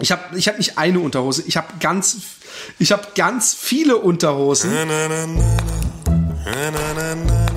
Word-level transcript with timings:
Ich 0.00 0.12
habe 0.12 0.38
ich 0.38 0.46
hab 0.46 0.58
nicht 0.58 0.78
eine 0.78 1.00
Unterhose, 1.00 1.42
ich 1.46 1.56
habe 1.56 1.66
ganz, 1.80 2.16
ich 2.78 2.92
habe 2.92 3.02
ganz 3.14 3.54
viele 3.54 3.96
Unterhosen. 3.96 4.70
Bekannt 6.70 7.47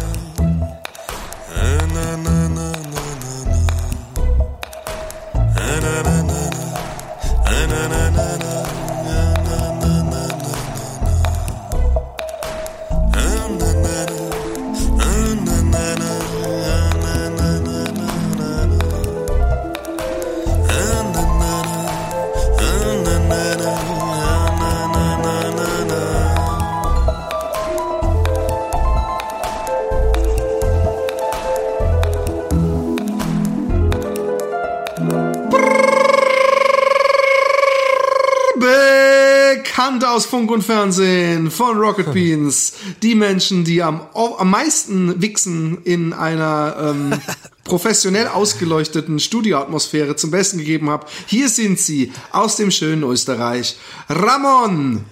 aus 40.22 40.28
Funk 40.28 40.52
und 40.52 40.62
Fernsehen 40.62 41.50
von 41.50 41.80
Rocket 41.80 42.12
Beans. 42.14 42.74
Die 43.02 43.16
Menschen, 43.16 43.64
die 43.64 43.82
am, 43.82 44.02
am 44.14 44.52
meisten 44.52 45.20
wichsen 45.20 45.80
in 45.84 46.14
einer 46.14 46.76
ähm, 46.80 47.20
professionell 47.64 48.28
ausgeleuchteten 48.28 49.20
Studioatmosphäre 49.20 50.16
zum 50.16 50.30
Besten 50.30 50.60
gegeben 50.60 50.92
habe. 50.92 51.08
Hier 51.26 51.50
sind 51.50 51.80
sie 51.80 52.12
aus 52.32 52.56
dem 52.56 52.70
schönen 52.70 53.02
Österreich. 53.02 53.78
Ramon! 54.10 55.06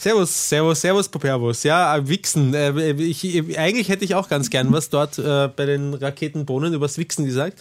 Servus, 0.00 0.48
Servus, 0.48 0.80
Servus, 0.80 1.08
Popervus. 1.08 1.62
Ja, 1.62 1.94
äh, 1.94 2.08
Wichsen. 2.08 2.54
Äh, 2.54 2.92
ich, 2.92 3.58
eigentlich 3.58 3.90
hätte 3.90 4.02
ich 4.02 4.14
auch 4.14 4.30
ganz 4.30 4.48
gern 4.48 4.72
was 4.72 4.88
dort 4.88 5.18
äh, 5.18 5.48
bei 5.54 5.66
den 5.66 5.92
Raketenbohnen 5.92 6.72
übers 6.72 6.96
Wichsen 6.96 7.26
gesagt. 7.26 7.58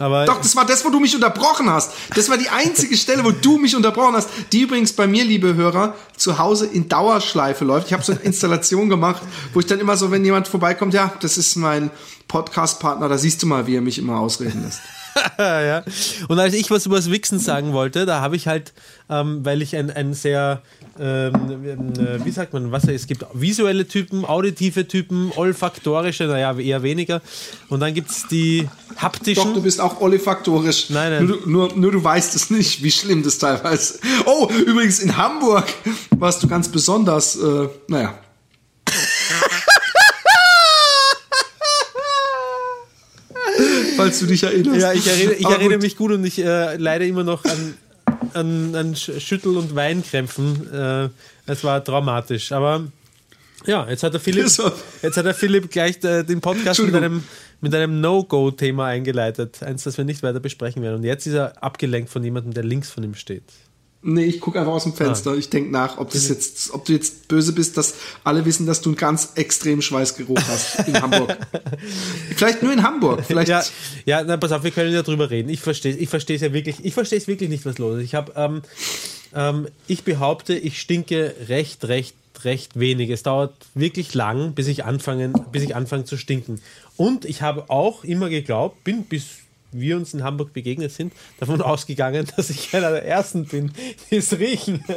Aber 0.00 0.24
Doch, 0.24 0.40
das 0.40 0.56
war 0.56 0.66
das, 0.66 0.84
wo 0.84 0.90
du 0.90 0.98
mich 0.98 1.14
unterbrochen 1.14 1.70
hast. 1.70 1.92
Das 2.16 2.28
war 2.28 2.38
die 2.38 2.48
einzige 2.48 2.96
Stelle, 2.96 3.24
wo 3.24 3.30
du 3.30 3.58
mich 3.58 3.76
unterbrochen 3.76 4.16
hast. 4.16 4.28
Die 4.50 4.62
übrigens 4.62 4.94
bei 4.94 5.06
mir, 5.06 5.24
liebe 5.24 5.54
Hörer, 5.54 5.94
zu 6.16 6.38
Hause 6.38 6.66
in 6.66 6.88
Dauerschleife 6.88 7.64
läuft. 7.64 7.86
Ich 7.86 7.92
habe 7.92 8.02
so 8.02 8.10
eine 8.10 8.22
Installation 8.22 8.88
gemacht, 8.88 9.22
wo 9.52 9.60
ich 9.60 9.66
dann 9.66 9.78
immer 9.78 9.96
so, 9.96 10.10
wenn 10.10 10.24
jemand 10.24 10.48
vorbeikommt, 10.48 10.92
ja, 10.92 11.12
das 11.20 11.38
ist 11.38 11.54
mein 11.54 11.92
Podcast-Partner, 12.26 13.08
da 13.08 13.16
siehst 13.16 13.44
du 13.44 13.46
mal, 13.46 13.68
wie 13.68 13.76
er 13.76 13.80
mich 13.80 13.98
immer 13.98 14.18
ausreden 14.18 14.64
lässt. 14.64 14.80
ja. 15.38 15.84
Und 16.28 16.38
als 16.38 16.54
ich 16.54 16.70
was 16.70 16.86
über 16.86 16.96
das 16.96 17.10
Wichsen 17.10 17.38
sagen 17.38 17.72
wollte, 17.72 18.06
da 18.06 18.20
habe 18.20 18.36
ich 18.36 18.46
halt, 18.48 18.72
ähm, 19.08 19.44
weil 19.44 19.62
ich 19.62 19.76
ein, 19.76 19.90
ein 19.90 20.14
sehr, 20.14 20.62
ähm, 20.98 21.34
äh, 21.34 22.24
wie 22.24 22.30
sagt 22.30 22.52
man, 22.52 22.72
was 22.72 22.84
es 22.84 23.06
gibt 23.06 23.24
visuelle 23.32 23.86
Typen, 23.86 24.24
auditive 24.24 24.86
Typen, 24.88 25.32
olfaktorische, 25.34 26.24
naja, 26.24 26.56
eher 26.58 26.82
weniger. 26.82 27.22
Und 27.68 27.80
dann 27.80 27.94
gibt 27.94 28.10
es 28.10 28.26
die 28.28 28.68
haptischen. 28.96 29.44
Doch, 29.44 29.54
du 29.54 29.62
bist 29.62 29.80
auch 29.80 30.00
olfaktorisch. 30.00 30.90
Nein, 30.90 31.12
nein. 31.12 31.26
Nur, 31.26 31.46
nur, 31.46 31.76
nur 31.76 31.92
du 31.92 32.02
weißt 32.02 32.34
es 32.36 32.50
nicht, 32.50 32.82
wie 32.82 32.90
schlimm 32.90 33.22
das 33.22 33.38
teilweise 33.38 33.98
Oh, 34.24 34.48
übrigens 34.66 35.00
in 35.00 35.16
Hamburg 35.16 35.66
warst 36.16 36.42
du 36.42 36.48
ganz 36.48 36.68
besonders, 36.68 37.36
äh, 37.36 37.68
naja. 37.88 38.18
Falls 43.96 44.18
du 44.20 44.26
dich 44.26 44.42
erinnerst. 44.42 44.80
Ja, 44.80 44.92
ich 44.92 45.06
erinnere, 45.06 45.34
ich 45.34 45.46
erinnere 45.46 45.78
mich 45.78 45.96
gut 45.96 46.12
und 46.12 46.24
ich 46.24 46.38
äh, 46.38 46.76
leide 46.76 47.06
immer 47.06 47.24
noch 47.24 47.44
an, 47.44 47.74
an, 48.34 48.74
an 48.74 48.96
Schüttel- 48.96 49.56
und 49.56 49.74
Weinkrämpfen. 49.74 50.72
Äh, 50.72 51.08
es 51.46 51.64
war 51.64 51.82
traumatisch. 51.82 52.52
Aber 52.52 52.86
ja, 53.66 53.88
jetzt 53.88 54.02
hat 54.02 54.12
der 54.12 54.20
Philipp, 54.20 54.46
jetzt 55.02 55.16
hat 55.16 55.24
der 55.24 55.34
Philipp 55.34 55.70
gleich 55.70 56.02
äh, 56.04 56.22
den 56.22 56.40
Podcast 56.40 56.80
mit 56.80 56.94
einem, 56.94 57.24
mit 57.60 57.74
einem 57.74 58.00
No-Go-Thema 58.00 58.86
eingeleitet. 58.86 59.62
Eins, 59.62 59.84
das 59.84 59.96
wir 59.96 60.04
nicht 60.04 60.22
weiter 60.22 60.40
besprechen 60.40 60.82
werden. 60.82 60.96
Und 60.96 61.04
jetzt 61.04 61.26
ist 61.26 61.34
er 61.34 61.62
abgelenkt 61.62 62.10
von 62.10 62.22
jemandem, 62.22 62.54
der 62.54 62.64
links 62.64 62.90
von 62.90 63.02
ihm 63.02 63.14
steht. 63.14 63.44
Nee, 64.02 64.24
ich 64.24 64.40
gucke 64.40 64.58
einfach 64.58 64.72
aus 64.72 64.84
dem 64.84 64.92
Fenster. 64.92 65.32
Ah. 65.32 65.36
Ich 65.36 65.50
denke 65.50 65.70
nach, 65.70 65.98
ob, 65.98 66.10
das 66.10 66.28
jetzt, 66.28 66.72
ob 66.72 66.84
du 66.84 66.92
jetzt 66.92 67.26
böse 67.28 67.52
bist, 67.52 67.76
dass 67.76 67.94
alle 68.22 68.44
wissen, 68.44 68.66
dass 68.66 68.80
du 68.80 68.90
einen 68.90 68.96
ganz 68.96 69.32
extremen 69.34 69.82
Schweißgeruch 69.82 70.38
hast 70.46 70.86
in 70.86 71.00
Hamburg. 71.00 71.36
Vielleicht 72.36 72.62
nur 72.62 72.72
in 72.72 72.82
Hamburg. 72.82 73.24
Vielleicht. 73.26 73.48
Ja, 73.48 73.64
ja 74.04 74.22
na, 74.22 74.36
pass 74.36 74.52
auf, 74.52 74.62
wir 74.62 74.70
können 74.70 74.92
ja 74.92 75.02
drüber 75.02 75.30
reden. 75.30 75.48
Ich 75.48 75.60
verstehe 75.60 75.96
ich 75.96 76.08
verstehe 76.08 76.36
es 76.36 76.42
ja 76.42 76.52
wirklich, 76.52 76.76
ich 76.84 76.94
verstehe 76.94 77.18
es 77.18 77.26
wirklich 77.26 77.50
nicht, 77.50 77.66
was 77.66 77.78
los 77.78 77.98
ist. 77.98 78.04
Ich 78.04 78.14
habe, 78.14 78.32
ähm, 78.36 78.62
ähm, 79.34 79.68
ich 79.88 80.04
behaupte, 80.04 80.54
ich 80.54 80.80
stinke 80.80 81.34
recht, 81.48 81.84
recht, 81.86 82.14
recht 82.44 82.78
wenig. 82.78 83.10
Es 83.10 83.24
dauert 83.24 83.54
wirklich 83.74 84.14
lang, 84.14 84.52
bis 84.52 84.68
ich 84.68 84.84
anfange, 84.84 85.32
bis 85.50 85.64
ich 85.64 85.74
anfange 85.74 86.04
zu 86.04 86.16
stinken. 86.16 86.60
Und 86.96 87.24
ich 87.24 87.42
habe 87.42 87.70
auch 87.70 88.04
immer 88.04 88.28
geglaubt, 88.28 88.84
bin 88.84 89.04
bis 89.04 89.24
wir 89.72 89.96
uns 89.96 90.14
in 90.14 90.22
Hamburg 90.22 90.52
begegnet 90.52 90.92
sind, 90.92 91.12
davon 91.38 91.60
ausgegangen, 91.62 92.26
dass 92.36 92.50
ich 92.50 92.74
einer 92.74 92.90
der 92.90 93.04
Ersten 93.04 93.46
bin, 93.46 93.72
die 94.10 94.16
es 94.16 94.38
riechen. 94.38 94.84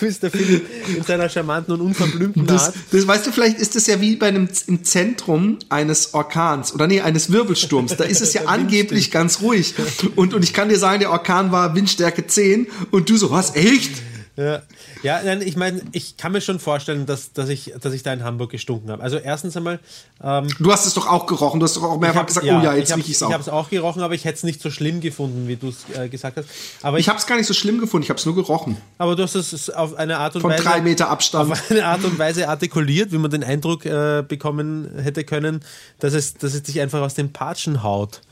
Mr. 0.00 0.30
Philipp 0.30 0.66
in 0.88 1.02
seiner 1.02 1.28
charmanten 1.28 1.74
und 1.74 1.80
unverblümten 1.80 2.46
das, 2.46 2.68
Art. 2.68 2.74
Das, 2.92 3.06
weißt 3.06 3.26
du, 3.26 3.32
vielleicht 3.32 3.58
ist 3.58 3.76
das 3.76 3.86
ja 3.86 4.00
wie 4.00 4.16
bei 4.16 4.28
einem 4.28 4.48
im 4.66 4.84
Zentrum 4.84 5.58
eines 5.68 6.14
Orkans 6.14 6.72
oder 6.72 6.86
nee, 6.86 7.00
eines 7.00 7.30
Wirbelsturms. 7.30 7.96
Da 7.96 8.04
ist 8.04 8.20
es 8.20 8.32
ja 8.34 8.46
angeblich 8.46 9.10
ganz 9.10 9.42
ruhig. 9.42 9.74
Und, 10.16 10.34
und 10.34 10.42
ich 10.42 10.54
kann 10.54 10.68
dir 10.68 10.78
sagen, 10.78 11.00
der 11.00 11.10
Orkan 11.10 11.52
war 11.52 11.74
Windstärke 11.74 12.26
10 12.26 12.68
und 12.90 13.10
du 13.10 13.16
so, 13.16 13.30
was, 13.30 13.54
echt? 13.56 14.02
Ja, 14.40 14.62
ja 15.02 15.20
nein, 15.22 15.42
ich 15.42 15.56
meine, 15.56 15.82
ich 15.92 16.16
kann 16.16 16.32
mir 16.32 16.40
schon 16.40 16.60
vorstellen, 16.60 17.04
dass, 17.04 17.34
dass, 17.34 17.50
ich, 17.50 17.74
dass 17.78 17.92
ich 17.92 18.02
da 18.02 18.12
in 18.12 18.24
Hamburg 18.24 18.50
gestunken 18.50 18.90
habe. 18.90 19.02
Also 19.02 19.18
erstens 19.18 19.54
einmal. 19.54 19.80
Ähm, 20.22 20.48
du 20.58 20.72
hast 20.72 20.86
es 20.86 20.94
doch 20.94 21.06
auch 21.06 21.26
gerochen, 21.26 21.60
du 21.60 21.64
hast 21.64 21.76
doch 21.76 21.82
auch 21.82 22.00
mehrfach 22.00 22.24
gesagt, 22.24 22.46
ja, 22.46 22.58
oh 22.58 22.64
ja, 22.64 22.74
jetzt 22.74 22.96
rieche 22.96 23.10
ich 23.10 23.16
es 23.16 23.22
auch. 23.22 23.28
Ich 23.28 23.34
habe 23.34 23.42
es 23.42 23.50
auch 23.50 23.68
gerochen, 23.68 24.02
aber 24.02 24.14
ich 24.14 24.24
hätte 24.24 24.36
es 24.36 24.42
nicht 24.42 24.62
so 24.62 24.70
schlimm 24.70 25.00
gefunden, 25.02 25.46
wie 25.46 25.56
du 25.56 25.68
es 25.68 25.84
äh, 25.94 26.08
gesagt 26.08 26.38
hast. 26.38 26.48
Aber 26.80 26.98
ich, 26.98 27.04
ich 27.04 27.08
habe 27.10 27.18
es 27.18 27.26
gar 27.26 27.36
nicht 27.36 27.46
so 27.46 27.52
schlimm 27.52 27.80
gefunden, 27.80 28.04
ich 28.04 28.08
habe 28.08 28.18
es 28.18 28.24
nur 28.24 28.34
gerochen. 28.34 28.78
Aber 28.96 29.14
du 29.14 29.22
hast 29.22 29.34
es 29.34 29.68
auf 29.68 29.94
eine 29.94 30.16
Art 30.16 30.36
und 30.36 30.42
Von 30.42 30.52
Weise. 30.52 30.62
Von 30.62 30.72
drei 30.72 30.80
Meter 30.80 31.10
Abstand. 31.10 31.52
Auf 31.52 31.70
eine 31.70 31.84
Art 31.84 32.04
und 32.04 32.18
Weise 32.18 32.48
artikuliert, 32.48 33.12
wie 33.12 33.18
man 33.18 33.30
den 33.30 33.44
Eindruck 33.44 33.84
äh, 33.84 34.24
bekommen 34.26 34.90
hätte 35.02 35.24
können, 35.24 35.60
dass 35.98 36.14
es, 36.14 36.34
dass 36.34 36.54
es 36.54 36.62
dich 36.62 36.80
einfach 36.80 37.02
aus 37.02 37.14
dem 37.14 37.30
Patschen 37.32 37.82
haut. 37.82 38.22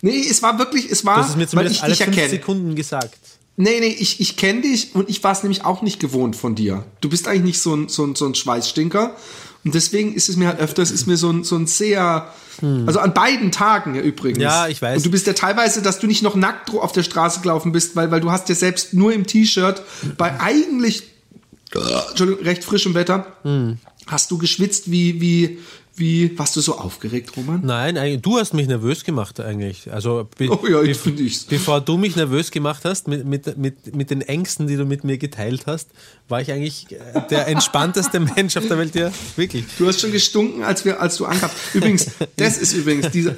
Nee, 0.00 0.26
es 0.28 0.42
war 0.42 0.58
wirklich, 0.58 0.90
es 0.90 1.04
war, 1.04 1.16
hast 1.16 1.30
es 1.30 1.36
mir 1.36 1.46
zumindest 1.46 1.82
weil 1.82 1.92
ich 1.92 2.02
alle 2.02 2.12
fünf 2.12 2.30
Sekunden 2.30 2.74
gesagt. 2.74 3.37
Nee, 3.60 3.80
nee, 3.80 3.96
ich, 3.98 4.20
ich 4.20 4.36
kenne 4.36 4.60
dich 4.60 4.94
und 4.94 5.10
ich 5.10 5.22
war 5.24 5.32
es 5.32 5.42
nämlich 5.42 5.64
auch 5.64 5.82
nicht 5.82 5.98
gewohnt 5.98 6.36
von 6.36 6.54
dir. 6.54 6.84
Du 7.00 7.08
bist 7.08 7.26
eigentlich 7.26 7.42
nicht 7.42 7.60
so 7.60 7.74
ein, 7.74 7.88
so 7.88 8.06
ein, 8.06 8.14
so 8.14 8.24
ein 8.24 8.36
Schweißstinker. 8.36 9.16
Und 9.64 9.74
deswegen 9.74 10.14
ist 10.14 10.28
es 10.28 10.36
mir 10.36 10.46
halt 10.46 10.60
öfters, 10.60 10.92
ist 10.92 11.08
mir 11.08 11.16
so 11.16 11.30
ein, 11.30 11.42
so 11.42 11.56
ein 11.56 11.66
sehr, 11.66 12.32
hm. 12.60 12.84
also 12.86 13.00
an 13.00 13.14
beiden 13.14 13.50
Tagen 13.50 13.96
ja 13.96 14.00
übrigens. 14.00 14.38
Ja, 14.38 14.68
ich 14.68 14.80
weiß. 14.80 14.98
Und 14.98 15.06
du 15.06 15.10
bist 15.10 15.26
ja 15.26 15.32
teilweise, 15.32 15.82
dass 15.82 15.98
du 15.98 16.06
nicht 16.06 16.22
noch 16.22 16.36
nackt 16.36 16.70
auf 16.70 16.92
der 16.92 17.02
Straße 17.02 17.40
gelaufen 17.40 17.72
bist, 17.72 17.96
weil, 17.96 18.12
weil 18.12 18.20
du 18.20 18.30
hast 18.30 18.48
ja 18.48 18.54
selbst 18.54 18.94
nur 18.94 19.12
im 19.12 19.26
T-Shirt 19.26 19.82
bei 20.16 20.40
eigentlich, 20.40 21.02
Entschuldigung, 22.10 22.44
recht 22.44 22.62
frischem 22.62 22.94
Wetter, 22.94 23.26
hm. 23.42 23.78
hast 24.06 24.30
du 24.30 24.38
geschwitzt 24.38 24.88
wie, 24.88 25.20
wie, 25.20 25.58
wie, 25.98 26.38
warst 26.38 26.56
du 26.56 26.60
so 26.60 26.78
aufgeregt, 26.78 27.36
Roman? 27.36 27.60
Nein, 27.64 28.20
du 28.22 28.38
hast 28.38 28.54
mich 28.54 28.68
nervös 28.68 29.04
gemacht 29.04 29.40
eigentlich. 29.40 29.92
Also 29.92 30.28
be 30.36 30.48
oh 30.50 30.66
ja, 30.66 30.82
ich 30.82 30.96
finde 30.96 31.22
ich's. 31.22 31.44
bevor 31.44 31.80
du 31.80 31.96
mich 31.96 32.16
nervös 32.16 32.50
gemacht 32.50 32.84
hast 32.84 33.08
mit, 33.08 33.24
mit, 33.24 33.58
mit, 33.58 33.94
mit 33.94 34.10
den 34.10 34.22
Ängsten, 34.22 34.66
die 34.66 34.76
du 34.76 34.84
mit 34.84 35.04
mir 35.04 35.18
geteilt 35.18 35.66
hast, 35.66 35.90
war 36.28 36.40
ich 36.40 36.52
eigentlich 36.52 36.86
der 37.30 37.46
entspannteste 37.48 38.20
Mensch 38.20 38.56
auf 38.56 38.68
der 38.68 38.78
Welt, 38.78 38.94
ja, 38.94 39.10
wirklich. 39.36 39.64
Du 39.78 39.86
hast 39.86 40.00
schon 40.00 40.12
gestunken, 40.12 40.62
als 40.62 40.84
wir, 40.84 41.00
als 41.00 41.16
du 41.16 41.26
ankamst. 41.26 41.56
Übrigens, 41.74 42.06
das 42.36 42.58
ist 42.58 42.74
übrigens 42.74 43.10
diese, 43.10 43.36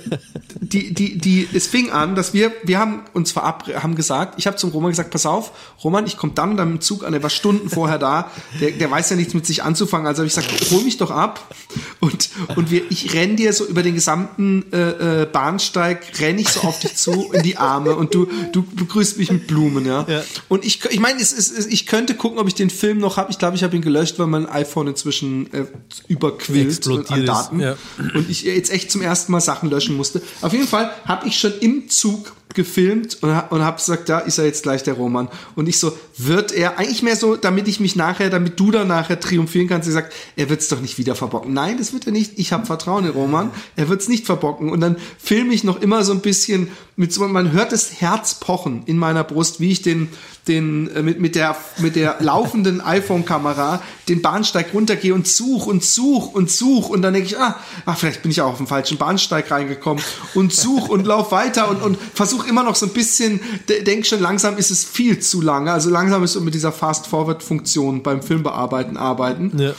die, 0.60 0.92
die, 0.92 1.18
die, 1.18 1.48
es 1.52 1.66
fing 1.66 1.90
an, 1.90 2.14
dass 2.14 2.34
wir, 2.34 2.52
wir 2.64 2.78
haben 2.78 3.04
uns 3.12 3.32
verabredet, 3.32 3.82
haben 3.82 3.94
gesagt, 3.94 4.34
ich 4.38 4.46
habe 4.46 4.56
zum 4.56 4.70
Roman 4.70 4.90
gesagt, 4.90 5.10
pass 5.10 5.26
auf, 5.26 5.52
Roman, 5.82 6.06
ich 6.06 6.16
komme 6.16 6.32
dann 6.34 6.56
dann 6.56 6.72
im 6.72 6.80
Zug 6.80 7.04
an, 7.04 7.12
der 7.12 7.22
war 7.22 7.30
Stunden 7.30 7.70
vorher 7.70 7.98
da, 7.98 8.30
der, 8.60 8.72
der 8.72 8.90
weiß 8.90 9.10
ja 9.10 9.16
nichts 9.16 9.34
mit 9.34 9.46
sich 9.46 9.62
anzufangen, 9.62 10.06
also 10.06 10.20
habe 10.22 10.28
ich 10.28 10.34
gesagt, 10.34 10.70
hol 10.70 10.82
mich 10.82 10.96
doch 10.96 11.10
ab 11.10 11.54
und 12.00 12.30
und 12.56 12.70
wir, 12.70 12.82
ich 12.90 13.14
renn 13.14 13.36
dir 13.36 13.52
so 13.52 13.66
über 13.66 13.82
den 13.82 13.94
gesamten 13.94 14.64
äh, 14.72 15.22
äh, 15.22 15.26
Bahnsteig, 15.26 16.20
renn 16.20 16.38
ich 16.38 16.48
so 16.48 16.60
auf 16.60 16.78
dich 16.80 16.96
zu 16.96 17.30
in 17.32 17.42
die 17.42 17.56
Arme 17.56 17.94
und 17.96 18.14
du, 18.14 18.28
du 18.52 18.62
begrüßt 18.62 19.18
mich 19.18 19.30
mit 19.30 19.46
Blumen, 19.46 19.86
ja. 19.86 20.06
ja. 20.08 20.22
Und 20.48 20.64
ich, 20.64 20.84
ich 20.86 21.00
meine, 21.00 21.20
es 21.20 21.32
ist, 21.32 21.70
ich 21.72 21.86
könnte 21.86 22.14
gucken, 22.14 22.38
ob 22.38 22.48
ich 22.48 22.54
den 22.54 22.70
Film 22.70 22.98
noch 22.98 23.16
habe. 23.16 23.30
Ich 23.30 23.38
glaube, 23.38 23.56
ich 23.56 23.62
habe 23.62 23.76
ihn 23.76 23.82
gelöscht, 23.82 24.18
weil 24.18 24.26
mein 24.26 24.46
iPhone 24.46 24.88
inzwischen 24.88 25.52
äh, 25.52 25.66
überquillt 26.08 26.86
an 27.10 27.26
Daten. 27.26 27.60
Ja. 27.60 27.76
Und 28.14 28.28
ich 28.30 28.42
jetzt 28.42 28.70
echt 28.70 28.90
zum 28.90 29.02
ersten 29.02 29.32
Mal 29.32 29.40
Sachen 29.40 29.70
löschen 29.70 29.96
musste. 29.96 30.22
Auf 30.40 30.52
jeden 30.52 30.66
Fall 30.66 30.90
habe 31.04 31.28
ich 31.28 31.38
schon 31.38 31.52
im 31.60 31.88
Zug 31.88 32.32
gefilmt 32.54 33.18
und, 33.22 33.30
und 33.30 33.62
habe 33.62 33.76
gesagt, 33.76 34.08
da 34.08 34.18
ist 34.18 34.38
er 34.38 34.44
jetzt 34.44 34.62
gleich 34.62 34.82
der 34.82 34.94
Roman. 34.94 35.28
Und 35.54 35.68
ich 35.68 35.78
so, 35.78 35.96
wird 36.16 36.52
er, 36.52 36.78
eigentlich 36.78 37.02
mehr 37.02 37.16
so, 37.16 37.36
damit 37.36 37.68
ich 37.68 37.80
mich 37.80 37.96
nachher, 37.96 38.30
damit 38.30 38.58
du 38.58 38.70
dann 38.70 38.88
nachher 38.88 39.20
triumphieren 39.20 39.68
kannst, 39.68 39.88
ich 39.88 39.94
sag, 39.94 40.10
er 40.36 40.50
wird's 40.50 40.68
doch 40.68 40.80
nicht 40.80 40.98
wieder 40.98 41.14
verbocken. 41.14 41.52
Nein, 41.52 41.78
das 41.78 41.92
wird 41.92 42.06
er 42.06 42.12
nicht. 42.12 42.38
Ich 42.38 42.52
habe 42.52 42.66
Vertrauen 42.66 43.04
in 43.04 43.12
Roman. 43.12 43.50
Er 43.76 43.88
wird's 43.88 44.08
nicht 44.08 44.26
verbocken. 44.26 44.70
Und 44.70 44.80
dann 44.80 44.96
filme 45.18 45.54
ich 45.54 45.64
noch 45.64 45.80
immer 45.80 46.04
so 46.04 46.12
ein 46.12 46.20
bisschen 46.20 46.68
mit 46.96 47.14
so, 47.14 47.26
man 47.26 47.52
hört 47.52 47.72
das 47.72 48.00
Herz 48.00 48.34
pochen 48.34 48.82
in 48.84 48.98
meiner 48.98 49.24
Brust, 49.24 49.58
wie 49.58 49.70
ich 49.70 49.80
den, 49.80 50.10
den, 50.48 50.94
äh, 50.94 51.02
mit, 51.02 51.18
mit 51.18 51.34
der, 51.34 51.56
mit 51.78 51.96
der 51.96 52.16
laufenden 52.20 52.80
iPhone-Kamera 52.84 53.82
den 54.08 54.20
Bahnsteig 54.20 54.74
runtergehe 54.74 55.14
und 55.14 55.26
such 55.26 55.66
und 55.66 55.82
such 55.82 56.34
und 56.34 56.50
such. 56.50 56.90
Und 56.90 57.00
dann 57.00 57.14
denke 57.14 57.28
ich, 57.28 57.38
ah, 57.38 57.58
ach, 57.86 57.96
vielleicht 57.96 58.20
bin 58.20 58.30
ich 58.30 58.42
auch 58.42 58.52
auf 58.52 58.58
den 58.58 58.66
falschen 58.66 58.98
Bahnsteig 58.98 59.50
reingekommen 59.50 60.04
und 60.34 60.52
such 60.52 60.88
und 60.88 61.06
lauf 61.06 61.32
weiter 61.32 61.70
und, 61.70 61.80
und 61.80 61.98
versuch 62.12 62.39
immer 62.46 62.62
noch 62.62 62.76
so 62.76 62.86
ein 62.86 62.92
bisschen, 62.92 63.40
denk 63.68 64.06
schon, 64.06 64.20
langsam 64.20 64.56
ist 64.56 64.70
es 64.70 64.84
viel 64.84 65.18
zu 65.20 65.40
lange. 65.40 65.72
Also 65.72 65.90
langsam 65.90 66.22
ist 66.24 66.32
so 66.32 66.40
mit 66.40 66.54
dieser 66.54 66.72
Fast-Forward-Funktion 66.72 68.02
beim 68.02 68.22
Filmbearbeiten 68.22 68.96
arbeiten. 68.96 69.52
Ja. 69.58 69.72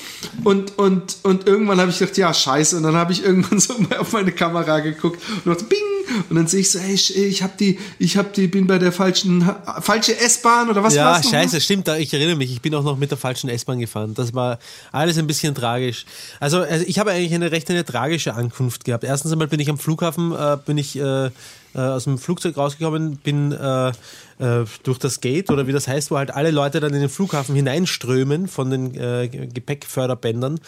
Und, 0.43 0.77
und, 0.77 1.17
und 1.23 1.47
irgendwann 1.47 1.79
habe 1.79 1.91
ich 1.91 1.99
gedacht, 1.99 2.17
ja, 2.17 2.33
scheiße. 2.33 2.77
Und 2.77 2.83
dann 2.83 2.95
habe 2.95 3.11
ich 3.11 3.23
irgendwann 3.23 3.59
so 3.59 3.75
auf 3.99 4.13
meine 4.13 4.31
Kamera 4.31 4.79
geguckt 4.79 5.21
und 5.43 5.51
dachte, 5.51 5.65
bing, 5.65 5.79
und 6.29 6.35
dann 6.35 6.47
sehe 6.47 6.61
ich 6.61 6.71
so, 6.71 6.79
hey, 6.79 6.93
ich 6.93 7.43
habe 7.43 7.53
die, 7.59 7.79
ich 7.99 8.17
habe 8.17 8.29
die, 8.35 8.47
bin 8.47 8.67
bei 8.67 8.77
der 8.77 8.91
falschen, 8.91 9.49
falsche 9.81 10.17
S-Bahn 10.19 10.69
oder 10.69 10.83
was 10.83 10.93
Ja, 10.95 11.21
scheiße, 11.21 11.55
noch? 11.55 11.61
stimmt. 11.61 11.87
Ich 11.87 12.13
erinnere 12.13 12.35
mich, 12.35 12.51
ich 12.51 12.61
bin 12.61 12.75
auch 12.75 12.83
noch 12.83 12.97
mit 12.97 13.11
der 13.11 13.17
falschen 13.17 13.49
S-Bahn 13.49 13.79
gefahren. 13.79 14.13
Das 14.13 14.33
war 14.33 14.59
alles 14.91 15.17
ein 15.17 15.27
bisschen 15.27 15.55
tragisch. 15.55 16.05
Also, 16.39 16.59
also 16.59 16.85
ich 16.87 16.99
habe 16.99 17.11
eigentlich 17.11 17.33
eine 17.33 17.51
recht 17.51 17.69
eine 17.69 17.85
tragische 17.85 18.33
Ankunft 18.33 18.83
gehabt. 18.83 19.03
Erstens 19.03 19.31
einmal 19.31 19.47
bin 19.47 19.59
ich 19.59 19.69
am 19.69 19.77
Flughafen, 19.77 20.33
äh, 20.33 20.57
bin 20.65 20.77
ich 20.77 20.97
äh, 20.97 21.29
äh, 21.73 21.79
aus 21.79 22.05
dem 22.05 22.17
Flugzeug 22.17 22.57
rausgekommen, 22.57 23.17
bin 23.17 23.51
äh, 23.51 23.89
äh, 23.89 24.65
durch 24.83 24.97
das 24.97 25.21
Gate 25.21 25.49
oder 25.49 25.67
wie 25.67 25.71
das 25.71 25.87
heißt, 25.87 26.11
wo 26.11 26.17
halt 26.17 26.31
alle 26.31 26.51
Leute 26.51 26.79
dann 26.79 26.93
in 26.93 27.01
den 27.01 27.09
Flughafen 27.09 27.55
hineinströmen 27.55 28.47
von 28.47 28.69
den 28.69 28.95
äh, 28.95 29.27
Gepäckförderbändern, 29.29 30.59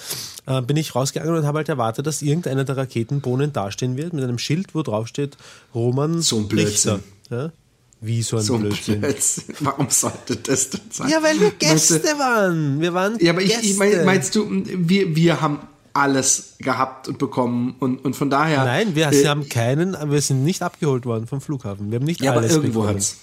äh, 0.45 0.61
bin 0.61 0.77
ich 0.77 0.95
rausgegangen 0.95 1.35
und 1.35 1.45
habe 1.45 1.59
halt 1.59 1.69
erwartet, 1.69 2.07
dass 2.07 2.21
irgendeiner 2.21 2.63
der 2.63 2.77
Raketenbohnen 2.77 3.53
dastehen 3.53 3.97
wird 3.97 4.13
mit 4.13 4.23
einem 4.23 4.37
Schild, 4.37 4.75
wo 4.75 4.83
drauf 4.83 5.07
steht 5.07 5.37
Roman 5.73 6.21
so 6.21 6.37
ein 6.37 6.47
Blödsinn. 6.47 6.99
Ja? 7.29 7.51
Wie 7.99 8.21
so 8.21 8.35
ein, 8.35 8.43
so 8.43 8.55
ein 8.55 8.61
Blödsinn. 8.61 8.99
Blödsinn. 8.99 9.55
Warum 9.61 9.89
sollte 9.89 10.35
das 10.35 10.69
denn 10.69 10.81
sein? 10.91 11.09
Ja, 11.09 11.23
weil 11.23 11.39
wir 11.39 11.51
Gäste 11.51 11.99
du, 11.99 12.19
waren. 12.19 12.81
Wir 12.81 12.93
waren 12.93 13.17
Ja, 13.19 13.31
aber 13.31 13.41
ich, 13.41 13.57
ich 13.63 13.77
mein, 13.77 14.03
meinst 14.03 14.35
du, 14.35 14.45
wir, 14.49 15.15
wir 15.15 15.39
haben 15.39 15.59
alles 15.93 16.55
gehabt 16.59 17.07
und 17.07 17.19
bekommen 17.19 17.75
und, 17.79 18.03
und 18.03 18.15
von 18.15 18.29
daher. 18.29 18.65
Nein, 18.65 18.95
wir 18.95 19.11
äh, 19.11 19.27
haben 19.27 19.47
keinen, 19.47 19.95
wir 20.11 20.21
sind 20.21 20.43
nicht 20.43 20.61
abgeholt 20.61 21.05
worden 21.05 21.27
vom 21.27 21.39
Flughafen. 21.39 21.91
Wir 21.91 21.99
haben 21.99 22.05
nicht 22.05 22.21
ja, 22.21 22.31
alles 22.31 22.51
aber 22.51 22.63
irgendwo 22.63 22.81
bekommen. 22.81 22.97
hat's. 22.97 23.17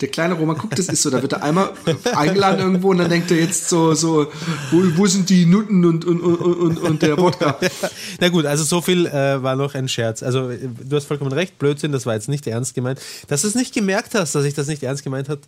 Der 0.00 0.08
kleine 0.08 0.34
Roman 0.34 0.58
guckt, 0.58 0.76
das 0.76 0.88
ist 0.88 1.02
so, 1.02 1.10
da 1.10 1.22
wird 1.22 1.34
er 1.34 1.44
einmal 1.44 1.70
eingeladen 2.16 2.60
irgendwo 2.60 2.90
und 2.90 2.98
dann 2.98 3.08
denkt 3.08 3.30
er 3.30 3.38
jetzt 3.38 3.68
so, 3.68 3.94
so 3.94 4.26
wo, 4.72 4.82
wo 4.96 5.06
sind 5.06 5.30
die 5.30 5.46
Nutten 5.46 5.84
und, 5.84 6.04
und, 6.04 6.20
und, 6.20 6.36
und, 6.36 6.78
und 6.78 7.02
der 7.02 7.16
Wodka? 7.16 7.58
Na 8.20 8.28
gut, 8.28 8.44
also 8.44 8.64
so 8.64 8.80
viel 8.80 9.06
äh, 9.06 9.40
war 9.40 9.54
noch 9.54 9.74
ein 9.74 9.88
Scherz. 9.88 10.24
Also 10.24 10.50
äh, 10.50 10.58
du 10.88 10.96
hast 10.96 11.04
vollkommen 11.04 11.32
recht, 11.32 11.60
Blödsinn, 11.60 11.92
das 11.92 12.06
war 12.06 12.14
jetzt 12.14 12.28
nicht 12.28 12.44
ernst 12.48 12.74
gemeint. 12.74 13.00
Dass 13.28 13.42
du 13.42 13.48
es 13.48 13.54
nicht 13.54 13.72
gemerkt 13.72 14.16
hast, 14.16 14.34
dass 14.34 14.44
ich 14.44 14.54
das 14.54 14.66
nicht 14.66 14.82
ernst 14.82 15.04
gemeint 15.04 15.28
habe. 15.28 15.40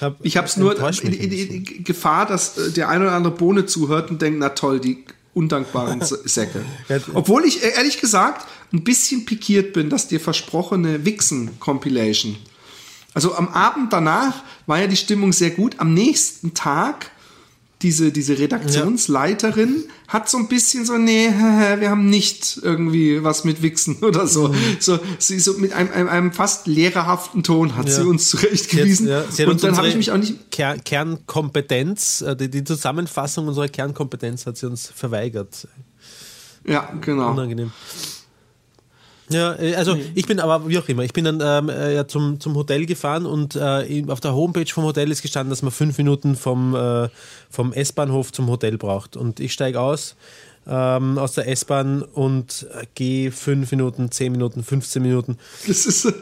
Hab, 0.00 0.16
ich 0.20 0.36
habe 0.36 0.48
es 0.48 0.56
nur 0.56 0.76
in, 1.02 1.12
in, 1.12 1.32
in, 1.32 1.84
Gefahr, 1.84 2.26
dass 2.26 2.58
äh, 2.58 2.72
der 2.72 2.88
ein 2.88 3.02
oder 3.02 3.12
andere 3.12 3.34
Bohne 3.34 3.66
zuhört 3.66 4.10
und 4.10 4.20
denkt, 4.20 4.40
na 4.40 4.48
toll, 4.48 4.80
die 4.80 5.04
undankbaren 5.34 6.02
Säcke. 6.02 6.64
Obwohl 7.14 7.44
ich 7.44 7.62
äh, 7.62 7.72
ehrlich 7.76 8.00
gesagt 8.00 8.46
ein 8.72 8.84
bisschen 8.84 9.24
pikiert 9.24 9.72
bin, 9.72 9.90
dass 9.90 10.08
dir 10.08 10.20
versprochene 10.20 11.04
Wixen-Compilation. 11.04 12.36
Also 13.14 13.34
am 13.34 13.48
Abend 13.48 13.92
danach 13.92 14.42
war 14.66 14.80
ja 14.80 14.86
die 14.86 14.96
Stimmung 14.96 15.32
sehr 15.32 15.50
gut. 15.50 15.78
Am 15.78 15.92
nächsten 15.92 16.54
Tag 16.54 17.10
diese, 17.82 18.12
diese 18.12 18.38
Redaktionsleiterin 18.38 19.84
ja. 19.86 20.12
hat 20.14 20.28
so 20.28 20.38
ein 20.38 20.48
bisschen 20.48 20.84
so, 20.84 20.96
nee, 20.96 21.28
wir 21.28 21.90
haben 21.90 22.08
nicht 22.08 22.60
irgendwie 22.62 23.22
was 23.24 23.44
mit 23.44 23.62
Wichsen 23.62 23.96
oder 24.02 24.26
so. 24.26 24.48
Mhm. 24.48 24.76
So, 24.78 24.98
sie 25.18 25.38
so 25.40 25.54
mit 25.54 25.72
einem, 25.72 25.92
einem, 25.92 26.08
einem 26.08 26.32
fast 26.32 26.66
lehrerhaften 26.66 27.42
Ton 27.42 27.76
hat 27.76 27.88
ja. 27.88 27.96
sie 27.96 28.06
uns 28.06 28.28
zurechtgewiesen. 28.30 29.10
Hat, 29.10 29.38
ja, 29.38 29.48
Und 29.48 29.62
dann 29.62 29.76
habe 29.76 29.88
ich 29.88 29.96
mich 29.96 30.12
auch 30.12 30.18
nicht. 30.18 30.50
Ker 30.50 30.76
Kernkompetenz, 30.78 32.22
äh, 32.22 32.36
die, 32.36 32.50
die 32.50 32.64
Zusammenfassung 32.64 33.48
unserer 33.48 33.68
Kernkompetenz 33.68 34.46
hat 34.46 34.56
sie 34.56 34.66
uns 34.66 34.92
verweigert. 34.94 35.66
Ja, 36.64 36.92
genau. 37.00 37.32
Unangenehm. 37.32 37.72
Ja, 39.28 39.54
äh, 39.58 39.74
also 39.74 39.96
ich 40.14 40.26
bin 40.26 40.40
aber, 40.40 40.68
wie 40.68 40.78
auch 40.78 40.88
immer, 40.88 41.02
ich 41.02 41.12
bin 41.12 41.24
dann 41.24 41.40
ähm, 41.42 41.68
äh, 41.68 41.94
ja, 41.94 42.06
zum, 42.06 42.40
zum 42.40 42.54
Hotel 42.54 42.86
gefahren 42.86 43.26
und 43.26 43.56
äh, 43.56 44.04
auf 44.08 44.20
der 44.20 44.34
Homepage 44.34 44.66
vom 44.66 44.84
Hotel 44.84 45.10
ist 45.10 45.22
gestanden, 45.22 45.50
dass 45.50 45.62
man 45.62 45.72
fünf 45.72 45.98
Minuten 45.98 46.36
vom, 46.36 46.74
äh, 46.74 47.08
vom 47.50 47.72
S-Bahnhof 47.72 48.32
zum 48.32 48.48
Hotel 48.48 48.78
braucht. 48.78 49.16
Und 49.16 49.40
ich 49.40 49.52
steige 49.52 49.80
aus 49.80 50.16
ähm, 50.66 51.18
aus 51.18 51.32
der 51.32 51.48
S-Bahn 51.48 52.02
und 52.02 52.66
gehe 52.94 53.32
fünf 53.32 53.70
Minuten, 53.72 54.10
zehn 54.10 54.32
Minuten, 54.32 54.62
15 54.62 55.02
Minuten. 55.02 55.38
Das 55.66 55.86
ist, 55.86 56.12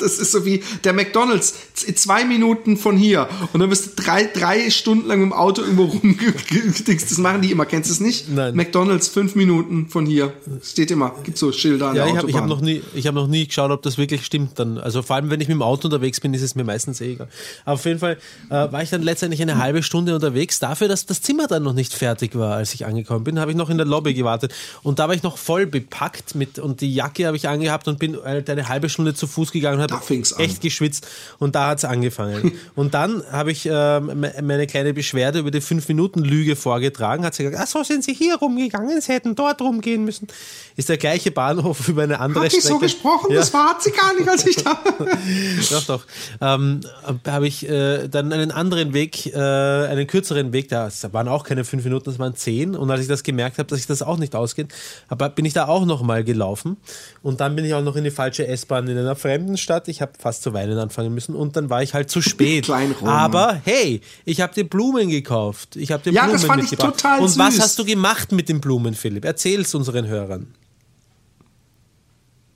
das 0.00 0.18
ist 0.18 0.32
so 0.32 0.44
wie 0.44 0.62
der 0.84 0.92
McDonalds, 0.92 1.54
zwei 1.74 2.24
Minuten 2.24 2.76
von 2.76 2.96
hier 2.96 3.28
und 3.52 3.60
dann 3.60 3.70
bist 3.70 3.86
du 3.86 4.02
drei, 4.02 4.24
drei 4.24 4.70
Stunden 4.70 5.06
lang 5.08 5.22
im 5.22 5.32
Auto 5.32 5.62
irgendwo 5.62 5.84
rumgedingst. 5.84 7.10
Das 7.10 7.18
machen 7.18 7.42
die 7.42 7.50
immer, 7.50 7.66
kennst 7.66 7.90
du 7.90 7.94
es 7.94 8.00
nicht? 8.00 8.28
Nein. 8.28 8.54
McDonalds 8.54 9.08
fünf 9.08 9.34
Minuten 9.34 9.88
von 9.88 10.06
hier. 10.06 10.32
Steht 10.62 10.90
immer, 10.90 11.14
gibt 11.22 11.38
so 11.38 11.52
Schilder 11.52 11.90
an 11.90 11.96
ja, 11.96 12.04
der 12.04 12.12
ich 12.12 12.18
Autobahn. 12.18 12.22
Hab, 12.22 12.28
ich 12.28 12.36
habe 12.36 12.48
noch, 12.48 12.60
nie, 12.60 12.82
hab 13.04 13.14
noch 13.14 13.26
nie 13.26 13.46
geschaut, 13.46 13.70
ob 13.70 13.82
das 13.82 13.98
wirklich 13.98 14.24
stimmt 14.24 14.58
dann. 14.58 14.78
Also 14.78 15.02
vor 15.02 15.16
allem, 15.16 15.30
wenn 15.30 15.40
ich 15.40 15.48
mit 15.48 15.54
dem 15.54 15.62
Auto 15.62 15.88
unterwegs 15.88 16.20
bin, 16.20 16.34
ist 16.34 16.42
es 16.42 16.54
mir 16.54 16.64
meistens 16.64 17.00
eh 17.00 17.12
egal. 17.12 17.28
Aber 17.64 17.74
auf 17.74 17.84
jeden 17.84 17.98
Fall 17.98 18.18
äh, 18.48 18.52
war 18.52 18.82
ich 18.82 18.90
dann 18.90 19.02
letztendlich 19.02 19.42
eine 19.42 19.58
halbe 19.58 19.82
Stunde 19.82 20.14
unterwegs. 20.14 20.58
Dafür, 20.58 20.88
dass 20.88 21.06
das 21.06 21.22
Zimmer 21.22 21.46
dann 21.46 21.62
noch 21.62 21.72
nicht 21.72 21.94
fertig 21.94 22.34
war, 22.34 22.56
als 22.56 22.74
ich 22.74 22.86
angekommen 22.86 23.24
bin, 23.24 23.38
habe 23.38 23.50
ich 23.50 23.56
noch 23.56 23.70
in 23.70 23.76
der 23.76 23.86
Lobby 23.86 24.14
gewartet. 24.14 24.54
Und 24.82 24.98
da 24.98 25.08
war 25.08 25.14
ich 25.14 25.22
noch 25.22 25.38
voll 25.38 25.66
bepackt 25.66 26.34
mit 26.34 26.58
und 26.58 26.80
die 26.80 26.94
Jacke 26.94 27.26
habe 27.26 27.36
ich 27.36 27.48
angehabt 27.48 27.88
und 27.88 27.98
bin 27.98 28.16
halt 28.22 28.48
eine 28.50 28.68
halbe 28.68 28.88
Stunde 28.88 29.14
zu 29.14 29.26
Fuß 29.26 29.52
gegangen 29.52 29.76
und 29.78 29.82
habe 29.82 29.89
echt 30.38 30.60
geschwitzt. 30.60 31.06
Und 31.38 31.54
da 31.54 31.68
hat 31.68 31.78
es 31.78 31.84
angefangen. 31.84 32.52
und 32.74 32.94
dann 32.94 33.22
habe 33.30 33.52
ich 33.52 33.66
äh, 33.66 34.00
meine 34.00 34.66
kleine 34.66 34.94
Beschwerde 34.94 35.40
über 35.40 35.50
die 35.50 35.60
5-Minuten-Lüge 35.60 36.56
vorgetragen. 36.56 37.24
Hat 37.24 37.34
sie 37.34 37.44
gesagt, 37.44 37.62
ach 37.62 37.70
so 37.70 37.82
sind 37.82 38.04
Sie 38.04 38.14
hier 38.14 38.36
rumgegangen, 38.36 39.00
Sie 39.00 39.12
hätten 39.12 39.34
dort 39.34 39.60
rumgehen 39.60 40.04
müssen. 40.04 40.28
Ist 40.76 40.88
der 40.88 40.98
gleiche 40.98 41.30
Bahnhof 41.30 41.88
über 41.88 42.02
eine 42.02 42.20
andere 42.20 42.44
hat 42.44 42.52
Strecke. 42.52 42.66
Hat 42.66 42.72
so 42.72 42.78
gesprochen? 42.78 43.32
Ja. 43.32 43.38
Das 43.38 43.52
war 43.52 43.70
hat 43.70 43.82
sie 43.82 43.90
gar 43.90 44.14
nicht, 44.14 44.28
als 44.28 44.46
ich 44.46 44.56
da 44.56 44.78
Doch, 45.70 45.84
doch. 45.84 46.06
Ähm, 46.40 46.80
habe 47.26 47.46
ich 47.46 47.68
äh, 47.68 48.08
dann 48.08 48.32
einen 48.32 48.50
anderen 48.50 48.92
Weg, 48.92 49.26
äh, 49.26 49.38
einen 49.38 50.06
kürzeren 50.06 50.52
Weg, 50.52 50.68
da 50.68 50.90
waren 51.12 51.28
auch 51.28 51.44
keine 51.44 51.64
5 51.64 51.84
Minuten, 51.84 52.04
das 52.04 52.18
waren 52.18 52.34
10. 52.34 52.74
Und 52.76 52.90
als 52.90 53.00
ich 53.00 53.08
das 53.08 53.22
gemerkt 53.22 53.58
habe, 53.58 53.68
dass 53.68 53.78
ich 53.78 53.86
das 53.86 54.02
auch 54.02 54.18
nicht 54.18 54.34
ausgeht, 54.34 54.68
aber 55.08 55.28
bin 55.28 55.44
ich 55.44 55.52
da 55.52 55.68
auch 55.68 55.84
noch 55.84 56.02
mal 56.02 56.24
gelaufen 56.24 56.76
und 57.22 57.40
dann 57.40 57.56
bin 57.56 57.64
ich 57.64 57.74
auch 57.74 57.82
noch 57.82 57.96
in 57.96 58.04
die 58.04 58.10
falsche 58.10 58.46
S-Bahn 58.46 58.88
in 58.88 58.98
einer 58.98 59.16
fremden 59.16 59.56
Stadt. 59.56 59.79
Ich 59.88 60.02
habe 60.02 60.12
fast 60.18 60.42
zu 60.42 60.52
weinen 60.52 60.78
anfangen 60.78 61.14
müssen 61.14 61.34
und 61.34 61.56
dann 61.56 61.70
war 61.70 61.82
ich 61.82 61.94
halt 61.94 62.10
zu 62.10 62.20
spät. 62.20 62.68
aber 63.02 63.60
hey, 63.64 64.00
ich 64.24 64.40
habe 64.40 64.54
dir 64.54 64.64
Blumen 64.64 65.08
gekauft. 65.08 65.76
Ich 65.76 65.92
habe 65.92 66.02
dir 66.02 66.12
ja, 66.12 66.22
Blumen 66.22 66.32
das 66.34 66.44
fand 66.44 66.62
mitgebracht. 66.62 66.94
Ich 66.96 67.02
total 67.02 67.20
und 67.20 67.28
süß. 67.28 67.38
was 67.38 67.60
hast 67.60 67.78
du 67.78 67.84
gemacht 67.84 68.32
mit 68.32 68.48
den 68.48 68.60
Blumen, 68.60 68.94
Philipp? 68.94 69.24
Erzähl 69.24 69.60
es 69.60 69.74
unseren 69.74 70.06
Hörern. 70.06 70.48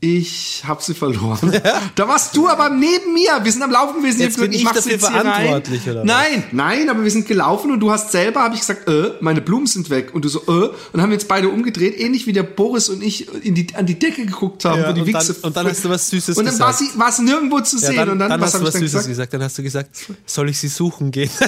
Ich 0.07 0.63
habe 0.67 0.83
sie 0.83 0.93
verloren. 0.93 1.51
da 1.95 2.07
warst 2.07 2.37
du 2.37 2.47
aber 2.47 2.69
neben 2.69 3.15
mir. 3.15 3.43
Wir 3.43 3.51
sind 3.51 3.63
am 3.63 3.71
Laufen 3.71 4.03
gewesen. 4.03 4.21
Jetzt 4.21 4.39
bin 4.39 4.53
ich, 4.53 4.63
ich 4.63 4.69
dafür 4.69 4.99
verantwortlich, 4.99 5.89
oder? 5.89 6.05
Nein, 6.05 6.45
nein, 6.53 6.91
aber 6.91 7.05
wir 7.05 7.11
sind 7.11 7.27
gelaufen 7.27 7.71
und 7.71 7.81
du 7.81 7.91
hast 7.91 8.13
selber, 8.13 8.43
habe 8.43 8.55
ich 8.55 8.61
gesagt, 8.61 8.87
äh, 8.87 9.13
meine 9.21 9.41
Blumen 9.41 9.67
sind 9.67 9.89
weg. 9.89 10.15
Und 10.15 10.27
du 10.27 10.29
so, 10.29 10.41
äh, 10.41 10.69
und 10.93 11.01
haben 11.01 11.11
jetzt 11.11 11.27
beide 11.27 11.49
umgedreht, 11.49 11.99
ähnlich 11.99 12.27
wie 12.27 12.35
der 12.35 12.43
Boris 12.43 12.91
und 12.91 13.03
ich 13.03 13.33
in 13.47 13.55
die, 13.55 13.69
an 13.75 13.87
die 13.87 13.99
Decke 13.99 14.27
geguckt 14.27 14.67
haben, 14.67 14.83
ja, 14.83 14.91
wo 14.91 14.93
die 14.93 15.01
und 15.01 15.07
Wichse. 15.07 15.33
Dann, 15.33 15.45
und 15.45 15.57
dann 15.57 15.69
hast 15.69 15.83
du 15.83 15.89
was 15.89 16.07
Süßes 16.11 16.27
gesagt. 16.27 16.39
Und 16.39 16.45
dann 16.45 16.69
gesagt. 16.69 16.99
war 16.99 17.13
sie, 17.13 17.23
nirgendwo 17.23 17.61
zu 17.61 17.79
sehen. 17.79 17.95
Ja, 17.95 18.05
dann, 18.05 18.11
und 18.11 18.19
dann, 18.19 18.29
dann 18.29 18.43
was 18.43 18.53
hast 18.53 18.61
du 18.61 18.67
was 18.67 18.75
Süßes 18.75 18.93
gesagt? 18.93 19.09
gesagt? 19.09 19.33
Dann 19.33 19.43
hast 19.43 19.57
du 19.57 19.63
gesagt, 19.63 19.89
soll 20.27 20.51
ich 20.51 20.59
sie 20.59 20.69
suchen 20.69 21.13
gehen? 21.13 21.31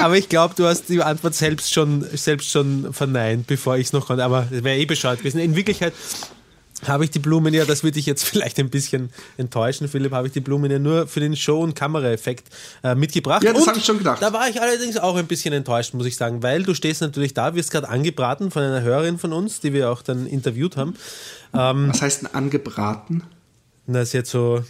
aber 0.00 0.16
ich 0.16 0.30
glaube, 0.30 0.54
du 0.56 0.64
hast 0.64 0.88
die 0.88 1.02
Antwort 1.02 1.34
selbst 1.34 1.74
schon, 1.74 2.06
selbst 2.14 2.50
schon 2.50 2.90
verneint, 2.94 3.46
bevor 3.46 3.76
ich 3.76 3.88
es 3.88 3.92
noch 3.92 4.06
konnte. 4.06 4.24
Aber 4.24 4.46
wäre 4.50 4.78
eh 4.78 4.86
Bescheid 4.86 5.18
gewesen. 5.18 5.40
In 5.40 5.56
Wirklichkeit 5.56 5.92
habe 6.86 7.04
ich 7.04 7.10
die 7.10 7.18
Blumen 7.18 7.52
ja, 7.54 7.64
das 7.64 7.82
würde 7.82 7.94
dich 7.94 8.06
jetzt 8.06 8.24
vielleicht 8.28 8.58
ein 8.58 8.70
bisschen 8.70 9.10
enttäuschen, 9.36 9.88
Philipp, 9.88 10.12
habe 10.12 10.28
ich 10.28 10.32
die 10.32 10.40
Blumen 10.40 10.70
ja 10.70 10.78
nur 10.78 11.06
für 11.06 11.20
den 11.20 11.36
Show- 11.36 11.60
und 11.60 11.74
Kameraeffekt 11.74 12.48
äh, 12.84 12.94
mitgebracht. 12.94 13.42
Ja, 13.42 13.52
das 13.52 13.66
habe 13.66 13.78
ich 13.78 13.84
schon 13.84 13.98
gedacht. 13.98 14.22
Da 14.22 14.32
war 14.32 14.48
ich 14.48 14.60
allerdings 14.60 14.96
auch 14.96 15.16
ein 15.16 15.26
bisschen 15.26 15.52
enttäuscht, 15.52 15.94
muss 15.94 16.06
ich 16.06 16.16
sagen, 16.16 16.42
weil 16.42 16.62
du 16.62 16.74
stehst 16.74 17.00
natürlich 17.00 17.34
da, 17.34 17.54
wirst 17.54 17.70
gerade 17.70 17.88
angebraten 17.88 18.50
von 18.50 18.62
einer 18.62 18.82
Hörerin 18.82 19.18
von 19.18 19.32
uns, 19.32 19.60
die 19.60 19.72
wir 19.72 19.90
auch 19.90 20.02
dann 20.02 20.26
interviewt 20.26 20.76
haben. 20.76 20.94
Ähm, 21.54 21.88
Was 21.88 22.02
heißt 22.02 22.22
denn 22.22 22.34
angebraten? 22.34 23.22
Das 23.90 24.08
ist 24.08 24.12
jetzt 24.12 24.30
so. 24.30 24.62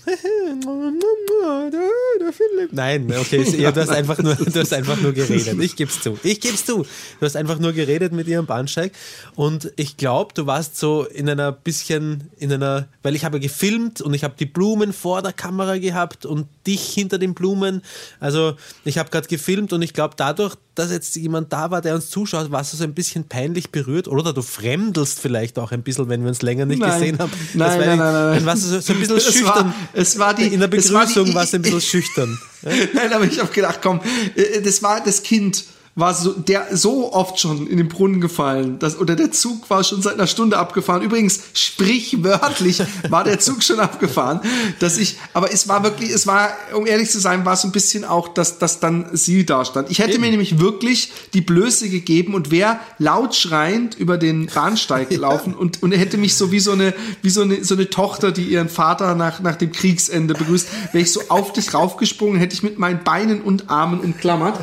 Nein, 2.71 3.13
okay, 3.19 3.43
ja, 3.59 3.73
du, 3.73 3.81
hast 3.81 3.91
einfach 3.91 4.19
nur, 4.19 4.35
du 4.37 4.61
hast 4.61 4.73
einfach 4.73 5.01
nur 5.01 5.13
geredet. 5.13 5.59
Ich 5.61 5.75
geb's 5.75 6.01
zu. 6.01 6.19
Ich 6.23 6.41
geb's 6.41 6.65
zu. 6.65 6.85
Du 7.19 7.27
hast 7.27 7.37
einfach 7.37 7.59
nur 7.59 7.73
geredet 7.73 8.13
mit 8.13 8.29
ihrem 8.29 8.47
Bahnsteig. 8.47 8.93
Und 9.35 9.73
ich 9.77 9.97
glaube, 9.97 10.35
du 10.35 10.47
warst 10.47 10.79
so 10.79 11.05
in 11.05 11.29
einer 11.29 11.51
bisschen, 11.51 12.31
in 12.39 12.53
einer, 12.53 12.87
weil 13.03 13.17
ich 13.17 13.25
habe 13.25 13.41
gefilmt 13.41 14.01
und 14.01 14.15
ich 14.15 14.23
habe 14.23 14.35
die 14.39 14.47
Blumen 14.47 14.93
vor 14.93 15.21
der 15.23 15.33
Kamera 15.33 15.79
gehabt 15.79 16.25
und 16.25 16.47
dich 16.67 16.83
hinter 16.89 17.19
den 17.19 17.35
Blumen. 17.35 17.83
Also 18.21 18.55
ich 18.85 18.99
habe 18.99 19.11
gerade 19.11 19.27
gefilmt 19.27 19.73
und 19.73 19.83
ich 19.83 19.95
glaube, 19.95 20.15
dadurch, 20.17 20.55
dass 20.75 20.93
jetzt 20.93 21.17
jemand 21.17 21.53
da 21.53 21.71
war, 21.71 21.81
der 21.81 21.95
uns 21.95 22.11
zuschaut, 22.11 22.53
warst 22.53 22.73
du 22.73 22.77
so 22.77 22.85
ein 22.85 22.95
bisschen 22.95 23.25
peinlich 23.25 23.71
berührt 23.71 24.07
oder 24.07 24.33
du 24.33 24.43
fremdelst 24.43 25.19
vielleicht 25.19 25.59
auch 25.59 25.73
ein 25.73 25.83
bisschen, 25.83 26.09
wenn 26.09 26.23
wir 26.23 26.29
uns 26.29 26.43
länger 26.43 26.67
nicht 26.67 26.81
Nein. 26.81 26.93
gesehen 26.93 27.19
haben. 27.19 27.33
Nein, 27.55 27.79
nein, 27.79 27.89
nein, 27.89 27.99
nein, 27.99 28.13
nein. 28.13 28.35
Dann 28.37 28.47
warst 28.47 28.65
du 28.65 28.69
so, 28.69 28.81
so 28.81 28.93
ein 28.93 29.01
bisschen 29.01 29.08
Es 29.17 29.45
war- 29.45 29.75
es 29.93 30.19
war 30.19 30.35
die- 30.35 30.47
In 30.55 30.61
der 30.61 30.73
es 30.73 30.93
war 30.93 31.07
Begrüßung 31.07 31.35
warst 31.35 31.53
du 31.53 31.59
ein 31.59 31.63
bisschen 31.63 31.81
schüchtern. 31.81 32.39
Nein, 32.93 33.13
aber 33.13 33.25
ich 33.25 33.39
habe 33.41 33.53
gedacht, 33.53 33.81
komm, 33.83 34.01
äh, 34.35 34.61
das 34.61 34.83
war 34.83 35.01
das 35.03 35.23
Kind 35.23 35.65
war 35.99 36.15
so 36.15 36.33
der 36.33 36.77
so 36.77 37.13
oft 37.13 37.41
schon 37.41 37.67
in 37.67 37.77
den 37.77 37.89
Brunnen 37.89 38.21
gefallen, 38.21 38.79
dass, 38.79 38.99
oder 38.99 39.17
der 39.17 39.33
Zug 39.33 39.69
war 39.69 39.83
schon 39.83 40.01
seit 40.01 40.15
einer 40.15 40.29
Stunde 40.29 40.57
abgefahren. 40.57 41.03
Übrigens 41.03 41.41
sprichwörtlich 41.55 42.83
war 43.09 43.25
der 43.25 43.41
Zug 43.41 43.65
schon 43.65 43.81
abgefahren, 43.81 44.41
dass 44.79 44.97
ich, 44.97 45.17
aber 45.35 45.53
es 45.53 45.67
war 45.67 45.83
wirklich, 45.83 46.11
es 46.11 46.27
war, 46.27 46.51
um 46.75 46.87
ehrlich 46.87 47.11
zu 47.11 47.19
sein, 47.19 47.45
war 47.45 47.55
es 47.55 47.63
so 47.63 47.69
ein 47.69 47.73
bisschen 47.73 48.05
auch, 48.05 48.29
dass, 48.29 48.59
dass 48.59 48.79
dann 48.79 49.07
sie 49.13 49.45
da 49.45 49.65
stand. 49.65 49.91
Ich 49.91 49.99
hätte 49.99 50.21
mir 50.21 50.31
nämlich 50.31 50.61
wirklich 50.61 51.11
die 51.35 51.41
Blöße 51.41 51.89
gegeben 51.89 52.35
und 52.35 52.53
wäre 52.53 52.79
laut 52.99 53.35
schreiend 53.35 53.97
über 53.97 54.19
den 54.19 54.47
Bahnsteig 54.47 55.09
gelaufen 55.11 55.55
und, 55.55 55.83
und 55.83 55.93
hätte 55.93 56.17
mich 56.17 56.37
so 56.37 56.53
wie 56.53 56.61
so 56.61 56.73
eine, 56.73 56.95
wie 57.23 57.31
so 57.31 57.43
eine, 57.43 57.65
so 57.65 57.75
eine 57.75 57.91
Tochter, 57.91 58.31
die 58.31 58.45
ihren 58.45 58.69
Vater 58.69 59.17
nach, 59.17 59.41
nach 59.41 59.57
dem 59.57 59.73
Kriegsende 59.73 60.35
begrüßt, 60.35 60.69
wäre 60.93 61.03
ich 61.03 61.13
so 61.13 61.23
auf 61.29 61.53
dich 61.53 61.75
raufgesprungen, 61.75 62.39
hätte 62.39 62.55
ich 62.55 62.63
mit 62.63 62.79
meinen 62.79 63.03
Beinen 63.03 63.41
und 63.41 63.69
Armen 63.69 63.99
umklammert. 63.99 64.59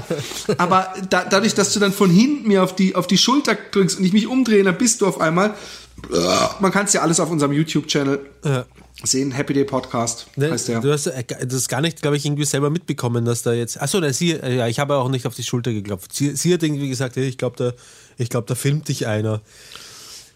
Aber 0.58 0.94
da, 1.10 1.25
dadurch, 1.30 1.54
dass 1.54 1.74
du 1.74 1.80
dann 1.80 1.94
von 1.94 2.10
hinten 2.10 2.48
mir 2.48 2.64
auf 2.64 2.76
die, 2.76 2.96
auf 2.96 3.08
die 3.08 3.18
Schulter 3.18 3.56
drückst 3.72 4.00
und 4.00 4.06
ich 4.06 4.14
mich 4.14 4.28
umdrehe, 4.28 4.64
dann 4.64 4.78
bist 4.78 5.02
du 5.02 5.08
auf 5.08 5.20
einmal, 5.22 5.54
man 6.60 6.72
kann 6.72 6.86
es 6.86 6.94
ja 6.94 7.02
alles 7.02 7.20
auf 7.20 7.30
unserem 7.30 7.52
YouTube-Channel 7.54 8.20
Ja. 8.44 8.66
sehen, 9.04 9.32
Happy 9.32 9.54
Day 9.54 9.64
Podcast 9.64 10.28
Ne, 10.36 10.52
heißt 10.52 10.68
der. 10.68 10.82
Du 10.82 10.92
hast 10.92 11.08
äh, 11.08 11.24
das 11.48 11.68
gar 11.68 11.82
nicht, 11.82 12.02
glaube 12.02 12.18
ich, 12.18 12.26
irgendwie 12.26 12.46
selber 12.46 12.70
mitbekommen, 12.70 13.26
dass 13.26 13.44
da 13.44 13.54
jetzt. 13.54 13.82
Achso, 13.82 14.00
na, 14.00 14.12
sie, 14.14 14.32
äh, 14.32 14.58
ja, 14.58 14.68
ich 14.68 14.80
habe 14.80 14.96
auch 14.96 15.10
nicht 15.10 15.26
auf 15.26 15.36
die 15.36 15.44
Schulter 15.44 15.72
geklopft. 15.72 16.14
Sie, 16.14 16.36
sie 16.36 16.54
hat 16.54 16.64
irgendwie 16.64 16.90
gesagt, 16.90 17.16
hey, 17.16 17.28
ich 17.28 17.38
glaube, 17.38 17.56
da, 17.58 17.74
ich 18.18 18.30
glaub, 18.30 18.46
da 18.48 18.56
filmt 18.56 18.88
dich 18.90 19.08
einer. 19.08 19.42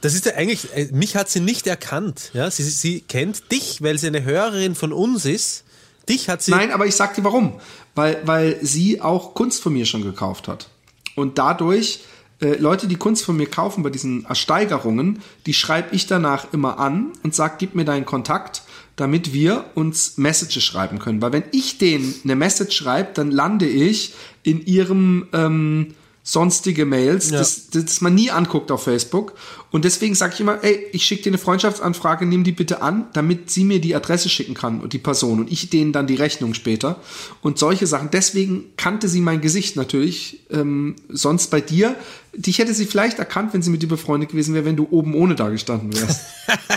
Das 0.02 0.14
ist 0.14 0.26
ja 0.26 0.34
eigentlich, 0.36 0.74
äh, 0.76 0.88
mich 0.92 1.16
hat 1.16 1.30
sie 1.30 1.42
nicht 1.42 1.68
erkannt. 1.68 2.32
Ja? 2.34 2.50
Sie, 2.50 2.64
sie 2.64 3.02
kennt 3.02 3.52
dich, 3.52 3.82
weil 3.82 3.98
sie 3.98 4.08
eine 4.08 4.24
Hörerin 4.24 4.76
von 4.76 4.94
uns 4.94 5.26
ist. 5.26 5.66
Dich 6.08 6.30
hat 6.30 6.42
sie. 6.42 6.52
Nein, 6.52 6.72
aber 6.72 6.86
ich 6.88 6.96
sag 6.96 7.16
dir 7.16 7.24
warum. 7.24 7.60
Weil, 7.96 8.22
weil 8.26 8.58
sie 8.62 9.02
auch 9.02 9.34
Kunst 9.34 9.62
von 9.62 9.74
mir 9.74 9.86
schon 9.86 10.04
gekauft 10.04 10.48
hat. 10.48 10.70
Und 11.16 11.38
dadurch, 11.38 12.02
äh, 12.42 12.56
Leute, 12.56 12.88
die 12.88 12.96
Kunst 12.96 13.24
von 13.24 13.38
mir 13.38 13.48
kaufen 13.48 13.84
bei 13.84 13.90
diesen 13.90 14.26
Ersteigerungen, 14.26 15.22
die 15.46 15.54
schreibe 15.54 15.96
ich 15.96 16.08
danach 16.08 16.54
immer 16.54 16.80
an 16.80 17.12
und 17.24 17.36
sag, 17.36 17.60
gib 17.60 17.76
mir 17.76 17.86
deinen 17.86 18.06
Kontakt, 18.06 18.64
damit 18.96 19.34
wir 19.34 19.66
uns 19.76 20.18
Messages 20.18 20.64
schreiben 20.64 21.00
können. 21.00 21.22
Weil 21.22 21.34
wenn 21.34 21.44
ich 21.52 21.78
denen 21.78 22.14
eine 22.24 22.36
Message 22.36 22.76
schreibe, 22.76 23.10
dann 23.14 23.32
lande 23.32 23.66
ich 23.66 24.14
in 24.44 24.66
ihrem 24.66 25.28
ähm, 25.34 25.96
sonstige 26.32 26.86
Mails, 26.86 27.32
Ja. 27.32 27.40
das, 27.40 27.70
das 27.72 28.02
man 28.02 28.14
nie 28.14 28.30
anguckt 28.30 28.72
auf 28.72 28.84
Facebook. 28.84 29.34
Und 29.72 29.84
deswegen 29.86 30.14
sage 30.16 30.34
ich 30.36 30.40
immer, 30.40 30.64
ey, 30.64 30.86
ich 30.92 31.04
schicke 31.06 31.24
dir 31.24 31.30
eine 31.32 31.38
Freundschaftsanfrage, 31.40 32.26
nimm 32.26 32.44
die 32.44 32.52
bitte 32.52 32.82
an, 32.82 33.08
damit 33.14 33.50
sie 33.50 33.64
mir 33.64 33.82
die 33.82 33.96
Adresse 33.96 34.30
schicken 34.30 34.54
kann 34.54 34.80
und 34.82 34.94
die 34.94 35.00
Person 35.00 35.40
und 35.40 35.52
ich 35.52 35.70
denen 35.70 35.92
dann 35.92 36.06
die 36.08 36.16
Rechnung 36.16 36.54
später. 36.54 37.00
Und 37.42 37.58
solche 37.58 37.88
Sachen. 37.88 38.10
Deswegen 38.12 38.66
kannte 38.78 39.08
sie 39.08 39.22
mein 39.22 39.42
Gesicht 39.42 39.76
natürlich. 39.76 40.42
Ähm, 40.52 40.96
sonst 41.10 41.48
bei 41.50 41.62
dir, 41.62 41.96
dich 42.34 42.60
hätte 42.60 42.74
sie 42.76 42.86
vielleicht 42.86 43.18
erkannt, 43.20 43.54
wenn 43.54 43.62
sie 43.64 43.72
mit 43.72 43.82
dir 43.82 43.88
befreundet 43.90 44.30
gewesen 44.30 44.54
wäre, 44.54 44.66
wenn 44.66 44.76
du 44.76 44.88
oben 44.92 45.16
ohne 45.16 45.34
da 45.36 45.50
gestanden 45.50 45.94
wärst. 45.96 46.22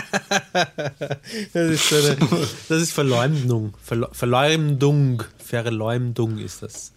Das 1.53 1.71
ist, 1.71 1.89
so 1.89 1.95
eine, 1.95 2.17
das 2.69 2.81
ist 2.81 2.91
Verleumdung. 2.91 3.73
Verle 3.83 4.09
Verleumdung. 4.11 5.23
Verleumdung 5.37 6.37
ist 6.37 6.61
das. 6.61 6.91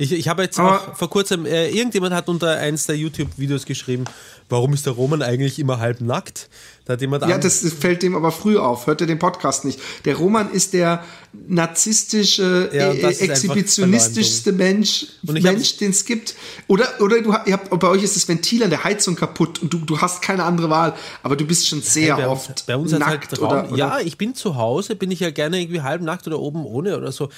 Ich, 0.00 0.12
ich 0.12 0.28
habe 0.28 0.42
jetzt 0.42 0.58
Aber- 0.58 0.80
auch 0.92 0.96
vor 0.96 1.10
kurzem, 1.10 1.44
äh, 1.44 1.68
irgendjemand 1.68 2.14
hat 2.14 2.28
unter 2.30 2.56
eins 2.56 2.86
der 2.86 2.96
YouTube-Videos 2.96 3.66
geschrieben, 3.66 4.04
warum 4.48 4.72
ist 4.72 4.86
der 4.86 4.94
Roman 4.94 5.20
eigentlich 5.20 5.58
immer 5.58 5.78
halb 5.78 6.00
nackt? 6.00 6.48
Da 6.90 6.94
hat 6.94 7.00
jemand 7.02 7.24
Ja, 7.28 7.38
das 7.38 7.64
fällt 7.72 8.02
dem 8.02 8.16
aber 8.16 8.32
früh 8.32 8.58
auf. 8.58 8.88
Hört 8.88 9.00
er 9.00 9.06
den 9.06 9.20
Podcast 9.20 9.64
nicht. 9.64 9.78
Der 10.04 10.16
Roman 10.16 10.50
ist 10.50 10.72
der 10.72 11.04
narzisstische, 11.46 12.68
Ja, 12.72 12.90
äh, 12.90 13.12
exhibitionistischste 13.12 14.50
Mensch, 14.50 15.06
Mensch, 15.22 15.76
den 15.76 15.90
es 15.90 16.04
gibt. 16.04 16.34
Oder, 16.66 16.88
oder 17.00 17.22
du, 17.22 17.32
ihr 17.46 17.52
habt, 17.52 17.70
bei 17.78 17.88
euch 17.88 18.02
ist 18.02 18.16
das 18.16 18.26
Ventil 18.26 18.64
an 18.64 18.70
der 18.70 18.82
Heizung 18.82 19.14
kaputt 19.14 19.62
und 19.62 19.72
du, 19.72 19.78
du 19.78 20.00
hast 20.00 20.20
keine 20.22 20.42
andere 20.42 20.68
Wahl, 20.70 20.94
aber 21.22 21.36
du 21.36 21.44
bist 21.44 21.68
schon 21.68 21.80
sehr 21.80 22.16
bei 22.16 22.26
oft 22.26 22.48
uns, 22.50 22.62
bei 22.64 22.76
uns 22.76 22.92
hat 22.92 23.00
nackt 23.00 23.30
halt 23.30 23.40
oder, 23.40 23.68
oder 23.70 23.76
Ja, 23.78 24.00
ich 24.00 24.18
bin 24.18 24.34
zu 24.34 24.56
Hause, 24.56 24.96
bin 24.96 25.12
ich 25.12 25.20
ja 25.20 25.30
gerne 25.30 25.60
irgendwie 25.60 25.82
halb 25.82 26.02
nackt 26.02 26.26
oder 26.26 26.40
oben 26.40 26.64
ohne 26.64 26.96
oder 26.96 27.12
so. 27.12 27.28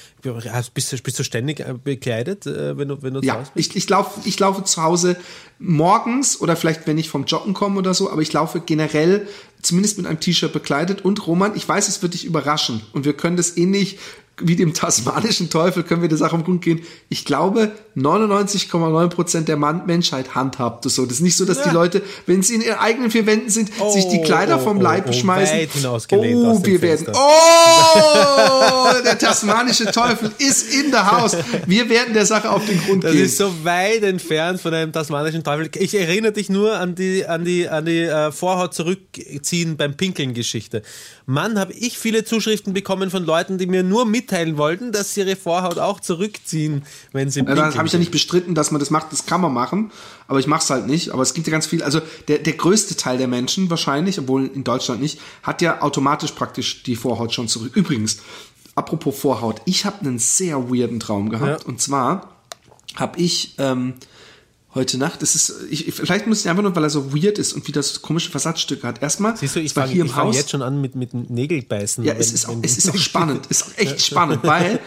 Bist, 0.73 0.91
du, 0.91 0.97
bist 0.97 1.19
du 1.19 1.23
ständig 1.23 1.59
äh, 1.59 1.75
bekleidet, 1.83 2.47
äh, 2.47 2.75
wenn 2.75 2.87
du, 2.87 3.03
wenn 3.03 3.13
du 3.13 3.19
zu 3.19 3.27
Ja, 3.27 3.35
Hause 3.35 3.51
bist? 3.53 3.69
ich, 3.69 3.75
ich, 3.75 3.89
laufe, 3.89 4.21
ich 4.25 4.39
laufe 4.39 4.63
zu 4.63 4.81
Hause 4.81 5.15
morgens 5.63 6.39
oder 6.41 6.55
vielleicht, 6.55 6.87
wenn 6.87 6.97
ich 6.97 7.09
vom 7.09 7.23
Joggen 7.23 7.53
komme 7.53 7.79
oder 7.79 7.93
so, 7.93 8.11
aber 8.11 8.21
ich 8.21 8.33
laufe 8.33 8.59
generell 8.59 9.27
zumindest 9.61 9.97
mit 9.97 10.05
einem 10.05 10.19
T-Shirt 10.19 10.51
bekleidet. 10.51 11.05
Und 11.05 11.25
Roman, 11.25 11.55
ich 11.55 11.67
weiß, 11.67 11.87
es 11.87 12.01
wird 12.01 12.13
dich 12.13 12.25
überraschen. 12.25 12.81
Und 12.91 13.05
wir 13.05 13.13
können 13.13 13.37
das 13.37 13.55
ähnlich 13.55 13.97
wie 14.41 14.55
dem 14.55 14.73
tasmanischen 14.73 15.49
Teufel, 15.49 15.83
können 15.83 16.01
wir 16.01 16.09
der 16.09 16.17
Sache 16.17 16.35
um 16.35 16.41
den 16.41 16.45
Grund 16.45 16.61
gehen. 16.63 16.81
Ich 17.09 17.23
glaube, 17.23 17.71
99,9% 17.95 19.41
der 19.41 19.57
Mann 19.57 19.85
Menschheit 19.85 20.33
handhabt 20.33 20.85
das 20.85 20.95
so. 20.95 21.05
Das 21.05 21.17
ist 21.17 21.21
nicht 21.21 21.37
so, 21.37 21.45
dass 21.45 21.61
die 21.61 21.69
Leute, 21.69 22.01
wenn 22.25 22.41
sie 22.41 22.55
in 22.55 22.61
ihren 22.61 22.79
eigenen 22.79 23.11
vier 23.11 23.27
Wänden 23.27 23.49
sind, 23.49 23.71
sich 23.91 24.07
die 24.07 24.21
Kleider 24.21 24.57
oh, 24.57 24.63
vom 24.63 24.79
oh, 24.79 24.81
Leib 24.81 25.05
oh, 25.07 25.13
schmeißen. 25.13 25.55
oh, 26.15 26.65
wir 26.65 26.81
werden, 26.81 27.07
oh, 27.13 29.03
der 29.05 29.19
tasmanische 29.19 29.85
Teufel 29.91 30.31
ist 30.39 30.73
in 30.73 30.89
der 30.89 31.11
Haus. 31.11 31.37
Wir 31.67 31.87
werden 31.89 32.15
der 32.15 32.25
Sache 32.25 32.49
auf 32.49 32.65
den 32.65 32.81
Grund 32.83 33.03
Das 33.03 33.11
gehen. 33.11 33.25
ist 33.25 33.37
so 33.37 33.53
weit 33.63 34.01
entfernt 34.01 34.59
von 34.61 34.73
einem 34.73 34.91
tasmanischen 34.91 35.43
Teufel. 35.43 35.69
Ich 35.77 35.93
erinnere 35.93 36.31
dich 36.31 36.49
nur 36.49 36.75
an 36.79 36.95
die, 36.95 37.25
an 37.27 37.45
die, 37.45 37.69
an 37.69 37.85
die 37.85 38.01
äh, 38.01 38.31
Vorhaut 38.31 38.73
zurückziehen 38.73 39.77
beim 39.77 39.95
Pinkeln-Geschichte. 39.95 40.81
Mann, 41.27 41.59
habe 41.59 41.73
ich 41.73 41.99
viele 41.99 42.25
Zuschriften 42.25 42.73
bekommen 42.73 43.11
von 43.11 43.23
Leuten, 43.23 43.57
die 43.57 43.67
mir 43.67 43.83
nur 43.83 44.05
mitteilen 44.23 44.57
wollten, 44.57 44.91
dass 44.91 45.13
sie 45.13 45.21
ihre 45.21 45.35
Vorhaut 45.35 45.77
auch 45.77 45.99
zurückziehen, 45.99 46.83
wenn 47.11 47.29
sie 47.29 47.41
Ja, 47.41 47.55
dann 47.55 47.75
habe 47.75 47.87
ich 47.87 47.93
ja 47.93 47.99
nicht 47.99 48.11
bestritten, 48.11 48.55
dass 48.55 48.71
man 48.71 48.79
das 48.79 48.89
macht. 48.89 49.11
Das 49.11 49.25
kann 49.25 49.41
man 49.41 49.53
machen, 49.53 49.91
aber 50.27 50.39
ich 50.39 50.47
mache 50.47 50.63
es 50.63 50.69
halt 50.69 50.87
nicht. 50.87 51.11
Aber 51.11 51.21
es 51.21 51.33
gibt 51.33 51.47
ja 51.47 51.51
ganz 51.51 51.67
viel. 51.67 51.83
Also 51.83 52.01
der, 52.27 52.39
der 52.39 52.53
größte 52.53 52.95
Teil 52.95 53.17
der 53.17 53.27
Menschen 53.27 53.69
wahrscheinlich, 53.69 54.19
obwohl 54.19 54.47
in 54.47 54.63
Deutschland 54.63 55.01
nicht, 55.01 55.19
hat 55.43 55.61
ja 55.61 55.81
automatisch 55.81 56.31
praktisch 56.31 56.83
die 56.83 56.95
Vorhaut 56.95 57.33
schon 57.33 57.47
zurück. 57.47 57.75
Übrigens, 57.75 58.19
apropos 58.75 59.17
Vorhaut, 59.19 59.61
ich 59.65 59.85
habe 59.85 59.99
einen 60.01 60.19
sehr 60.19 60.69
weirden 60.69 60.99
Traum 60.99 61.29
gehabt. 61.29 61.63
Ja. 61.63 61.67
Und 61.67 61.81
zwar 61.81 62.29
habe 62.95 63.19
ich 63.19 63.55
ähm, 63.57 63.95
heute 64.75 64.97
Nacht, 64.97 65.21
das 65.21 65.35
ist, 65.35 65.53
ich, 65.69 65.93
vielleicht 65.93 66.25
muss 66.27 66.41
ich 66.41 66.49
einfach 66.49 66.63
nur, 66.63 66.75
weil 66.75 66.83
er 66.83 66.89
so 66.89 67.13
weird 67.13 67.37
ist 67.37 67.53
und 67.53 67.67
wieder 67.67 67.83
so 67.83 67.99
komische 67.99 68.31
Versatzstücke 68.31 68.87
hat. 68.87 69.01
Erstmal, 69.01 69.37
Siehst 69.37 69.55
du, 69.55 69.59
ich 69.59 69.67
es 69.67 69.75
war 69.75 69.83
fange 69.83 69.93
hier 69.93 70.01
im 70.03 70.09
fang 70.09 70.27
Haus. 70.27 70.35
jetzt 70.35 70.49
schon 70.51 70.61
an 70.61 70.81
mit, 70.81 70.95
mit 70.95 71.13
Nägelbeißen. 71.13 72.03
Ja, 72.03 72.13
wenn- 72.13 72.21
es 72.21 72.33
ist, 72.33 72.47
auch, 72.49 72.57
es 72.61 72.77
ist 72.77 72.89
auch 72.89 72.95
spannend. 72.97 73.45
Es 73.49 73.61
ist 73.61 73.67
auch 73.67 73.77
echt 73.77 74.01
spannend, 74.05 74.39
weil 74.43 74.79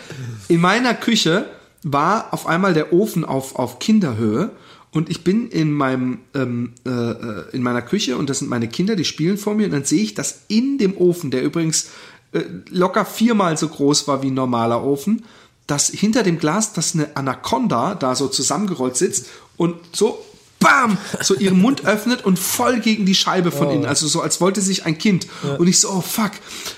in 0.49 0.61
meiner 0.61 0.95
Küche 0.95 1.47
war 1.83 2.33
auf 2.35 2.47
einmal 2.47 2.75
der 2.75 2.93
Ofen 2.93 3.25
auf, 3.25 3.55
auf 3.57 3.79
Kinderhöhe 3.79 4.51
und 4.91 5.09
ich 5.11 5.23
bin 5.23 5.49
in 5.51 5.73
meinem 5.73 6.19
ähm, 6.35 6.73
äh, 6.85 6.91
äh, 6.91 7.45
in 7.53 7.63
meiner 7.63 7.83
Küche 7.83 8.17
und 8.17 8.29
das 8.31 8.41
sind 8.41 8.49
meine 8.49 8.67
Kinder, 8.69 8.97
die 8.97 9.05
spielen 9.05 9.37
vor 9.39 9.55
mir 9.55 9.67
und 9.67 9.73
dann 9.73 9.85
sehe 9.85 10.03
ich, 10.03 10.15
dass 10.15 10.41
in 10.49 10.79
dem 10.79 10.97
Ofen, 10.97 11.31
der 11.31 11.43
übrigens 11.43 11.89
äh, 12.33 12.41
locker 12.71 13.05
viermal 13.05 13.57
so 13.57 13.69
groß 13.69 14.09
war 14.09 14.23
wie 14.23 14.29
ein 14.31 14.35
normaler 14.35 14.83
Ofen, 14.83 15.25
dass 15.69 15.89
hinter 15.89 16.23
dem 16.23 16.39
Glas, 16.39 16.73
dass 16.73 16.95
eine 16.95 17.17
Anaconda 17.17 17.95
da 17.97 18.15
so 18.15 18.29
zusammengerollt 18.29 18.97
sitzt 18.97 19.27
und 19.57 19.77
so 19.93 20.25
bam, 20.59 20.97
so 21.21 21.35
ihren 21.35 21.61
Mund 21.61 21.85
öffnet 21.85 22.25
und 22.25 22.39
voll 22.39 22.81
gegen 22.81 23.07
die 23.07 23.15
Scheibe 23.15 23.51
von 23.51 23.71
innen, 23.71 23.87
also 23.87 24.07
so 24.09 24.21
als 24.21 24.41
wollte 24.41 24.61
sich 24.63 24.87
ein 24.87 24.99
Kind. 24.99 25.27
Und 25.59 25.69
ich 25.69 25.81
so, 25.81 25.91
oh 25.91 26.01
fuck, 26.01 26.33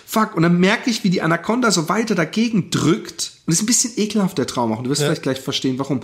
fuck. 0.07 0.35
Und 0.35 0.43
dann 0.43 0.59
merke 0.59 0.91
ich, 0.91 1.05
wie 1.05 1.11
die 1.11 1.23
Anaconda 1.23 1.71
so 1.71 1.89
weiter 1.89 2.15
dagegen 2.15 2.71
drückt. 2.71 3.33
Und 3.47 3.53
das 3.53 3.57
ist 3.57 3.63
ein 3.63 3.67
bisschen 3.67 3.93
ekelhaft, 3.97 4.37
der 4.37 4.47
Traum 4.47 4.73
auch. 4.73 4.79
Und 4.79 4.85
du 4.85 4.91
wirst 4.91 5.03
vielleicht 5.03 5.23
gleich 5.23 5.41
verstehen, 5.41 5.79
warum. 5.79 6.01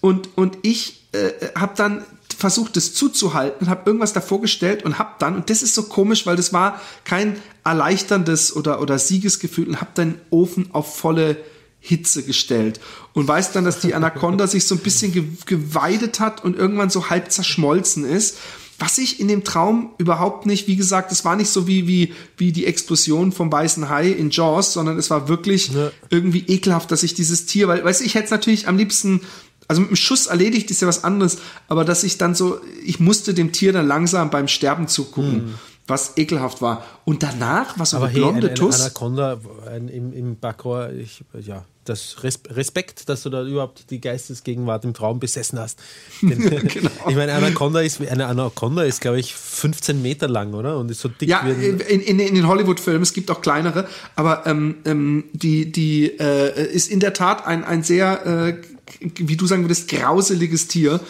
Und, 0.00 0.28
und 0.36 0.58
ich 0.62 1.04
äh, 1.12 1.32
habe 1.54 1.72
dann 1.74 2.04
versucht, 2.38 2.76
das 2.76 2.92
zuzuhalten, 2.92 3.70
habe 3.70 3.82
irgendwas 3.86 4.12
davor 4.12 4.40
gestellt 4.40 4.84
und 4.84 4.98
habe 4.98 5.12
dann, 5.18 5.36
und 5.36 5.48
das 5.48 5.62
ist 5.62 5.74
so 5.74 5.84
komisch, 5.84 6.26
weil 6.26 6.36
das 6.36 6.52
war 6.52 6.80
kein 7.04 7.40
erleichterndes 7.64 8.54
oder, 8.54 8.80
oder 8.82 8.98
Siegesgefühl, 8.98 9.68
und 9.68 9.80
habe 9.80 9.90
dann 9.94 10.20
Ofen 10.30 10.68
auf 10.72 10.96
volle 10.96 11.38
Hitze 11.86 12.22
gestellt 12.24 12.80
und 13.14 13.28
weiß 13.28 13.52
dann, 13.52 13.64
dass 13.64 13.80
die 13.80 13.94
Anaconda 13.94 14.46
sich 14.46 14.64
so 14.66 14.74
ein 14.74 14.80
bisschen 14.80 15.12
ge 15.12 15.24
geweidet 15.46 16.18
hat 16.20 16.44
und 16.44 16.56
irgendwann 16.56 16.90
so 16.90 17.08
halb 17.10 17.30
zerschmolzen 17.30 18.04
ist. 18.04 18.36
was 18.78 18.98
ich 18.98 19.20
in 19.20 19.28
dem 19.28 19.42
Traum 19.42 19.90
überhaupt 19.96 20.44
nicht, 20.44 20.66
wie 20.68 20.76
gesagt, 20.76 21.10
es 21.10 21.24
war 21.24 21.34
nicht 21.34 21.48
so 21.48 21.66
wie, 21.66 21.88
wie, 21.88 22.12
wie 22.36 22.52
die 22.52 22.66
Explosion 22.66 23.32
vom 23.32 23.50
weißen 23.50 23.88
Hai 23.88 24.08
in 24.10 24.28
Jaws, 24.28 24.74
sondern 24.74 24.98
es 24.98 25.08
war 25.08 25.28
wirklich 25.28 25.72
Ja. 25.72 25.90
irgendwie 26.10 26.44
ekelhaft, 26.46 26.90
dass 26.90 27.02
ich 27.02 27.14
dieses 27.14 27.46
Tier, 27.46 27.68
weil, 27.68 27.82
weißt 27.82 28.00
du, 28.02 28.04
ich 28.04 28.14
hätte 28.14 28.26
es 28.26 28.30
natürlich 28.32 28.68
am 28.68 28.76
liebsten, 28.76 29.22
also 29.66 29.80
mit 29.80 29.88
dem 29.90 29.96
Schuss 29.96 30.26
erledigt 30.26 30.70
ist 30.70 30.82
ja 30.82 30.88
was 30.88 31.04
anderes, 31.04 31.38
aber 31.68 31.86
dass 31.86 32.04
ich 32.04 32.18
dann 32.18 32.34
so, 32.34 32.60
ich 32.84 33.00
musste 33.00 33.32
dem 33.32 33.50
Tier 33.50 33.72
dann 33.72 33.86
langsam 33.86 34.28
beim 34.28 34.46
Sterben 34.46 34.88
zugucken, 34.88 35.54
was 35.86 36.16
ekelhaft 36.16 36.62
war. 36.62 36.84
Und 37.04 37.22
danach 37.22 37.76
Hm. 37.76 37.82
Aber 37.92 38.06
eine 38.06 38.12
hey, 38.14 38.20
blonde 38.20 38.46
eine 38.48 38.54
Tuss. 38.54 38.80
Anaconda 38.80 39.40
ein, 39.70 39.88
im, 39.88 40.12
im 40.12 40.36
Backrohr, 40.36 40.90
ich, 40.90 41.24
ja, 41.40 41.64
das 41.84 42.22
Res 42.22 42.40
Respekt, 42.50 43.08
dass 43.08 43.22
du 43.22 43.30
da 43.30 43.44
überhaupt 43.44 43.90
die 43.90 44.00
Geistesgegenwart 44.00 44.84
im 44.84 44.94
Traum 44.94 45.20
besessen 45.20 45.58
hast. 45.58 45.78
Denn, 46.22 46.38
Genau. 46.40 46.90
Ich 47.08 47.14
meine, 47.16 47.32
Anaconda 47.34 47.80
ist, 47.80 48.00
eine 48.00 48.26
Anaconda 48.26 48.82
ist, 48.82 49.00
glaube 49.00 49.20
ich, 49.20 49.34
15 49.34 50.02
Meter 50.02 50.28
lang, 50.28 50.54
oder? 50.54 50.78
Und 50.78 50.90
ist 50.90 51.00
so 51.00 51.08
dick 51.08 51.28
Ja, 51.28 51.42
wie 51.44 51.50
ein, 51.50 51.80
in, 51.80 52.00
in, 52.00 52.18
in 52.18 52.34
den 52.34 52.48
Hollywood-Filmen, 52.48 53.02
es 53.02 53.12
gibt 53.12 53.30
auch 53.30 53.40
kleinere, 53.40 53.86
aber 54.16 54.46
ähm, 54.46 54.76
ähm, 54.84 55.24
die, 55.32 55.70
die 55.70 56.06
äh, 56.18 56.72
ist 56.72 56.90
in 56.90 57.00
der 57.00 57.12
Tat 57.14 57.46
ein, 57.46 57.64
ein 57.64 57.82
sehr, 57.82 58.26
äh, 58.26 58.62
wie 59.00 59.36
du 59.36 59.46
sagen 59.46 59.64
würdest, 59.64 59.88
grauseliges 59.88 60.68
Tier. 60.68 61.00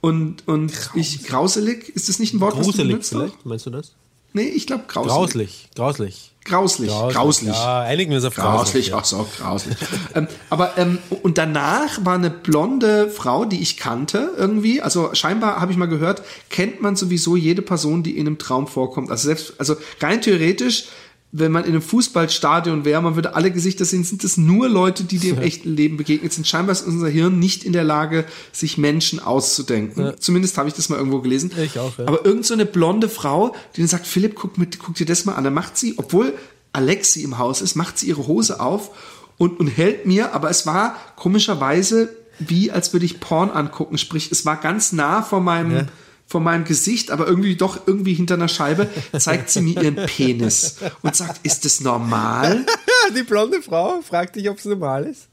Und, 0.00 0.46
und 0.48 0.72
ich, 0.94 1.24
grauselig, 1.24 1.88
ist 1.90 2.08
das 2.08 2.18
nicht 2.20 2.32
ein 2.32 2.40
Wort, 2.40 2.52
was 2.52 2.60
du 2.60 2.72
gruselig 2.72 2.88
benutzt? 2.88 3.10
vielleicht, 3.10 3.44
meinst 3.44 3.66
du 3.66 3.70
das? 3.70 3.94
Nee, 4.32 4.42
ich 4.42 4.66
glaube 4.66 4.84
grauselig. 4.86 5.68
Grauslich, 5.74 6.32
grauslich. 6.44 6.88
Grauslich. 6.88 6.90
Grauslich. 7.14 7.54
Ja, 7.54 7.80
einigen 7.80 8.10
wir 8.10 8.16
uns 8.16 8.24
auf 8.24 8.34
Grauslich, 8.34 8.90
grauslich. 8.90 8.94
ach 8.94 9.04
so, 9.04 9.42
grauslich. 9.42 9.76
ähm, 10.14 10.28
aber 10.48 10.78
ähm, 10.78 10.98
und 11.22 11.36
danach 11.36 12.04
war 12.04 12.14
eine 12.14 12.30
blonde 12.30 13.10
Frau, 13.10 13.44
die 13.44 13.60
ich 13.60 13.76
kannte 13.76 14.32
irgendwie. 14.36 14.80
Also 14.80 15.10
scheinbar 15.14 15.60
habe 15.60 15.72
ich 15.72 15.78
mal 15.78 15.86
gehört, 15.86 16.22
kennt 16.48 16.80
man 16.80 16.96
sowieso 16.96 17.36
jede 17.36 17.62
Person, 17.62 18.02
die 18.02 18.16
in 18.16 18.26
einem 18.26 18.38
Traum 18.38 18.66
vorkommt. 18.66 19.10
Also 19.10 19.26
selbst, 19.26 19.54
also 19.58 19.76
rein 20.00 20.22
theoretisch, 20.22 20.86
wenn 21.32 21.52
man 21.52 21.64
in 21.64 21.70
einem 21.70 21.82
Fußballstadion 21.82 22.84
wäre, 22.84 23.00
man 23.00 23.14
würde 23.14 23.36
alle 23.36 23.52
Gesichter 23.52 23.84
sehen, 23.84 24.02
sind 24.02 24.24
es 24.24 24.36
nur 24.36 24.68
Leute, 24.68 25.04
die 25.04 25.18
dir 25.18 25.34
im 25.34 25.42
echten 25.42 25.70
Leben 25.74 25.96
begegnet 25.96 26.32
sind. 26.32 26.46
Scheinbar 26.46 26.72
ist 26.72 26.82
unser 26.82 27.08
Hirn 27.08 27.38
nicht 27.38 27.62
in 27.62 27.72
der 27.72 27.84
Lage, 27.84 28.24
sich 28.50 28.78
Menschen 28.78 29.20
auszudenken. 29.20 30.14
Zumindest 30.18 30.58
habe 30.58 30.68
ich 30.68 30.74
das 30.74 30.88
mal 30.88 30.96
irgendwo 30.96 31.20
gelesen. 31.20 31.52
Ich 31.62 31.78
auch, 31.78 31.96
ja. 31.98 32.06
Aber 32.06 32.24
irgend 32.24 32.46
so 32.46 32.54
eine 32.54 32.66
blonde 32.66 33.08
Frau, 33.08 33.54
die 33.76 33.80
dann 33.80 33.88
sagt, 33.88 34.08
Philipp, 34.08 34.34
guck, 34.34 34.58
mit, 34.58 34.80
guck 34.80 34.96
dir 34.96 35.06
das 35.06 35.24
mal 35.24 35.34
an. 35.34 35.44
Dann 35.44 35.54
macht 35.54 35.76
sie, 35.76 35.94
obwohl 35.98 36.34
Alexi 36.72 37.22
im 37.22 37.38
Haus 37.38 37.62
ist, 37.62 37.76
macht 37.76 37.98
sie 37.98 38.08
ihre 38.08 38.26
Hose 38.26 38.58
auf 38.58 38.90
und, 39.38 39.60
und 39.60 39.68
hält 39.68 40.06
mir, 40.06 40.34
aber 40.34 40.50
es 40.50 40.66
war 40.66 40.96
komischerweise 41.16 42.08
wie, 42.40 42.72
als 42.72 42.92
würde 42.92 43.06
ich 43.06 43.20
Porn 43.20 43.50
angucken. 43.50 43.98
Sprich, 43.98 44.32
es 44.32 44.44
war 44.44 44.56
ganz 44.56 44.92
nah 44.92 45.22
vor 45.22 45.40
meinem, 45.40 45.76
Ja. 45.76 45.86
Vor 46.30 46.40
meinem 46.40 46.64
Gesicht, 46.64 47.10
aber 47.10 47.26
irgendwie 47.26 47.56
doch 47.56 47.88
irgendwie 47.88 48.14
hinter 48.14 48.34
einer 48.34 48.46
Scheibe, 48.46 48.88
zeigt 49.18 49.50
sie 49.50 49.62
mir 49.62 49.82
ihren 49.82 49.96
Penis 50.06 50.76
und 51.02 51.16
sagt, 51.16 51.44
ist 51.44 51.64
das 51.64 51.80
normal? 51.80 52.64
Die 53.16 53.24
blonde 53.24 53.60
Frau 53.60 54.00
fragt 54.00 54.36
dich, 54.36 54.48
ob 54.48 54.58
es 54.58 54.64
normal 54.64 55.06
ist. 55.06 55.29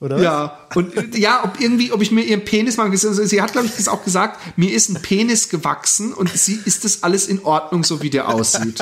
Oder? 0.00 0.22
Ja, 0.22 0.60
und 0.76 1.16
ja, 1.16 1.42
ob 1.44 1.60
irgendwie, 1.60 1.90
ob 1.90 2.00
ich 2.00 2.12
mir 2.12 2.22
ihren 2.22 2.44
Penis 2.44 2.76
mal 2.76 2.88
gesehen 2.88 3.14
Sie 3.14 3.42
hat, 3.42 3.50
glaube 3.50 3.66
ich, 3.66 3.74
das 3.74 3.88
auch 3.88 4.04
gesagt, 4.04 4.38
mir 4.56 4.72
ist 4.72 4.90
ein 4.90 5.02
Penis 5.02 5.48
gewachsen 5.48 6.12
und 6.12 6.30
sie 6.30 6.60
ist 6.64 6.84
das 6.84 7.02
alles 7.02 7.26
in 7.26 7.42
Ordnung, 7.42 7.82
so 7.82 8.00
wie 8.00 8.10
der 8.10 8.28
aussieht. 8.28 8.80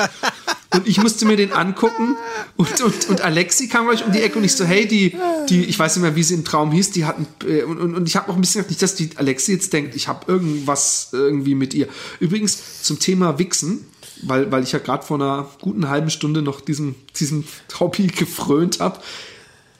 Und 0.73 0.87
ich 0.87 1.01
musste 1.01 1.25
mir 1.25 1.35
den 1.35 1.53
angucken 1.53 2.17
und, 2.55 2.81
und, 2.81 3.09
und 3.09 3.21
Alexi 3.21 3.67
kam 3.67 3.87
gleich 3.87 4.05
um 4.05 4.11
die 4.11 4.21
Ecke 4.21 4.37
und 4.37 4.43
ich 4.43 4.53
so, 4.53 4.63
hey, 4.65 4.87
die, 4.87 5.17
die, 5.49 5.63
ich 5.63 5.79
weiß 5.79 5.95
nicht 5.95 6.03
mehr, 6.03 6.15
wie 6.15 6.23
sie 6.23 6.35
im 6.35 6.45
Traum 6.45 6.71
hieß, 6.71 6.91
die 6.91 7.05
hatten, 7.05 7.25
äh, 7.47 7.63
und, 7.63 7.79
und, 7.79 7.95
und 7.95 8.07
ich 8.07 8.15
habe 8.15 8.29
auch 8.29 8.35
ein 8.35 8.41
bisschen 8.41 8.59
gedacht, 8.59 8.69
nicht, 8.69 8.81
dass 8.83 8.93
die 8.93 9.09
Alexi 9.15 9.53
jetzt 9.53 9.73
denkt, 9.73 9.95
ich 9.95 10.07
habe 10.07 10.31
irgendwas 10.31 11.09
irgendwie 11.13 11.55
mit 11.55 11.73
ihr. 11.73 11.87
Übrigens 12.19 12.83
zum 12.83 12.99
Thema 12.99 13.39
Wichsen, 13.39 13.87
weil, 14.21 14.51
weil 14.51 14.61
ich 14.61 14.71
ja 14.71 14.79
gerade 14.79 15.05
vor 15.05 15.17
einer 15.17 15.49
guten 15.61 15.89
halben 15.89 16.11
Stunde 16.11 16.43
noch 16.43 16.61
diesem, 16.61 16.95
diesem 17.15 17.45
Hobby 17.79 18.07
gefrönt 18.07 18.79
habe. 18.79 18.99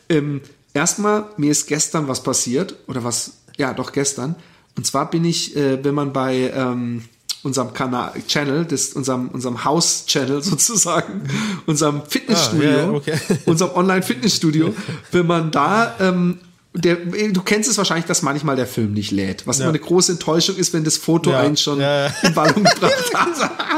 Ähm, 0.10 0.42
erstmal, 0.78 1.26
mir 1.38 1.52
ist 1.52 1.68
gestern 1.68 2.08
was 2.08 2.24
passiert, 2.24 2.76
oder 2.88 3.04
was, 3.04 3.32
ja, 3.58 3.74
doch 3.74 3.92
gestern. 3.92 4.36
Und 4.78 4.86
zwar 4.86 5.10
bin 5.10 5.26
ich, 5.26 5.56
äh, 5.56 5.84
wenn 5.84 5.96
man 5.96 6.14
bei 6.14 6.52
ähm, 6.56 7.04
unserem 7.44 7.74
Kanal, 7.74 8.14
Channel, 8.28 8.66
das, 8.66 8.90
unserem, 8.94 9.30
unserem 9.30 9.64
House-Channel 9.66 10.42
sozusagen, 10.52 11.24
unserem 11.66 12.02
Fitnessstudio, 12.08 12.70
Ah, 12.70 12.76
ja, 12.82 12.90
okay. 12.92 13.18
unserem 13.46 13.72
Online-Fitnessstudio, 13.76 14.76
wenn 15.12 15.26
man 15.28 15.52
da, 15.52 15.96
ähm, 16.00 16.40
der, 16.76 16.96
du 16.98 17.42
kennst 17.42 17.68
es 17.68 17.78
wahrscheinlich, 17.80 18.06
dass 18.06 18.22
manchmal 18.22 18.56
der 18.56 18.68
Film 18.68 18.94
nicht 18.94 19.10
lädt, 19.12 19.48
was 19.48 19.58
Ja. 19.58 19.64
immer 19.64 19.72
eine 19.72 19.80
große 19.80 20.12
Enttäuschung 20.12 20.58
ist, 20.58 20.74
wenn 20.74 20.84
das 20.84 20.98
Foto 20.98 21.32
Ja, 21.32 21.40
einen 21.40 21.58
schon 21.58 21.80
ja, 21.80 22.06
ja. 22.06 22.14
in 22.22 22.34
Ballung 22.36 22.64
gebracht 22.64 23.14
hat. 23.16 23.30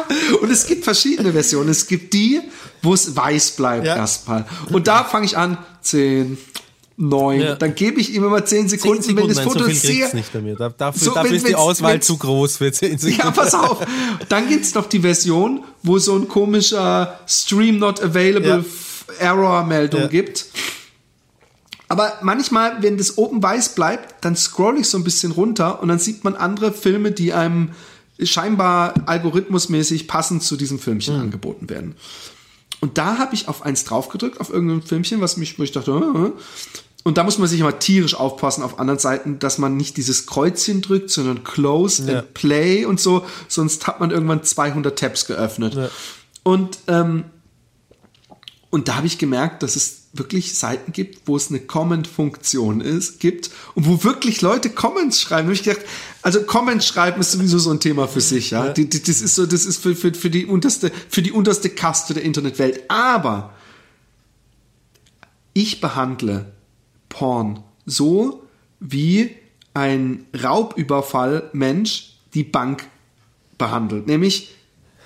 Und 0.42 0.52
es 0.52 0.66
gibt 0.68 0.84
verschiedene 0.84 1.32
Versionen. 1.32 1.70
Es 1.70 1.88
gibt 1.88 2.14
die, 2.14 2.42
wo 2.82 2.94
es 2.94 3.16
weiß 3.16 3.52
bleibt 3.52 3.86
erstmal. 3.86 4.46
Und 4.72 4.88
da 4.88 5.06
fange 5.06 5.26
ich 5.28 5.38
an, 5.38 5.58
10, 5.82 6.38
9, 7.02 7.40
Ja. 7.40 7.56
dann 7.56 7.76
gebe 7.76 8.02
ich 8.02 8.14
ihm 8.14 8.26
immer 8.26 8.44
10 8.44 8.68
Sekunden, 8.68 9.02
Zehn 9.02 9.16
wenn 9.16 9.28
das 9.30 9.38
nein, 9.38 9.48
Foto 9.48 9.60
so 9.60 9.66
viel 9.66 9.76
sehr, 9.76 10.14
nicht 10.14 10.34
bei 10.34 10.42
mir. 10.42 10.56
Da, 10.56 10.68
dafür 10.70 11.02
So, 11.02 11.14
dafür 11.14 11.30
wenn- 11.32 11.38
ist 11.38 11.48
die 11.48 11.56
Auswahl 11.56 12.02
zu 12.02 12.18
groß 12.18 12.58
für 12.58 12.72
10 12.74 12.98
Sekunden. 13.00 13.22
Ja, 13.26 13.32
pass 13.32 13.54
auf. 13.54 13.80
Dann 14.28 14.50
gibt's 14.50 14.74
noch 14.76 14.86
die 14.88 15.00
Version, 15.00 15.64
wo 15.82 15.98
so 15.98 16.16
ein 16.16 16.28
komischer 16.28 17.18
Stream 17.26 17.80
not 17.80 18.02
available 18.04 18.66
Ja. 19.18 19.32
Error-Meldung 19.32 20.02
Ja. 20.02 20.08
gibt. 20.08 20.46
Aber 21.88 22.14
manchmal, 22.22 22.84
wenn 22.84 22.98
das 22.98 23.18
oben 23.18 23.42
weiß 23.42 23.76
bleibt, 23.76 24.24
dann 24.24 24.36
scroll 24.36 24.78
ich 24.80 24.88
so 24.90 24.98
ein 24.98 25.04
bisschen 25.04 25.32
runter 25.32 25.82
und 25.82 25.88
dann 25.88 26.00
sieht 26.00 26.24
man 26.24 26.36
andere 26.36 26.72
Filme, 26.74 27.12
die 27.12 27.34
einem 27.34 27.70
scheinbar 28.22 28.94
algorithmusmäßig 29.06 30.08
passend 30.08 30.44
zu 30.44 30.58
diesem 30.58 30.78
Filmchen 30.80 31.16
Mhm. 31.16 31.22
angeboten 31.22 31.70
werden. 31.70 31.96
Und 32.82 32.98
da 32.98 33.18
habe 33.18 33.34
ich 33.36 33.48
auf 33.48 33.64
eins 33.64 33.86
draufgedrückt, 33.86 34.40
auf 34.40 34.50
irgendein 34.52 34.82
Filmchen, 34.82 35.20
was 35.22 35.38
mich, 35.38 35.58
wo 35.58 35.64
ich 35.64 35.72
dachte, 35.72 35.92
äh, 35.92 36.28
äh. 36.28 36.32
Und 37.04 37.18
da 37.18 37.24
muss 37.24 37.38
man 37.38 37.48
sich 37.48 37.60
immer 37.60 37.80
tierisch 37.80 38.14
aufpassen 38.16 38.62
auf 38.62 38.78
anderen 38.80 39.00
Seiten, 39.00 39.40
dass 39.40 39.58
man 39.58 39.78
nicht 39.78 39.98
dieses 39.98 40.26
Kreuzchen 40.26 40.82
drückt, 40.82 41.10
sondern 41.10 41.44
Close 41.44 42.04
Ja. 42.04 42.20
and 42.20 42.34
Play 42.34 42.86
und 42.86 43.00
so, 43.00 43.26
sonst 43.48 43.88
hat 43.88 44.00
man 44.00 44.12
irgendwann 44.12 44.44
200 44.44 44.98
Tabs 45.00 45.26
geöffnet. 45.26 45.76
Ja. 45.76 45.90
Und, 46.44 46.80
ähm, 46.88 47.26
und 48.70 48.88
da 48.88 48.96
habe 48.98 49.08
ich 49.08 49.18
gemerkt, 49.18 49.64
dass 49.64 49.76
es 49.76 50.00
wirklich 50.14 50.58
Seiten 50.58 50.92
gibt, 50.92 51.28
wo 51.28 51.38
es 51.38 51.50
eine 51.50 51.60
Comment-Funktion 51.60 52.82
ist, 52.82 53.20
gibt 53.20 53.50
und 53.76 53.88
wo 53.88 54.04
wirklich 54.04 54.42
Leute 54.42 54.70
Comments 54.70 55.20
schreiben. 55.20 55.44
Da 55.48 55.52
habe 55.52 55.54
ich 55.54 55.64
gedacht, 55.64 55.86
also 56.22 56.42
Comments 56.44 56.86
schreiben 56.86 57.22
ist 57.22 57.32
sowieso 57.32 57.60
so 57.60 57.72
ein 57.72 57.80
Thema 57.80 58.08
für 58.08 58.22
sich, 58.22 58.52
ja. 58.52 58.70
Die, 58.70 58.90
die, 58.90 59.02
das 59.02 59.22
ist 59.22 59.36
so, 59.36 59.46
das 59.46 59.66
ist 59.66 59.82
für, 59.82 59.96
für, 59.96 60.14
für 60.14 60.30
die 60.30 60.46
unterste, 60.46 60.92
für 61.10 61.22
die 61.22 61.32
unterste 61.32 61.70
Kaste 61.70 62.14
der 62.14 62.24
Internetwelt. 62.24 62.84
Aber 62.90 63.54
ich 65.54 65.80
behandle 65.82 66.52
Porn 67.10 67.64
so, 67.86 68.44
wie 68.80 69.36
ein 69.74 70.26
Raubüberfall 70.42 71.50
Mensch 71.54 72.14
die 72.34 72.44
Bank 72.44 72.88
behandelt. 73.58 74.08
Nämlich 74.08 74.56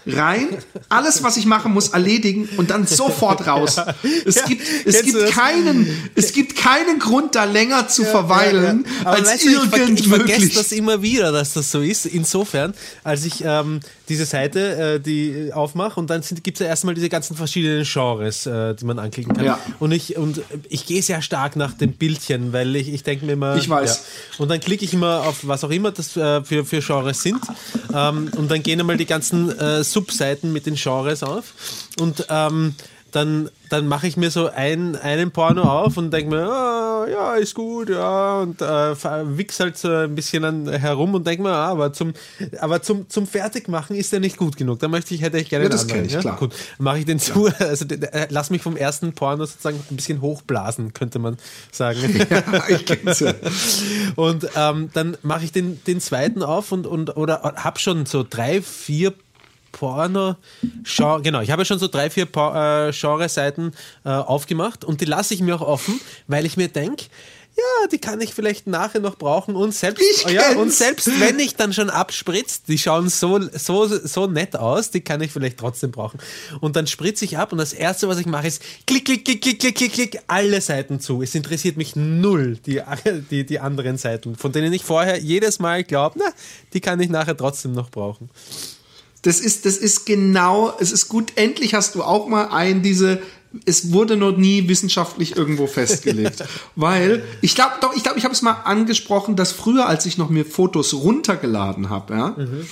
rein, 0.05 0.47
alles, 0.89 1.23
was 1.23 1.37
ich 1.37 1.45
machen 1.45 1.73
muss, 1.73 1.89
erledigen 1.89 2.49
und 2.57 2.69
dann 2.69 2.85
sofort 2.87 3.45
raus. 3.47 3.77
Es 4.25 4.35
Ja, 4.35 4.45
gibt, 4.45 4.61
es 4.61 4.95
kennst 4.95 5.03
gibt 5.05 5.21
das? 5.21 5.31
keinen, 5.31 6.09
es 6.15 6.33
gibt 6.33 6.55
keinen 6.55 6.99
Grund, 6.99 7.35
da 7.35 7.43
länger 7.45 7.87
zu 7.87 8.03
verweilen, 8.03 8.85
Ja, 8.85 8.91
ja. 9.01 9.07
Aber 9.07 9.17
als 9.17 9.29
weißt 9.29 9.45
du, 9.45 9.49
ich, 9.49 9.77
irgend 9.77 9.99
ich 9.99 10.07
vergesse 10.07 10.39
möglich. 10.39 10.55
das 10.55 10.71
immer 10.71 11.01
wieder, 11.01 11.31
dass 11.31 11.53
das 11.53 11.71
so 11.71 11.81
ist. 11.81 12.05
Insofern, 12.05 12.73
als 13.03 13.25
ich 13.25 13.43
ähm, 13.45 13.79
diese 14.09 14.25
Seite, 14.25 14.95
äh, 14.95 14.99
die 14.99 15.51
aufmache 15.53 15.99
und 15.99 16.09
dann 16.09 16.21
gibt 16.43 16.57
es 16.57 16.59
ja 16.59 16.67
erstmal 16.67 16.93
diese 16.95 17.09
ganzen 17.09 17.35
verschiedenen 17.37 17.85
Genres, 17.85 18.45
äh, 18.45 18.75
die 18.75 18.85
man 18.85 18.99
anklicken 18.99 19.33
kann. 19.35 19.45
Ja. 19.45 19.59
Und 19.79 19.91
ich 19.91 20.17
und 20.17 20.41
ich 20.69 20.85
gehe 20.85 21.01
sehr 21.01 21.21
stark 21.21 21.55
nach 21.55 21.73
dem 21.73 21.93
Bildchen, 21.93 22.51
weil 22.53 22.75
ich, 22.75 22.93
ich 22.93 23.03
denke 23.03 23.25
mir 23.25 23.33
immer. 23.33 23.55
Ich 23.55 23.69
weiß. 23.69 24.03
Ja. 24.37 24.43
Und 24.43 24.49
dann 24.49 24.59
klicke 24.59 24.83
ich 24.85 24.93
immer 24.93 25.21
auf 25.21 25.47
was 25.47 25.63
auch 25.63 25.69
immer 25.69 25.91
das 25.91 26.15
äh, 26.17 26.43
für, 26.43 26.65
für 26.65 26.79
Genres 26.81 27.21
sind. 27.23 27.39
Ähm, 27.93 28.29
und 28.35 28.51
dann 28.51 28.61
gehen 28.63 28.79
einmal 28.79 28.97
die 28.97 29.05
ganzen 29.05 29.57
äh, 29.57 29.83
Subseiten 29.93 30.51
mit 30.51 30.65
den 30.65 30.75
Genres 30.75 31.23
auf. 31.23 31.53
Und 31.99 32.25
ähm, 32.29 32.75
dann, 33.13 33.49
dann 33.69 33.87
mache 33.87 34.07
ich 34.07 34.17
mir 34.17 34.31
so 34.31 34.49
ein, 34.49 34.95
einen 34.95 35.31
Porno 35.31 35.63
auf 35.63 35.97
und 35.97 36.11
denke 36.11 36.35
mir, 36.35 36.49
ah, 36.49 37.05
ja, 37.09 37.35
ist 37.35 37.53
gut, 37.53 37.89
ja, 37.89 38.39
und 38.39 38.61
äh, 38.61 39.37
wichs 39.37 39.59
halt 39.59 39.77
so 39.77 39.89
ein 39.89 40.15
bisschen 40.15 40.43
an, 40.43 40.67
herum 40.67 41.13
und 41.13 41.27
denke 41.27 41.43
mir, 41.43 41.51
ah, 41.51 41.69
aber 41.69 41.93
zum, 41.93 42.13
aber 42.59 42.81
zum, 42.81 43.07
zum 43.09 43.27
Fertigmachen 43.27 43.95
ist 43.95 44.11
der 44.11 44.19
nicht 44.19 44.37
gut 44.37 44.57
genug. 44.57 44.79
Da 44.79 44.87
möchte 44.87 45.13
ich, 45.13 45.21
hätte 45.21 45.37
ich 45.37 45.49
gerne 45.49 45.65
Ja, 45.65 45.69
das 45.69 45.83
anderen, 45.83 46.05
ich, 46.05 46.13
ja? 46.13 46.19
klar. 46.21 46.37
Gut, 46.37 46.53
mache 46.79 46.99
ich 46.99 47.05
den 47.05 47.19
zu, 47.19 47.45
also 47.59 47.85
äh, 47.85 48.27
lass 48.29 48.49
mich 48.49 48.61
vom 48.61 48.75
ersten 48.75 49.13
Porno 49.13 49.45
sozusagen 49.45 49.79
ein 49.89 49.95
bisschen 49.95 50.21
hochblasen, 50.21 50.93
könnte 50.93 51.19
man 51.19 51.37
sagen. 51.71 51.99
Ja, 52.33 52.63
ich 52.69 52.85
kenn's 52.85 53.19
ja. 53.19 53.33
Und 54.15 54.47
ähm, 54.55 54.89
dann 54.93 55.17
mache 55.23 55.43
ich 55.43 55.51
den, 55.51 55.83
den 55.85 55.99
zweiten 55.99 56.41
auf 56.41 56.71
und, 56.71 56.87
und 56.87 57.15
oder 57.17 57.41
hab 57.41 57.79
schon 57.79 58.05
so 58.05 58.25
drei, 58.27 58.61
vier 58.61 59.13
Porno, 59.73 60.37
Genre, 60.83 61.21
genau, 61.21 61.41
ich 61.41 61.51
habe 61.51 61.65
schon 61.65 61.79
so 61.79 61.89
drei, 61.89 62.09
vier 62.09 62.23
äh, 62.23 62.93
Genre-Seiten 62.93 63.73
äh, 64.05 64.09
aufgemacht 64.09 64.85
und 64.85 65.01
die 65.01 65.05
lasse 65.05 65.33
ich 65.33 65.41
mir 65.41 65.55
auch 65.55 65.67
offen, 65.67 65.99
weil 66.27 66.45
ich 66.45 66.55
mir 66.55 66.69
denke, 66.69 67.05
ja, 67.55 67.87
die 67.87 67.99
kann 67.99 68.19
ich 68.19 68.33
vielleicht 68.33 68.65
nachher 68.65 68.99
noch 68.99 69.15
brauchen 69.15 69.55
und 69.55 69.75
selbst, 69.75 70.03
ja, 70.27 70.55
und 70.55 70.73
selbst 70.73 71.07
wenn 71.19 71.37
ich 71.37 71.55
dann 71.55 71.71
schon 71.71 71.91
abspritzt, 71.91 72.67
die 72.67 72.79
schauen 72.79 73.09
so, 73.09 73.39
so, 73.51 73.85
so 73.85 74.25
nett 74.25 74.55
aus, 74.55 74.89
die 74.89 75.01
kann 75.01 75.21
ich 75.21 75.31
vielleicht 75.31 75.59
trotzdem 75.59 75.91
brauchen. 75.91 76.19
Und 76.61 76.75
dann 76.75 76.87
spritze 76.87 77.25
ich 77.25 77.37
ab 77.37 77.51
und 77.51 77.59
das 77.59 77.73
erste, 77.73 78.07
was 78.07 78.17
ich 78.17 78.25
mache, 78.25 78.47
ist 78.47 78.63
klick, 78.87 79.05
klick, 79.05 79.23
klick, 79.23 79.41
klick, 79.41 79.59
klick, 79.59 79.75
klick, 79.75 79.93
klick, 79.93 80.19
alle 80.27 80.61
Seiten 80.61 80.99
zu. 80.99 81.21
Es 81.21 81.35
interessiert 81.35 81.77
mich 81.77 81.95
null, 81.95 82.57
die, 82.65 82.81
die, 83.29 83.45
die 83.45 83.59
anderen 83.59 83.97
Seiten, 83.97 84.35
von 84.35 84.51
denen 84.51 84.73
ich 84.73 84.83
vorher 84.83 85.19
jedes 85.19 85.59
Mal 85.59 85.83
glaube, 85.83 86.17
na, 86.17 86.31
die 86.73 86.81
kann 86.81 86.99
ich 86.99 87.09
nachher 87.09 87.37
trotzdem 87.37 87.73
noch 87.73 87.91
brauchen. 87.91 88.31
Das 89.23 89.39
ist, 89.39 89.65
das 89.65 89.77
ist 89.77 90.05
genau, 90.05 90.73
es 90.79 90.91
ist 90.91 91.07
gut, 91.07 91.33
endlich 91.35 91.73
hast 91.73 91.95
du 91.95 92.03
auch 92.03 92.27
mal 92.27 92.49
ein, 92.49 92.81
diese, 92.81 93.21
es 93.65 93.93
wurde 93.93 94.17
noch 94.17 94.35
nie 94.35 94.67
wissenschaftlich 94.67 95.37
irgendwo 95.37 95.65
festgelegt. 95.65 96.43
Weil, 96.75 97.23
ich 97.41 97.55
glaube, 97.55 97.73
doch, 97.81 97.95
ich 97.95 98.03
glaube, 98.03 98.17
ich 98.19 98.25
habe 98.25 98.33
es 98.33 98.41
mal 98.41 98.51
angesprochen, 98.65 99.37
dass 99.37 99.53
früher, 99.53 99.87
als 99.87 100.05
ich 100.05 100.17
noch 100.17 100.29
mir 100.29 100.45
Fotos 100.45 100.93
runtergeladen 100.93 101.89
habe, 101.89 102.13
ja, 102.13 102.27
mhm. 102.37 102.67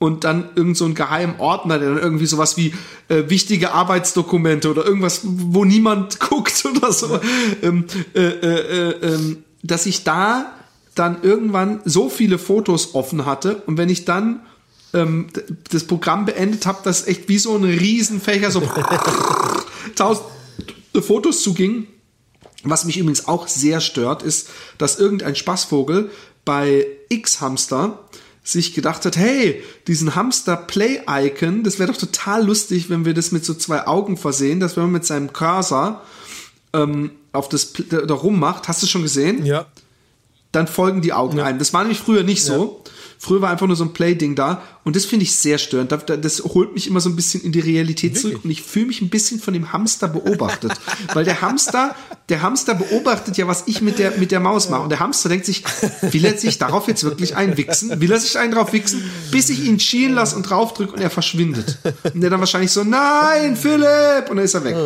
und 0.00 0.24
dann 0.24 0.48
irgend 0.56 0.76
so 0.76 0.84
ein 0.84 0.96
geheimen 0.96 1.38
Ordner, 1.38 1.78
der 1.78 1.90
dann 1.90 2.02
irgendwie 2.02 2.26
sowas 2.26 2.56
wie 2.56 2.74
äh, 3.08 3.24
wichtige 3.28 3.70
Arbeitsdokumente 3.70 4.70
oder 4.70 4.84
irgendwas, 4.84 5.20
wo 5.22 5.64
niemand 5.64 6.18
guckt 6.28 6.64
oder 6.64 6.92
so, 6.92 7.20
ähm, 7.62 7.84
äh, 8.14 8.20
äh, 8.20 8.90
äh, 8.90 9.14
ähm, 9.14 9.44
dass 9.62 9.86
ich 9.86 10.02
da 10.02 10.52
dann 10.96 11.22
irgendwann 11.22 11.80
so 11.84 12.08
viele 12.08 12.38
Fotos 12.38 12.96
offen 12.96 13.26
hatte 13.26 13.62
und 13.66 13.78
wenn 13.78 13.88
ich 13.88 14.04
dann 14.04 14.40
ähm, 14.94 15.26
das 15.70 15.84
Programm 15.84 16.24
beendet 16.24 16.66
habe, 16.66 16.78
dass 16.84 17.06
echt 17.06 17.28
wie 17.28 17.38
so 17.38 17.56
ein 17.56 17.64
Riesenfächer 17.64 18.50
so 18.50 18.62
tausend 19.96 20.26
Fotos 21.00 21.42
zuging. 21.42 21.88
Was 22.62 22.86
mich 22.86 22.96
übrigens 22.96 23.28
auch 23.28 23.46
sehr 23.46 23.80
stört, 23.80 24.22
ist, 24.22 24.48
dass 24.78 24.98
irgendein 24.98 25.36
Spaßvogel 25.36 26.10
bei 26.44 26.86
X-Hamster 27.10 27.98
sich 28.42 28.74
gedacht 28.74 29.04
hat, 29.04 29.16
hey, 29.16 29.62
diesen 29.86 30.14
Hamster-Play-Icon, 30.14 31.62
das 31.62 31.78
wäre 31.78 31.90
doch 31.90 31.98
total 31.98 32.44
lustig, 32.46 32.90
wenn 32.90 33.04
wir 33.04 33.14
das 33.14 33.32
mit 33.32 33.44
so 33.44 33.54
zwei 33.54 33.86
Augen 33.86 34.16
versehen, 34.16 34.60
dass 34.60 34.76
wenn 34.76 34.84
man 34.84 34.92
mit 34.92 35.06
seinem 35.06 35.32
Cursor 35.32 36.02
ähm, 36.74 37.12
auf 37.32 37.48
das 37.48 37.72
da 37.88 38.14
rummacht, 38.14 38.68
hast 38.68 38.82
du 38.82 38.86
schon 38.86 39.02
gesehen? 39.02 39.44
Ja. 39.46 39.66
Dann 40.52 40.66
folgen 40.66 41.00
die 41.00 41.12
Augen 41.12 41.38
ja. 41.38 41.44
ein. 41.44 41.58
Das 41.58 41.72
war 41.72 41.82
nämlich 41.82 42.00
früher 42.00 42.22
nicht 42.22 42.46
ja. 42.46 42.54
so. 42.54 42.84
Früher 43.18 43.40
war 43.40 43.50
einfach 43.50 43.66
nur 43.66 43.76
so 43.76 43.84
ein 43.84 43.94
Play-Ding 43.94 44.34
da 44.34 44.62
und 44.84 44.96
das 44.96 45.06
finde 45.06 45.22
ich 45.22 45.34
sehr 45.34 45.56
störend. 45.56 45.92
Das 45.92 46.44
holt 46.44 46.74
mich 46.74 46.86
immer 46.86 47.00
so 47.00 47.08
ein 47.08 47.16
bisschen 47.16 47.42
in 47.42 47.52
die 47.52 47.60
Realität 47.60 48.14
Wirklich? 48.14 48.22
zurück 48.22 48.44
und 48.44 48.50
ich 48.50 48.62
fühle 48.62 48.86
mich 48.86 49.00
ein 49.00 49.08
bisschen 49.08 49.40
von 49.40 49.54
dem 49.54 49.72
Hamster 49.72 50.08
beobachtet. 50.08 50.72
Weil 51.14 51.24
der 51.24 51.40
Hamster, 51.40 51.96
der 52.28 52.42
Hamster 52.42 52.74
beobachtet 52.74 53.38
ja, 53.38 53.48
was 53.48 53.64
ich 53.66 53.80
mit 53.80 53.98
der, 53.98 54.18
mit 54.18 54.30
der 54.30 54.40
Maus 54.40 54.68
mache. 54.68 54.82
Und 54.82 54.90
der 54.90 55.00
Hamster 55.00 55.30
denkt 55.30 55.46
sich, 55.46 55.64
will 56.02 56.24
er 56.26 56.36
sich 56.36 56.58
darauf 56.58 56.86
jetzt 56.86 57.02
wirklich 57.02 57.34
einwichsen? 57.34 57.98
Will 57.98 58.12
er 58.12 58.20
sich 58.20 58.38
einen 58.38 58.52
drauf 58.52 58.74
wichsen, 58.74 59.02
bis 59.30 59.48
ich 59.48 59.64
ihn 59.64 59.80
schielen 59.80 60.14
lasse 60.14 60.36
und 60.36 60.42
draufdrücke 60.42 60.92
und 60.92 61.00
er 61.00 61.10
verschwindet? 61.10 61.78
Und 62.12 62.20
der 62.20 62.28
dann 62.28 62.40
wahrscheinlich 62.40 62.70
so, 62.70 62.84
nein, 62.84 63.56
Philipp! 63.56 64.28
Und 64.28 64.36
dann 64.36 64.44
ist 64.44 64.54
er 64.54 64.64
weg. 64.64 64.76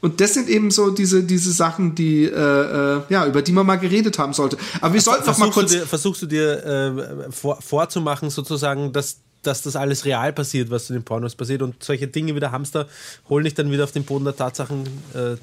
Und 0.00 0.22
das 0.22 0.32
sind 0.32 0.48
eben 0.48 0.70
so 0.70 0.90
diese, 0.90 1.22
diese 1.22 1.52
Sachen, 1.52 1.94
die, 1.94 2.24
äh, 2.24 2.30
äh 2.30 3.02
ja, 3.10 3.26
über 3.26 3.42
die 3.42 3.52
man 3.52 3.66
mal 3.66 3.76
geredet 3.76 4.18
haben 4.18 4.32
sollte. 4.32 4.56
Aber 4.80 4.94
wir 4.94 5.02
sollten 5.02 5.26
noch 5.26 5.36
mal 5.36 5.50
kurz. 5.50 5.72
Du 5.72 5.78
dir, 5.78 5.86
versuchst 5.86 6.22
du 6.22 6.26
dir 6.26 6.64
äh, 6.64 7.32
vor, 7.32 7.60
vorzumachen, 7.60 8.30
sozusagen, 8.30 8.92
dass 8.92 9.18
dass 9.46 9.62
das 9.62 9.76
alles 9.76 10.04
real 10.04 10.32
passiert, 10.32 10.70
was 10.70 10.90
in 10.90 10.96
den 10.96 11.02
Pornos 11.04 11.34
passiert 11.34 11.62
und 11.62 11.82
solche 11.82 12.06
Dinge 12.06 12.34
wie 12.34 12.40
der 12.40 12.52
Hamster 12.52 12.88
holen 13.28 13.44
dich 13.44 13.54
dann 13.54 13.70
wieder 13.70 13.84
auf 13.84 13.92
den 13.92 14.04
Boden 14.04 14.24
der 14.24 14.36
Tatsachen. 14.36 14.84
Äh, 15.14 15.36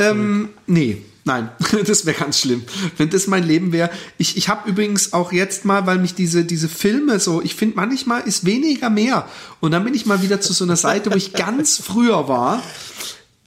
ähm, 0.00 0.50
nee, 0.66 1.02
nein, 1.24 1.50
das 1.86 2.06
wäre 2.06 2.18
ganz 2.18 2.40
schlimm, 2.40 2.62
wenn 2.96 3.10
das 3.10 3.26
mein 3.26 3.44
Leben 3.44 3.72
wäre. 3.72 3.90
Ich, 4.18 4.36
ich 4.36 4.48
habe 4.48 4.68
übrigens 4.68 5.12
auch 5.12 5.32
jetzt 5.32 5.64
mal, 5.64 5.86
weil 5.86 5.98
mich 5.98 6.14
diese, 6.14 6.44
diese 6.44 6.68
Filme 6.68 7.18
so, 7.20 7.42
ich 7.42 7.54
finde 7.54 7.76
manchmal 7.76 8.22
ist 8.22 8.44
weniger 8.44 8.90
mehr. 8.90 9.28
Und 9.60 9.72
dann 9.72 9.84
bin 9.84 9.94
ich 9.94 10.06
mal 10.06 10.22
wieder 10.22 10.40
zu 10.40 10.52
so 10.52 10.64
einer 10.64 10.76
Seite, 10.76 11.10
wo 11.10 11.16
ich 11.16 11.32
ganz 11.32 11.76
früher 11.78 12.28
war 12.28 12.62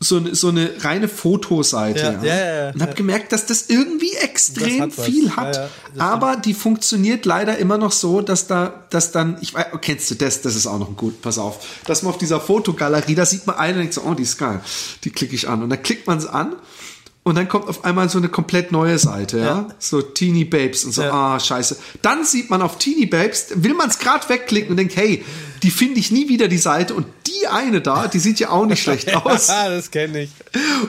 so, 0.01 0.33
so 0.33 0.47
eine 0.47 0.71
reine 0.79 1.09
Fotoseite. 1.09 1.99
Ja, 1.99 2.11
ja. 2.11 2.35
Ja, 2.35 2.63
ja, 2.65 2.69
und 2.71 2.81
habe 2.81 2.93
gemerkt, 2.93 3.33
dass 3.33 3.45
das 3.45 3.65
irgendwie 3.67 4.13
extrem 4.13 4.89
das 4.89 4.97
hat 4.97 5.05
viel 5.05 5.35
hat. 5.35 5.69
aber 5.97 6.37
die 6.37 6.53
funktioniert 6.53 7.25
leider 7.25 7.57
immer 7.57 7.77
noch 7.77 7.91
so, 7.91 8.21
dass 8.21 8.47
da, 8.47 8.85
dass 8.89 9.11
dann, 9.11 9.37
ich 9.41 9.53
weiß, 9.53 9.65
kennst 9.81 10.09
du 10.11 10.15
das? 10.15 10.41
Das 10.41 10.55
ist 10.55 10.67
auch 10.67 10.79
noch 10.79 10.95
gut, 10.95 11.21
pass 11.21 11.37
auf. 11.37 11.65
Dass 11.85 12.01
man 12.03 12.13
auf 12.13 12.17
dieser 12.17 12.39
Fotogalerie, 12.39 13.15
da 13.15 13.25
sieht 13.25 13.45
man 13.45 13.57
eine 13.57 13.73
und 13.73 13.79
denkt 13.79 13.93
so, 13.93 14.01
oh, 14.01 14.13
die 14.13 14.23
ist 14.23 14.37
geil. 14.37 14.61
Die 15.03 15.09
klicke 15.09 15.35
ich 15.35 15.49
an. 15.49 15.63
Und 15.63 15.69
dann 15.69 15.83
klickt 15.83 16.07
man 16.07 16.17
es 16.17 16.25
an 16.25 16.55
und 17.23 17.35
dann 17.35 17.49
kommt 17.49 17.67
auf 17.67 17.83
einmal 17.83 18.09
so 18.09 18.17
eine 18.17 18.29
komplett 18.29 18.71
neue 18.71 18.97
Seite, 18.97 19.39
ja? 19.39 19.45
ja? 19.45 19.67
So 19.79 20.01
Teeny 20.01 20.45
Babes 20.45 20.85
und 20.85 20.93
so, 20.93 21.01
ja. 21.01 21.11
ah, 21.11 21.39
scheiße. 21.39 21.77
Dann 22.01 22.23
sieht 22.23 22.49
man 22.49 22.61
auf 22.61 22.77
Teeny 22.77 23.05
Babes, 23.05 23.47
will 23.55 23.73
man 23.73 23.89
es 23.89 23.99
gerade 23.99 24.27
wegklicken 24.29 24.71
und 24.71 24.77
denkt, 24.77 24.95
hey, 24.95 25.25
die 25.63 25.71
finde 25.71 25.99
ich 25.99 26.11
nie 26.11 26.29
wieder 26.29 26.47
die 26.47 26.57
Seite 26.57 26.93
und 26.93 27.05
die 27.27 27.47
eine 27.47 27.81
da, 27.81 28.07
die 28.07 28.19
sieht 28.19 28.39
ja 28.39 28.49
auch 28.49 28.65
nicht 28.65 28.81
schlecht 28.81 29.13
aus. 29.25 29.47
ja, 29.47 29.69
das 29.69 29.91
kenne 29.91 30.23
ich. 30.23 30.29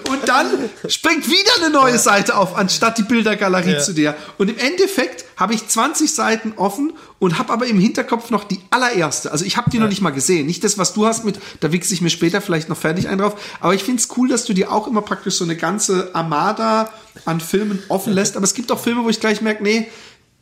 Und 0.09 0.29
dann 0.29 0.47
springt 0.89 1.29
wieder 1.29 1.51
eine 1.59 1.71
neue 1.71 1.99
Seite 1.99 2.37
auf, 2.37 2.57
anstatt 2.57 2.99
die 2.99 3.03
Bildergalerie 3.03 3.73
ja. 3.73 3.79
zu 3.79 3.93
der. 3.93 4.17
Und 4.39 4.49
im 4.49 4.59
Endeffekt 4.59 5.25
habe 5.37 5.55
ich 5.55 5.67
20 5.67 6.13
Seiten 6.13 6.53
offen 6.57 6.93
und 7.19 7.39
habe 7.39 7.53
aber 7.53 7.67
im 7.67 7.79
Hinterkopf 7.79 8.31
noch 8.31 8.45
die 8.45 8.61
allererste. 8.71 9.33
Also 9.33 9.45
ich 9.45 9.57
habe 9.57 9.71
die 9.71 9.77
ja. 9.77 9.83
noch 9.83 9.89
nicht 9.89 10.03
mal 10.03 10.11
gesehen. 10.11 10.47
Nicht 10.47 10.65
das, 10.65 10.79
was 10.79 10.93
du 10.93 11.07
hast 11.07 11.25
mit, 11.25 11.39
da 11.61 11.73
wichse 11.73 11.95
ich 11.95 12.01
mir 12.01 12.11
später 12.11 12.41
vielleicht 12.41 12.69
noch 12.69 12.77
fertig 12.77 13.09
ein 13.09 13.19
drauf. 13.19 13.41
Aber 13.61 13.75
ich 13.75 13.83
finde 13.83 14.01
es 14.01 14.09
cool, 14.17 14.29
dass 14.29 14.45
du 14.45 14.53
dir 14.53 14.73
auch 14.73 14.87
immer 14.87 15.03
praktisch 15.03 15.35
so 15.35 15.45
eine 15.45 15.57
ganze 15.57 16.15
Armada 16.15 16.93
an 17.25 17.41
Filmen 17.41 17.83
offen 17.89 18.13
lässt. 18.13 18.37
Aber 18.37 18.45
es 18.45 18.55
gibt 18.55 18.71
auch 18.73 18.81
Filme, 18.81 19.05
wo 19.05 19.09
ich 19.09 19.21
gleich 19.21 19.41
merke, 19.41 19.63
nee, 19.63 19.89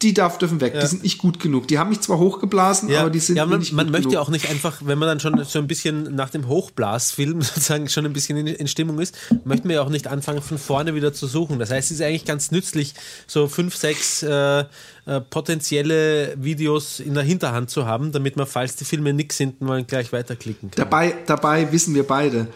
die 0.03 0.15
darf, 0.15 0.39
dürfen 0.39 0.61
weg. 0.61 0.75
Ja. 0.75 0.81
Die 0.81 0.87
sind 0.87 1.03
nicht 1.03 1.19
gut 1.19 1.41
genug. 1.41 1.67
Die 1.69 1.79
haben 1.79 1.91
mich 1.91 2.01
zwar 2.01 2.19
hochgeblasen, 2.19 2.89
ja. 2.89 3.01
aber 3.01 3.11
die 3.11 3.19
sind 3.19 3.37
ja, 3.37 3.47
man, 3.47 3.59
nicht 3.59 3.73
man 3.73 3.87
gut 3.87 3.93
möchte 3.93 4.09
genug. 4.11 4.23
auch 4.23 4.29
nicht 4.29 4.49
einfach, 4.49 4.81
wenn 4.85 4.99
man 4.99 5.09
dann 5.09 5.21
schon 5.21 5.43
so 5.45 5.59
ein 5.59 5.67
bisschen 5.67 6.15
nach 6.15 6.31
dem 6.31 6.47
Hochblasfilm 6.47 7.43
sozusagen 7.43 7.89
schon 7.89 8.07
ein 8.07 8.13
bisschen 8.13 8.39
in, 8.39 8.47
in 8.47 8.69
Stimmung 8.69 9.01
ist, 9.01 9.17
möchten 9.45 9.69
wir 9.69 9.77
ja 9.77 9.83
auch 9.83 9.89
nicht 9.89 10.07
anfangen 10.07 10.41
von 10.41 10.59
vorne 10.59 10.95
wieder 10.95 11.13
zu 11.13 11.27
suchen. 11.27 11.59
Das 11.59 11.71
heißt, 11.71 11.91
es 11.91 11.99
ist 11.99 12.07
eigentlich 12.07 12.25
ganz 12.25 12.51
nützlich, 12.51 12.95
so 13.27 13.49
fünf, 13.49 13.75
sechs 13.75 14.23
äh, 14.23 14.65
äh, 15.07 15.21
potenzielle 15.31 16.35
Videos 16.37 17.01
in 17.01 17.15
der 17.15 17.25
Hinterhand 17.25 17.71
zu 17.71 17.87
haben, 17.87 18.13
damit 18.13 18.37
man, 18.37 18.47
falls 18.47 18.77
die 18.77 18.85
Filme 18.85 19.13
nix 19.13 19.37
sind, 19.37 19.61
mal 19.61 19.83
gleich 19.83 20.13
weiterklicken 20.13 20.71
kann. 20.71 20.85
Dabei, 20.85 21.15
dabei 21.27 21.73
wissen 21.73 21.95
wir 21.95 22.07
beide, 22.07 22.47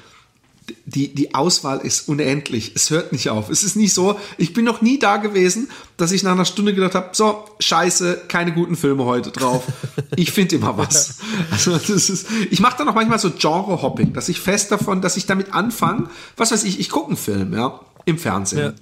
die, 0.85 1.15
die 1.15 1.35
Auswahl 1.35 1.81
ist 1.81 2.09
unendlich. 2.09 2.73
Es 2.75 2.91
hört 2.91 3.13
nicht 3.13 3.31
auf. 3.31 3.51
Es 3.51 3.63
ist 3.63 3.77
nicht 3.77 3.95
so, 3.95 4.19
ich 4.39 4.53
bin 4.53 4.65
noch 4.65 4.83
nie 4.83 4.99
da 4.99 5.17
gewesen, 5.17 5.69
dass 5.97 6.13
ich 6.13 6.23
nach 6.23 6.33
einer 6.33 6.45
Stunde 6.45 6.75
gedacht 6.75 6.95
habe, 6.95 7.11
so, 7.13 7.45
scheiße, 7.61 8.23
keine 8.29 8.53
guten 8.53 8.77
Filme 8.77 9.05
heute 9.05 9.31
drauf. 9.31 9.65
Ich 10.17 10.31
finde 10.31 10.57
immer 10.57 10.77
was. 10.77 11.21
Also 11.51 11.73
das 11.73 11.89
ist, 11.89 12.27
ich 12.51 12.61
mache 12.61 12.77
dann 12.77 12.89
auch 12.89 12.95
manchmal 12.95 13.19
so 13.19 13.31
Genre-Hopping, 13.31 14.13
dass 14.13 14.29
ich 14.29 14.41
fest 14.41 14.71
davon, 14.71 15.01
dass 15.01 15.17
ich 15.17 15.25
damit 15.25 15.55
anfange, 15.55 16.11
was 16.37 16.53
weiß 16.53 16.65
ich, 16.65 16.79
ich 16.81 16.91
gucke 16.91 17.09
einen 17.09 17.17
Film, 17.17 17.55
ja, 17.55 17.81
im 18.05 18.19
Fernsehen. 18.19 18.59
Ja. 18.59 18.75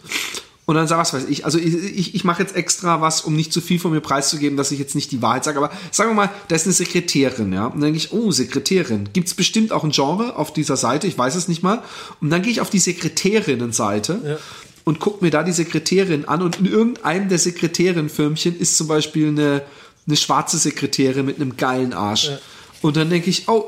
Und 0.71 0.77
dann 0.77 0.87
sag 0.87 1.01
was 1.01 1.13
weiß 1.13 1.25
ich, 1.29 1.45
also 1.45 1.59
ich, 1.59 1.75
ich, 1.75 2.15
ich 2.15 2.23
mache 2.23 2.41
jetzt 2.41 2.55
extra 2.55 3.01
was, 3.01 3.23
um 3.23 3.35
nicht 3.35 3.53
zu 3.53 3.61
viel 3.61 3.81
von 3.81 3.91
mir 3.91 4.01
preiszugeben, 4.01 4.57
dass 4.57 4.71
ich 4.71 4.79
jetzt 4.79 4.95
nicht 4.95 5.11
die 5.11 5.21
Wahrheit 5.21 5.43
sage, 5.43 5.59
aber 5.59 5.73
sagen 5.91 6.11
wir 6.11 6.15
mal, 6.15 6.31
da 6.47 6.55
ist 6.55 6.65
eine 6.65 6.73
Sekretärin, 6.73 7.53
ja. 7.53 7.67
Und 7.67 7.81
dann 7.81 7.93
denke 7.93 7.97
ich, 7.97 8.13
oh, 8.13 8.31
Sekretärin. 8.31 9.09
Gibt 9.13 9.27
es 9.27 9.35
bestimmt 9.35 9.73
auch 9.73 9.83
ein 9.83 9.91
Genre 9.91 10.37
auf 10.37 10.53
dieser 10.53 10.77
Seite, 10.77 11.09
ich 11.09 11.19
weiß 11.19 11.35
es 11.35 11.49
nicht 11.49 11.65
mal. 11.65 11.83
Und 12.21 12.31
dann 12.31 12.43
gehe 12.43 12.53
ich 12.53 12.61
auf 12.61 12.71
die 12.71 12.79
Sekretärinnenseite 12.79 14.21
ja. 14.25 14.37
und 14.85 15.01
gucke 15.01 15.25
mir 15.25 15.33
da 15.33 15.43
die 15.43 15.51
Sekretärin 15.51 16.27
an 16.27 16.41
und 16.41 16.61
in 16.61 16.67
irgendeinem 16.67 17.29
der 17.29 17.41
Sekretärin-Filmchen 17.41 18.57
ist 18.57 18.77
zum 18.77 18.87
Beispiel 18.87 19.27
eine, 19.27 19.63
eine 20.07 20.17
schwarze 20.17 20.57
Sekretärin 20.57 21.27
mit 21.27 21.41
einem 21.41 21.57
geilen 21.57 21.93
Arsch. 21.93 22.29
Ja. 22.29 22.39
Und 22.81 22.97
dann 22.97 23.11
denke 23.11 23.29
ich, 23.29 23.49
oh, 23.49 23.65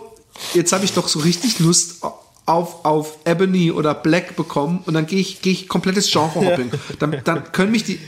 jetzt 0.54 0.72
habe 0.72 0.84
ich 0.84 0.92
doch 0.92 1.08
so 1.08 1.18
richtig 1.18 1.58
Lust 1.58 2.04
auf, 2.46 2.84
auf 2.84 3.18
Ebony 3.24 3.70
oder 3.70 3.94
Black 3.94 4.36
bekommen 4.36 4.82
und 4.86 4.94
dann 4.94 5.06
gehe 5.06 5.20
ich, 5.20 5.42
gehe 5.42 5.52
ich 5.52 5.68
komplettes 5.68 6.10
Genre-Hopping. 6.10 6.70
Ja. 6.72 6.78
Dann, 6.98 7.20
dann 7.24 7.52
können 7.52 7.70
mich 7.70 7.84
die, 7.84 7.98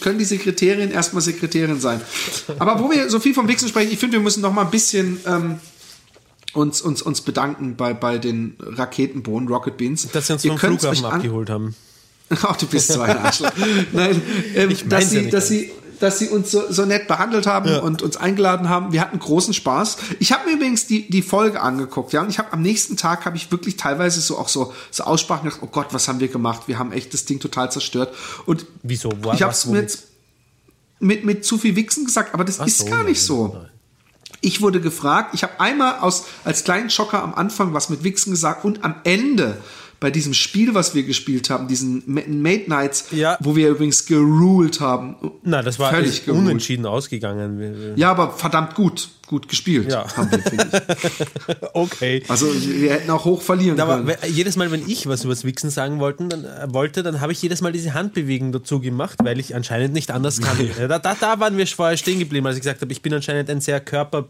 können 0.00 0.18
die 0.18 0.24
Sekretärin 0.24 0.90
erstmal 0.90 1.22
Sekretärin 1.22 1.80
sein. 1.80 2.00
Aber 2.58 2.78
wo 2.80 2.90
wir 2.90 3.08
so 3.08 3.20
viel 3.20 3.34
vom 3.34 3.48
Wichsen 3.48 3.68
sprechen, 3.68 3.92
ich 3.92 3.98
finde, 3.98 4.18
wir 4.18 4.22
müssen 4.22 4.42
noch 4.42 4.52
mal 4.52 4.62
ein 4.62 4.70
bisschen 4.70 5.18
ähm, 5.26 5.60
uns, 6.52 6.82
uns, 6.82 7.02
uns 7.02 7.20
bedanken 7.22 7.76
bei, 7.76 7.94
bei 7.94 8.18
den 8.18 8.56
Raketenbohnen, 8.60 9.48
Rocket 9.48 9.76
Beans. 9.76 10.08
Dass 10.12 10.26
sie 10.26 10.34
uns 10.34 10.44
vom 10.44 10.58
Flughafen 10.58 11.04
abgeholt 11.04 11.50
haben. 11.50 11.74
Ach, 12.42 12.56
du 12.56 12.66
bist 12.66 12.92
so 12.92 13.00
ein 13.00 13.16
Arschloch. 13.16 13.52
Nein, 13.92 14.20
ähm, 14.54 14.74
dass, 14.88 15.10
sie, 15.10 15.20
ja 15.20 15.30
dass, 15.30 15.48
sie, 15.48 15.70
dass 16.04 16.18
sie 16.18 16.28
uns 16.28 16.50
so, 16.50 16.70
so 16.70 16.84
nett 16.84 17.08
behandelt 17.08 17.46
haben 17.46 17.70
ja. 17.70 17.78
und 17.78 18.02
uns 18.02 18.18
eingeladen 18.18 18.68
haben. 18.68 18.92
Wir 18.92 19.00
hatten 19.00 19.18
großen 19.18 19.54
Spaß. 19.54 19.96
Ich 20.20 20.32
habe 20.32 20.46
mir 20.46 20.56
übrigens 20.56 20.86
die, 20.86 21.08
die 21.08 21.22
Folge 21.22 21.62
angeguckt, 21.62 22.12
ja, 22.12 22.20
und 22.20 22.28
ich 22.28 22.38
habe 22.38 22.52
am 22.52 22.60
nächsten 22.60 22.96
Tag 22.96 23.24
habe 23.24 23.36
ich 23.36 23.50
wirklich 23.50 23.76
teilweise 23.76 24.20
so 24.20 24.36
auch 24.36 24.48
so, 24.48 24.74
so 24.90 25.04
Aussprachen 25.04 25.44
gedacht, 25.44 25.62
oh 25.62 25.66
Gott, 25.66 25.88
was 25.92 26.06
haben 26.06 26.20
wir 26.20 26.28
gemacht? 26.28 26.68
Wir 26.68 26.78
haben 26.78 26.92
echt 26.92 27.14
das 27.14 27.24
Ding 27.24 27.40
total 27.40 27.72
zerstört. 27.72 28.14
Und 28.44 28.66
wieso? 28.82 29.10
Wo, 29.22 29.32
ich 29.32 29.42
habe 29.42 29.52
es 29.52 29.64
mit, 29.64 29.98
mit, 31.00 31.24
mit 31.24 31.44
zu 31.46 31.56
viel 31.56 31.74
Wichsen 31.74 32.04
gesagt, 32.04 32.34
aber 32.34 32.44
das 32.44 32.60
Ach 32.60 32.66
ist 32.66 32.80
so, 32.80 32.84
gar 32.84 33.02
nicht 33.04 33.22
so. 33.22 33.48
Nein. 33.48 33.70
Ich 34.42 34.60
wurde 34.60 34.82
gefragt, 34.82 35.32
ich 35.32 35.42
habe 35.42 35.58
einmal 35.58 36.00
aus, 36.00 36.26
als 36.44 36.64
kleinen 36.64 36.90
Schocker 36.90 37.22
am 37.22 37.34
Anfang 37.34 37.72
was 37.72 37.88
mit 37.88 38.04
Wichsen 38.04 38.30
gesagt 38.30 38.66
und 38.66 38.84
am 38.84 38.96
Ende 39.04 39.56
bei 40.04 40.10
diesem 40.10 40.34
Spiel, 40.34 40.74
was 40.74 40.94
wir 40.94 41.02
gespielt 41.04 41.48
haben, 41.48 41.66
diesen 41.66 42.02
Mate 42.06 42.68
Nights, 42.68 43.06
Ja. 43.10 43.38
wo 43.40 43.56
wir 43.56 43.70
übrigens 43.70 44.04
geruled 44.04 44.78
haben. 44.78 45.16
Na, 45.42 45.62
das 45.62 45.78
war 45.78 45.90
Völlig 45.92 46.28
unentschieden 46.28 46.84
ausgegangen. 46.84 47.94
Ja, 47.96 48.10
aber 48.10 48.32
verdammt 48.32 48.74
gut, 48.74 49.08
gut 49.26 49.48
gespielt 49.48 49.90
Ja. 49.90 50.04
haben 50.14 50.30
wir, 50.30 50.40
finde 50.40 50.68
ich. 50.70 51.54
Okay. 51.72 52.22
Also 52.28 52.46
wir 52.54 52.92
hätten 52.92 53.10
auch 53.10 53.24
hoch 53.24 53.40
verlieren 53.40 53.80
Aber 53.80 53.96
können. 54.02 54.14
jedes 54.28 54.56
Mal, 54.56 54.70
wenn 54.70 54.86
ich 54.86 55.06
was 55.06 55.24
übers 55.24 55.42
Wichsen 55.44 55.70
sagen 55.70 56.00
wollten, 56.00 56.28
dann, 56.28 56.44
äh, 56.44 56.66
wollte, 56.68 57.02
dann 57.02 57.22
habe 57.22 57.32
ich 57.32 57.40
jedes 57.40 57.62
Mal 57.62 57.72
diese 57.72 57.94
Handbewegung 57.94 58.52
dazu 58.52 58.80
gemacht, 58.80 59.18
weil 59.24 59.40
ich 59.40 59.54
anscheinend 59.54 59.94
nicht 59.94 60.10
anders 60.10 60.42
kann. 60.42 60.58
Da, 60.86 60.98
da, 60.98 61.16
da 61.18 61.40
waren 61.40 61.56
wir 61.56 61.66
vorher 61.66 61.96
stehen 61.96 62.18
geblieben, 62.18 62.46
als 62.46 62.56
ich 62.56 62.62
gesagt 62.62 62.82
habe, 62.82 62.92
ich 62.92 63.00
bin 63.00 63.14
anscheinend 63.14 63.48
ein 63.48 63.62
sehr 63.62 63.80
Körper. 63.80 64.28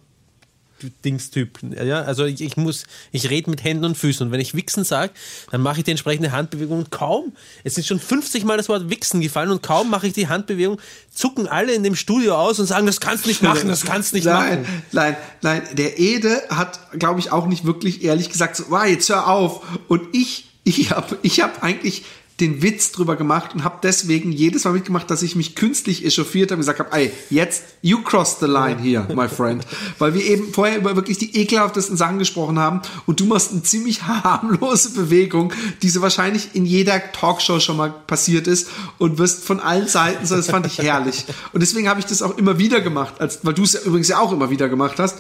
Dingstyp. 1.05 1.59
Ja, 1.83 2.03
also 2.03 2.25
ich, 2.25 2.41
ich 2.41 2.57
muss, 2.57 2.85
ich 3.13 3.31
rede 3.31 3.51
mit 3.51 3.65
Händen 3.65 3.85
und 3.85 3.97
Füßen 3.97 4.27
und 4.27 4.33
wenn 4.33 4.41
ich 4.41 4.55
Wichsen 4.55 4.85
sage, 4.85 5.13
dann 5.51 5.63
mache 5.63 5.79
ich 5.79 5.85
die 5.85 5.91
entsprechende 5.91 6.33
Handbewegung 6.33 6.79
und 6.79 6.91
kaum, 6.91 7.33
es 7.63 7.79
ist 7.79 7.87
schon 7.87 8.01
50 8.01 8.45
Mal 8.45 8.57
das 8.57 8.69
Wort 8.69 8.91
Wichsen 8.91 9.21
gefallen 9.21 9.51
und 9.51 9.63
kaum 9.63 9.91
mache 9.91 10.07
ich 10.07 10.13
die 10.13 10.29
Handbewegung, 10.29 10.81
zucken 11.13 11.49
alle 11.49 11.75
in 11.75 11.83
dem 11.83 11.97
Studio 11.97 12.37
aus 12.37 12.59
und 12.59 12.67
sagen, 12.67 12.87
das 12.87 13.01
kannst 13.01 13.25
du 13.25 13.29
nicht 13.29 13.43
machen, 13.43 13.69
das 13.69 13.85
kannst 13.85 14.13
du 14.13 14.17
nicht 14.17 14.25
nein, 14.25 14.63
machen. 14.63 14.83
nein, 14.93 15.17
nein. 15.43 15.63
Der 15.73 15.99
Ede 15.99 16.43
hat, 16.49 16.99
glaube 16.99 17.21
ich, 17.21 17.33
auch 17.33 17.47
nicht 17.47 17.65
wirklich 17.65 18.05
ehrlich 18.05 18.31
gesagt, 18.31 18.57
so, 18.57 18.65
wow, 18.69 18.85
jetzt 18.85 19.09
hör 19.09 19.29
auf. 19.29 19.63
Und 19.89 20.03
ich, 20.13 20.47
ich 20.65 20.91
habe 20.91 21.19
ich 21.23 21.41
hab 21.41 21.63
eigentlich 21.63 22.05
den 22.41 22.63
Witz 22.63 22.91
drüber 22.91 23.15
gemacht 23.15 23.55
und 23.55 23.63
habe 23.63 23.79
deswegen 23.83 24.33
jedes 24.33 24.65
Mal 24.65 24.73
mitgemacht, 24.73 25.09
dass 25.09 25.23
ich 25.23 25.37
mich 25.37 25.55
künstlich 25.55 26.05
echauffiert 26.05 26.51
habe 26.51 26.57
und 26.57 26.61
gesagt 26.63 26.81
habe, 26.81 26.91
ey, 26.93 27.13
jetzt, 27.31 27.63
you 27.81 28.03
crossed 28.03 28.41
the 28.41 28.47
line 28.47 28.79
here, 28.83 29.07
my 29.15 29.29
friend. 29.29 29.65
Weil 30.01 30.15
wir 30.15 30.25
eben 30.25 30.53
vorher 30.53 30.79
über 30.79 30.97
wirklich 30.97 31.19
die 31.19 31.37
ekelhaftesten 31.37 31.97
Sachen 31.97 32.19
gesprochen 32.19 32.59
haben 32.59 32.83
und 33.07 33.21
du 33.21 33.27
machst 33.27 33.53
eine 33.53 33.63
ziemlich 33.63 34.03
harmlose 34.07 34.91
Bewegung, 34.91 35.53
die 35.83 35.89
so 35.89 36.03
wahrscheinlich 36.03 36.51
in 36.55 36.67
jeder 36.67 37.01
Talkshow 37.13 37.61
schon 37.61 37.77
mal 37.77 37.91
passiert 37.91 38.49
ist 38.49 38.69
und 38.99 39.19
wirst 39.19 39.45
von 39.45 39.61
allen 39.61 39.87
Seiten, 39.87 40.27
so 40.27 40.35
das 40.35 40.49
fand 40.49 40.67
ich 40.67 40.79
herrlich. 40.79 41.25
Und 41.53 41.61
deswegen 41.61 41.89
habe 41.89 42.01
ich 42.01 42.07
das 42.07 42.21
auch 42.21 42.37
immer 42.37 42.59
wieder 42.59 42.81
gemacht, 42.81 43.21
als, 43.21 43.41
weil 43.45 43.55
du 43.55 43.63
es 43.63 43.75
ja 43.75 43.81
übrigens 43.83 44.09
ja 44.09 44.19
auch 44.19 44.33
immer 44.33 44.51
wieder 44.51 44.69
gemacht 44.69 44.99
hast. 44.99 45.19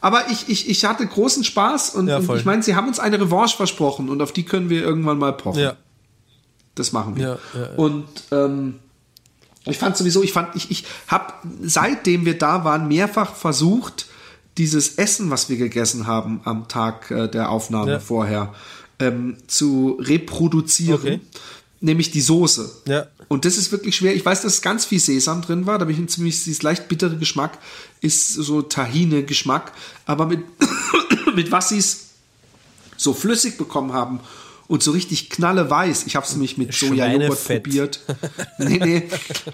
Aber 0.00 0.30
ich, 0.30 0.48
ich, 0.48 0.70
ich 0.70 0.84
hatte 0.86 1.06
großen 1.06 1.44
Spaß 1.44 1.90
und, 1.96 2.08
Ja, 2.08 2.16
und 2.16 2.34
ich 2.34 2.46
meine, 2.46 2.62
sie 2.62 2.74
haben 2.74 2.88
uns 2.88 2.98
eine 2.98 3.20
Revanche 3.20 3.56
versprochen 3.56 4.08
und 4.08 4.22
auf 4.22 4.32
die 4.32 4.44
können 4.44 4.70
wir 4.70 4.82
irgendwann 4.82 5.18
mal 5.18 5.34
pochen. 5.34 5.60
Ja. 5.60 5.76
Das 6.76 6.92
machen 6.92 7.16
wir. 7.16 7.22
Ja, 7.22 7.38
ja, 7.54 7.60
ja. 7.60 7.68
Und 7.76 8.06
ähm, 8.30 8.76
ich 9.64 9.78
fand 9.78 9.96
sowieso, 9.96 10.22
ich 10.22 10.32
fand, 10.32 10.54
ich, 10.54 10.70
ich 10.70 10.84
habe 11.08 11.32
seitdem 11.62 12.24
wir 12.24 12.38
da 12.38 12.64
waren 12.64 12.86
mehrfach 12.86 13.34
versucht, 13.34 14.06
dieses 14.58 14.94
Essen, 14.96 15.30
was 15.30 15.48
wir 15.48 15.56
gegessen 15.56 16.06
haben 16.06 16.40
am 16.44 16.68
Tag 16.68 17.10
äh, 17.10 17.28
der 17.28 17.50
Aufnahme 17.50 18.00
vorher, 18.00 18.54
ähm, 18.98 19.36
zu 19.48 19.98
reproduzieren. 20.00 21.00
Okay. 21.00 21.20
Nämlich 21.80 22.10
die 22.10 22.22
Soße. 22.22 22.70
Ja. 22.86 23.06
Und 23.28 23.44
das 23.44 23.58
ist 23.58 23.70
wirklich 23.70 23.96
schwer. 23.96 24.14
Ich 24.14 24.24
weiß, 24.24 24.42
dass 24.42 24.62
ganz 24.62 24.86
viel 24.86 24.98
Sesam 24.98 25.42
drin 25.42 25.66
war. 25.66 25.78
Da 25.78 25.84
bin 25.84 25.94
ich 25.94 26.00
ein 26.00 26.08
ziemlich, 26.08 26.42
dieses 26.42 26.62
leicht 26.62 26.88
bittere 26.88 27.16
Geschmack 27.16 27.58
ist 28.00 28.32
so 28.32 28.62
Tahine-Geschmack. 28.62 29.72
Aber 30.06 30.26
mit, 30.26 30.40
mit 31.34 31.52
was 31.52 31.68
sie 31.68 31.78
es 31.78 32.06
so 32.96 33.12
flüssig 33.12 33.58
bekommen 33.58 33.92
haben 33.92 34.20
und 34.68 34.82
so 34.82 34.90
richtig 34.90 35.30
knalleweiß. 35.30 36.06
Ich 36.06 36.16
habe 36.16 36.26
es 36.26 36.32
nämlich 36.32 36.58
mit 36.58 36.74
Sojajoghurt 36.74 37.44
probiert. 37.44 38.00
nee, 38.58 38.78
nee. 38.78 39.02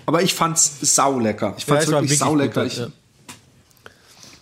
Aber 0.06 0.22
ich 0.22 0.34
fand's 0.34 0.78
saulecker. 0.80 1.54
Ich 1.58 1.64
fand's 1.64 1.84
es 1.84 1.92
war 1.92 2.00
wirklich, 2.02 2.10
wirklich 2.10 2.18
saulecker. 2.18 2.64
gut, 2.64 2.76
ja. 2.76 2.86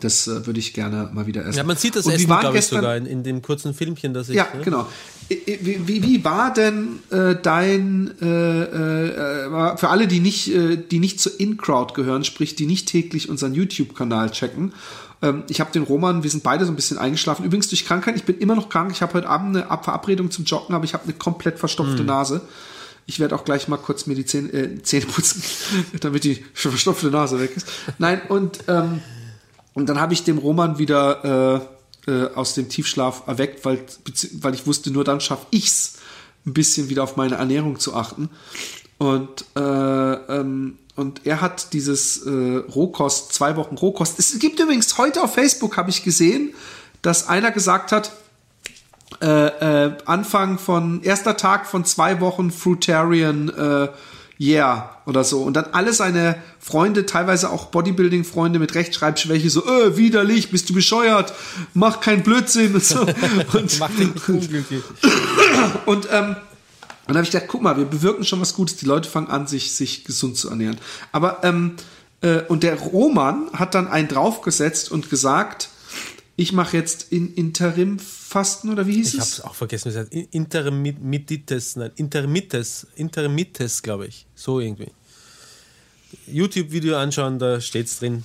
Das 0.00 0.26
äh, 0.26 0.46
würde 0.46 0.58
ich 0.58 0.72
gerne 0.72 1.10
mal 1.12 1.26
wieder 1.26 1.44
essen. 1.44 1.58
Ja, 1.58 1.64
man 1.64 1.76
sieht 1.76 1.94
das 1.94 2.06
Und 2.06 2.12
wie 2.12 2.16
Essen, 2.16 2.40
glaube 2.40 2.58
ich, 2.58 2.64
sogar 2.64 2.96
in, 2.96 3.06
in 3.06 3.22
dem 3.22 3.42
kurzen 3.42 3.74
Filmchen, 3.74 4.14
das 4.14 4.30
ich. 4.30 4.36
Ja, 4.36 4.48
ne? 4.54 4.62
genau. 4.64 4.88
Wie, 5.28 5.78
wie, 5.86 6.02
wie 6.02 6.24
war 6.24 6.52
denn 6.52 7.00
äh, 7.10 7.36
dein 7.40 8.10
äh, 8.20 8.26
äh, 8.26 9.44
äh, 9.46 9.76
für 9.76 9.88
alle, 9.88 10.08
die 10.08 10.20
nicht, 10.20 10.52
äh, 10.52 10.76
die 10.76 10.98
nicht 10.98 11.20
zur 11.20 11.38
In-Crowd 11.38 11.94
gehören, 11.94 12.24
sprich 12.24 12.56
die 12.56 12.66
nicht 12.66 12.88
täglich 12.88 13.28
unseren 13.28 13.54
YouTube-Kanal 13.54 14.30
checken? 14.30 14.72
Ähm, 15.22 15.44
ich 15.48 15.60
habe 15.60 15.70
den 15.72 15.82
Roman, 15.82 16.22
wir 16.22 16.30
sind 16.30 16.42
beide 16.42 16.64
so 16.64 16.72
ein 16.72 16.76
bisschen 16.76 16.98
eingeschlafen. 16.98 17.44
Übrigens 17.44 17.68
durch 17.68 17.84
Krankheit, 17.84 18.16
ich 18.16 18.24
bin 18.24 18.38
immer 18.38 18.54
noch 18.54 18.68
krank. 18.68 18.90
Ich 18.92 19.02
habe 19.02 19.14
heute 19.14 19.28
Abend 19.28 19.56
eine 19.56 19.70
Ab- 19.70 19.84
Verabredung 19.84 20.30
zum 20.30 20.44
Joggen, 20.44 20.74
aber 20.74 20.84
ich 20.84 20.94
habe 20.94 21.04
eine 21.04 21.12
komplett 21.14 21.58
verstopfte 21.58 22.04
Nase. 22.04 22.40
Ich 23.06 23.18
werde 23.20 23.34
auch 23.34 23.44
gleich 23.44 23.66
mal 23.68 23.76
kurz 23.76 24.06
mir 24.06 24.14
die 24.14 24.24
Zähne, 24.24 24.52
äh, 24.52 24.82
Zähne 24.82 25.06
putzen, 25.06 25.42
damit 26.00 26.24
die 26.24 26.44
verstopfte 26.54 27.08
Nase 27.10 27.40
weg 27.40 27.56
ist. 27.56 27.66
Nein, 27.98 28.20
und 28.28 28.60
ähm, 28.68 29.00
und 29.74 29.88
dann 29.88 30.00
habe 30.00 30.12
ich 30.12 30.24
den 30.24 30.38
Roman 30.38 30.78
wieder 30.78 31.62
äh, 32.06 32.10
äh, 32.10 32.34
aus 32.34 32.54
dem 32.54 32.68
Tiefschlaf 32.68 33.22
erweckt, 33.26 33.64
weil, 33.64 33.80
weil 34.40 34.54
ich 34.54 34.66
wusste, 34.66 34.90
nur 34.90 35.04
dann 35.04 35.20
schaffe 35.20 35.46
ich's, 35.50 35.94
ein 36.44 36.52
bisschen 36.54 36.88
wieder 36.88 37.04
auf 37.04 37.16
meine 37.16 37.36
Ernährung 37.36 37.78
zu 37.78 37.94
achten. 37.94 38.30
Und, 38.98 39.44
äh, 39.56 39.60
ähm, 39.60 40.76
und 41.00 41.26
er 41.26 41.40
hat 41.40 41.72
dieses 41.72 42.26
äh, 42.26 42.30
Rohkost, 42.30 43.32
zwei 43.32 43.56
Wochen 43.56 43.76
Rohkost. 43.76 44.18
Es 44.18 44.38
gibt 44.38 44.60
übrigens 44.60 44.98
heute 44.98 45.22
auf 45.22 45.34
Facebook, 45.34 45.76
habe 45.76 45.88
ich 45.88 46.04
gesehen, 46.04 46.54
dass 47.00 47.26
einer 47.26 47.50
gesagt 47.50 47.90
hat, 47.90 48.12
äh, 49.22 49.86
äh, 49.86 49.96
Anfang 50.04 50.58
von, 50.58 51.02
erster 51.02 51.36
Tag 51.36 51.66
von 51.66 51.84
zwei 51.84 52.20
Wochen 52.20 52.50
Fruitarian 52.50 53.48
äh, 53.48 53.88
Yeah 54.38 54.96
oder 55.06 55.24
so. 55.24 55.42
Und 55.42 55.54
dann 55.54 55.66
alle 55.72 55.92
seine 55.92 56.36
Freunde, 56.58 57.06
teilweise 57.06 57.50
auch 57.50 57.66
Bodybuilding-Freunde 57.66 58.58
mit 58.58 58.74
Rechtschreibschwäche, 58.74 59.50
so, 59.50 59.66
äh, 59.66 59.96
widerlich, 59.96 60.50
bist 60.50 60.68
du 60.68 60.74
bescheuert, 60.74 61.32
mach 61.74 62.00
kein 62.00 62.22
Blödsinn 62.22 62.74
und 62.74 62.84
so. 62.84 63.00
Und, 63.52 63.80
unglücklich. 64.28 64.82
und 65.86 66.08
ähm, 66.10 66.36
dann 67.14 67.18
habe 67.18 67.24
ich 67.24 67.30
gedacht, 67.32 67.48
guck 67.48 67.62
mal, 67.62 67.76
wir 67.76 67.84
bewirken 67.84 68.24
schon 68.24 68.40
was 68.40 68.54
Gutes. 68.54 68.76
Die 68.76 68.86
Leute 68.86 69.08
fangen 69.08 69.28
an, 69.28 69.46
sich, 69.46 69.72
sich 69.72 70.04
gesund 70.04 70.36
zu 70.36 70.48
ernähren. 70.50 70.78
Aber, 71.12 71.40
ähm, 71.44 71.76
äh, 72.20 72.40
und 72.42 72.62
der 72.62 72.76
Roman 72.78 73.50
hat 73.52 73.74
dann 73.74 73.88
einen 73.88 74.08
draufgesetzt 74.08 74.90
und 74.90 75.10
gesagt, 75.10 75.68
ich 76.36 76.52
mache 76.52 76.76
jetzt 76.76 77.12
in 77.12 77.34
Interimfasten 77.34 78.70
oder 78.70 78.86
wie 78.86 78.94
hieß 78.94 79.08
Ich 79.08 79.14
es? 79.14 79.20
habe 79.20 79.30
es 79.30 79.40
auch 79.42 79.54
vergessen, 79.54 79.86
wie 79.86 79.88
es 79.90 79.96
heißt. 79.96 80.12
Intermittites, 80.34 81.76
nein, 81.76 81.90
Intermittes, 81.96 82.86
Intermittes, 82.96 83.82
glaube 83.82 84.06
ich. 84.06 84.26
So 84.34 84.60
irgendwie. 84.60 84.88
YouTube-Video 86.26 86.96
anschauen, 86.96 87.38
da 87.38 87.60
steht's 87.60 87.98
drin. 87.98 88.24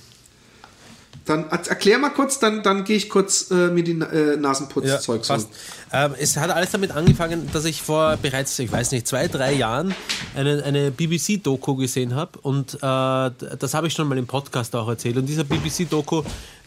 Dann 1.24 1.44
er- 1.50 1.66
erklär 1.68 1.98
mal 1.98 2.10
kurz, 2.10 2.38
dann, 2.38 2.62
dann 2.62 2.84
gehe 2.84 2.96
ich 2.96 3.08
kurz 3.08 3.50
äh, 3.50 3.68
mir 3.68 3.82
die 3.82 3.92
äh, 3.92 4.36
Nasenputzzeug 4.36 5.26
passt. 5.26 5.48
Ähm, 5.92 6.14
es 6.18 6.36
hat 6.36 6.50
alles 6.50 6.70
damit 6.70 6.90
angefangen, 6.90 7.48
dass 7.52 7.64
ich 7.64 7.82
vor 7.82 8.16
bereits, 8.20 8.58
ich 8.58 8.70
weiß 8.70 8.92
nicht, 8.92 9.06
zwei, 9.06 9.28
drei 9.28 9.54
Jahren 9.54 9.94
eine, 10.34 10.62
eine 10.64 10.90
BBC-Doku 10.90 11.76
gesehen 11.76 12.14
habe. 12.14 12.38
Und 12.42 12.74
äh, 12.74 12.78
das 12.80 13.74
habe 13.74 13.86
ich 13.86 13.92
schon 13.94 14.08
mal 14.08 14.18
im 14.18 14.26
Podcast 14.26 14.74
auch 14.76 14.88
erzählt. 14.88 15.16
Und 15.16 15.26
dieser 15.26 15.44
BBC-Doku, 15.44 16.22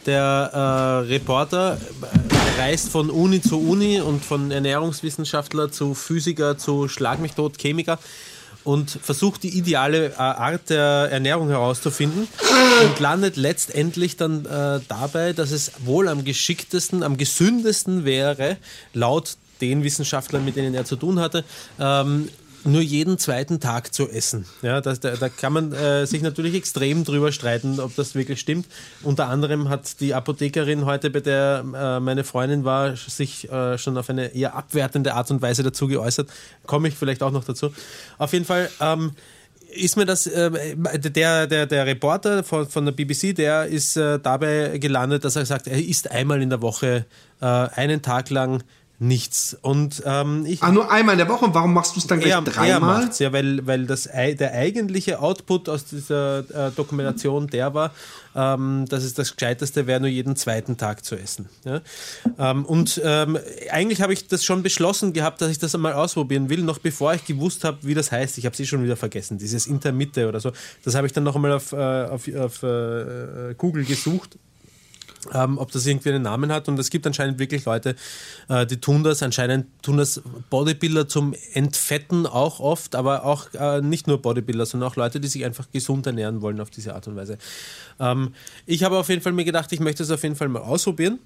der 0.06 0.50
äh, 0.52 1.08
Reporter 1.08 1.78
äh, 2.02 2.60
reist 2.60 2.88
von 2.88 3.10
Uni 3.10 3.40
zu 3.40 3.60
Uni 3.60 4.00
und 4.00 4.24
von 4.24 4.50
Ernährungswissenschaftler 4.50 5.70
zu 5.70 5.94
Physiker 5.94 6.58
zu 6.58 6.88
Schlag 6.88 7.20
mich 7.20 7.32
tot, 7.32 7.58
Chemiker 7.58 7.98
und 8.64 8.90
versucht 8.90 9.42
die 9.42 9.56
ideale 9.56 10.10
äh, 10.10 10.16
Art 10.16 10.70
der 10.70 11.08
Ernährung 11.10 11.48
herauszufinden 11.48 12.28
und 12.84 13.00
landet 13.00 13.36
letztendlich 13.36 14.16
dann 14.16 14.44
äh, 14.46 14.80
dabei, 14.88 15.32
dass 15.32 15.50
es 15.50 15.72
wohl 15.84 16.08
am 16.08 16.24
geschicktesten, 16.24 17.02
am 17.02 17.16
gesündesten 17.16 18.04
wäre, 18.04 18.56
laut 18.92 19.36
den 19.60 19.84
Wissenschaftlern, 19.84 20.44
mit 20.44 20.56
denen 20.56 20.74
er 20.74 20.84
zu 20.84 20.96
tun 20.96 21.20
hatte, 21.20 21.44
ähm, 21.78 22.28
nur 22.64 22.80
jeden 22.80 23.18
zweiten 23.18 23.60
Tag 23.60 23.94
zu 23.94 24.08
essen. 24.08 24.46
Ja, 24.62 24.80
das, 24.80 25.00
da, 25.00 25.16
da 25.16 25.28
kann 25.28 25.52
man 25.52 25.72
äh, 25.72 26.06
sich 26.06 26.22
natürlich 26.22 26.54
extrem 26.54 27.04
drüber 27.04 27.32
streiten, 27.32 27.80
ob 27.80 27.94
das 27.96 28.14
wirklich 28.14 28.40
stimmt. 28.40 28.66
Unter 29.02 29.28
anderem 29.28 29.68
hat 29.68 30.00
die 30.00 30.14
Apothekerin 30.14 30.84
heute, 30.84 31.10
bei 31.10 31.20
der 31.20 31.64
äh, 31.74 32.00
meine 32.00 32.24
Freundin 32.24 32.64
war, 32.64 32.96
sich 32.96 33.50
äh, 33.50 33.78
schon 33.78 33.96
auf 33.96 34.10
eine 34.10 34.34
eher 34.34 34.54
abwertende 34.54 35.14
Art 35.14 35.30
und 35.30 35.42
Weise 35.42 35.62
dazu 35.62 35.86
geäußert. 35.86 36.28
Komme 36.66 36.88
ich 36.88 36.94
vielleicht 36.94 37.22
auch 37.22 37.32
noch 37.32 37.44
dazu. 37.44 37.72
Auf 38.18 38.32
jeden 38.32 38.44
Fall. 38.44 38.70
Ähm, 38.80 39.12
ist 39.72 39.96
mir 39.96 40.04
das, 40.04 40.26
äh, 40.26 40.50
der, 40.98 41.46
der, 41.46 41.66
der 41.66 41.86
Reporter 41.86 42.42
von, 42.42 42.68
von 42.68 42.84
der 42.84 42.92
BBC, 42.92 43.34
der 43.34 43.66
ist 43.66 43.96
äh, 43.96 44.18
dabei 44.18 44.78
gelandet, 44.78 45.24
dass 45.24 45.36
er 45.36 45.46
sagt, 45.46 45.68
er 45.68 45.78
isst 45.78 46.10
einmal 46.10 46.42
in 46.42 46.50
der 46.50 46.60
Woche 46.60 47.06
äh, 47.40 47.44
einen 47.44 48.02
Tag 48.02 48.30
lang 48.30 48.62
nichts. 49.00 49.56
Und 49.62 50.02
ähm, 50.04 50.44
ich, 50.46 50.62
Ah, 50.62 50.70
nur 50.70 50.90
einmal 50.90 51.14
in 51.14 51.18
der 51.18 51.28
Woche. 51.28 51.46
Und 51.46 51.54
warum 51.54 51.72
machst 51.72 51.96
du 51.96 52.00
es 52.00 52.06
dann 52.06 52.20
gleich 52.20 52.32
er, 52.32 52.38
er 52.38 52.42
dreimal? 52.44 53.00
macht's 53.00 53.18
ja, 53.18 53.32
weil, 53.32 53.66
weil 53.66 53.86
das, 53.86 54.02
der 54.04 54.52
eigentliche 54.52 55.20
Output 55.20 55.70
aus 55.70 55.86
dieser 55.86 56.40
äh, 56.40 56.70
Dokumentation 56.70 57.46
der 57.46 57.72
war, 57.72 57.92
ähm, 58.36 58.84
dass 58.88 59.02
es 59.02 59.14
das 59.14 59.34
Gescheiteste 59.34 59.86
wäre, 59.86 60.00
nur 60.00 60.10
jeden 60.10 60.36
zweiten 60.36 60.76
Tag 60.76 61.02
zu 61.02 61.16
essen. 61.16 61.48
Ja? 61.64 61.80
Ähm, 62.38 62.66
und 62.66 63.00
ähm, 63.02 63.38
eigentlich 63.70 64.02
habe 64.02 64.12
ich 64.12 64.28
das 64.28 64.44
schon 64.44 64.62
beschlossen 64.62 65.14
gehabt, 65.14 65.40
dass 65.40 65.50
ich 65.50 65.58
das 65.58 65.74
einmal 65.74 65.94
ausprobieren 65.94 66.50
will, 66.50 66.62
noch 66.62 66.78
bevor 66.78 67.14
ich 67.14 67.24
gewusst 67.24 67.64
habe, 67.64 67.78
wie 67.82 67.94
das 67.94 68.12
heißt. 68.12 68.36
Ich 68.36 68.44
habe 68.44 68.52
es 68.52 68.60
eh 68.60 68.66
schon 68.66 68.84
wieder 68.84 68.96
vergessen, 68.96 69.38
dieses 69.38 69.66
Intermitte 69.66 70.28
oder 70.28 70.40
so. 70.40 70.52
Das 70.84 70.94
habe 70.94 71.06
ich 71.06 71.14
dann 71.14 71.24
noch 71.24 71.36
einmal 71.36 71.52
auf, 71.52 71.72
äh, 71.72 71.76
auf, 71.76 72.28
auf 72.34 72.62
äh, 72.62 73.54
Google 73.56 73.86
gesucht 73.86 74.36
ähm, 75.32 75.58
ob 75.58 75.70
das 75.72 75.86
irgendwie 75.86 76.10
einen 76.10 76.22
Namen 76.22 76.52
hat. 76.52 76.68
Und 76.68 76.78
es 76.78 76.90
gibt 76.90 77.06
anscheinend 77.06 77.38
wirklich 77.38 77.64
Leute, 77.64 77.96
äh, 78.48 78.66
die 78.66 78.78
tun 78.78 79.04
das. 79.04 79.22
Anscheinend 79.22 79.66
tun 79.82 79.96
das 79.96 80.22
Bodybuilder 80.50 81.08
zum 81.08 81.34
Entfetten 81.52 82.26
auch 82.26 82.60
oft, 82.60 82.94
aber 82.94 83.24
auch 83.24 83.52
äh, 83.54 83.80
nicht 83.80 84.06
nur 84.06 84.20
Bodybuilder, 84.20 84.66
sondern 84.66 84.90
auch 84.90 84.96
Leute, 84.96 85.20
die 85.20 85.28
sich 85.28 85.44
einfach 85.44 85.70
gesund 85.70 86.06
ernähren 86.06 86.42
wollen 86.42 86.60
auf 86.60 86.70
diese 86.70 86.94
Art 86.94 87.06
und 87.08 87.16
Weise. 87.16 87.38
Ähm, 87.98 88.34
ich 88.66 88.84
habe 88.84 88.98
auf 88.98 89.08
jeden 89.08 89.22
Fall 89.22 89.32
mir 89.32 89.44
gedacht, 89.44 89.72
ich 89.72 89.80
möchte 89.80 90.02
es 90.02 90.10
auf 90.10 90.22
jeden 90.22 90.36
Fall 90.36 90.48
mal 90.48 90.62
ausprobieren. 90.62 91.18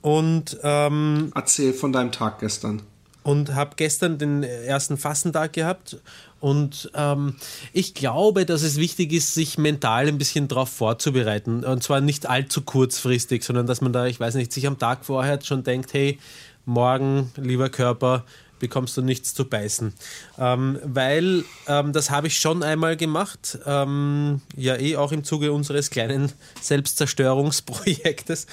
Und 0.00 0.58
ähm, 0.62 1.32
erzähl 1.34 1.72
von 1.72 1.92
deinem 1.92 2.12
Tag 2.12 2.38
gestern. 2.38 2.82
Und 3.24 3.54
habe 3.54 3.72
gestern 3.76 4.16
den 4.16 4.42
ersten 4.42 4.96
Fastentag 4.96 5.52
gehabt 5.52 5.98
und 6.40 6.90
ähm, 6.94 7.36
ich 7.72 7.94
glaube, 7.94 8.46
dass 8.46 8.62
es 8.62 8.76
wichtig 8.76 9.12
ist, 9.12 9.34
sich 9.34 9.58
mental 9.58 10.06
ein 10.06 10.18
bisschen 10.18 10.48
darauf 10.48 10.68
vorzubereiten. 10.68 11.64
Und 11.64 11.82
zwar 11.82 12.00
nicht 12.00 12.28
allzu 12.28 12.62
kurzfristig, 12.62 13.42
sondern 13.44 13.66
dass 13.66 13.80
man 13.80 13.92
da, 13.92 14.06
ich 14.06 14.20
weiß 14.20 14.34
nicht, 14.34 14.52
sich 14.52 14.66
am 14.66 14.78
Tag 14.78 15.04
vorher 15.04 15.40
schon 15.42 15.64
denkt, 15.64 15.92
hey, 15.92 16.18
morgen, 16.64 17.32
lieber 17.36 17.70
Körper, 17.70 18.24
bekommst 18.58 18.96
du 18.96 19.02
nichts 19.02 19.34
zu 19.34 19.44
beißen. 19.44 19.92
Ähm, 20.38 20.78
weil 20.84 21.44
ähm, 21.66 21.92
das 21.92 22.10
habe 22.10 22.26
ich 22.26 22.38
schon 22.38 22.62
einmal 22.62 22.96
gemacht, 22.96 23.58
ähm, 23.66 24.40
ja 24.56 24.76
eh 24.76 24.96
auch 24.96 25.12
im 25.12 25.24
Zuge 25.24 25.52
unseres 25.52 25.90
kleinen 25.90 26.32
Selbstzerstörungsprojektes. 26.60 28.46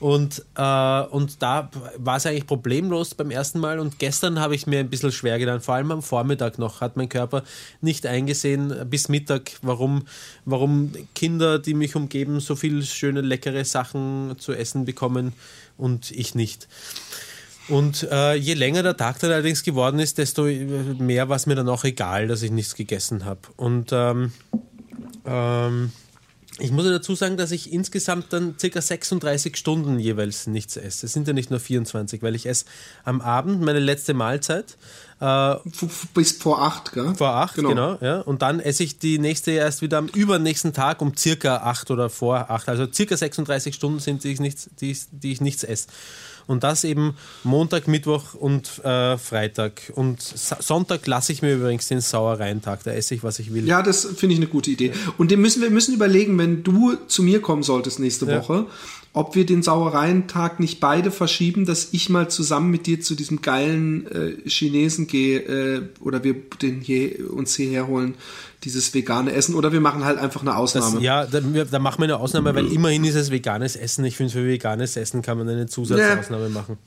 Und, 0.00 0.44
äh, 0.56 1.00
und 1.02 1.42
da 1.42 1.70
war 1.96 2.16
es 2.16 2.26
eigentlich 2.26 2.46
problemlos 2.46 3.14
beim 3.14 3.30
ersten 3.30 3.60
Mal. 3.60 3.78
Und 3.78 3.98
gestern 3.98 4.40
habe 4.40 4.54
ich 4.54 4.66
mir 4.66 4.80
ein 4.80 4.90
bisschen 4.90 5.12
schwer 5.12 5.38
getan, 5.38 5.60
vor 5.60 5.74
allem 5.74 5.90
am 5.90 6.02
Vormittag 6.02 6.58
noch, 6.58 6.80
hat 6.80 6.96
mein 6.96 7.08
Körper 7.08 7.42
nicht 7.80 8.06
eingesehen 8.06 8.88
bis 8.88 9.08
Mittag, 9.08 9.52
warum, 9.62 10.04
warum 10.44 10.92
Kinder, 11.14 11.58
die 11.58 11.74
mich 11.74 11.96
umgeben, 11.96 12.40
so 12.40 12.56
viel 12.56 12.82
schöne, 12.84 13.20
leckere 13.20 13.64
Sachen 13.64 14.36
zu 14.38 14.52
essen 14.52 14.84
bekommen 14.84 15.32
und 15.76 16.10
ich 16.10 16.34
nicht. 16.34 16.68
Und 17.68 18.08
äh, 18.10 18.34
je 18.34 18.54
länger 18.54 18.82
der 18.82 18.96
Tag 18.96 19.18
dann 19.20 19.30
allerdings 19.30 19.62
geworden 19.62 20.00
ist, 20.00 20.18
desto 20.18 20.44
mehr 20.44 21.28
war 21.28 21.36
es 21.36 21.46
mir 21.46 21.54
dann 21.54 21.68
auch 21.68 21.84
egal, 21.84 22.28
dass 22.28 22.42
ich 22.42 22.50
nichts 22.50 22.74
gegessen 22.74 23.24
habe. 23.24 23.40
Und 23.56 23.90
ähm, 23.92 24.32
ähm, 25.24 25.92
ich 26.58 26.70
muss 26.70 26.84
dazu 26.84 27.14
sagen, 27.14 27.38
dass 27.38 27.50
ich 27.50 27.72
insgesamt 27.72 28.32
dann 28.32 28.56
circa 28.58 28.82
36 28.82 29.56
Stunden 29.56 29.98
jeweils 29.98 30.46
nichts 30.46 30.76
esse. 30.76 31.06
Es 31.06 31.12
sind 31.12 31.26
ja 31.26 31.32
nicht 31.32 31.50
nur 31.50 31.60
24, 31.60 32.22
weil 32.22 32.34
ich 32.34 32.46
esse 32.46 32.66
am 33.04 33.22
Abend 33.22 33.62
meine 33.62 33.78
letzte 33.78 34.12
Mahlzeit. 34.12 34.76
Äh, 35.18 35.56
Bis 36.12 36.32
vor 36.32 36.60
acht, 36.62 36.92
gell? 36.92 37.14
Vor 37.14 37.30
acht, 37.30 37.54
genau. 37.54 37.68
genau. 37.70 37.98
ja. 38.02 38.20
Und 38.20 38.42
dann 38.42 38.60
esse 38.60 38.84
ich 38.84 38.98
die 38.98 39.18
nächste 39.18 39.52
erst 39.52 39.80
wieder 39.80 39.96
am 39.96 40.08
übernächsten 40.08 40.74
Tag 40.74 41.00
um 41.00 41.16
circa 41.16 41.58
acht 41.58 41.90
oder 41.90 42.10
vor 42.10 42.50
acht. 42.50 42.68
Also 42.68 42.86
circa 42.92 43.16
36 43.16 43.74
Stunden 43.74 44.00
sind, 44.00 44.22
die 44.22 44.32
ich 44.32 44.40
nichts, 44.40 44.68
die, 44.78 44.96
die 45.10 45.32
ich 45.32 45.40
nichts 45.40 45.64
esse. 45.64 45.88
Und 46.46 46.64
das 46.64 46.84
eben 46.84 47.14
Montag, 47.44 47.88
Mittwoch 47.88 48.34
und 48.34 48.84
äh, 48.84 49.18
Freitag. 49.18 49.92
Und 49.94 50.20
Sonntag 50.22 51.06
lasse 51.06 51.32
ich 51.32 51.42
mir 51.42 51.54
übrigens 51.54 51.88
den 51.88 52.00
Sauereintag. 52.00 52.82
Da 52.84 52.92
esse 52.92 53.14
ich, 53.14 53.22
was 53.22 53.38
ich 53.38 53.52
will. 53.52 53.66
Ja, 53.66 53.82
das 53.82 54.04
finde 54.04 54.34
ich 54.34 54.40
eine 54.40 54.48
gute 54.48 54.70
Idee. 54.70 54.92
Und 55.18 55.30
den 55.30 55.40
müssen 55.40 55.62
wir 55.62 55.70
müssen 55.70 55.94
überlegen, 55.94 56.38
wenn 56.38 56.62
du 56.62 56.94
zu 57.06 57.22
mir 57.22 57.40
kommen 57.40 57.62
solltest 57.62 58.00
nächste 58.00 58.26
ja. 58.26 58.38
Woche, 58.38 58.66
ob 59.12 59.34
wir 59.34 59.44
den 59.44 59.62
Sauereientag 59.62 60.58
nicht 60.58 60.80
beide 60.80 61.10
verschieben, 61.10 61.66
dass 61.66 61.88
ich 61.92 62.08
mal 62.08 62.30
zusammen 62.30 62.70
mit 62.70 62.86
dir 62.86 63.00
zu 63.00 63.14
diesem 63.14 63.42
geilen 63.42 64.06
äh, 64.06 64.48
Chinesen 64.48 65.06
gehe 65.06 65.40
äh, 65.40 65.82
oder 66.00 66.24
wir 66.24 66.34
den 66.62 66.80
hier 66.80 67.30
uns 67.32 67.54
hierher 67.54 67.86
holen, 67.86 68.14
dieses 68.64 68.94
vegane 68.94 69.32
Essen 69.32 69.54
oder 69.54 69.72
wir 69.72 69.80
machen 69.80 70.04
halt 70.04 70.18
einfach 70.18 70.42
eine 70.42 70.56
Ausnahme. 70.56 70.96
Das, 70.96 71.02
ja, 71.02 71.26
da, 71.26 71.40
da, 71.40 71.78
machen 71.78 71.98
wir 71.98 72.04
eine 72.04 72.18
Ausnahme, 72.18 72.54
weil 72.54 72.66
immerhin 72.72 73.04
ist 73.04 73.14
es 73.14 73.30
veganes 73.30 73.76
Essen. 73.76 74.04
Ich 74.04 74.16
finde, 74.16 74.32
für 74.32 74.46
veganes 74.46 74.96
Essen 74.96 75.22
kann 75.22 75.38
man 75.38 75.48
eine 75.48 75.66
Zusatzausnahme 75.66 76.44
ja. 76.44 76.48
machen. 76.50 76.78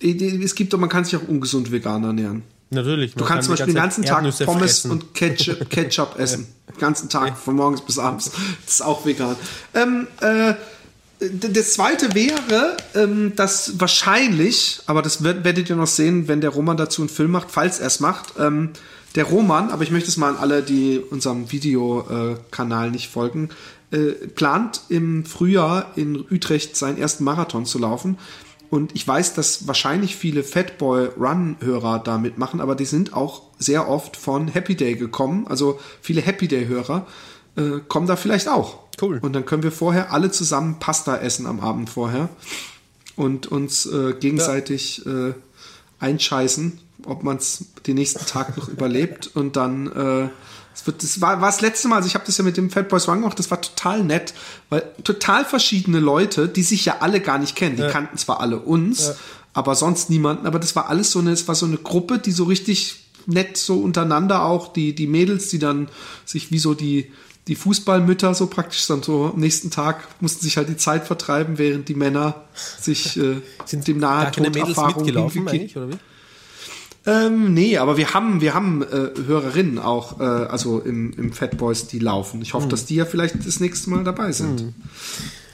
Es 0.00 0.54
gibt 0.54 0.72
doch, 0.72 0.78
man 0.78 0.88
kann 0.88 1.04
sich 1.04 1.16
auch 1.16 1.28
ungesund 1.28 1.70
vegan 1.72 2.04
ernähren. 2.04 2.42
Natürlich. 2.70 3.14
Du 3.14 3.24
kannst 3.24 3.46
zum 3.46 3.54
Beispiel 3.54 3.74
den 3.74 3.80
ganzen 3.80 4.04
Tag 4.04 4.18
Erdnüsse 4.18 4.44
Pommes 4.44 4.60
fressen. 4.60 4.90
und 4.92 5.14
Ketchup, 5.14 5.68
Ketchup 5.70 6.18
essen. 6.18 6.46
Den 6.72 6.78
ganzen 6.78 7.08
Tag, 7.08 7.36
von 7.36 7.56
morgens 7.56 7.80
bis 7.80 7.98
abends. 7.98 8.30
Das 8.64 8.74
ist 8.74 8.82
auch 8.82 9.04
vegan. 9.04 9.34
Ähm, 9.74 10.06
äh, 10.20 10.54
das 11.20 11.74
zweite 11.74 12.14
wäre, 12.14 12.76
ähm, 12.94 13.34
dass 13.34 13.78
wahrscheinlich, 13.78 14.80
aber 14.86 15.02
das 15.02 15.22
werdet 15.22 15.68
ihr 15.68 15.76
noch 15.76 15.88
sehen, 15.88 16.28
wenn 16.28 16.40
der 16.40 16.50
Roman 16.50 16.76
dazu 16.76 17.02
einen 17.02 17.08
Film 17.08 17.32
macht, 17.32 17.50
falls 17.50 17.80
er 17.80 17.88
es 17.88 18.00
macht, 18.00 18.34
ähm, 18.38 18.70
der 19.14 19.24
Roman, 19.24 19.70
aber 19.70 19.82
ich 19.82 19.90
möchte 19.90 20.08
es 20.08 20.16
mal 20.16 20.30
an 20.30 20.36
alle, 20.36 20.62
die 20.62 20.98
unserem 20.98 21.50
Videokanal 21.50 22.90
nicht 22.90 23.08
folgen, 23.08 23.48
äh, 23.90 24.12
plant 24.12 24.82
im 24.88 25.24
Frühjahr 25.24 25.92
in 25.96 26.24
Utrecht 26.30 26.76
seinen 26.76 26.98
ersten 26.98 27.24
Marathon 27.24 27.66
zu 27.66 27.78
laufen. 27.78 28.18
Und 28.70 28.94
ich 28.94 29.06
weiß, 29.06 29.34
dass 29.34 29.66
wahrscheinlich 29.66 30.14
viele 30.14 30.44
Fatboy 30.44 31.08
Run-Hörer 31.18 31.98
da 31.98 32.18
mitmachen, 32.18 32.60
aber 32.60 32.76
die 32.76 32.84
sind 32.84 33.14
auch 33.14 33.42
sehr 33.58 33.88
oft 33.88 34.16
von 34.16 34.46
Happy 34.46 34.76
Day 34.76 34.94
gekommen. 34.94 35.48
Also 35.48 35.80
viele 36.00 36.20
Happy 36.20 36.46
Day-Hörer 36.46 37.04
äh, 37.56 37.80
kommen 37.88 38.06
da 38.06 38.14
vielleicht 38.14 38.48
auch. 38.48 38.78
Cool. 39.02 39.18
Und 39.22 39.32
dann 39.32 39.44
können 39.44 39.64
wir 39.64 39.72
vorher 39.72 40.12
alle 40.12 40.30
zusammen 40.30 40.78
Pasta 40.78 41.16
essen 41.16 41.46
am 41.46 41.58
Abend 41.58 41.90
vorher 41.90 42.28
und 43.16 43.48
uns 43.48 43.86
äh, 43.86 44.14
gegenseitig 44.18 45.02
ja. 45.04 45.28
äh, 45.28 45.34
einscheißen, 45.98 46.78
ob 47.06 47.22
man 47.22 47.36
es 47.36 47.66
den 47.86 47.96
nächsten 47.96 48.26
Tag 48.26 48.56
noch 48.56 48.68
überlebt. 48.68 49.30
Und 49.34 49.56
dann, 49.56 49.86
äh, 49.88 50.28
das, 50.72 50.86
wird, 50.86 51.02
das 51.02 51.20
war, 51.20 51.40
war 51.40 51.48
das 51.48 51.60
letzte 51.60 51.88
Mal, 51.88 51.96
also 51.96 52.06
ich 52.06 52.14
habe 52.14 52.24
das 52.26 52.38
ja 52.38 52.44
mit 52.44 52.56
dem 52.56 52.70
Fatboy 52.70 53.00
Swang 53.00 53.20
gemacht, 53.20 53.38
das 53.38 53.50
war 53.50 53.60
total 53.60 54.04
nett, 54.04 54.34
weil 54.68 54.82
total 55.04 55.44
verschiedene 55.44 56.00
Leute, 56.00 56.48
die 56.48 56.62
sich 56.62 56.84
ja 56.84 56.98
alle 57.00 57.20
gar 57.20 57.38
nicht 57.38 57.56
kennen, 57.56 57.76
die 57.76 57.82
ja. 57.82 57.90
kannten 57.90 58.16
zwar 58.18 58.40
alle 58.40 58.58
uns, 58.58 59.08
ja. 59.08 59.14
aber 59.52 59.74
sonst 59.74 60.10
niemanden, 60.10 60.46
aber 60.46 60.58
das 60.58 60.76
war 60.76 60.88
alles 60.88 61.10
so 61.10 61.18
eine, 61.18 61.32
es 61.32 61.48
war 61.48 61.54
so 61.54 61.66
eine 61.66 61.76
Gruppe, 61.76 62.18
die 62.18 62.32
so 62.32 62.44
richtig 62.44 63.04
nett 63.26 63.56
so 63.56 63.80
untereinander 63.80 64.44
auch, 64.44 64.72
die, 64.72 64.94
die 64.94 65.06
Mädels, 65.06 65.48
die 65.48 65.58
dann 65.58 65.88
sich 66.24 66.50
wie 66.50 66.58
so 66.58 66.74
die, 66.74 67.10
die 67.48 67.56
Fußballmütter 67.56 68.34
so 68.34 68.46
praktisch 68.46 68.86
dann 68.86 69.02
so 69.02 69.32
am 69.34 69.40
nächsten 69.40 69.70
Tag 69.70 70.06
mussten 70.20 70.42
sich 70.42 70.56
halt 70.56 70.68
die 70.68 70.76
Zeit 70.76 71.06
vertreiben, 71.06 71.58
während 71.58 71.88
die 71.88 71.94
Männer 71.94 72.44
sich 72.78 73.16
äh, 73.16 73.40
sind 73.64 73.88
dem 73.88 73.98
nahe 73.98 74.30
Toderfahrung 74.30 75.04
mitgelaufen 75.04 75.48
eigentlich, 75.48 75.76
oder 75.76 75.88
wie? 75.88 75.98
Ähm, 77.10 77.54
nee, 77.54 77.76
aber 77.76 77.96
wir 77.96 78.14
haben, 78.14 78.40
wir 78.40 78.54
haben 78.54 78.82
äh, 78.82 79.10
Hörerinnen 79.26 79.78
auch, 79.78 80.20
äh, 80.20 80.22
also 80.22 80.78
im, 80.78 81.12
im 81.14 81.32
Fat 81.32 81.56
Boys, 81.56 81.88
die 81.88 81.98
laufen. 81.98 82.40
Ich 82.40 82.54
hoffe, 82.54 82.66
mhm. 82.66 82.70
dass 82.70 82.86
die 82.86 82.94
ja 82.94 83.04
vielleicht 83.04 83.44
das 83.44 83.58
nächste 83.58 83.90
Mal 83.90 84.04
dabei 84.04 84.30
sind. 84.30 84.62
Mhm. 84.62 84.74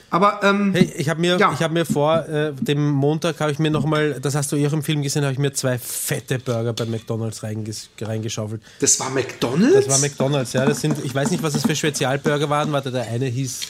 Aber 0.09 0.39
ähm, 0.43 0.71
hey, 0.73 0.93
ich 0.95 1.09
habe 1.09 1.19
mir, 1.19 1.37
ja. 1.37 1.51
ich 1.51 1.69
mir 1.69 1.85
vor 1.85 2.25
äh, 2.27 2.53
dem 2.53 2.91
Montag 2.91 3.41
habe 3.41 3.51
ich 3.51 3.59
mir 3.59 3.71
noch 3.71 3.85
mal, 3.85 4.19
das 4.21 4.35
hast 4.35 4.51
du 4.51 4.55
eh 4.55 4.65
auch 4.67 4.73
im 4.73 4.83
Film 4.83 5.01
gesehen, 5.01 5.23
habe 5.23 5.33
ich 5.33 5.39
mir 5.39 5.51
zwei 5.51 5.77
fette 5.77 6.39
Burger 6.39 6.73
bei 6.73 6.85
McDonald's 6.85 7.43
reingeschaufelt. 7.43 8.61
Das 8.79 8.99
war 8.99 9.09
McDonald's? 9.09 9.87
Das 9.87 9.89
war 9.89 9.97
McDonald's, 9.97 10.53
ja. 10.53 10.65
Das 10.65 10.79
sind, 10.79 11.03
ich 11.03 11.13
weiß 11.13 11.31
nicht, 11.31 11.43
was 11.43 11.53
das 11.53 11.63
für 11.63 11.75
Spezialburger 11.75 12.49
waren. 12.49 12.71
Warte, 12.71 12.91
der 12.91 13.07
eine 13.07 13.25
hieß, 13.25 13.61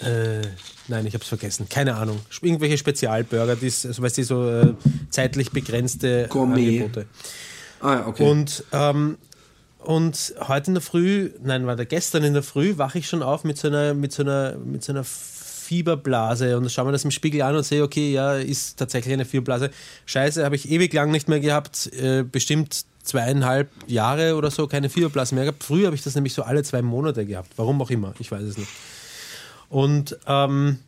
äh, 0.00 0.42
nein, 0.88 1.06
ich 1.06 1.14
habe 1.14 1.22
es 1.22 1.28
vergessen. 1.28 1.68
Keine 1.68 1.94
Ahnung. 1.96 2.18
Irgendwelche 2.42 2.78
Spezialburger, 2.78 3.56
die, 3.56 3.66
also, 3.66 4.02
weißt 4.02 4.18
du, 4.18 4.24
so 4.24 4.48
äh, 4.48 4.74
zeitlich 5.10 5.50
begrenzte 5.50 6.26
Gourmet. 6.28 6.80
Angebote. 6.80 7.06
Ah, 7.80 8.06
okay. 8.06 8.28
Und 8.28 8.64
ähm, 8.72 9.18
und 9.78 10.34
heute 10.40 10.68
in 10.68 10.74
der 10.74 10.82
Früh, 10.82 11.30
nein, 11.42 11.66
war 11.66 11.76
der 11.76 11.86
gestern 11.86 12.24
in 12.24 12.34
der 12.34 12.42
Früh, 12.42 12.76
wache 12.76 12.98
ich 12.98 13.08
schon 13.08 13.22
auf 13.22 13.44
mit 13.44 13.56
so 13.56 13.68
einer, 13.68 13.94
mit 13.94 14.12
so 14.12 14.22
einer, 14.22 14.56
mit 14.58 14.82
so 14.84 14.92
einer 14.92 15.04
Fieberblase 15.04 16.56
und 16.56 16.70
schaue 16.70 16.86
mir 16.86 16.92
das 16.92 17.04
im 17.04 17.10
Spiegel 17.10 17.42
an 17.42 17.54
und 17.54 17.62
sehe, 17.62 17.82
okay, 17.82 18.12
ja, 18.12 18.34
ist 18.34 18.78
tatsächlich 18.78 19.14
eine 19.14 19.24
Fieberblase. 19.24 19.70
Scheiße, 20.06 20.44
habe 20.44 20.56
ich 20.56 20.70
ewig 20.70 20.92
lang 20.92 21.10
nicht 21.10 21.28
mehr 21.28 21.40
gehabt, 21.40 21.90
äh, 21.92 22.22
bestimmt 22.22 22.84
zweieinhalb 23.02 23.70
Jahre 23.86 24.36
oder 24.36 24.50
so 24.50 24.66
keine 24.66 24.90
Fieberblase 24.90 25.34
mehr 25.34 25.44
gehabt. 25.44 25.62
Früher 25.64 25.86
habe 25.86 25.96
ich 25.96 26.02
das 26.02 26.14
nämlich 26.14 26.34
so 26.34 26.42
alle 26.42 26.62
zwei 26.64 26.82
Monate 26.82 27.24
gehabt, 27.24 27.52
warum 27.56 27.80
auch 27.80 27.90
immer, 27.90 28.14
ich 28.18 28.30
weiß 28.30 28.42
es 28.42 28.58
nicht. 28.58 28.70
Und 29.68 30.18
ähm, 30.26 30.78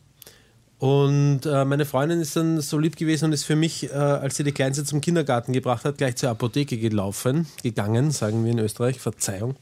und 0.81 1.45
äh, 1.45 1.63
meine 1.63 1.85
Freundin 1.85 2.21
ist 2.21 2.35
dann 2.35 2.59
so 2.59 2.79
lieb 2.79 2.95
gewesen 2.95 3.25
und 3.25 3.33
ist 3.33 3.43
für 3.43 3.55
mich, 3.55 3.91
äh, 3.91 3.93
als 3.93 4.37
sie 4.37 4.43
die 4.43 4.51
Kleinste 4.51 4.83
zum 4.83 4.99
Kindergarten 4.99 5.53
gebracht 5.53 5.85
hat, 5.85 5.99
gleich 5.99 6.15
zur 6.15 6.31
Apotheke 6.31 6.79
gelaufen, 6.79 7.45
gegangen, 7.61 8.09
sagen 8.09 8.43
wir 8.43 8.51
in 8.51 8.57
Österreich, 8.57 8.99
Verzeihung, 8.99 9.53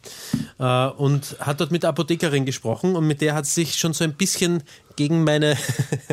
äh, 0.60 0.86
und 0.88 1.36
hat 1.42 1.60
dort 1.60 1.72
mit 1.72 1.84
der 1.84 1.90
Apothekerin 1.90 2.46
gesprochen 2.46 2.96
und 2.96 3.06
mit 3.06 3.20
der 3.20 3.36
hat 3.36 3.48
sich 3.48 3.76
schon 3.76 3.92
so 3.92 4.06
ein 4.06 4.14
bisschen 4.14 4.64
gegen 5.00 5.24
meine, 5.24 5.56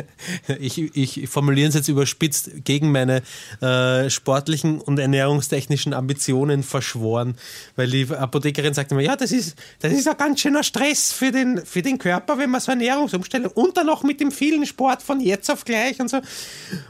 ich, 0.59 0.95
ich 0.95 1.27
formuliere 1.27 1.67
es 1.67 1.75
jetzt 1.75 1.89
überspitzt, 1.89 2.63
gegen 2.63 2.93
meine 2.93 3.21
äh, 3.61 4.09
sportlichen 4.09 4.79
und 4.79 4.97
ernährungstechnischen 4.97 5.93
Ambitionen 5.93 6.63
verschworen. 6.63 7.35
Weil 7.75 7.89
die 7.89 8.07
Apothekerin 8.09 8.73
sagte 8.73 8.95
mir, 8.95 9.03
ja, 9.03 9.17
das 9.17 9.33
ist, 9.33 9.57
das 9.79 9.91
ist 9.91 10.07
ein 10.07 10.15
ganz 10.15 10.39
schöner 10.39 10.63
Stress 10.63 11.11
für 11.11 11.33
den, 11.33 11.65
für 11.65 11.81
den 11.81 11.97
Körper, 11.97 12.37
wenn 12.37 12.49
man 12.49 12.61
so 12.61 12.71
Ernährungsumstellung 12.71 13.51
und 13.51 13.75
dann 13.75 13.87
noch 13.87 14.03
mit 14.03 14.21
dem 14.21 14.31
vielen 14.31 14.65
Sport 14.65 15.03
von 15.03 15.19
jetzt 15.19 15.51
auf 15.51 15.65
gleich 15.65 15.99
und 15.99 16.09
so. 16.09 16.21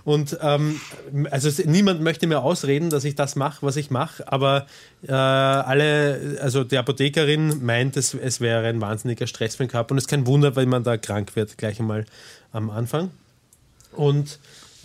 Und 0.04 0.38
ähm, 0.40 0.80
also 1.32 1.50
niemand 1.66 2.02
möchte 2.02 2.28
mir 2.28 2.44
ausreden, 2.44 2.92
dass 2.92 3.06
ich 3.06 3.16
das 3.16 3.36
mache, 3.36 3.66
was 3.66 3.76
ich 3.76 3.90
mache, 3.90 4.32
aber 4.32 4.68
äh, 5.06 5.12
alle, 5.12 6.40
also 6.42 6.64
die 6.64 6.78
Apothekerin 6.78 7.64
meint, 7.64 7.98
es, 7.98 8.14
es 8.14 8.42
wäre 8.42 8.68
ein 8.68 8.82
wahnsinniger 8.82 9.28
Stress 9.28 9.56
für 9.56 9.64
den 9.66 9.70
Körper 9.70 9.92
und 9.92 9.98
es 9.98 10.06
ist 10.06 10.10
kein 10.10 10.26
Wunder, 10.26 10.56
wenn 10.56 10.70
man 10.70 10.84
da 10.84 10.98
krank 10.98 11.36
wird, 11.36 11.58
gleich 11.58 11.80
einmal 11.80 12.06
am 12.52 12.70
Anfang. 12.70 13.12
Und 13.92 14.40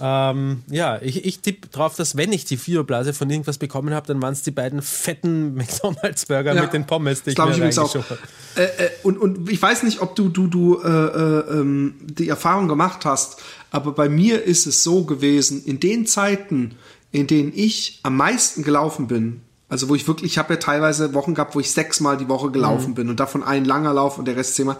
ähm, 0.05 0.63
ja, 0.69 1.01
ich, 1.01 1.25
ich 1.25 1.41
tippe 1.41 1.69
drauf, 1.69 1.95
dass 1.97 2.17
wenn 2.17 2.33
ich 2.33 2.45
die 2.45 2.57
Fieberblase 2.57 3.13
von 3.13 3.31
irgendwas 3.31 3.59
bekommen 3.59 3.95
habe, 3.95 4.07
dann 4.07 4.21
waren 4.21 4.33
es 4.33 4.43
die 4.43 4.51
beiden 4.51 4.83
fetten 4.83 5.55
McDonalds-Burger 5.55 6.55
ja, 6.55 6.63
mit 6.63 6.73
den 6.73 6.87
Pommes, 6.87 7.23
die 7.23 7.31
ich 7.31 7.39
mir 7.39 7.69
ich 7.69 7.79
auch. 7.79 7.95
Äh, 8.57 8.63
äh, 8.63 8.91
und, 9.03 9.19
und 9.19 9.49
ich 9.49 9.61
weiß 9.63 9.85
nicht, 9.85 10.01
ob 10.01 10.17
du, 10.17 10.29
du, 10.29 10.49
du 10.49 10.83
äh, 10.83 10.89
äh, 10.89 11.61
ähm, 11.61 11.95
die 12.03 12.29
Erfahrung 12.29 12.69
gemacht 12.69 13.05
hast, 13.05 13.41
aber 13.71 13.93
bei 13.93 14.09
mir 14.09 14.43
ist 14.43 14.67
es 14.67 14.83
so 14.83 15.05
gewesen, 15.05 15.63
in 15.65 15.79
den 15.79 16.07
Zeiten, 16.07 16.75
in 17.13 17.27
denen 17.27 17.53
ich 17.55 18.01
am 18.03 18.17
meisten 18.17 18.65
gelaufen 18.65 19.07
bin, 19.07 19.43
also 19.73 19.89
wo 19.89 19.95
ich 19.95 20.07
wirklich, 20.07 20.33
ich 20.33 20.39
habe 20.39 20.53
ja 20.53 20.61
teilweise 20.61 21.15
Wochen 21.15 21.33
gehabt, 21.33 21.55
wo 21.55 21.61
ich 21.61 21.71
sechsmal 21.71 22.19
die 22.19 22.29
Woche 22.29 22.51
gelaufen 22.51 22.91
mhm. 22.91 22.95
bin 22.95 23.09
und 23.09 23.19
davon 23.19 23.43
ein 23.43 23.65
langer 23.65 23.95
Lauf 23.95 24.19
und 24.19 24.27
der 24.27 24.37
Rest 24.37 24.55
zehnmal, 24.55 24.77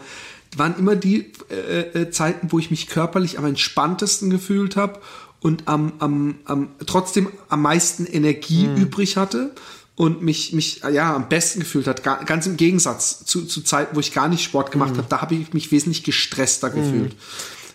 waren 0.55 0.79
immer 0.79 0.97
die 0.97 1.33
äh, 1.49 1.81
äh, 1.99 2.11
Zeiten, 2.11 2.53
wo 2.53 2.59
ich 2.59 2.71
mich 2.71 2.89
körperlich 2.89 3.39
am 3.39 3.47
entspanntesten 3.47 4.29
gefühlt 4.29 4.77
habe 4.77 5.01
und 5.41 5.67
am, 5.67 5.95
am, 5.99 6.35
am 6.45 6.69
trotzdem 6.85 7.29
am 7.49 7.63
meisten 7.63 8.05
Energie 8.05 8.67
mhm. 8.67 8.77
übrig 8.77 9.17
hatte 9.17 9.53
und 9.97 10.21
mich, 10.21 10.53
mich 10.53 10.83
ja, 10.93 11.17
am 11.17 11.27
besten 11.31 11.61
gefühlt 11.61 11.87
hat. 11.87 12.03
Ganz 12.05 12.47
im 12.47 12.59
Gegensatz 12.59 13.25
zu, 13.25 13.47
zu 13.47 13.63
Zeiten, 13.63 13.97
wo 13.97 14.01
ich 14.01 14.13
gar 14.13 14.29
nicht 14.29 14.45
Sport 14.45 14.73
gemacht 14.73 14.93
mhm. 14.93 14.99
habe, 14.99 15.07
da 15.09 15.23
habe 15.23 15.35
ich 15.35 15.55
mich 15.55 15.73
wesentlich 15.73 16.05
gestresster 16.05 16.69
mhm. 16.69 16.75
gefühlt. 16.75 17.17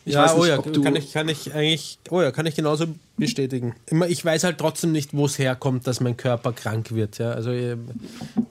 Ich 0.08 0.14
ja, 0.14 0.24
nicht, 0.24 0.36
oh 0.36 0.46
ja, 0.46 0.58
kann 0.62 0.96
ich, 0.96 1.12
kann 1.12 1.28
ich 1.28 1.54
eigentlich, 1.54 2.00
oh 2.10 2.22
ja, 2.22 2.32
kann 2.32 2.46
ich 2.46 2.56
genauso 2.56 2.86
bestätigen. 3.18 3.76
Immer, 3.88 4.08
ich 4.08 4.24
weiß 4.24 4.46
halt 4.46 4.58
trotzdem 4.58 4.94
nicht, 4.94 5.14
wo 5.14 5.26
es 5.26 5.38
herkommt, 5.38 5.86
dass 5.86 6.00
mein 6.00 6.16
Körper 6.16 6.54
krank 6.54 6.94
wird. 6.94 7.18
Ja, 7.18 7.32
also 7.32 7.52
äh, 7.52 7.76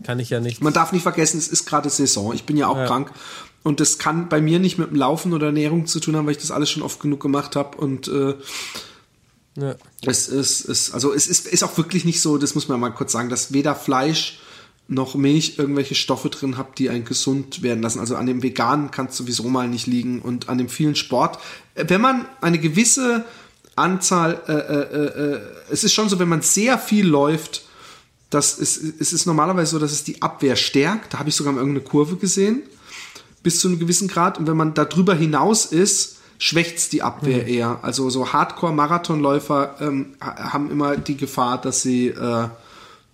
kann 0.05 0.19
ich 0.19 0.29
ja 0.29 0.39
nicht. 0.39 0.61
Man 0.61 0.75
darf 0.75 0.93
nicht 0.93 1.03
vergessen, 1.03 1.39
es 1.39 1.49
ist 1.49 1.65
gerade 1.65 1.89
Saison. 1.89 2.35
Ich 2.35 2.45
bin 2.45 2.59
ja 2.59 2.69
auch 2.69 2.77
ja. 2.77 2.85
krank 2.85 3.11
und 3.63 3.81
das 3.81 3.97
kann 3.97 4.29
bei 4.29 4.43
mir 4.43 4.59
nicht 4.59 4.77
mit 4.77 4.91
dem 4.91 4.97
Laufen 4.97 5.33
oder 5.33 5.47
Ernährung 5.47 5.87
zu 5.87 5.99
tun 5.99 6.15
haben, 6.15 6.27
weil 6.27 6.33
ich 6.33 6.43
das 6.43 6.51
alles 6.51 6.69
schon 6.69 6.83
oft 6.83 7.01
genug 7.01 7.21
gemacht 7.21 7.57
habe 7.57 7.79
und 7.79 8.07
äh, 8.07 8.35
ja. 9.57 9.77
es 10.03 10.29
ist, 10.29 10.61
ist, 10.61 10.93
also 10.93 11.15
es 11.15 11.27
ist, 11.27 11.47
ist 11.47 11.63
auch 11.65 11.79
wirklich 11.79 12.05
nicht 12.05 12.21
so, 12.21 12.37
das 12.37 12.55
muss 12.55 12.69
man 12.69 12.79
mal 12.79 12.91
kurz 12.91 13.13
sagen, 13.13 13.31
dass 13.31 13.55
weder 13.55 13.75
Fleisch 13.75 14.41
noch 14.89 15.15
Milch 15.15 15.59
irgendwelche 15.59 15.95
Stoffe 15.95 16.31
drin 16.31 16.57
habt, 16.57 16.79
die 16.79 16.91
einen 16.91 17.05
gesund 17.05 17.63
werden 17.63 17.83
lassen. 17.83 17.99
Also 17.99 18.17
an 18.17 18.27
dem 18.27 18.43
Veganen 18.43 18.91
kann 18.91 19.07
es 19.07 19.17
sowieso 19.17 19.49
mal 19.49 19.69
nicht 19.69 19.87
liegen 19.87 20.21
und 20.21 20.49
an 20.49 20.59
dem 20.59 20.69
vielen 20.69 20.95
Sport. 20.95 21.39
Wenn 21.75 22.01
man 22.01 22.27
eine 22.41 22.59
gewisse 22.59 23.25
Anzahl, 23.75 24.41
äh, 24.47 24.53
äh, 24.53 25.35
äh, 25.35 25.41
es 25.71 25.85
ist 25.85 25.93
schon 25.93 26.09
so, 26.09 26.19
wenn 26.19 26.29
man 26.29 26.43
sehr 26.43 26.79
viel 26.79 27.07
läuft, 27.07 27.65
das 28.31 28.59
ist, 28.59 29.01
es 29.01 29.13
ist 29.13 29.27
normalerweise 29.27 29.73
so, 29.73 29.79
dass 29.79 29.93
es 29.93 30.05
die 30.05 30.23
Abwehr 30.23 30.57
stärkt. 30.57 31.15
Da 31.15 31.19
habe 31.19 31.29
ich 31.29 31.35
sogar 31.35 31.53
mal 31.53 31.61
irgendeine 31.61 31.87
Kurve 31.87 32.17
gesehen 32.17 32.63
bis 33.43 33.61
zu 33.61 33.69
einem 33.69 33.79
gewissen 33.79 34.09
Grad. 34.09 34.39
Und 34.39 34.47
wenn 34.47 34.57
man 34.57 34.75
darüber 34.75 35.15
hinaus 35.15 35.67
ist, 35.67 36.17
schwächt 36.39 36.93
die 36.93 37.03
Abwehr 37.03 37.43
mhm. 37.43 37.49
eher. 37.49 37.79
Also 37.83 38.11
so 38.11 38.33
Hardcore-Marathonläufer 38.33 39.77
ähm, 39.81 40.17
haben 40.21 40.71
immer 40.71 40.97
die 40.97 41.17
Gefahr, 41.17 41.61
dass 41.61 41.83
sie 41.83 42.09
äh, 42.09 42.49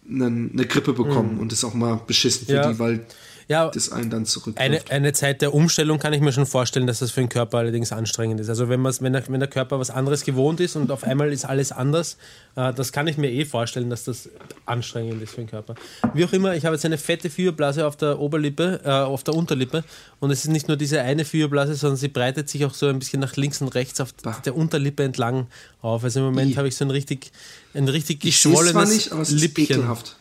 eine, 0.08 0.26
eine 0.26 0.66
Grippe 0.66 0.92
bekommen. 0.92 1.34
Mhm. 1.34 1.40
Und 1.40 1.52
das 1.52 1.58
ist 1.58 1.64
auch 1.64 1.74
mal 1.74 2.00
beschissen 2.06 2.46
für 2.46 2.54
ja. 2.54 2.72
die, 2.72 2.78
weil 2.78 3.06
ja, 3.52 3.68
das 3.68 3.92
einen 3.92 4.08
dann 4.08 4.24
zurück. 4.24 4.54
Eine, 4.58 4.80
eine 4.88 5.12
Zeit 5.12 5.42
der 5.42 5.52
Umstellung 5.52 5.98
kann 5.98 6.14
ich 6.14 6.20
mir 6.20 6.32
schon 6.32 6.46
vorstellen, 6.46 6.86
dass 6.86 7.00
das 7.00 7.10
für 7.10 7.20
den 7.20 7.28
Körper 7.28 7.58
allerdings 7.58 7.92
anstrengend 7.92 8.40
ist. 8.40 8.48
Also 8.48 8.70
wenn, 8.70 8.82
wenn, 8.82 9.12
der, 9.12 9.28
wenn 9.28 9.40
der 9.40 9.48
Körper 9.48 9.78
was 9.78 9.90
anderes 9.90 10.24
gewohnt 10.24 10.58
ist 10.60 10.74
und 10.74 10.90
auf 10.90 11.04
einmal 11.04 11.30
ist 11.30 11.44
alles 11.44 11.70
anders, 11.70 12.16
äh, 12.56 12.72
das 12.72 12.92
kann 12.92 13.06
ich 13.08 13.18
mir 13.18 13.30
eh 13.30 13.44
vorstellen, 13.44 13.90
dass 13.90 14.04
das 14.04 14.30
anstrengend 14.64 15.22
ist 15.22 15.34
für 15.34 15.42
den 15.42 15.50
Körper. 15.50 15.74
Wie 16.14 16.24
auch 16.24 16.32
immer, 16.32 16.54
ich 16.54 16.64
habe 16.64 16.74
jetzt 16.74 16.86
eine 16.86 16.96
fette 16.96 17.28
Fieberblase 17.28 17.86
auf 17.86 17.96
der 17.96 18.18
Oberlippe, 18.18 18.80
äh, 18.84 18.90
auf 18.90 19.22
der 19.22 19.34
Unterlippe 19.34 19.84
und 20.18 20.30
es 20.30 20.44
ist 20.44 20.50
nicht 20.50 20.68
nur 20.68 20.78
diese 20.78 21.02
eine 21.02 21.26
Fieberblase, 21.26 21.74
sondern 21.74 21.98
sie 21.98 22.08
breitet 22.08 22.48
sich 22.48 22.64
auch 22.64 22.72
so 22.72 22.86
ein 22.86 22.98
bisschen 22.98 23.20
nach 23.20 23.36
links 23.36 23.60
und 23.60 23.68
rechts 23.74 24.00
auf 24.00 24.14
bah. 24.22 24.40
der 24.44 24.56
Unterlippe 24.56 25.02
entlang 25.02 25.46
auf. 25.82 26.04
Also 26.04 26.20
im 26.20 26.26
Moment 26.26 26.56
habe 26.56 26.68
ich 26.68 26.76
so 26.76 26.86
ein 26.86 26.90
richtig, 26.90 27.30
ein 27.74 27.88
richtig 27.88 28.20
geschwollenes 28.20 28.90
ich 28.90 28.96
nicht, 28.96 29.12
aber 29.12 29.22
es 29.22 29.30
Lippchen. 29.30 29.64
Ist 29.64 29.70
ekelhaft. 29.70 30.16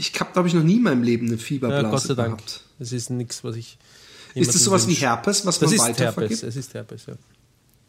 Ich 0.00 0.18
habe, 0.18 0.32
glaube 0.32 0.48
ich, 0.48 0.54
noch 0.54 0.62
nie 0.62 0.76
in 0.76 0.82
meinem 0.82 1.02
Leben 1.02 1.26
eine 1.26 1.36
Fieberblase 1.36 1.84
ja, 1.84 1.90
Gott 1.90 2.02
sei 2.02 2.14
Dank. 2.14 2.38
gehabt. 2.38 2.64
Das 2.78 2.90
ist 2.90 3.10
nichts, 3.10 3.44
was 3.44 3.56
ich. 3.56 3.76
Ist 4.34 4.54
das 4.54 4.64
sowas 4.64 4.88
wie 4.88 4.94
Herpes, 4.94 5.44
was 5.44 5.58
das 5.58 5.70
man 5.70 5.80
weitervergibt? 5.80 6.40
Herpes. 6.40 6.42
Es 6.42 6.56
ist 6.56 6.72
Herpes, 6.72 7.06
ja. 7.06 7.14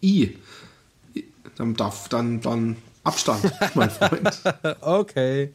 I. 0.04 0.38
Dann 1.56 1.74
darf 1.76 2.10
dann, 2.10 2.42
dann 2.42 2.76
Abstand, 3.04 3.50
mein 3.76 3.90
Freund. 3.90 4.42
okay. 4.82 5.54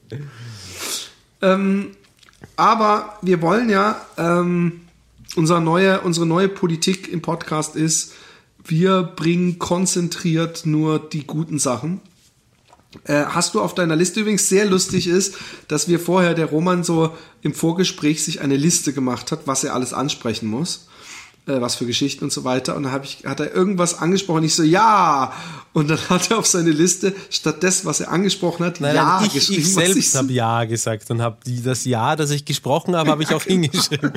Ähm, 1.42 1.90
aber 2.56 3.18
wir 3.20 3.42
wollen 3.42 3.68
ja, 3.68 4.00
ähm, 4.16 4.80
unser 5.36 5.60
neue, 5.60 6.00
unsere 6.00 6.24
neue 6.24 6.48
Politik 6.48 7.12
im 7.12 7.20
Podcast 7.20 7.76
ist, 7.76 8.14
wir 8.64 9.02
bringen 9.02 9.58
konzentriert 9.58 10.64
nur 10.64 10.98
die 10.98 11.26
guten 11.26 11.58
Sachen. 11.58 12.00
Äh, 13.04 13.24
hast 13.26 13.54
du 13.54 13.60
auf 13.60 13.74
deiner 13.74 13.96
Liste 13.96 14.20
übrigens 14.20 14.48
sehr 14.48 14.66
lustig 14.66 15.06
ist, 15.06 15.36
dass 15.68 15.88
wir 15.88 16.00
vorher 16.00 16.34
der 16.34 16.46
Roman 16.46 16.84
so 16.84 17.14
im 17.42 17.54
Vorgespräch 17.54 18.24
sich 18.24 18.40
eine 18.40 18.56
Liste 18.56 18.92
gemacht 18.92 19.32
hat, 19.32 19.46
was 19.46 19.64
er 19.64 19.74
alles 19.74 19.92
ansprechen 19.92 20.48
muss, 20.48 20.88
äh, 21.46 21.60
was 21.60 21.76
für 21.76 21.86
Geschichten 21.86 22.24
und 22.24 22.32
so 22.32 22.44
weiter. 22.44 22.76
Und 22.76 22.84
dann 22.84 22.92
hab 22.92 23.04
ich, 23.04 23.24
hat 23.24 23.40
er 23.40 23.54
irgendwas 23.54 23.98
angesprochen. 23.98 24.44
Ich 24.44 24.54
so 24.54 24.62
ja. 24.62 25.32
Und 25.72 25.88
dann 25.88 25.98
hat 26.08 26.30
er 26.30 26.38
auf 26.38 26.46
seine 26.46 26.70
Liste 26.70 27.14
statt 27.30 27.62
des, 27.62 27.84
was 27.84 28.00
er 28.00 28.10
angesprochen 28.10 28.64
hat, 28.64 28.80
nein, 28.80 28.96
ja 28.96 29.22
ich, 29.24 29.32
geschrieben. 29.32 29.60
Ich 29.60 29.74
selbst 29.74 30.14
habe 30.16 30.32
ja 30.32 30.64
gesagt 30.64 31.10
und 31.10 31.22
habe 31.22 31.36
das 31.64 31.84
ja, 31.84 32.16
das 32.16 32.30
ich 32.30 32.44
gesprochen 32.44 32.96
habe, 32.96 33.10
habe 33.10 33.22
ich 33.22 33.34
auch 33.34 33.42
hingeschrieben. 33.44 34.12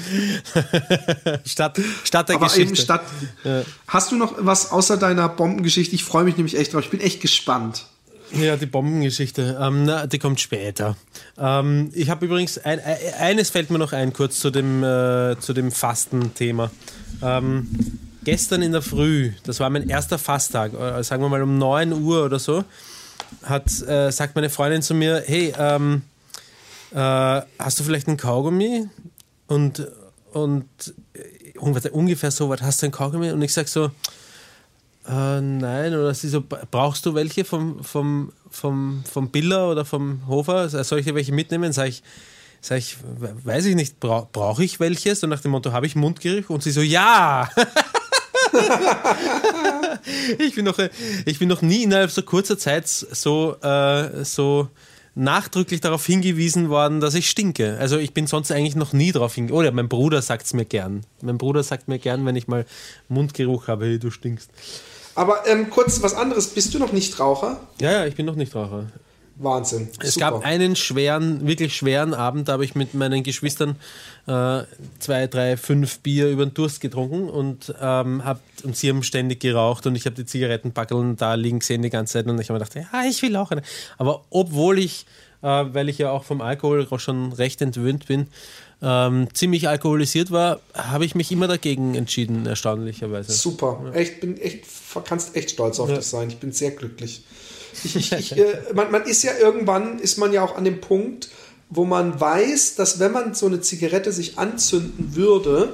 statt, 1.46 1.80
statt 2.04 2.30
der 2.30 2.38
Aber 2.38 2.46
Geschichte. 2.46 2.74
Eben 2.74 2.76
statt, 2.76 3.04
ja. 3.44 3.64
Hast 3.88 4.12
du 4.12 4.16
noch 4.16 4.36
was 4.40 4.72
außer 4.72 4.98
deiner 4.98 5.30
Bombengeschichte? 5.30 5.96
Ich 5.96 6.04
freue 6.04 6.24
mich 6.24 6.38
nämlich 6.38 6.58
echt 6.58 6.74
drauf. 6.74 6.84
Ich 6.84 6.90
bin 6.90 7.02
echt 7.02 7.22
gespannt. 7.22 7.86
Ja, 8.32 8.58
die 8.58 8.68
Bombengeschichte, 8.68 9.58
ähm, 9.60 9.86
na, 9.86 10.06
die 10.06 10.20
kommt 10.20 10.40
später. 10.40 10.96
Ähm, 11.38 11.90
ich 11.94 12.10
habe 12.10 12.26
übrigens, 12.26 12.60
ein, 12.60 12.80
eines 13.20 13.50
fällt 13.50 13.72
mir 13.72 13.80
noch 13.80 13.92
ein, 13.92 14.14
kurz 14.14 14.40
zu 14.40 14.52
dem, 14.52 14.84
äh, 14.84 15.40
zu 15.40 15.54
dem 15.54 15.72
Fasten-Thema. 15.72 16.70
Ähm, 17.24 17.68
gestern 18.24 18.62
in 18.62 18.72
der 18.72 18.84
Früh, 18.84 19.32
das 19.44 19.60
war 19.60 19.70
mein 19.72 19.90
erster 19.90 20.20
Fasttag, 20.20 20.74
äh, 20.74 21.04
sagen 21.04 21.24
wir 21.24 21.30
mal 21.30 21.42
um 21.42 21.58
9 21.58 21.92
Uhr 21.92 22.24
oder 22.24 22.38
so, 22.38 22.64
hat, 23.44 23.82
äh, 23.82 24.12
sagt 24.12 24.36
meine 24.36 24.50
Freundin 24.50 24.84
zu 24.84 24.94
mir, 24.94 25.24
hey, 25.26 25.54
ähm, 25.58 26.04
äh, 26.92 27.42
hast 27.58 27.80
du 27.80 27.84
vielleicht 27.84 28.08
einen 28.08 28.18
Kaugummi? 28.18 28.88
Und, 29.48 29.88
und 30.34 30.68
äh, 31.14 31.90
ungefähr 31.90 32.30
so 32.30 32.50
was, 32.50 32.62
hast 32.62 32.82
du 32.82 32.86
einen 32.86 32.94
Kaugummi? 32.94 33.32
Und 33.32 33.42
ich 33.42 33.54
sage 33.54 33.68
so, 33.68 33.90
äh, 35.08 35.42
nein, 35.42 35.94
oder 35.94 36.14
sie 36.14 36.30
so, 36.30 36.44
brauchst 36.72 37.06
du 37.06 37.14
welche 37.16 37.46
vom, 37.46 37.84
vom, 37.84 38.32
vom, 38.50 39.04
vom 39.10 39.30
Biller 39.30 39.70
oder 39.72 39.86
vom 39.86 40.28
Hofer? 40.28 40.70
Soll 40.84 41.00
ich 41.00 41.06
dir 41.06 41.16
welche 41.16 41.32
mitnehmen? 41.32 41.74
Sag 41.74 41.88
ich, 41.88 42.04
sag 42.62 42.78
ich 42.78 42.98
weiß 43.44 43.66
ich 43.66 43.76
nicht, 43.76 44.00
bra 44.00 44.28
brauche 44.32 44.64
ich 44.64 44.80
welche? 44.80 45.16
So 45.16 45.28
nach 45.28 45.42
dem 45.42 45.52
Motto, 45.52 45.72
habe 45.72 45.86
ich 45.86 45.96
Mundgeruch? 45.96 46.50
Und 46.50 46.64
sie 46.64 46.72
so, 46.72 46.82
ja! 46.82 47.50
ich, 50.40 50.56
bin 50.56 50.66
noch, 50.66 50.80
ich 51.26 51.40
bin 51.40 51.48
noch 51.48 51.62
nie 51.62 51.84
innerhalb 51.84 52.12
so 52.12 52.22
kurzer 52.22 52.58
Zeit 52.58 52.88
so, 52.88 53.56
äh, 53.62 54.24
so 54.26 54.70
nachdrücklich 55.20 55.82
darauf 55.82 56.06
hingewiesen 56.06 56.70
worden, 56.70 57.02
dass 57.02 57.14
ich 57.14 57.30
stinke. 57.30 57.78
Also 57.80 57.98
ich 57.98 58.14
bin 58.14 58.26
sonst 58.26 58.52
eigentlich 58.52 58.76
noch 58.76 58.94
nie 58.94 59.12
darauf 59.12 59.36
hingewiesen. 59.36 59.60
Oder 59.60 59.72
mein 59.72 59.90
Bruder 59.90 60.22
sagt 60.22 60.46
es 60.46 60.54
mir 60.54 60.66
gern. 60.66 61.06
Mein 61.22 61.38
Bruder 61.38 61.62
sagt 61.62 61.88
mir 61.88 62.00
gern, 62.00 62.26
wenn 62.26 62.36
ich 62.36 62.48
mal 62.48 62.66
Mundgeruch 63.10 63.68
habe, 63.68 63.86
hey, 63.86 64.00
du 64.00 64.10
stinkst. 64.12 64.50
Aber 65.16 65.46
ähm, 65.48 65.70
kurz 65.70 66.02
was 66.02 66.14
anderes. 66.14 66.48
Bist 66.48 66.74
du 66.74 66.80
noch 66.80 66.94
nicht 66.94 67.20
Raucher? 67.20 67.60
Ja, 67.82 67.92
ja, 67.92 68.06
ich 68.06 68.16
bin 68.16 68.26
noch 68.26 68.36
nicht 68.36 68.56
Raucher. 68.56 68.88
Wahnsinn. 69.40 69.90
Es 70.02 70.16
Super. 70.16 70.32
gab 70.32 70.46
einen 70.46 70.76
schweren, 70.76 71.48
wirklich 71.48 71.76
schweren 71.76 72.14
Abend, 72.14 72.48
da 72.48 72.54
habe 72.54 72.66
ich 72.66 72.76
mit 72.76 72.94
meinen 72.94 73.24
Geschwistern 73.24 73.78
äh, 74.28 74.64
zwei, 75.00 75.28
drei, 75.28 75.56
fünf 75.56 76.00
Bier 76.00 76.30
über 76.30 76.46
den 76.46 76.54
Durst 76.54 76.82
getrunken 76.82 77.30
und, 77.30 77.74
ähm, 77.82 78.24
hab, 78.26 78.42
und 78.64 78.76
sie 78.76 78.90
haben 78.90 79.02
ständig 79.02 79.40
geraucht 79.40 79.88
und 79.88 79.96
ich 79.96 80.06
habe 80.06 80.16
die 80.16 80.26
Zigarettenpackeln 80.26 81.16
da 81.16 81.36
liegen 81.36 81.60
gesehen 81.60 81.82
die 81.82 81.90
ganze 81.90 82.14
Zeit 82.14 82.28
und 82.28 82.40
ich 82.40 82.50
habe 82.50 82.60
mir 82.60 82.66
gedacht, 82.66 82.88
ja, 82.94 83.04
ich 83.10 83.22
will 83.22 83.36
auch 83.38 83.52
eine. 83.52 83.62
Aber 83.98 84.26
obwohl 84.30 84.78
ich, 84.78 85.06
äh, 85.42 85.48
weil 85.48 85.88
ich 85.88 85.98
ja 85.98 86.12
auch 86.12 86.26
vom 86.26 86.42
Alkohol 86.42 86.88
schon 87.00 87.32
recht 87.32 87.62
entwöhnt 87.62 88.08
bin, 88.08 88.28
ähm, 88.82 89.28
ziemlich 89.34 89.68
alkoholisiert 89.68 90.32
war, 90.32 90.60
habe 90.74 91.06
ich 91.06 91.16
mich 91.16 91.32
immer 91.32 91.48
dagegen 91.48 91.96
entschieden, 91.96 92.46
erstaunlicherweise. 92.46 93.32
Super, 93.32 93.82
ja. 93.86 93.92
echt, 93.94 94.20
bin 94.22 94.38
echt, 94.38 94.66
kannst 95.06 95.36
echt 95.36 95.52
stolz 95.52 95.80
auf 95.80 95.90
ja. 95.90 95.96
dich 95.96 96.06
sein. 96.06 96.30
Ich 96.30 96.38
bin 96.38 96.52
sehr 96.52 96.72
glücklich. 96.72 97.24
Ich, 97.84 97.96
ich, 97.96 98.12
ich, 98.12 98.38
äh, 98.38 98.62
man, 98.74 98.92
man 98.92 99.04
ist 99.04 99.24
ja 99.24 99.38
irgendwann, 99.38 100.00
ist 100.00 100.18
man 100.18 100.34
ja 100.34 100.44
auch 100.44 100.56
an 100.56 100.64
dem 100.64 100.82
Punkt, 100.82 101.30
wo 101.70 101.86
man 101.86 102.20
weiß, 102.20 102.76
dass 102.76 103.00
wenn 103.00 103.12
man 103.12 103.34
so 103.34 103.46
eine 103.46 103.62
Zigarette 103.62 104.12
sich 104.12 104.38
anzünden 104.38 105.16
würde, 105.16 105.74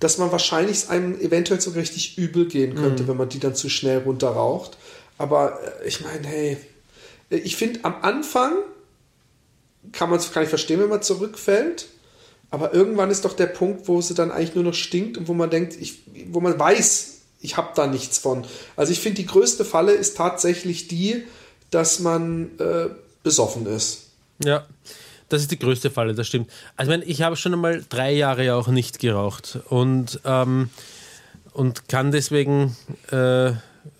dass 0.00 0.18
man 0.18 0.32
wahrscheinlich 0.32 0.88
einem 0.88 1.20
eventuell 1.20 1.60
so 1.60 1.70
richtig 1.70 2.18
übel 2.18 2.46
gehen 2.46 2.74
könnte, 2.74 3.02
mhm. 3.02 3.08
wenn 3.08 3.16
man 3.16 3.28
die 3.28 3.40
dann 3.40 3.54
zu 3.54 3.68
schnell 3.68 3.98
runterraucht. 3.98 4.78
Aber 5.18 5.58
äh, 5.82 5.88
ich 5.88 6.00
meine, 6.00 6.26
hey, 6.26 6.56
ich 7.30 7.56
finde 7.56 7.80
am 7.82 7.96
Anfang 8.02 8.52
kann 9.92 10.10
man 10.10 10.18
es 10.18 10.32
kann 10.32 10.42
ich 10.42 10.48
verstehen, 10.48 10.80
wenn 10.80 10.88
man 10.88 11.02
zurückfällt. 11.02 11.88
Aber 12.50 12.72
irgendwann 12.72 13.10
ist 13.10 13.24
doch 13.24 13.34
der 13.34 13.46
Punkt, 13.46 13.88
wo 13.88 14.00
sie 14.00 14.14
dann 14.14 14.30
eigentlich 14.30 14.54
nur 14.54 14.64
noch 14.64 14.74
stinkt 14.74 15.18
und 15.18 15.28
wo 15.28 15.34
man 15.34 15.50
denkt, 15.50 15.76
ich, 15.78 16.02
wo 16.28 16.40
man 16.40 16.58
weiß, 16.58 17.17
ich 17.40 17.56
habe 17.56 17.70
da 17.74 17.86
nichts 17.86 18.18
von. 18.18 18.44
Also 18.76 18.92
ich 18.92 19.00
finde, 19.00 19.16
die 19.16 19.26
größte 19.26 19.64
Falle 19.64 19.92
ist 19.92 20.16
tatsächlich 20.16 20.88
die, 20.88 21.24
dass 21.70 22.00
man 22.00 22.58
äh, 22.58 22.88
besoffen 23.22 23.66
ist. 23.66 24.06
Ja, 24.42 24.66
das 25.28 25.42
ist 25.42 25.50
die 25.50 25.58
größte 25.58 25.90
Falle, 25.90 26.14
das 26.14 26.26
stimmt. 26.26 26.50
Also 26.76 26.90
ich, 26.90 26.98
meine, 26.98 27.10
ich 27.10 27.22
habe 27.22 27.36
schon 27.36 27.52
einmal 27.52 27.84
drei 27.88 28.12
Jahre 28.12 28.54
auch 28.54 28.68
nicht 28.68 28.98
geraucht 28.98 29.58
und, 29.68 30.20
ähm, 30.24 30.70
und 31.52 31.88
kann 31.88 32.12
deswegen, 32.12 32.76
äh, 33.10 33.52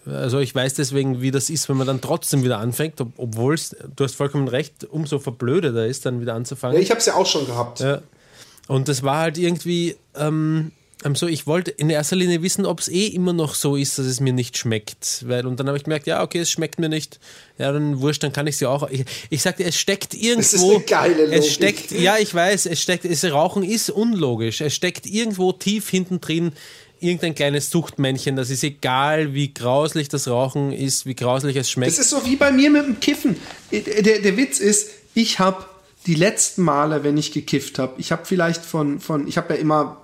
also 0.06 0.38
ich 0.38 0.54
weiß 0.54 0.74
deswegen, 0.74 1.20
wie 1.20 1.30
das 1.30 1.50
ist, 1.50 1.68
wenn 1.68 1.76
man 1.76 1.86
dann 1.86 2.00
trotzdem 2.00 2.44
wieder 2.44 2.58
anfängt, 2.58 3.00
ob, 3.00 3.12
obwohl 3.18 3.54
es, 3.54 3.76
du 3.94 4.04
hast 4.04 4.14
vollkommen 4.14 4.48
recht, 4.48 4.84
umso 4.84 5.18
verblödeter 5.18 5.86
ist, 5.86 6.06
dann 6.06 6.20
wieder 6.20 6.34
anzufangen. 6.34 6.76
Ja, 6.76 6.82
ich 6.82 6.90
habe 6.90 7.00
es 7.00 7.06
ja 7.06 7.14
auch 7.14 7.26
schon 7.26 7.46
gehabt. 7.46 7.80
Ja. 7.80 8.00
Und 8.68 8.88
das 8.88 9.02
war 9.02 9.18
halt 9.18 9.38
irgendwie, 9.38 9.96
ähm, 10.14 10.72
so, 11.14 11.26
ich 11.26 11.46
wollte 11.46 11.70
in 11.70 11.90
erster 11.90 12.16
Linie 12.16 12.42
wissen, 12.42 12.66
ob 12.66 12.80
es 12.80 12.88
eh 12.88 13.06
immer 13.06 13.32
noch 13.32 13.54
so 13.54 13.76
ist, 13.76 13.98
dass 13.98 14.06
es 14.06 14.20
mir 14.20 14.32
nicht 14.32 14.58
schmeckt. 14.58 15.24
Weil, 15.26 15.46
und 15.46 15.60
dann 15.60 15.68
habe 15.68 15.76
ich 15.76 15.84
gemerkt, 15.84 16.06
ja, 16.06 16.22
okay, 16.22 16.40
es 16.40 16.50
schmeckt 16.50 16.78
mir 16.78 16.88
nicht. 16.88 17.20
Ja, 17.56 17.72
dann 17.72 18.00
wurscht, 18.00 18.22
dann 18.22 18.32
kann 18.32 18.46
ich 18.46 18.56
sie 18.56 18.66
auch. 18.66 18.88
Ich, 18.90 19.04
ich 19.30 19.42
sagte, 19.42 19.64
es 19.64 19.78
steckt 19.78 20.14
irgendwo. 20.14 20.40
Das 20.40 20.54
ist 20.54 20.64
eine 20.64 20.80
geile 20.80 21.24
Logik. 21.26 21.38
Es 21.38 21.52
steckt, 21.52 21.90
ja, 21.92 22.16
ich 22.18 22.34
weiß, 22.34 22.66
es 22.66 22.82
steckt, 22.82 23.04
es, 23.04 23.24
Rauchen 23.24 23.62
ist 23.62 23.90
unlogisch. 23.90 24.60
Es 24.60 24.74
steckt 24.74 25.06
irgendwo 25.06 25.52
tief 25.52 25.88
hinten 25.88 26.20
drin 26.20 26.52
irgendein 27.00 27.36
kleines 27.36 27.70
Suchtmännchen. 27.70 28.34
Das 28.34 28.50
ist 28.50 28.64
egal, 28.64 29.32
wie 29.32 29.54
grauslich 29.54 30.08
das 30.08 30.26
Rauchen 30.26 30.72
ist, 30.72 31.06
wie 31.06 31.14
grauslich 31.14 31.56
es 31.56 31.70
schmeckt. 31.70 31.92
Das 31.92 31.98
ist 32.00 32.10
so 32.10 32.24
wie 32.26 32.34
bei 32.34 32.50
mir 32.50 32.70
mit 32.70 32.84
dem 32.86 32.98
Kiffen. 32.98 33.36
Der, 33.70 34.18
der 34.18 34.36
Witz 34.36 34.58
ist, 34.58 34.90
ich 35.14 35.38
habe 35.38 35.64
die 36.06 36.14
letzten 36.14 36.62
Male, 36.62 37.04
wenn 37.04 37.16
ich 37.16 37.32
gekifft 37.32 37.78
habe, 37.78 37.94
ich 37.98 38.10
habe 38.10 38.24
vielleicht 38.24 38.64
von, 38.64 38.98
von 38.98 39.28
ich 39.28 39.36
habe 39.36 39.54
ja 39.54 39.60
immer 39.60 40.00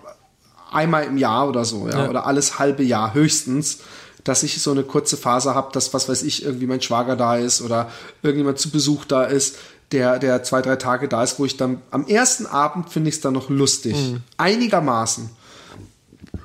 einmal 0.75 1.05
im 1.05 1.17
Jahr 1.17 1.49
oder 1.49 1.65
so, 1.65 1.89
ja, 1.89 2.05
ja. 2.05 2.11
oder 2.11 2.27
alles 2.27 2.59
halbe 2.59 2.83
Jahr 2.83 3.15
höchstens, 3.15 3.79
dass 4.25 4.43
ich 4.43 4.61
so 4.61 4.71
eine 4.71 4.83
kurze 4.83 5.17
Phase 5.17 5.55
habe, 5.55 5.71
dass, 5.73 5.93
was 5.95 6.09
weiß 6.09 6.23
ich, 6.23 6.45
irgendwie 6.45 6.67
mein 6.67 6.81
Schwager 6.81 7.17
da 7.17 7.37
ist 7.37 7.61
oder 7.61 7.91
irgendjemand 8.23 8.59
zu 8.59 8.71
Besuch 8.71 9.05
da 9.05 9.25
ist, 9.25 9.57
der, 9.93 10.19
der 10.19 10.43
zwei, 10.43 10.63
drei 10.63 10.77
Tage 10.77 11.09
da 11.09 11.23
ist, 11.23 11.39
wo 11.39 11.45
ich 11.45 11.57
dann 11.57 11.83
am 11.91 12.07
ersten 12.07 12.47
Abend 12.47 12.91
finde 12.91 13.11
ich 13.11 13.17
es 13.17 13.21
dann 13.21 13.35
noch 13.35 13.51
lustig. 13.51 13.95
Mhm. 13.95 14.23
Einigermaßen. 14.39 15.31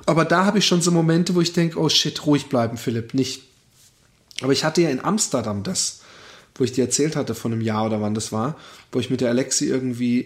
Aber 0.06 0.24
da 0.24 0.44
habe 0.44 0.58
ich 0.58 0.66
schon 0.66 0.82
so 0.82 0.90
Momente, 0.90 1.34
wo 1.34 1.40
ich 1.40 1.52
denke, 1.52 1.78
oh 1.78 1.88
shit, 1.88 2.26
ruhig 2.26 2.48
bleiben, 2.48 2.76
Philipp, 2.76 3.14
nicht. 3.14 3.42
Aber 4.42 4.52
ich 4.52 4.64
hatte 4.64 4.82
ja 4.82 4.90
in 4.90 5.02
Amsterdam 5.02 5.62
das 5.62 5.99
wo 6.60 6.64
ich 6.64 6.72
dir 6.72 6.84
erzählt 6.84 7.16
hatte 7.16 7.34
von 7.34 7.52
einem 7.52 7.62
Jahr 7.62 7.86
oder 7.86 8.02
wann 8.02 8.12
das 8.12 8.32
war, 8.32 8.54
wo 8.92 9.00
ich 9.00 9.08
mit 9.08 9.22
der 9.22 9.30
Alexi 9.30 9.64
irgendwie 9.64 10.20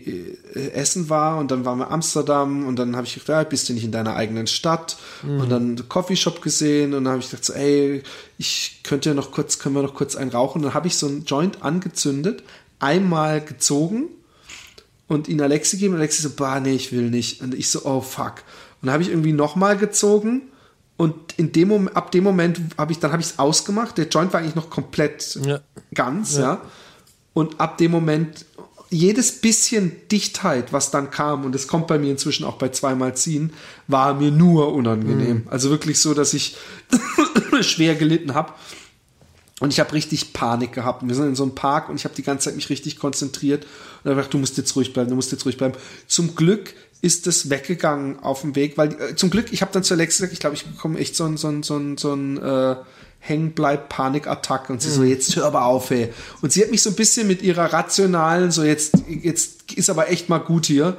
äh, 0.52 0.72
essen 0.72 1.08
war 1.08 1.38
und 1.38 1.52
dann 1.52 1.64
waren 1.64 1.78
wir 1.78 1.92
Amsterdam 1.92 2.66
und 2.66 2.76
dann 2.76 2.96
habe 2.96 3.06
ich 3.06 3.14
gedacht, 3.14 3.28
ja, 3.28 3.44
bist 3.44 3.68
du 3.68 3.72
nicht 3.72 3.84
in 3.84 3.92
deiner 3.92 4.16
eigenen 4.16 4.48
Stadt? 4.48 4.96
Mhm. 5.22 5.40
und 5.40 5.48
dann 5.48 5.62
einen 5.62 5.88
Coffeeshop 5.88 6.42
gesehen 6.42 6.92
und 6.92 7.04
dann 7.04 7.12
habe 7.12 7.22
ich 7.22 7.30
gedacht, 7.30 7.44
so, 7.44 7.52
ey, 7.52 8.02
ich 8.36 8.80
könnte 8.82 9.10
ja 9.10 9.14
noch 9.14 9.30
kurz, 9.30 9.60
können 9.60 9.76
wir 9.76 9.82
noch 9.82 9.94
kurz 9.94 10.16
einen 10.16 10.30
rauchen? 10.30 10.58
Und 10.58 10.64
dann 10.64 10.74
habe 10.74 10.88
ich 10.88 10.96
so 10.96 11.06
einen 11.06 11.24
Joint 11.24 11.62
angezündet, 11.62 12.42
einmal 12.80 13.40
gezogen 13.40 14.08
und 15.06 15.28
ihn 15.28 15.40
Alexi 15.40 15.76
gegeben. 15.76 15.94
Und 15.94 16.00
Alexi 16.00 16.22
so, 16.22 16.30
bah, 16.30 16.58
nee, 16.58 16.74
ich 16.74 16.90
will 16.90 17.10
nicht. 17.10 17.42
Und 17.42 17.54
ich 17.54 17.68
so, 17.68 17.84
oh 17.84 18.00
fuck. 18.00 18.42
Und 18.82 18.86
dann 18.86 18.94
habe 18.94 19.04
ich 19.04 19.10
irgendwie 19.10 19.32
nochmal 19.32 19.76
gezogen 19.76 20.42
und 20.96 21.14
in 21.36 21.52
dem 21.52 21.68
Moment, 21.68 21.96
ab 21.96 22.12
dem 22.12 22.24
Moment 22.24 22.60
habe 22.78 22.92
ich, 22.92 23.00
dann 23.00 23.10
habe 23.10 23.20
ich 23.20 23.28
es 23.28 23.38
ausgemacht. 23.38 23.98
Der 23.98 24.08
Joint 24.08 24.32
war 24.32 24.40
eigentlich 24.40 24.54
noch 24.54 24.70
komplett 24.70 25.38
ja. 25.44 25.60
ganz, 25.92 26.36
ja. 26.36 26.42
ja. 26.42 26.60
Und 27.32 27.60
ab 27.60 27.78
dem 27.78 27.90
Moment, 27.90 28.46
jedes 28.90 29.40
bisschen 29.40 29.92
Dichtheit, 30.08 30.72
was 30.72 30.92
dann 30.92 31.10
kam, 31.10 31.44
und 31.44 31.54
es 31.56 31.66
kommt 31.66 31.88
bei 31.88 31.98
mir 31.98 32.12
inzwischen 32.12 32.44
auch 32.44 32.58
bei 32.58 32.68
zweimal 32.68 33.16
ziehen, 33.16 33.52
war 33.88 34.14
mir 34.14 34.30
nur 34.30 34.72
unangenehm. 34.72 35.38
Mhm. 35.38 35.48
Also 35.48 35.70
wirklich 35.70 36.00
so, 36.00 36.14
dass 36.14 36.32
ich 36.32 36.56
schwer 37.60 37.96
gelitten 37.96 38.34
habe. 38.34 38.52
Und 39.60 39.72
ich 39.72 39.80
habe 39.80 39.92
richtig 39.92 40.32
Panik 40.32 40.72
gehabt. 40.72 41.06
Wir 41.06 41.14
sind 41.14 41.28
in 41.28 41.34
so 41.34 41.42
einem 41.42 41.54
Park 41.54 41.88
und 41.88 41.96
ich 41.96 42.04
habe 42.04 42.14
die 42.14 42.22
ganze 42.22 42.46
Zeit 42.46 42.56
mich 42.56 42.70
richtig 42.70 42.98
konzentriert 42.98 43.64
und 43.64 44.10
habe 44.10 44.16
gedacht, 44.16 44.34
du 44.34 44.38
musst 44.38 44.58
jetzt 44.58 44.74
ruhig 44.76 44.92
bleiben, 44.92 45.10
du 45.10 45.16
musst 45.16 45.32
jetzt 45.32 45.44
ruhig 45.44 45.56
bleiben. 45.56 45.74
Zum 46.06 46.34
Glück 46.34 46.74
ist 47.00 47.26
es 47.26 47.50
weggegangen 47.50 48.18
auf 48.20 48.40
dem 48.40 48.54
Weg, 48.54 48.78
weil 48.78 48.92
äh, 49.00 49.14
zum 49.16 49.30
Glück, 49.30 49.52
ich 49.52 49.60
habe 49.60 49.72
dann 49.72 49.82
zu 49.82 49.94
Alex 49.94 50.16
gesagt, 50.16 50.32
ich 50.32 50.40
glaube, 50.40 50.56
ich 50.56 50.64
bekomme 50.64 50.98
echt 50.98 51.16
so 51.16 51.24
ein, 51.24 51.36
so 51.36 51.48
ein, 51.48 51.62
so 51.62 51.76
ein, 51.76 51.98
so 51.98 52.14
ein 52.14 52.42
äh, 52.42 52.76
Hängenbleib-Panikattacke 53.20 54.72
und 54.72 54.82
sie 54.82 54.88
mhm. 54.88 54.94
so, 54.94 55.02
jetzt 55.04 55.36
hör 55.36 55.46
aber 55.46 55.64
auf, 55.64 55.90
ey. 55.90 56.12
Und 56.42 56.52
sie 56.52 56.62
hat 56.62 56.70
mich 56.70 56.82
so 56.82 56.90
ein 56.90 56.96
bisschen 56.96 57.26
mit 57.26 57.42
ihrer 57.42 57.72
rationalen, 57.72 58.50
so 58.50 58.62
jetzt, 58.64 58.94
jetzt 59.08 59.72
ist 59.72 59.90
aber 59.90 60.10
echt 60.10 60.28
mal 60.28 60.38
gut 60.38 60.66
hier, 60.66 60.96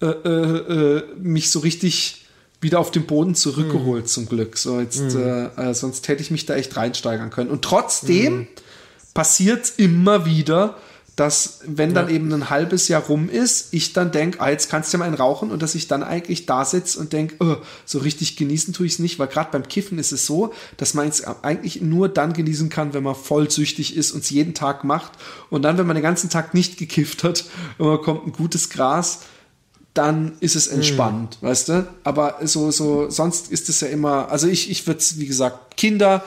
äh, 0.00 0.06
äh, 0.06 0.28
äh 0.28 1.02
mich 1.18 1.50
so 1.50 1.60
richtig 1.60 2.26
wieder 2.60 2.78
auf 2.78 2.90
den 2.90 3.06
Boden 3.06 3.34
zurückgeholt, 3.34 4.04
mhm. 4.04 4.08
zum 4.08 4.28
Glück. 4.28 4.58
So, 4.58 4.80
jetzt, 4.80 5.14
mhm. 5.14 5.50
Äh, 5.56 5.74
sonst 5.74 6.06
hätte 6.08 6.22
ich 6.22 6.30
mich 6.30 6.46
da 6.46 6.54
echt 6.56 6.76
reinsteigern 6.76 7.30
können. 7.30 7.50
Und 7.50 7.62
trotzdem 7.62 8.40
mhm. 8.40 8.48
passiert 9.14 9.72
immer 9.76 10.26
wieder, 10.26 10.76
dass 11.20 11.60
wenn 11.66 11.92
dann 11.92 12.08
ja. 12.08 12.14
eben 12.14 12.32
ein 12.32 12.48
halbes 12.48 12.88
Jahr 12.88 13.02
rum 13.02 13.28
ist, 13.28 13.74
ich 13.74 13.92
dann 13.92 14.10
denke, 14.10 14.40
ah, 14.40 14.48
jetzt 14.48 14.70
kannst 14.70 14.90
du 14.90 14.96
ja 14.96 15.00
mal 15.00 15.04
einen 15.04 15.16
rauchen 15.16 15.50
und 15.50 15.60
dass 15.60 15.74
ich 15.74 15.86
dann 15.86 16.02
eigentlich 16.02 16.46
da 16.46 16.64
sitze 16.64 16.98
und 16.98 17.12
denke, 17.12 17.34
oh, 17.40 17.56
so 17.84 17.98
richtig 17.98 18.36
genießen 18.36 18.72
tue 18.72 18.86
ich 18.86 18.94
es 18.94 18.98
nicht, 19.00 19.18
weil 19.18 19.26
gerade 19.26 19.50
beim 19.52 19.68
Kiffen 19.68 19.98
ist 19.98 20.12
es 20.12 20.24
so, 20.24 20.54
dass 20.78 20.94
man 20.94 21.06
es 21.08 21.22
eigentlich 21.22 21.82
nur 21.82 22.08
dann 22.08 22.32
genießen 22.32 22.70
kann, 22.70 22.94
wenn 22.94 23.02
man 23.02 23.14
voll 23.14 23.50
süchtig 23.50 23.98
ist 23.98 24.12
und 24.12 24.24
es 24.24 24.30
jeden 24.30 24.54
Tag 24.54 24.82
macht 24.82 25.12
und 25.50 25.60
dann, 25.60 25.76
wenn 25.76 25.86
man 25.86 25.94
den 25.94 26.02
ganzen 26.02 26.30
Tag 26.30 26.54
nicht 26.54 26.78
gekifft 26.78 27.22
hat 27.22 27.44
und 27.76 27.88
man 27.88 28.00
kommt 28.00 28.26
ein 28.26 28.32
gutes 28.32 28.70
Gras, 28.70 29.20
dann 29.92 30.38
ist 30.40 30.56
es 30.56 30.68
entspannt, 30.68 31.36
mhm. 31.42 31.46
weißt 31.48 31.68
du? 31.68 31.86
Aber 32.02 32.38
so, 32.44 32.70
so, 32.70 33.10
sonst 33.10 33.52
ist 33.52 33.68
es 33.68 33.82
ja 33.82 33.88
immer, 33.88 34.30
also 34.30 34.48
ich, 34.48 34.70
ich 34.70 34.86
würde 34.86 35.04
wie 35.16 35.26
gesagt, 35.26 35.76
Kinder 35.76 36.24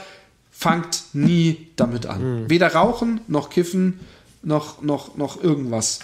fangt 0.52 1.06
nie 1.14 1.70
damit 1.78 2.06
an. 2.06 2.44
Mhm. 2.44 2.50
Weder 2.52 2.76
rauchen 2.76 3.22
noch 3.28 3.50
kiffen 3.50 4.00
noch, 4.44 4.82
noch, 4.82 5.16
noch 5.16 5.42
irgendwas. 5.42 6.00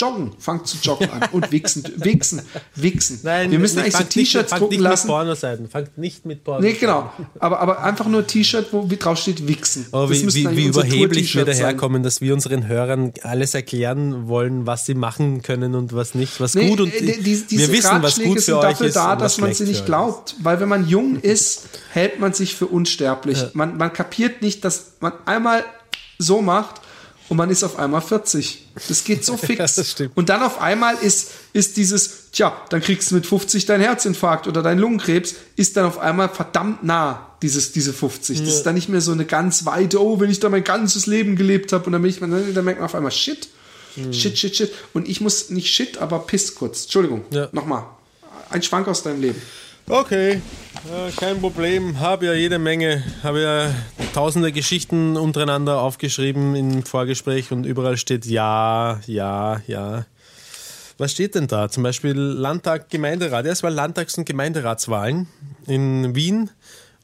Joggen, 0.00 0.32
fangt 0.38 0.66
zu 0.66 0.78
joggen 0.82 1.10
an 1.10 1.28
und 1.32 1.52
wichsen, 1.52 1.84
wichsen, 1.96 2.40
wichsen. 2.74 3.20
Nein, 3.22 3.50
wir 3.50 3.58
müssen 3.58 3.80
eigentlich 3.80 3.96
so 3.96 4.04
T-Shirts 4.04 4.50
drucken 4.52 4.70
nicht 4.70 4.80
lassen. 4.80 5.08
Mit 5.08 5.14
Pornoseiten. 5.14 5.68
Fangt 5.68 5.98
nicht 5.98 6.24
mit 6.24 6.42
Porno. 6.42 6.62
Nee, 6.62 6.72
genau. 6.72 7.12
Aber, 7.38 7.60
aber 7.60 7.82
einfach 7.82 8.06
nur 8.06 8.26
T-Shirt, 8.26 8.68
wo 8.72 8.88
drauf 8.98 9.18
steht 9.18 9.46
wichsen. 9.46 9.86
Oh, 9.92 10.08
wie, 10.08 10.26
wie, 10.32 10.56
wie 10.56 10.66
überheblich 10.66 11.34
wir 11.34 11.44
daherkommen, 11.44 12.02
dass 12.02 12.22
wir 12.22 12.32
unseren 12.32 12.66
Hörern 12.66 13.12
alles 13.22 13.54
erklären 13.54 14.26
wollen, 14.26 14.66
was 14.66 14.86
sie 14.86 14.94
machen 14.94 15.42
können 15.42 15.74
und 15.74 15.92
was 15.92 16.14
nicht, 16.14 16.40
was 16.40 16.54
nee, 16.54 16.70
gut 16.70 16.80
und 16.80 16.92
die, 16.98 17.22
die, 17.22 17.58
wir 17.58 17.70
wissen, 17.70 18.02
was 18.02 18.18
gut 18.18 18.40
für 18.40 18.58
euch 18.58 18.62
dafür 18.62 18.86
ist. 18.86 18.96
da, 18.96 19.16
dass 19.16 19.38
man 19.38 19.52
sie 19.52 19.64
nicht 19.64 19.84
glaubt. 19.84 20.34
Weil 20.42 20.60
wenn 20.60 20.68
man 20.68 20.88
jung 20.88 21.20
ist, 21.20 21.68
hält 21.90 22.20
man 22.20 22.32
sich 22.32 22.54
für 22.54 22.66
unsterblich. 22.66 23.38
Ja. 23.38 23.50
Man, 23.52 23.76
man 23.76 23.92
kapiert 23.92 24.40
nicht, 24.40 24.64
dass 24.64 24.92
man 25.00 25.12
einmal 25.26 25.62
so 26.16 26.40
macht 26.40 26.80
und 27.30 27.36
man 27.36 27.48
ist 27.48 27.62
auf 27.62 27.78
einmal 27.78 28.02
40. 28.02 28.66
Das 28.88 29.04
geht 29.04 29.24
so 29.24 29.36
fix. 29.38 29.96
ja, 29.98 30.06
und 30.16 30.28
dann 30.28 30.42
auf 30.42 30.60
einmal 30.60 30.96
ist, 30.96 31.30
ist 31.52 31.76
dieses, 31.76 32.32
tja, 32.32 32.60
dann 32.70 32.80
kriegst 32.80 33.10
du 33.10 33.14
mit 33.14 33.24
50 33.24 33.66
dein 33.66 33.80
Herzinfarkt 33.80 34.48
oder 34.48 34.62
dein 34.62 34.78
Lungenkrebs, 34.78 35.36
ist 35.54 35.76
dann 35.76 35.86
auf 35.86 35.98
einmal 35.98 36.28
verdammt 36.28 36.82
nah, 36.82 37.36
dieses, 37.40 37.70
diese 37.70 37.92
50. 37.92 38.40
Ja. 38.40 38.44
Das 38.44 38.54
ist 38.56 38.62
dann 38.64 38.74
nicht 38.74 38.88
mehr 38.88 39.00
so 39.00 39.12
eine 39.12 39.26
ganz 39.26 39.64
weite, 39.64 40.02
oh, 40.02 40.18
wenn 40.18 40.28
ich 40.28 40.40
da 40.40 40.48
mein 40.48 40.64
ganzes 40.64 41.06
Leben 41.06 41.36
gelebt 41.36 41.72
habe 41.72 41.86
und 41.86 41.92
dann 41.92 42.02
bin 42.02 42.10
ich, 42.10 42.18
dann 42.18 42.64
merkt 42.64 42.80
man 42.80 42.86
auf 42.86 42.96
einmal, 42.96 43.12
shit, 43.12 43.48
mhm. 43.94 44.12
shit, 44.12 44.36
shit, 44.36 44.56
shit. 44.56 44.72
Und 44.92 45.08
ich 45.08 45.20
muss 45.20 45.50
nicht 45.50 45.72
shit, 45.72 45.98
aber 45.98 46.18
piss 46.26 46.56
kurz. 46.56 46.82
Entschuldigung, 46.82 47.24
ja. 47.30 47.48
nochmal. 47.52 47.84
Ein 48.50 48.64
Schwank 48.64 48.88
aus 48.88 49.04
deinem 49.04 49.20
Leben. 49.20 49.40
Okay, 49.88 50.42
ja, 50.88 51.10
kein 51.16 51.40
Problem. 51.40 52.00
Habe 52.00 52.26
ja 52.26 52.32
jede 52.34 52.58
Menge, 52.58 53.02
habe 53.22 53.42
ja 53.42 53.74
tausende 54.14 54.52
Geschichten 54.52 55.16
untereinander 55.16 55.80
aufgeschrieben 55.80 56.54
im 56.54 56.84
Vorgespräch 56.84 57.52
und 57.52 57.66
überall 57.66 57.96
steht 57.96 58.26
ja, 58.26 59.00
ja, 59.06 59.60
ja. 59.66 60.06
Was 60.98 61.12
steht 61.12 61.34
denn 61.34 61.46
da? 61.46 61.70
Zum 61.70 61.82
Beispiel 61.82 62.14
Landtag, 62.14 62.90
Gemeinderat. 62.90 63.46
Ja, 63.46 63.52
es 63.52 63.62
war 63.62 63.70
Landtags- 63.70 64.18
und 64.18 64.26
Gemeinderatswahlen 64.26 65.28
in 65.66 66.14
Wien 66.14 66.50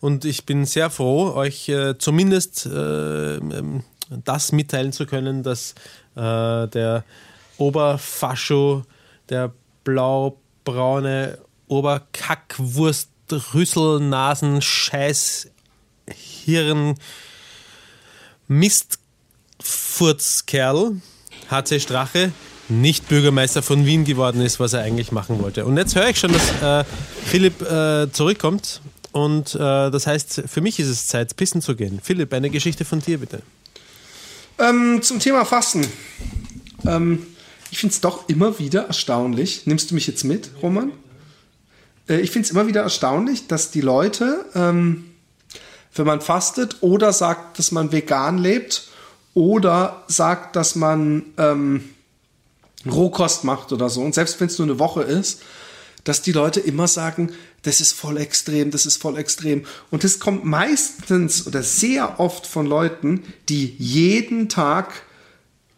und 0.00 0.24
ich 0.24 0.44
bin 0.44 0.66
sehr 0.66 0.90
froh, 0.90 1.32
euch 1.34 1.68
äh, 1.68 1.96
zumindest 1.98 2.66
äh, 2.66 3.36
ähm, 3.36 3.82
das 4.24 4.52
mitteilen 4.52 4.92
zu 4.92 5.06
können, 5.06 5.42
dass 5.42 5.74
äh, 6.14 6.68
der 6.68 7.04
Oberfascho, 7.58 8.84
der 9.28 9.52
blau-braune 9.84 11.38
Oberkackwurst, 11.68 13.10
Rüssel, 13.32 14.00
Nasen, 14.00 14.62
Scheiß, 14.62 15.48
Hirn, 16.44 16.94
Mistfurzkerl, 18.48 21.00
HC 21.50 21.80
Strache, 21.80 22.32
nicht 22.68 23.08
Bürgermeister 23.08 23.62
von 23.62 23.86
Wien 23.86 24.04
geworden 24.04 24.40
ist, 24.40 24.60
was 24.60 24.72
er 24.72 24.82
eigentlich 24.82 25.12
machen 25.12 25.40
wollte. 25.40 25.64
Und 25.64 25.76
jetzt 25.76 25.94
höre 25.94 26.08
ich 26.08 26.18
schon, 26.18 26.32
dass 26.32 26.62
äh, 26.62 26.84
Philipp 27.24 27.62
äh, 27.62 28.10
zurückkommt. 28.12 28.80
Und 29.12 29.54
äh, 29.54 29.58
das 29.58 30.06
heißt, 30.06 30.42
für 30.46 30.60
mich 30.60 30.78
ist 30.78 30.88
es 30.88 31.06
Zeit, 31.06 31.36
pissen 31.36 31.62
zu 31.62 31.74
gehen. 31.74 32.00
Philipp, 32.02 32.34
eine 32.34 32.50
Geschichte 32.50 32.84
von 32.84 33.00
dir 33.00 33.18
bitte. 33.18 33.40
Ähm, 34.58 35.00
zum 35.02 35.20
Thema 35.20 35.44
Fasten. 35.44 35.86
Ähm, 36.86 37.26
ich 37.70 37.78
finde 37.78 37.94
es 37.94 38.00
doch 38.00 38.28
immer 38.28 38.58
wieder 38.58 38.86
erstaunlich. 38.86 39.66
Nimmst 39.66 39.90
du 39.90 39.94
mich 39.94 40.06
jetzt 40.06 40.24
mit, 40.24 40.50
Roman? 40.62 40.92
Äh, 42.08 42.20
ich 42.20 42.30
finde 42.30 42.46
es 42.46 42.50
immer 42.50 42.66
wieder 42.66 42.82
erstaunlich, 42.82 43.46
dass 43.46 43.70
die 43.70 43.80
Leute, 43.80 44.44
ähm, 44.54 45.10
wenn 45.94 46.06
man 46.06 46.20
fastet 46.20 46.78
oder 46.80 47.12
sagt, 47.12 47.58
dass 47.58 47.72
man 47.72 47.92
vegan 47.92 48.38
lebt 48.38 48.88
oder 49.34 50.04
sagt, 50.08 50.56
dass 50.56 50.74
man 50.76 51.24
ähm, 51.38 51.90
Rohkost 52.84 53.44
macht 53.44 53.72
oder 53.72 53.88
so, 53.88 54.02
und 54.02 54.14
selbst 54.14 54.40
wenn 54.40 54.48
es 54.48 54.58
nur 54.58 54.68
eine 54.68 54.78
Woche 54.78 55.02
ist, 55.02 55.40
dass 56.04 56.22
die 56.22 56.32
Leute 56.32 56.60
immer 56.60 56.86
sagen, 56.86 57.32
das 57.62 57.80
ist 57.80 57.92
voll 57.92 58.16
extrem, 58.18 58.70
das 58.70 58.86
ist 58.86 59.02
voll 59.02 59.18
extrem. 59.18 59.66
Und 59.90 60.04
das 60.04 60.20
kommt 60.20 60.44
meistens 60.44 61.48
oder 61.48 61.64
sehr 61.64 62.20
oft 62.20 62.46
von 62.46 62.64
Leuten, 62.64 63.24
die 63.48 63.74
jeden 63.78 64.48
Tag 64.48 65.02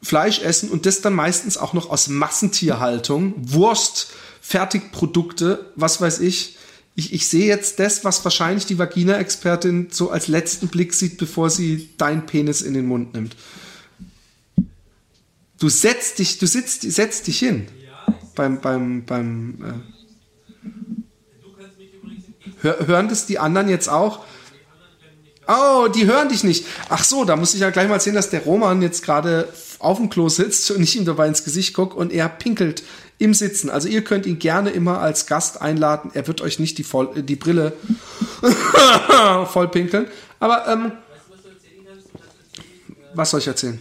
Fleisch 0.03 0.41
essen 0.43 0.68
und 0.68 0.85
das 0.85 1.01
dann 1.01 1.14
meistens 1.14 1.57
auch 1.57 1.72
noch 1.72 1.91
aus 1.91 2.09
Massentierhaltung, 2.09 3.35
Wurst, 3.37 4.09
Fertigprodukte, 4.49 5.72
was 5.76 6.01
weiß 6.01 6.20
ich. 6.20 6.57
Ich, 6.94 7.12
ich 7.12 7.28
sehe 7.28 7.46
jetzt 7.46 7.78
das, 7.80 8.03
was 8.07 8.24
wahrscheinlich 8.24 8.64
die 8.64 8.78
Vagina-Expertin 8.78 9.88
so 9.90 10.11
als 10.11 10.26
letzten 10.26 10.68
Blick 10.68 10.94
sieht, 10.94 11.18
bevor 11.18 11.51
sie 11.51 11.90
deinen 11.99 12.24
Penis 12.24 12.62
in 12.62 12.72
den 12.72 12.86
Mund 12.86 13.12
nimmt. 13.12 13.36
Du 15.61 15.68
setzt 15.68 16.18
dich, 16.18 16.38
du 16.38 16.46
sitzt, 16.46 16.80
setzt 16.80 17.26
dich 17.26 17.38
hin. 17.38 17.68
beim, 18.34 18.62
beim, 18.62 19.05
beim, 19.05 19.59
äh, 19.62 20.68
Hör, 22.62 22.86
hören 22.86 23.09
das 23.09 23.26
die 23.26 23.38
anderen 23.38 23.68
jetzt 23.68 23.88
auch? 23.88 24.24
Oh, 25.49 25.88
die 25.88 26.05
hören 26.05 26.28
dich 26.28 26.44
nicht. 26.44 26.66
Ach 26.90 27.03
so, 27.03 27.24
da 27.24 27.34
muss 27.34 27.55
ich 27.55 27.61
ja 27.61 27.70
gleich 27.70 27.88
mal 27.88 28.01
sehen, 28.01 28.14
dass 28.14 28.28
der 28.28 28.42
Roman 28.42 28.82
jetzt 28.82 29.03
gerade 29.03 29.49
auf 29.78 29.96
dem 29.96 30.11
Klo 30.11 30.28
sitzt 30.28 30.70
und 30.70 30.82
ich 30.82 30.94
ihm 30.94 31.07
dabei 31.07 31.26
ins 31.26 31.42
Gesicht 31.42 31.72
gucke 31.72 31.96
und 31.96 32.12
er 32.12 32.28
pinkelt 32.28 32.82
im 33.16 33.32
Sitzen. 33.32 33.70
Also 33.70 33.88
ihr 33.88 34.05
könnt 34.05 34.26
ihn 34.26 34.38
gerne 34.38 34.68
immer 34.70 35.01
als 35.01 35.24
Gast 35.26 35.62
einladen. 35.62 36.11
Er 36.12 36.26
wird 36.26 36.42
euch 36.42 36.59
nicht 36.59 36.76
die, 36.76 36.84
voll, 36.84 37.22
die 37.22 37.36
Brille 37.36 37.72
voll 39.46 39.68
pinkeln. 39.68 40.09
Aber 40.38 40.68
ähm, 40.68 40.92
was 43.14 43.30
soll 43.30 43.40
ich 43.40 43.46
erzählen? 43.46 43.80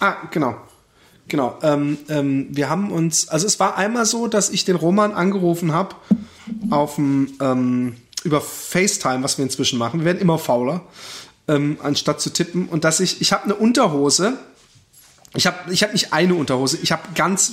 Ah, 0.00 0.16
genau. 0.30 0.56
Genau. 1.28 1.58
Ähm, 1.62 1.98
ähm, 2.08 2.48
wir 2.52 2.70
haben 2.70 2.90
uns, 2.90 3.28
also 3.28 3.46
es 3.46 3.60
war 3.60 3.76
einmal 3.76 4.06
so, 4.06 4.28
dass 4.28 4.48
ich 4.48 4.64
den 4.64 4.76
Roman 4.76 5.12
angerufen 5.12 5.72
habe 5.72 5.94
auf 6.70 6.96
dem 6.96 7.34
ähm, 7.40 7.96
über 8.24 8.40
FaceTime, 8.40 9.22
was 9.22 9.38
wir 9.38 9.44
inzwischen 9.44 9.78
machen. 9.78 10.00
Wir 10.00 10.06
werden 10.06 10.20
immer 10.20 10.38
fauler, 10.38 10.82
ähm, 11.48 11.78
anstatt 11.82 12.20
zu 12.20 12.30
tippen. 12.30 12.68
Und 12.68 12.84
dass 12.84 13.00
ich, 13.00 13.20
ich 13.20 13.32
habe 13.32 13.44
eine 13.44 13.54
Unterhose. 13.54 14.34
Ich 15.34 15.46
habe, 15.46 15.72
ich 15.72 15.82
habe 15.82 15.92
nicht 15.92 16.12
eine 16.12 16.34
Unterhose. 16.34 16.78
Ich 16.82 16.92
habe 16.92 17.02
ganz, 17.14 17.52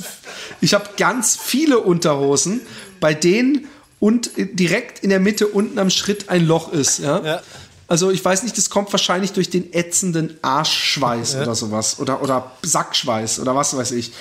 ich 0.62 0.74
habe 0.74 0.90
ganz 0.98 1.38
viele 1.38 1.80
Unterhosen, 1.80 2.62
bei 3.00 3.14
denen 3.14 3.68
und 4.00 4.32
direkt 4.36 5.00
in 5.00 5.10
der 5.10 5.20
Mitte 5.20 5.48
unten 5.48 5.80
am 5.80 5.90
Schritt 5.90 6.30
ein 6.30 6.46
Loch 6.46 6.74
ist. 6.74 7.00
Ja. 7.00 7.24
ja. 7.24 7.42
Also 7.88 8.10
ich 8.10 8.24
weiß 8.24 8.44
nicht, 8.44 8.58
das 8.58 8.70
kommt 8.70 8.92
wahrscheinlich 8.92 9.34
durch 9.34 9.50
den 9.50 9.74
ätzenden 9.74 10.38
Arschschweiß 10.42 11.34
ja. 11.34 11.42
oder 11.44 11.54
sowas 11.54 12.00
oder, 12.00 12.22
oder 12.22 12.52
Sackschweiß 12.64 13.40
oder 13.40 13.56
was 13.56 13.76
weiß 13.76 13.92
ich. 13.92 14.14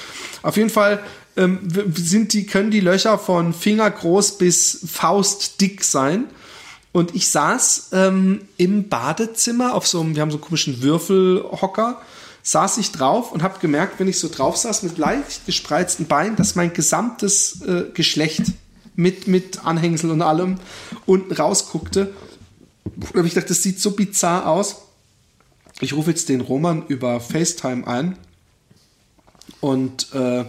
Auf 0.42 0.56
jeden 0.56 0.70
Fall 0.70 1.00
ähm, 1.36 1.60
sind 1.94 2.32
die, 2.32 2.46
können 2.46 2.70
die 2.70 2.80
Löcher 2.80 3.18
von 3.18 3.54
fingergroß 3.54 4.38
bis 4.38 4.80
faustdick 4.86 5.84
sein. 5.84 6.26
Und 6.92 7.14
ich 7.14 7.30
saß 7.30 7.88
ähm, 7.92 8.42
im 8.58 8.88
Badezimmer 8.88 9.74
auf 9.74 9.86
so 9.86 10.00
einem, 10.00 10.14
wir 10.14 10.22
haben 10.22 10.30
so 10.30 10.36
einen 10.36 10.44
komischen 10.44 10.82
Würfelhocker, 10.82 12.02
saß 12.42 12.76
ich 12.78 12.92
drauf 12.92 13.32
und 13.32 13.42
habe 13.42 13.60
gemerkt, 13.60 13.98
wenn 13.98 14.08
ich 14.08 14.18
so 14.18 14.28
drauf 14.28 14.56
saß 14.58 14.82
mit 14.82 14.98
leicht 14.98 15.46
gespreizten 15.46 16.06
Beinen, 16.06 16.36
dass 16.36 16.54
mein 16.54 16.74
gesamtes 16.74 17.62
äh, 17.62 17.84
Geschlecht 17.94 18.42
mit, 18.94 19.26
mit 19.26 19.64
Anhängsel 19.64 20.10
und 20.10 20.20
allem 20.20 20.58
unten 21.06 21.32
rausguckte. 21.32 22.12
Habe 23.14 23.26
ich 23.26 23.34
gedacht, 23.34 23.48
das 23.48 23.62
sieht 23.62 23.80
so 23.80 23.92
bizarr 23.92 24.46
aus. 24.46 24.82
Ich 25.80 25.94
rufe 25.94 26.10
jetzt 26.10 26.28
den 26.28 26.42
Roman 26.42 26.84
über 26.88 27.20
FaceTime 27.20 27.86
ein 27.86 28.18
und 29.60 30.12
äh, 30.12 30.44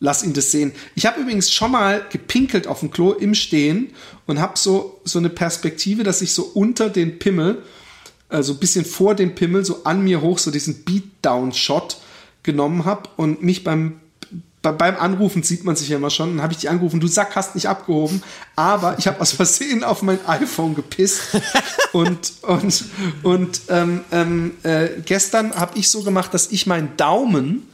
lass 0.00 0.24
ihn 0.24 0.32
das 0.32 0.50
sehen. 0.50 0.72
Ich 0.94 1.06
habe 1.06 1.20
übrigens 1.20 1.52
schon 1.52 1.70
mal 1.70 2.04
gepinkelt 2.10 2.66
auf 2.66 2.80
dem 2.80 2.90
Klo 2.90 3.12
im 3.12 3.34
Stehen 3.34 3.90
und 4.26 4.40
habe 4.40 4.58
so, 4.58 5.00
so 5.04 5.18
eine 5.18 5.28
Perspektive, 5.28 6.02
dass 6.02 6.22
ich 6.22 6.32
so 6.32 6.42
unter 6.42 6.88
den 6.88 7.18
Pimmel, 7.18 7.62
also 8.28 8.54
ein 8.54 8.58
bisschen 8.58 8.84
vor 8.84 9.14
den 9.14 9.34
Pimmel, 9.34 9.64
so 9.64 9.84
an 9.84 10.02
mir 10.02 10.22
hoch, 10.22 10.38
so 10.38 10.50
diesen 10.50 10.84
Beatdown-Shot 10.84 11.98
genommen 12.42 12.86
habe 12.86 13.10
und 13.16 13.42
mich 13.42 13.62
beim 13.62 14.00
bei, 14.62 14.72
beim 14.72 14.96
Anrufen 14.96 15.42
sieht 15.42 15.64
man 15.64 15.74
sich 15.74 15.88
ja 15.88 15.96
immer 15.96 16.10
schon. 16.10 16.36
Dann 16.36 16.42
habe 16.42 16.52
ich 16.52 16.58
die 16.58 16.68
angerufen, 16.68 17.00
du 17.00 17.06
Sack 17.06 17.34
hast 17.34 17.54
nicht 17.54 17.66
abgehoben, 17.66 18.22
aber 18.56 18.98
ich 18.98 19.06
habe 19.06 19.18
aus 19.20 19.32
Versehen 19.32 19.84
auf 19.84 20.02
mein 20.02 20.18
iPhone 20.26 20.74
gepisst. 20.74 21.40
und 21.92 22.32
und, 22.42 22.84
und 23.22 23.60
ähm, 23.68 24.00
ähm, 24.12 24.52
äh, 24.62 24.88
gestern 25.04 25.54
habe 25.54 25.78
ich 25.78 25.88
so 25.88 26.02
gemacht, 26.02 26.34
dass 26.34 26.50
ich 26.50 26.66
meinen 26.66 26.94
Daumen 26.98 27.68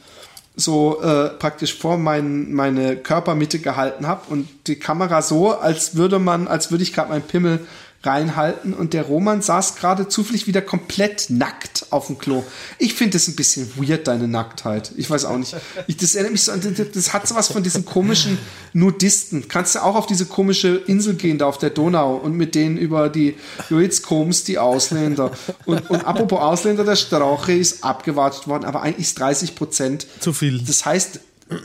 so 0.57 1.01
äh, 1.01 1.29
praktisch 1.29 1.77
vor 1.77 1.97
mein, 1.97 2.51
meine 2.51 2.97
Körpermitte 2.97 3.59
gehalten 3.59 4.07
habe 4.07 4.23
und 4.29 4.49
die 4.65 4.77
Kamera 4.77 5.21
so, 5.21 5.53
als 5.53 5.95
würde 5.95 6.17
man, 6.17 6.47
als 6.47 6.71
würde 6.71 6.83
ich 6.83 6.93
gerade 6.93 7.09
meinen 7.09 7.21
Pimmel 7.21 7.65
reinhalten 8.03 8.73
und 8.73 8.93
der 8.93 9.03
Roman 9.03 9.41
saß 9.41 9.75
gerade 9.75 10.07
zufällig 10.07 10.47
wieder 10.47 10.61
komplett 10.61 11.29
nackt 11.29 11.87
auf 11.89 12.07
dem 12.07 12.17
Klo. 12.17 12.43
Ich 12.77 12.93
finde 12.93 13.17
das 13.17 13.27
ein 13.27 13.35
bisschen 13.35 13.69
weird, 13.75 14.07
deine 14.07 14.27
Nacktheit. 14.27 14.91
Ich 14.97 15.09
weiß 15.09 15.25
auch 15.25 15.37
nicht. 15.37 15.55
Ich, 15.87 15.97
das 15.97 16.15
erinnert 16.15 16.31
mich 16.31 16.43
so 16.43 16.51
an, 16.51 16.61
das 16.93 17.13
hat 17.13 17.27
sowas 17.27 17.47
von 17.47 17.63
diesen 17.63 17.85
komischen 17.85 18.37
Nudisten. 18.73 19.47
Kannst 19.47 19.75
du 19.75 19.79
auch 19.83 19.95
auf 19.95 20.05
diese 20.05 20.25
komische 20.25 20.75
Insel 20.75 21.15
gehen, 21.15 21.37
da 21.37 21.47
auf 21.47 21.57
der 21.57 21.71
Donau 21.71 22.15
und 22.15 22.33
mit 22.33 22.55
denen 22.55 22.77
über 22.77 23.09
die, 23.09 23.35
jetzt 23.69 24.03
kommst 24.03 24.47
die 24.47 24.57
Ausländer. 24.57 25.31
Und, 25.65 25.89
und 25.89 26.05
apropos 26.05 26.39
Ausländer, 26.39 26.83
der 26.83 26.95
Strauche 26.95 27.53
ist 27.53 27.83
abgewartet 27.83 28.47
worden, 28.47 28.65
aber 28.65 28.83
eigentlich 28.83 29.07
ist 29.07 29.19
30 29.19 29.55
Prozent. 29.55 30.07
Zu 30.19 30.33
viel. 30.33 30.61
Das 30.61 30.85
heißt, 30.85 31.19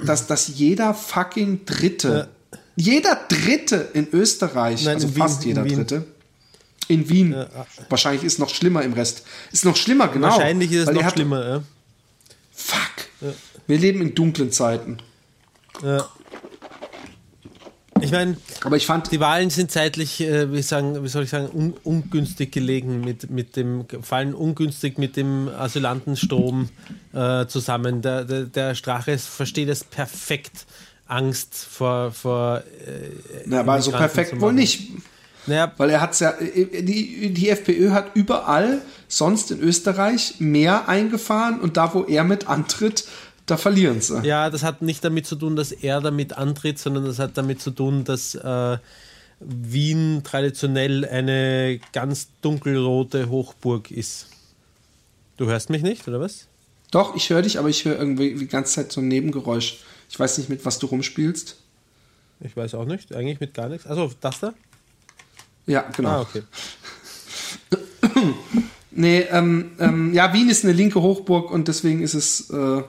dass, 0.05 0.27
dass 0.27 0.49
jeder 0.49 0.95
fucking 0.95 1.65
Dritte, 1.67 2.29
ja. 2.53 2.59
jeder 2.77 3.21
Dritte 3.29 3.89
in 3.93 4.09
Österreich, 4.13 4.85
Nein, 4.85 4.95
also 4.95 5.09
in 5.09 5.15
fast 5.15 5.43
Wien, 5.43 5.49
jeder 5.49 5.65
Dritte, 5.65 6.05
in 6.93 7.09
Wien. 7.09 7.33
Ja. 7.33 7.49
Wahrscheinlich 7.89 8.25
ist 8.25 8.35
es 8.35 8.39
noch 8.39 8.51
schlimmer 8.51 8.83
im 8.83 8.93
Rest. 8.93 9.25
Ist 9.51 9.65
noch 9.65 9.77
schlimmer, 9.77 10.09
genau. 10.09 10.29
Wahrscheinlich 10.29 10.73
ist 10.73 10.89
es 10.89 10.95
noch 10.95 11.11
schlimmer, 11.11 11.47
ja. 11.47 11.63
Fuck. 12.53 13.09
Ja. 13.21 13.33
Wir 13.67 13.79
leben 13.79 14.03
in 14.03 14.15
dunklen 14.15 14.51
Zeiten. 14.53 14.99
Ja. 15.83 16.09
Ich 18.01 18.11
meine, 18.11 18.37
aber 18.65 18.77
ich 18.77 18.87
fand 18.87 19.13
die 19.13 19.21
Wahlen 19.21 19.51
sind 19.51 19.71
zeitlich, 19.71 20.21
äh, 20.21 20.53
wie, 20.53 20.63
sagen, 20.63 21.05
wie 21.05 21.09
soll 21.09 21.23
ich 21.23 21.31
sagen, 21.31 21.49
un 21.53 21.75
ungünstig 21.85 22.51
gelegen 22.51 23.01
mit, 23.01 23.31
mit 23.31 23.55
dem 23.55 23.87
fallen 24.03 24.35
ungünstig 24.35 24.99
mit 24.99 25.17
dem 25.17 25.49
Asylantenstrom 25.49 26.69
äh, 27.13 27.47
zusammen. 27.47 28.03
Der, 28.03 28.25
der, 28.25 28.45
der 28.45 28.75
Strache 28.75 29.19
versteht 29.19 29.69
es 29.69 29.85
perfekt. 29.85 30.67
Angst 31.07 31.55
vor 31.55 32.11
vor. 32.11 32.63
Äh, 32.87 33.43
Na, 33.47 33.61
aber 33.61 33.81
so 33.81 33.93
perfekt 33.93 34.41
wohl 34.41 34.53
nicht. 34.53 34.91
Naja. 35.47 35.73
Weil 35.77 35.91
er 35.91 36.01
hat 36.01 36.19
ja, 36.21 36.35
die, 36.41 37.31
die 37.33 37.49
FPÖ 37.49 37.91
hat 37.91 38.13
überall 38.15 38.83
sonst 39.09 39.51
in 39.51 39.61
Österreich 39.61 40.37
mehr 40.39 40.89
eingefahren 40.89 41.61
und 41.61 41.77
da, 41.77 41.93
wo 41.95 42.05
er 42.05 42.25
mit 42.25 42.49
antritt, 42.49 43.05
da 43.47 43.57
verlieren 43.57 44.01
sie. 44.01 44.21
Ja, 44.25 44.51
das 44.51 44.63
hat 44.63 44.83
nicht 44.83 45.05
damit 45.05 45.27
zu 45.27 45.37
tun, 45.37 45.57
dass 45.57 45.73
er 45.73 46.01
damit 46.01 46.39
antritt, 46.39 46.79
sondern 46.79 47.05
das 47.05 47.19
hat 47.19 47.37
damit 47.37 47.61
zu 47.61 47.73
tun, 47.73 48.05
dass 48.05 48.35
äh, 48.37 48.79
Wien 49.41 50.23
traditionell 50.25 51.05
eine 51.05 51.81
ganz 51.93 52.29
dunkelrote 52.41 53.29
Hochburg 53.29 53.91
ist. 53.91 54.29
Du 55.37 55.47
hörst 55.47 55.71
mich 55.71 55.83
nicht, 55.83 56.07
oder 56.07 56.21
was? 56.21 56.47
Doch, 56.93 57.17
ich 57.17 57.31
höre 57.31 57.43
dich, 57.43 57.59
aber 57.59 57.69
ich 57.69 57.85
höre 57.85 57.99
irgendwie 57.99 58.35
die 58.35 58.47
ganze 58.47 58.75
Zeit 58.75 58.93
so 58.93 59.01
ein 59.01 59.09
Nebengeräusch. 59.09 59.81
Ich 60.09 60.19
weiß 60.19 60.39
nicht, 60.39 60.51
mit 60.51 60.65
was 60.65 60.79
du 60.79 60.87
rumspielst. 60.87 61.57
Ich 62.41 62.57
weiß 62.57 62.75
auch 62.75 62.85
nicht, 62.85 63.15
eigentlich 63.15 63.41
mit 63.41 63.55
gar 63.55 63.69
nichts. 63.69 63.87
Also 63.87 64.13
das 64.21 64.41
da? 64.41 64.53
Ja, 65.67 65.85
genau. 65.95 66.09
Ah, 66.09 66.21
okay. 66.21 66.43
nee, 68.91 69.21
ähm, 69.31 69.73
ähm, 69.79 70.13
ja, 70.13 70.33
Wien 70.33 70.49
ist 70.49 70.65
eine 70.65 70.73
linke 70.73 71.01
Hochburg 71.01 71.51
und 71.51 71.69
deswegen 71.69 72.03
ist 72.03 72.15
es. 72.15 72.51
Äh, 72.51 72.83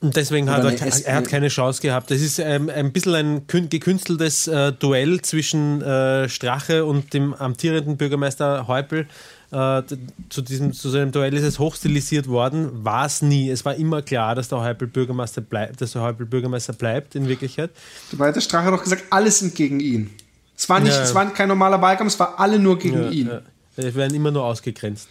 und 0.00 0.16
deswegen 0.16 0.50
hat 0.50 0.64
er, 0.64 1.06
er 1.06 1.14
hat 1.14 1.28
keine 1.28 1.46
Chance 1.46 1.80
gehabt. 1.80 2.10
Das 2.10 2.20
ist 2.20 2.40
ähm, 2.40 2.68
ein 2.68 2.92
bisschen 2.92 3.14
ein 3.14 3.46
gekünsteltes 3.46 4.48
äh, 4.48 4.72
Duell 4.72 5.20
zwischen 5.20 5.80
äh, 5.80 6.28
Strache 6.28 6.84
und 6.84 7.14
dem 7.14 7.34
amtierenden 7.34 7.96
Bürgermeister 7.96 8.66
Häupl. 8.66 9.06
Äh, 9.52 9.82
zu, 10.28 10.42
diesem, 10.42 10.72
zu 10.72 10.90
so 10.90 10.98
einem 10.98 11.12
Duell 11.12 11.34
ist 11.34 11.44
es 11.44 11.60
hochstilisiert 11.60 12.26
worden, 12.26 12.84
war 12.84 13.06
es 13.06 13.22
nie. 13.22 13.48
Es 13.48 13.64
war 13.64 13.76
immer 13.76 14.02
klar, 14.02 14.34
dass 14.34 14.48
der 14.48 14.60
Häupl 14.60 14.88
Bürgermeister 14.88 15.40
bleibt, 15.40 15.80
dass 15.80 15.92
der 15.92 16.02
Häupl 16.02 16.24
Bürgermeister 16.24 16.72
bleibt 16.72 17.14
in 17.14 17.28
Wirklichkeit. 17.28 17.70
Dabei 18.10 18.28
hat 18.28 18.36
der 18.36 18.40
Strache 18.40 18.72
doch 18.72 18.82
gesagt, 18.82 19.04
alle 19.10 19.30
sind 19.30 19.54
gegen 19.54 19.78
ihn. 19.78 20.10
Es 20.62 20.68
war 20.68 20.78
nicht, 20.78 20.92
ja. 20.92 21.02
es 21.02 21.12
war 21.12 21.28
kein 21.32 21.48
normaler 21.48 21.82
Wahlkampf, 21.82 22.12
es 22.12 22.20
war 22.20 22.38
alle 22.38 22.56
nur 22.56 22.78
gegen 22.78 23.02
ja, 23.02 23.10
ihn. 23.10 23.26
Ja. 23.26 23.40
Wir 23.74 23.94
werden 23.96 24.14
immer 24.14 24.30
nur 24.30 24.44
ausgegrenzt. 24.44 25.08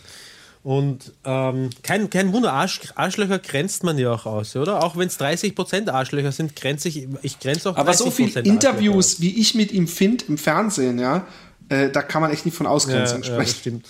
Und 0.64 1.12
ähm, 1.26 1.72
kein, 1.84 2.10
kein 2.10 2.32
Wunder, 2.32 2.54
Arsch, 2.54 2.80
Arschlöcher 2.96 3.40
grenzt 3.40 3.84
man 3.84 3.98
ja 3.98 4.14
auch 4.14 4.26
aus, 4.26 4.56
oder? 4.56 4.82
Auch 4.82 4.96
wenn 4.96 5.08
es 5.08 5.20
30% 5.20 5.90
Arschlöcher 5.90 6.32
sind, 6.32 6.56
grenze 6.56 6.88
ich, 6.88 7.10
ich 7.22 7.40
grenze 7.40 7.70
auch 7.70 7.76
Aber 7.76 7.94
so 7.94 8.12
viele 8.12 8.40
Interviews, 8.42 9.20
wie 9.20 9.42
ich 9.42 9.56
mit 9.56 9.74
ihm 9.74 9.90
finde 9.90 10.24
im 10.30 10.38
Fernsehen, 10.38 10.98
ja, 10.98 11.28
äh, 11.68 11.90
da 11.90 12.02
kann 12.02 12.22
man 12.22 12.32
echt 12.32 12.46
nicht 12.46 12.56
von 12.56 12.68
Ausgrenzung 12.68 13.24
ja, 13.24 13.26
sprechen. 13.26 13.50
Ja, 13.50 13.60
stimmt. 13.60 13.86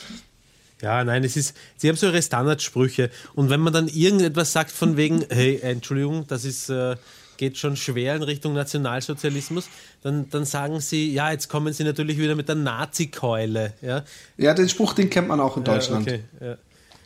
Ja, 0.82 1.04
nein, 1.04 1.24
es 1.24 1.38
ist, 1.38 1.56
sie 1.78 1.90
haben 1.90 1.96
so 1.96 2.08
ihre 2.08 2.24
Standardsprüche. 2.24 3.12
Und 3.36 3.52
wenn 3.52 3.60
man 3.60 3.72
dann 3.72 3.88
irgendetwas 3.88 4.52
sagt 4.52 4.72
von 4.72 4.98
wegen, 4.98 5.26
hey, 5.30 5.60
Entschuldigung, 5.62 6.26
das 6.28 6.44
ist, 6.44 6.70
äh, 6.70 6.96
geht 7.42 7.58
schon 7.58 7.76
schwer 7.76 8.16
in 8.16 8.22
Richtung 8.22 8.54
Nationalsozialismus, 8.54 9.68
dann, 10.04 10.30
dann 10.30 10.46
sagen 10.46 10.80
sie, 10.80 11.12
ja, 11.12 11.32
jetzt 11.32 11.50
kommen 11.50 11.74
sie 11.74 11.84
natürlich 11.84 12.20
wieder 12.20 12.36
mit 12.36 12.48
der 12.48 12.54
Nazi-Keule. 12.54 13.74
Ja? 13.82 14.04
ja, 14.38 14.54
den 14.54 14.70
Spruch, 14.70 14.94
den 14.94 15.10
kennt 15.10 15.28
man 15.28 15.40
auch 15.40 15.58
in 15.58 15.64
Deutschland. 15.64 16.06
Ja, 16.06 16.14
okay, 16.14 16.24
ja. 16.40 16.58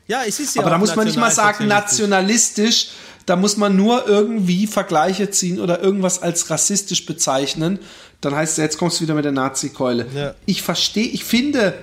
ja 0.07 0.27
es 0.27 0.41
ist 0.41 0.57
ja 0.57 0.61
Aber 0.61 0.71
da 0.71 0.77
muss 0.77 0.93
man 0.93 1.07
nicht 1.07 1.17
mal 1.17 1.31
sagen 1.31 1.67
nationalistisch, 1.67 2.89
da 3.25 3.37
muss 3.37 3.55
man 3.55 3.77
nur 3.77 4.09
irgendwie 4.09 4.67
Vergleiche 4.67 5.29
ziehen 5.29 5.61
oder 5.61 5.81
irgendwas 5.81 6.21
als 6.21 6.49
rassistisch 6.49 7.05
bezeichnen. 7.05 7.79
Dann 8.19 8.35
heißt 8.35 8.57
es, 8.57 8.57
jetzt 8.57 8.77
kommst 8.77 8.99
du 8.99 9.03
wieder 9.03 9.13
mit 9.13 9.23
der 9.23 9.31
Nazi-Keule. 9.31 10.05
Ja. 10.13 10.35
Ich 10.45 10.63
verstehe, 10.63 11.07
ich 11.07 11.23
finde, 11.23 11.75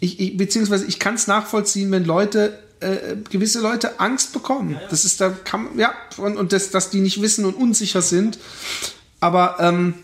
ich, 0.00 0.20
ich, 0.20 0.36
beziehungsweise 0.36 0.84
ich 0.84 0.98
kann 0.98 1.14
es 1.14 1.26
nachvollziehen, 1.26 1.90
wenn 1.90 2.04
Leute 2.04 2.58
äh, 2.80 3.16
gewisse 3.30 3.60
Leute 3.60 4.00
Angst 4.00 4.32
bekommen. 4.32 4.70
Ja, 4.70 4.80
ja. 4.80 4.88
Das 4.88 5.04
ist 5.04 5.20
da 5.20 5.30
kann 5.30 5.78
ja 5.78 5.94
und, 6.16 6.36
und 6.36 6.52
das, 6.52 6.70
dass 6.70 6.90
die 6.90 7.00
nicht 7.00 7.20
wissen 7.20 7.44
und 7.44 7.54
unsicher 7.54 8.02
sind. 8.02 8.38
Aber 9.20 9.56
ähm, 9.60 9.94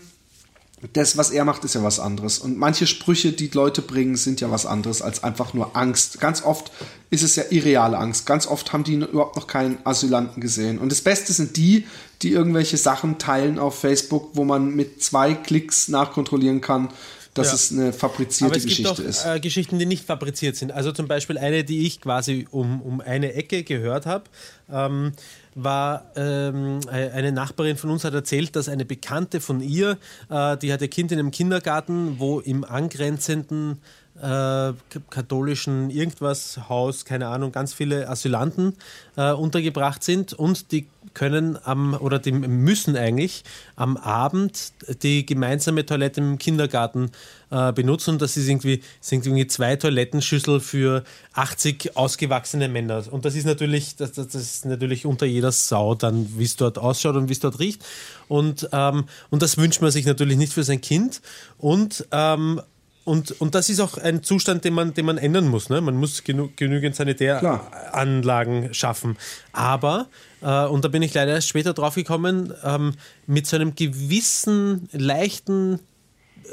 das, 0.93 1.15
was 1.15 1.29
er 1.29 1.45
macht, 1.45 1.63
ist 1.63 1.75
ja 1.75 1.83
was 1.83 1.99
anderes. 1.99 2.39
Und 2.39 2.57
manche 2.57 2.87
Sprüche, 2.87 3.33
die 3.33 3.49
Leute 3.49 3.83
bringen, 3.83 4.15
sind 4.15 4.41
ja 4.41 4.49
was 4.49 4.65
anderes 4.65 5.01
als 5.01 5.23
einfach 5.23 5.53
nur 5.53 5.75
Angst. 5.75 6.19
Ganz 6.19 6.43
oft 6.43 6.71
ist 7.11 7.21
es 7.21 7.35
ja 7.35 7.43
irreale 7.51 7.97
Angst. 7.97 8.25
Ganz 8.25 8.47
oft 8.47 8.73
haben 8.73 8.83
die 8.83 8.95
überhaupt 8.95 9.35
noch 9.35 9.45
keinen 9.45 9.77
Asylanten 9.83 10.41
gesehen. 10.41 10.79
Und 10.79 10.91
das 10.91 11.01
Beste 11.01 11.33
sind 11.33 11.55
die, 11.55 11.85
die 12.23 12.31
irgendwelche 12.31 12.77
Sachen 12.77 13.19
teilen 13.19 13.59
auf 13.59 13.79
Facebook, 13.79 14.31
wo 14.33 14.43
man 14.43 14.75
mit 14.75 15.03
zwei 15.03 15.35
Klicks 15.35 15.87
nachkontrollieren 15.87 16.61
kann, 16.61 16.89
dass 17.33 17.47
ja. 17.47 17.53
es 17.53 17.71
eine 17.71 17.93
fabrizierte 17.93 18.57
es 18.57 18.63
Geschichte 18.63 18.83
gibt 18.83 18.99
auch, 18.99 19.03
ist. 19.03 19.25
Äh, 19.25 19.39
Geschichten, 19.39 19.79
die 19.79 19.85
nicht 19.85 20.05
fabriziert 20.05 20.55
sind. 20.55 20.71
Also 20.71 20.91
zum 20.91 21.07
Beispiel 21.07 21.37
eine, 21.37 21.63
die 21.63 21.85
ich 21.85 22.01
quasi 22.01 22.47
um, 22.51 22.81
um 22.81 23.01
eine 23.01 23.33
Ecke 23.33 23.63
gehört 23.63 24.05
habe, 24.05 24.25
ähm, 24.69 25.13
war 25.55 26.05
ähm, 26.15 26.79
eine 26.89 27.31
Nachbarin 27.31 27.77
von 27.77 27.89
uns 27.89 28.03
hat 28.03 28.13
erzählt, 28.13 28.55
dass 28.55 28.69
eine 28.69 28.85
Bekannte 28.85 29.41
von 29.41 29.61
ihr, 29.61 29.97
äh, 30.29 30.57
die 30.57 30.71
hat 30.71 30.81
ihr 30.81 30.87
Kind 30.87 31.11
in 31.11 31.19
einem 31.19 31.31
Kindergarten, 31.31 32.19
wo 32.19 32.39
im 32.39 32.63
angrenzenden 32.63 33.79
äh, 34.21 34.73
katholischen 35.09 35.89
irgendwas 35.89 36.69
Haus, 36.69 37.05
keine 37.05 37.27
Ahnung, 37.27 37.51
ganz 37.51 37.73
viele 37.73 38.09
Asylanten 38.09 38.75
äh, 39.17 39.31
untergebracht 39.31 40.03
sind 40.03 40.33
und 40.33 40.71
die 40.71 40.87
können 41.13 41.57
am 41.63 41.93
oder 41.93 42.19
die 42.19 42.31
müssen 42.31 42.95
eigentlich 42.95 43.43
am 43.75 43.97
Abend 43.97 44.73
die 45.03 45.25
gemeinsame 45.25 45.85
Toilette 45.85 46.21
im 46.21 46.37
Kindergarten 46.37 47.11
äh, 47.51 47.73
benutzen. 47.73 48.17
Das 48.17 48.37
ist 48.37 48.47
irgendwie, 48.47 48.81
sind 48.99 49.25
irgendwie 49.25 49.47
zwei 49.47 49.75
Toilettenschüssel 49.75 50.59
für 50.59 51.03
80 51.33 51.95
ausgewachsene 51.95 52.69
Männer. 52.69 53.03
Und 53.11 53.25
das 53.25 53.35
ist 53.35 53.45
natürlich, 53.45 53.95
das, 53.95 54.13
das 54.13 54.33
ist 54.33 54.65
natürlich 54.65 55.05
unter 55.05 55.25
jeder 55.25 55.51
Sau 55.51 55.95
dann, 55.95 56.27
wie 56.37 56.43
es 56.43 56.55
dort 56.55 56.77
ausschaut 56.77 57.15
und 57.15 57.29
wie 57.29 57.33
es 57.33 57.39
dort 57.39 57.59
riecht. 57.59 57.83
Und, 58.27 58.69
ähm, 58.71 59.05
und 59.29 59.41
das 59.41 59.57
wünscht 59.57 59.81
man 59.81 59.91
sich 59.91 60.05
natürlich 60.05 60.37
nicht 60.37 60.53
für 60.53 60.63
sein 60.63 60.81
Kind. 60.81 61.21
Und 61.57 62.07
ähm, 62.11 62.61
und, 63.03 63.39
und 63.41 63.55
das 63.55 63.69
ist 63.69 63.79
auch 63.79 63.97
ein 63.97 64.23
Zustand, 64.23 64.63
den 64.63 64.73
man, 64.73 64.93
den 64.93 65.05
man 65.05 65.17
ändern 65.17 65.47
muss. 65.47 65.69
Ne? 65.69 65.81
Man 65.81 65.95
muss 65.95 66.23
genü 66.23 66.49
genügend 66.55 66.95
Sanitäranlagen 66.95 68.73
schaffen. 68.73 69.17
Aber, 69.53 70.07
äh, 70.41 70.65
und 70.65 70.85
da 70.85 70.89
bin 70.89 71.01
ich 71.01 71.13
leider 71.13 71.33
erst 71.33 71.49
später 71.49 71.73
drauf 71.73 71.95
gekommen, 71.95 72.53
ähm, 72.63 72.93
mit 73.25 73.47
so 73.47 73.55
einem 73.55 73.75
gewissen, 73.75 74.87
leichten 74.91 75.79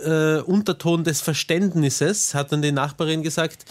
äh, 0.04 0.38
Unterton 0.38 1.04
des 1.04 1.20
Verständnisses 1.20 2.34
hat 2.34 2.52
dann 2.52 2.62
die 2.62 2.72
Nachbarin 2.72 3.22
gesagt, 3.22 3.64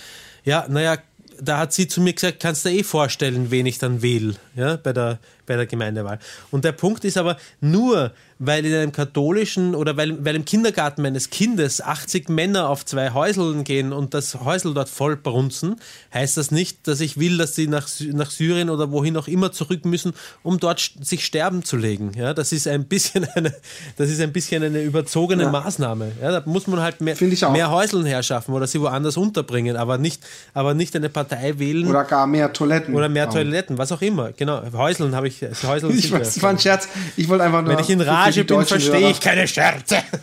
ja, 0.44 0.66
naja, 0.70 0.98
da 1.40 1.60
hat 1.60 1.74
sie 1.74 1.88
zu 1.88 2.02
mir 2.02 2.14
gesagt, 2.14 2.40
kannst 2.40 2.66
du 2.66 2.70
dir 2.70 2.80
eh 2.80 2.84
vorstellen, 2.84 3.52
wen 3.52 3.66
ich 3.66 3.80
dann 3.80 4.02
wähle 4.02 4.36
ja, 4.56 4.76
bei, 4.78 4.94
der, 4.94 5.20
bei 5.48 5.56
der 5.56 5.66
Gemeindewahl. 5.66 6.20
Und 6.52 6.64
der 6.64 6.74
Punkt 6.74 7.04
ist 7.06 7.18
aber, 7.18 7.38
nur 7.60 8.12
weil 8.39 8.66
in 8.66 8.74
einem 8.74 8.91
katholischen 8.91 9.74
oder 9.74 9.98
weil, 9.98 10.24
weil 10.24 10.36
im 10.36 10.45
Kindergarten 10.45 11.02
meines 11.02 11.30
Kindes 11.30 11.82
80 11.82 12.30
Männer 12.30 12.70
auf 12.70 12.86
zwei 12.86 13.12
Häuseln 13.12 13.64
gehen 13.64 13.93
und 13.93 14.14
das 14.14 14.36
Häusel 14.36 14.74
dort 14.74 14.89
voll 14.89 15.16
brunzen, 15.16 15.78
heißt 16.14 16.38
das 16.38 16.52
nicht, 16.52 16.88
dass 16.88 17.00
ich 17.00 17.18
will, 17.18 17.38
dass 17.38 17.56
sie 17.56 17.68
nach, 17.68 17.88
nach 18.14 18.30
Syrien 18.30 18.70
oder 18.70 18.91
wohin 18.91 19.18
auch 19.18 19.28
immer 19.28 19.52
zurück 19.52 19.86
müssen, 19.86 20.14
um 20.43 20.60
dort 20.60 20.91
sich 21.02 21.26
sterben 21.26 21.64
zu 21.64 21.78
legen. 21.78 22.12
Ja, 22.16 22.34
das 22.34 22.52
ist 22.52 22.68
ein 22.68 22.86
bisschen 22.86 23.28
eine, 23.36 23.56
das 23.98 24.10
ist 24.10 24.22
ein 24.22 24.32
bisschen 24.32 24.64
eine 24.64 24.84
überzogene 24.84 25.43
ja. 25.43 25.50
Maßnahme. 25.50 26.12
Ja, 26.22 26.39
da 26.39 26.43
muss 26.45 26.68
man 26.68 26.82
halt 26.82 27.02
mehr, 27.02 27.16
mehr 27.52 27.72
Häuseln 27.72 28.06
herschaffen 28.06 28.54
oder 28.54 28.68
sie 28.68 28.80
woanders 28.82 29.18
unterbringen, 29.18 29.78
aber 29.78 29.98
nicht, 29.98 30.24
aber 30.54 30.74
nicht 30.74 30.95
eine 30.95 31.10
Partei 31.10 31.58
wählen. 31.58 31.88
Oder 31.88 32.04
gar 32.04 32.28
mehr 32.28 32.54
Toiletten. 32.54 32.93
Oder 32.93 33.10
mehr 33.10 33.30
Toiletten, 33.30 33.78
was 33.78 33.91
auch 33.91 34.02
immer. 34.02 34.32
Genau. 34.34 34.62
Häuseln 34.74 35.16
habe 35.16 35.28
ich, 35.28 35.37
Häuseln 35.42 35.98
Ich 35.98 36.12
weiß, 36.12 36.34
das 36.36 36.42
war 36.42 36.52
ein 36.52 36.60
Scherz. 36.60 36.88
Ich 37.16 37.28
wollte 37.28 37.44
einfach 37.44 37.62
nur. 37.62 37.74
Wenn 37.74 37.84
ich 37.84 37.90
in 37.90 38.02
Rage 38.02 38.44
bin, 38.44 38.66
verstehe 38.66 39.10
ich 39.12 39.20
keine 39.20 39.48
Scherze. 39.48 39.98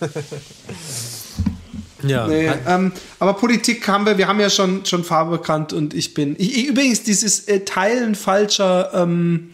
Ja. 2.07 2.27
Nee, 2.27 2.51
ähm, 2.67 2.93
aber 3.19 3.35
Politik 3.35 3.89
haben 3.89 4.05
wir, 4.05 4.19
wir 4.19 4.29
haben 4.29 4.41
ja 4.41 4.51
schon, 4.51 4.85
schon 4.85 5.05
Farbe 5.05 5.39
bekannt 5.39 5.73
und 5.73 5.95
ich 5.95 6.13
bin. 6.13 6.37
Ich, 6.39 6.57
ich, 6.57 6.67
übrigens, 6.67 7.03
dieses 7.03 7.49
äh, 7.49 7.61
Teilen 7.61 8.15
falscher 8.15 8.91
ähm, 8.95 9.49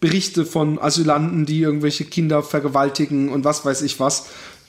Berichte 0.00 0.44
von 0.44 0.80
Asylanten, 0.80 1.46
die 1.46 1.60
irgendwelche 1.60 2.04
Kinder 2.04 2.42
vergewaltigen 2.42 3.28
und 3.28 3.44
was 3.44 3.64
weiß 3.64 3.82
ich 3.82 4.00
was, 4.00 4.26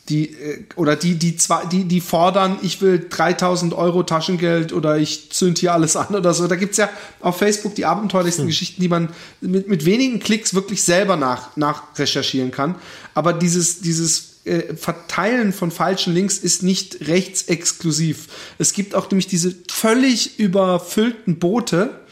die 0.09 0.33
äh, 0.33 0.65
oder 0.75 0.95
die 0.95 1.15
die 1.15 1.37
zwar 1.37 1.67
die 1.67 1.85
die 1.85 2.01
fordern 2.01 2.57
ich 2.61 2.81
will 2.81 3.07
3000 3.09 3.73
Euro 3.73 4.03
Taschengeld 4.03 4.73
oder 4.73 4.97
ich 4.97 5.31
zünd 5.31 5.59
hier 5.59 5.73
alles 5.73 5.95
an 5.95 6.13
oder 6.15 6.33
so. 6.33 6.47
Da 6.47 6.55
gibt's 6.55 6.77
ja 6.77 6.89
auf 7.21 7.37
Facebook 7.37 7.75
die 7.75 7.85
abenteuerlichsten 7.85 8.43
hm. 8.43 8.49
Geschichten 8.49 8.81
die 8.81 8.89
man 8.89 9.09
mit, 9.39 9.67
mit 9.69 9.85
wenigen 9.85 10.19
Klicks 10.19 10.53
wirklich 10.53 10.83
selber 10.83 11.15
nach 11.15 11.55
nach 11.55 11.83
recherchieren 11.97 12.51
kann. 12.51 12.75
Aber 13.13 13.31
dieses 13.31 13.79
dieses 13.79 14.33
äh, 14.45 14.75
Verteilen 14.75 15.53
von 15.53 15.71
falschen 15.71 16.13
Links 16.13 16.37
ist 16.37 16.63
nicht 16.63 17.07
rechtsexklusiv. 17.07 18.27
Es 18.57 18.73
gibt 18.73 18.95
auch 18.95 19.09
nämlich 19.09 19.27
diese 19.27 19.55
völlig 19.71 20.37
überfüllten 20.37 21.39
Boote 21.39 22.02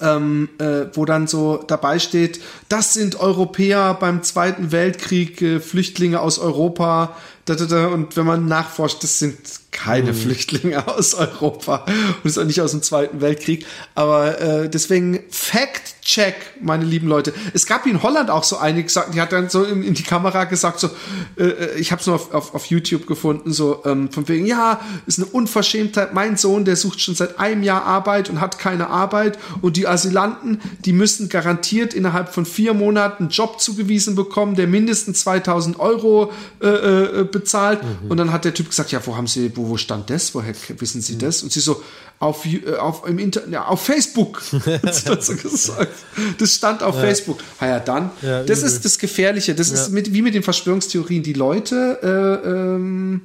ähm, 0.00 0.48
äh, 0.58 0.86
wo 0.94 1.04
dann 1.04 1.26
so 1.26 1.62
dabei 1.66 1.98
steht, 1.98 2.40
das 2.68 2.94
sind 2.94 3.20
Europäer 3.20 3.94
beim 3.94 4.22
Zweiten 4.22 4.72
Weltkrieg, 4.72 5.40
äh, 5.42 5.60
Flüchtlinge 5.60 6.20
aus 6.20 6.38
Europa. 6.38 7.16
Da, 7.44 7.54
da, 7.54 7.66
da. 7.66 7.86
Und 7.88 8.16
wenn 8.16 8.26
man 8.26 8.46
nachforscht, 8.46 9.02
das 9.02 9.18
sind 9.18 9.36
keine 9.74 10.12
mhm. 10.12 10.16
Flüchtlinge 10.16 10.88
aus 10.96 11.14
Europa 11.14 11.84
und 12.22 12.24
ist 12.24 12.38
auch 12.38 12.44
nicht 12.44 12.62
aus 12.62 12.70
dem 12.70 12.82
Zweiten 12.82 13.20
Weltkrieg. 13.20 13.66
Aber 13.94 14.40
äh, 14.40 14.70
deswegen 14.70 15.20
Fact-Check, 15.30 16.34
meine 16.62 16.84
lieben 16.84 17.08
Leute. 17.08 17.34
Es 17.52 17.66
gab 17.66 17.86
in 17.86 18.02
Holland 18.02 18.30
auch 18.30 18.44
so 18.44 18.56
einige, 18.56 18.88
die 19.12 19.20
hat 19.20 19.32
dann 19.32 19.50
so 19.50 19.64
in, 19.64 19.82
in 19.82 19.94
die 19.94 20.02
Kamera 20.02 20.44
gesagt, 20.44 20.80
so, 20.80 20.88
äh, 21.36 21.44
äh 21.44 21.78
ich 21.78 21.92
habe 21.92 22.00
es 22.00 22.06
nur 22.06 22.16
auf, 22.16 22.32
auf, 22.32 22.54
auf 22.54 22.66
YouTube 22.66 23.06
gefunden, 23.06 23.52
so 23.52 23.82
ähm, 23.84 24.10
von 24.10 24.28
wegen, 24.28 24.46
ja, 24.46 24.80
ist 25.06 25.18
eine 25.18 25.26
Unverschämtheit. 25.26 26.14
Mein 26.14 26.36
Sohn, 26.36 26.64
der 26.64 26.76
sucht 26.76 27.00
schon 27.00 27.14
seit 27.14 27.38
einem 27.38 27.62
Jahr 27.62 27.84
Arbeit 27.84 28.30
und 28.30 28.40
hat 28.40 28.58
keine 28.58 28.88
Arbeit. 28.88 29.38
Und 29.60 29.76
die 29.76 29.86
Asylanten, 29.86 30.60
die 30.84 30.92
müssen 30.92 31.28
garantiert 31.28 31.94
innerhalb 31.94 32.32
von 32.32 32.46
vier 32.46 32.74
Monaten 32.74 33.24
einen 33.24 33.30
Job 33.30 33.60
zugewiesen 33.60 34.14
bekommen, 34.14 34.54
der 34.54 34.66
mindestens 34.66 35.20
2000 35.20 35.80
Euro 35.80 36.32
äh, 36.62 36.68
äh, 36.68 37.24
bezahlt. 37.24 37.82
Mhm. 37.82 38.10
Und 38.10 38.16
dann 38.18 38.32
hat 38.32 38.44
der 38.44 38.54
Typ 38.54 38.68
gesagt, 38.68 38.92
ja, 38.92 39.00
wo 39.04 39.16
haben 39.16 39.26
Sie, 39.26 39.56
wo 39.56 39.63
wo, 39.68 39.76
stand 39.76 40.10
das? 40.10 40.34
Woher 40.34 40.54
wissen 40.78 41.00
Sie 41.00 41.14
mhm. 41.14 41.18
das? 41.20 41.42
Und 41.42 41.52
sie 41.52 41.60
so, 41.60 41.82
auf, 42.18 42.44
äh, 42.46 42.76
auf, 42.76 43.06
im 43.06 43.18
Inter 43.18 43.48
ja, 43.48 43.66
auf 43.66 43.82
Facebook, 43.82 44.42
hat 44.82 44.94
sie 44.94 45.04
dazu 45.04 45.36
gesagt. 45.36 45.92
Das 46.38 46.54
stand 46.54 46.82
auf 46.82 46.94
ja. 46.96 47.00
Facebook. 47.02 47.40
Ha 47.60 47.66
ja, 47.66 47.80
dann. 47.80 48.10
Ja, 48.22 48.42
das 48.42 48.60
übel. 48.60 48.70
ist 48.70 48.84
das 48.84 48.98
Gefährliche. 48.98 49.54
Das 49.54 49.70
ist 49.70 49.90
mit, 49.90 50.12
wie 50.12 50.22
mit 50.22 50.34
den 50.34 50.42
Verschwörungstheorien. 50.42 51.22
Die 51.22 51.32
Leute, 51.32 51.98
äh, 52.02 52.48
ähm, 52.48 53.22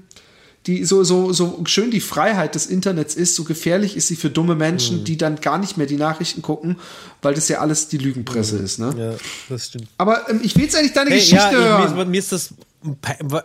die 0.68 0.84
so, 0.84 1.04
so, 1.04 1.32
so 1.32 1.64
schön 1.66 1.90
die 1.90 2.02
Freiheit 2.02 2.54
des 2.54 2.68
Internets 2.68 3.16
ist, 3.16 3.36
so 3.36 3.44
gefährlich 3.44 3.96
ist 3.96 4.08
sie 4.08 4.16
für 4.16 4.30
dumme 4.30 4.56
Menschen, 4.56 5.00
mhm. 5.00 5.04
die 5.06 5.18
dann 5.18 5.40
gar 5.40 5.58
nicht 5.58 5.78
mehr 5.78 5.88
die 5.88 5.96
Nachrichten 5.96 6.42
gucken, 6.42 6.78
weil 7.22 7.34
das 7.34 7.48
ja 7.48 7.60
alles 7.60 7.88
die 7.88 7.98
Lügenpresse 7.98 8.56
mhm. 8.58 8.66
ist. 8.66 8.80
Ne? 8.80 8.94
Ja, 8.98 9.14
das 9.48 9.68
stimmt. 9.68 9.88
Aber 9.98 10.30
ähm, 10.30 10.42
ich 10.44 10.56
will 10.56 10.64
jetzt 10.64 10.76
eigentlich 10.76 10.94
deine 10.94 11.12
hey, 11.12 11.20
Geschichte 11.20 11.38
ja, 11.38 11.80
hören. 11.80 11.96
Mir, 11.96 12.06
mir 12.06 12.20
ist 12.20 12.32
das 12.32 12.54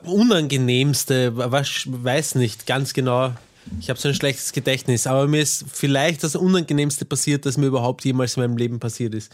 unangenehmste, 0.04 1.36
was 1.36 1.86
weiß 1.86 2.36
nicht 2.36 2.66
ganz 2.66 2.94
genau. 2.94 3.32
Ich 3.80 3.88
habe 3.88 3.98
so 3.98 4.08
ein 4.08 4.14
schlechtes 4.14 4.52
Gedächtnis, 4.52 5.06
aber 5.06 5.26
mir 5.26 5.40
ist 5.40 5.64
vielleicht 5.72 6.22
das 6.22 6.36
Unangenehmste 6.36 7.04
passiert, 7.04 7.46
das 7.46 7.56
mir 7.56 7.66
überhaupt 7.66 8.04
jemals 8.04 8.36
in 8.36 8.42
meinem 8.42 8.56
Leben 8.56 8.78
passiert 8.78 9.14
ist. 9.14 9.32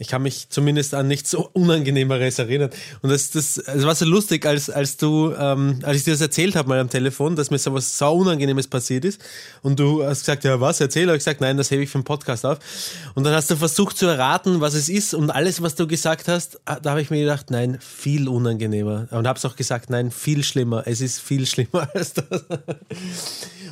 Ich 0.00 0.06
kann 0.06 0.22
mich 0.22 0.48
zumindest 0.48 0.94
an 0.94 1.08
nichts 1.08 1.32
so 1.32 1.50
Unangenehmeres 1.52 2.38
erinnern. 2.38 2.70
Und 3.02 3.10
das, 3.10 3.30
das, 3.32 3.54
das 3.54 3.84
war 3.84 3.94
so 3.96 4.04
lustig, 4.04 4.46
als, 4.46 4.70
als 4.70 4.96
du, 4.96 5.34
ähm, 5.36 5.80
als 5.82 5.98
ich 5.98 6.04
dir 6.04 6.12
das 6.12 6.20
erzählt 6.20 6.54
habe 6.54 6.68
mal 6.68 6.78
am 6.78 6.88
Telefon, 6.88 7.34
dass 7.34 7.50
mir 7.50 7.58
so 7.58 7.74
was 7.74 7.98
sau 7.98 8.14
Unangenehmes 8.14 8.68
passiert 8.68 9.04
ist. 9.04 9.20
Und 9.62 9.80
du 9.80 10.04
hast 10.04 10.20
gesagt, 10.20 10.44
ja 10.44 10.60
was, 10.60 10.80
erzähl? 10.80 11.08
Habe 11.08 11.16
ich 11.16 11.24
gesagt, 11.24 11.40
nein, 11.40 11.56
das 11.56 11.72
hebe 11.72 11.82
ich 11.82 11.90
für 11.90 11.98
den 11.98 12.04
Podcast 12.04 12.46
auf. 12.46 12.58
Und 13.16 13.24
dann 13.24 13.34
hast 13.34 13.50
du 13.50 13.56
versucht 13.56 13.98
zu 13.98 14.06
erraten, 14.06 14.60
was 14.60 14.74
es 14.74 14.88
ist. 14.88 15.14
Und 15.14 15.30
alles, 15.30 15.62
was 15.62 15.74
du 15.74 15.88
gesagt 15.88 16.28
hast, 16.28 16.60
ah, 16.64 16.78
da 16.78 16.90
habe 16.90 17.02
ich 17.02 17.10
mir 17.10 17.20
gedacht, 17.20 17.50
nein, 17.50 17.78
viel 17.80 18.28
unangenehmer. 18.28 19.08
Und 19.10 19.26
habe 19.26 19.36
es 19.36 19.44
auch 19.44 19.56
gesagt, 19.56 19.90
nein, 19.90 20.12
viel 20.12 20.44
schlimmer. 20.44 20.84
Es 20.86 21.00
ist 21.00 21.18
viel 21.18 21.44
schlimmer 21.48 21.88
als 21.92 22.14
das. 22.14 22.44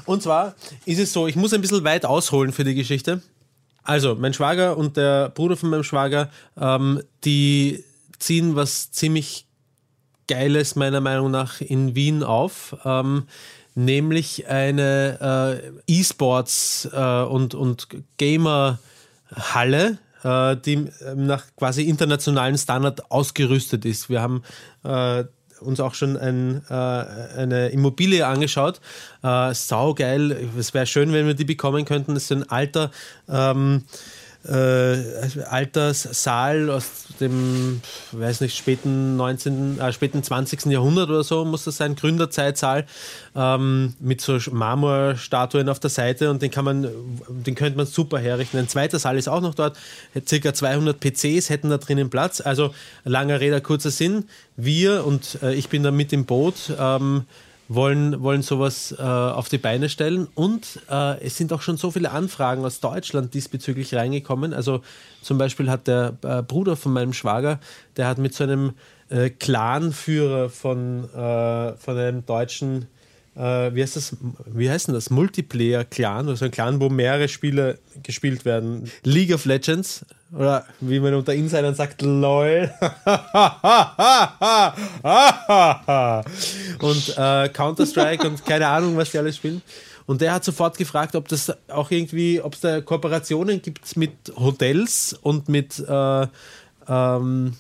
Und 0.06 0.24
zwar 0.24 0.56
ist 0.86 0.98
es 0.98 1.12
so, 1.12 1.28
ich 1.28 1.36
muss 1.36 1.52
ein 1.52 1.60
bisschen 1.60 1.84
weit 1.84 2.04
ausholen 2.04 2.52
für 2.52 2.64
die 2.64 2.74
Geschichte. 2.74 3.22
Also, 3.87 4.16
mein 4.16 4.34
Schwager 4.34 4.76
und 4.76 4.97
der 4.97 5.28
Bruder 5.28 5.57
von 5.57 5.70
meinem 5.70 5.84
Schwager, 5.84 6.28
ähm, 6.61 7.03
die 7.24 7.84
ziehen 8.18 8.57
was 8.57 8.91
ziemlich 8.91 9.47
Geiles 10.26 10.74
meiner 10.74 11.01
Meinung 11.01 11.30
nach 11.30 11.61
in 11.61 11.95
Wien 11.95 12.24
auf. 12.24 12.76
Ähm, 12.84 13.28
nämlich 13.76 14.49
eine 14.49 15.62
äh, 15.87 16.01
E-Sports 16.01 16.89
äh, 16.93 17.22
und, 17.22 17.55
und 17.55 17.87
Gamer-Halle, 18.18 19.99
äh, 20.24 20.57
die 20.57 20.91
nach 21.14 21.45
quasi 21.55 21.82
internationalen 21.82 22.59
Standard 22.59 23.09
ausgerüstet 23.12 23.84
ist. 23.84 24.11
Wir 24.11 24.20
haben 24.20 24.43
äh, 24.82 25.24
uns 25.61 25.80
auch 25.80 25.94
schon 25.94 26.16
ein, 26.16 26.62
äh, 26.68 26.74
eine 26.74 27.68
Immobilie 27.68 28.26
angeschaut. 28.26 28.80
Äh, 29.22 29.54
saugeil. 29.54 30.48
Es 30.59 30.74
wäre 30.74 30.86
schön, 30.86 31.12
wenn 31.12 31.26
wir 31.26 31.34
die 31.34 31.44
bekommen 31.44 31.84
könnten. 31.84 32.14
Das 32.14 32.24
ist 32.24 32.32
ein 32.32 32.48
alter 32.48 32.90
ähm, 33.28 33.84
äh, 34.49 35.42
Alterssaal 35.49 36.70
aus 36.70 36.90
dem, 37.20 37.80
weiß 38.12 38.40
nicht, 38.40 38.57
späten 38.57 39.16
19., 39.16 39.80
äh, 39.80 39.92
späten 39.92 40.22
20. 40.22 40.66
Jahrhundert 40.66 41.09
oder 41.09 41.24
so 41.24 41.44
muss 41.44 41.64
das 41.64 41.76
sein, 41.76 41.97
Gründerzeitsaal 41.97 42.86
ähm, 43.34 43.94
mit 44.01 44.20
so 44.20 44.38
Marmorstatuen 44.51 45.68
auf 45.68 45.80
der 45.80 45.90
Seite 45.90 46.30
und 46.30 46.42
den 46.42 46.51
kann 46.51 46.64
man, 46.64 46.88
den 47.28 47.55
könnte 47.55 47.76
man 47.76 47.86
super 47.86 48.18
herrichten. 48.18 48.59
Ein 48.59 48.68
zweiter 48.68 48.99
Saal 48.99 49.18
ist 49.18 49.28
auch 49.28 49.40
noch 49.40 49.55
dort, 49.55 49.78
circa 50.26 50.55
200 50.55 50.99
PCs 50.99 51.51
hätten 51.51 51.70
da 51.70 51.78
drinnen 51.78 52.11
Platz. 52.11 52.40
Also 52.40 52.74
langer 53.05 53.40
Rede, 53.40 53.61
kurzer 53.61 53.90
Sinn. 53.90 54.24
Wir 54.57 55.05
und 55.05 55.38
äh, 55.42 55.55
ich 55.55 55.68
bin 55.68 55.82
da 55.82 55.90
mit 55.90 56.12
im 56.12 56.24
Boot. 56.24 56.72
Ähm, 56.78 57.24
wollen, 57.68 58.22
wollen 58.22 58.42
sowas 58.42 58.94
äh, 58.98 59.02
auf 59.02 59.48
die 59.48 59.58
Beine 59.58 59.88
stellen. 59.88 60.28
Und 60.34 60.80
äh, 60.90 61.20
es 61.24 61.36
sind 61.36 61.52
auch 61.52 61.62
schon 61.62 61.76
so 61.76 61.90
viele 61.90 62.10
Anfragen 62.10 62.64
aus 62.64 62.80
Deutschland 62.80 63.34
diesbezüglich 63.34 63.94
reingekommen. 63.94 64.54
Also 64.54 64.82
zum 65.22 65.38
Beispiel 65.38 65.70
hat 65.70 65.86
der 65.86 66.16
äh, 66.22 66.42
Bruder 66.42 66.76
von 66.76 66.92
meinem 66.92 67.12
Schwager, 67.12 67.58
der 67.96 68.06
hat 68.06 68.18
mit 68.18 68.34
so 68.34 68.44
einem 68.44 68.74
äh, 69.08 69.30
Clanführer 69.30 70.48
von, 70.50 71.04
äh, 71.12 71.72
von 71.76 71.96
einem 71.96 72.24
deutschen 72.26 72.86
äh, 73.37 73.74
wie 73.74 73.82
heißt 73.82 73.97
das, 73.97 74.16
wie 74.47 74.70
heißt 74.70 74.89
denn 74.89 74.95
das? 74.95 75.11
Multiplayer-Clan, 75.11 76.28
also 76.28 76.47
ein 76.47 76.51
Clan, 76.51 76.80
wo 76.80 76.89
mehrere 76.89 77.28
Spiele 77.28 77.78
gespielt 78.03 78.45
werden. 78.45 78.91
League 79.05 79.32
of 79.34 79.45
Legends, 79.45 80.05
oder 80.32 80.64
wie 80.80 80.99
man 81.01 81.14
unter 81.14 81.34
Insidern 81.34 81.74
sagt, 81.74 82.03
LOL. 82.03 82.70
und 86.80 87.14
äh, 87.16 87.49
Counter-Strike 87.51 88.26
und 88.26 88.45
keine 88.45 88.68
Ahnung, 88.68 88.97
was 88.97 89.11
die 89.11 89.18
alles 89.18 89.37
spielen. 89.37 89.62
Und 90.07 90.20
der 90.20 90.32
hat 90.32 90.45
sofort 90.45 90.78
gefragt, 90.78 91.16
ob 91.16 91.28
das 91.28 91.53
auch 91.68 91.91
irgendwie, 91.91 92.41
ob 92.41 92.55
es 92.55 92.61
da 92.61 92.80
Kooperationen 92.80 93.61
gibt 93.61 93.97
mit 93.97 94.12
Hotels 94.37 95.18
und 95.20 95.49
mit 95.49 95.80
äh, 95.80 96.26
ähm, 96.89 97.55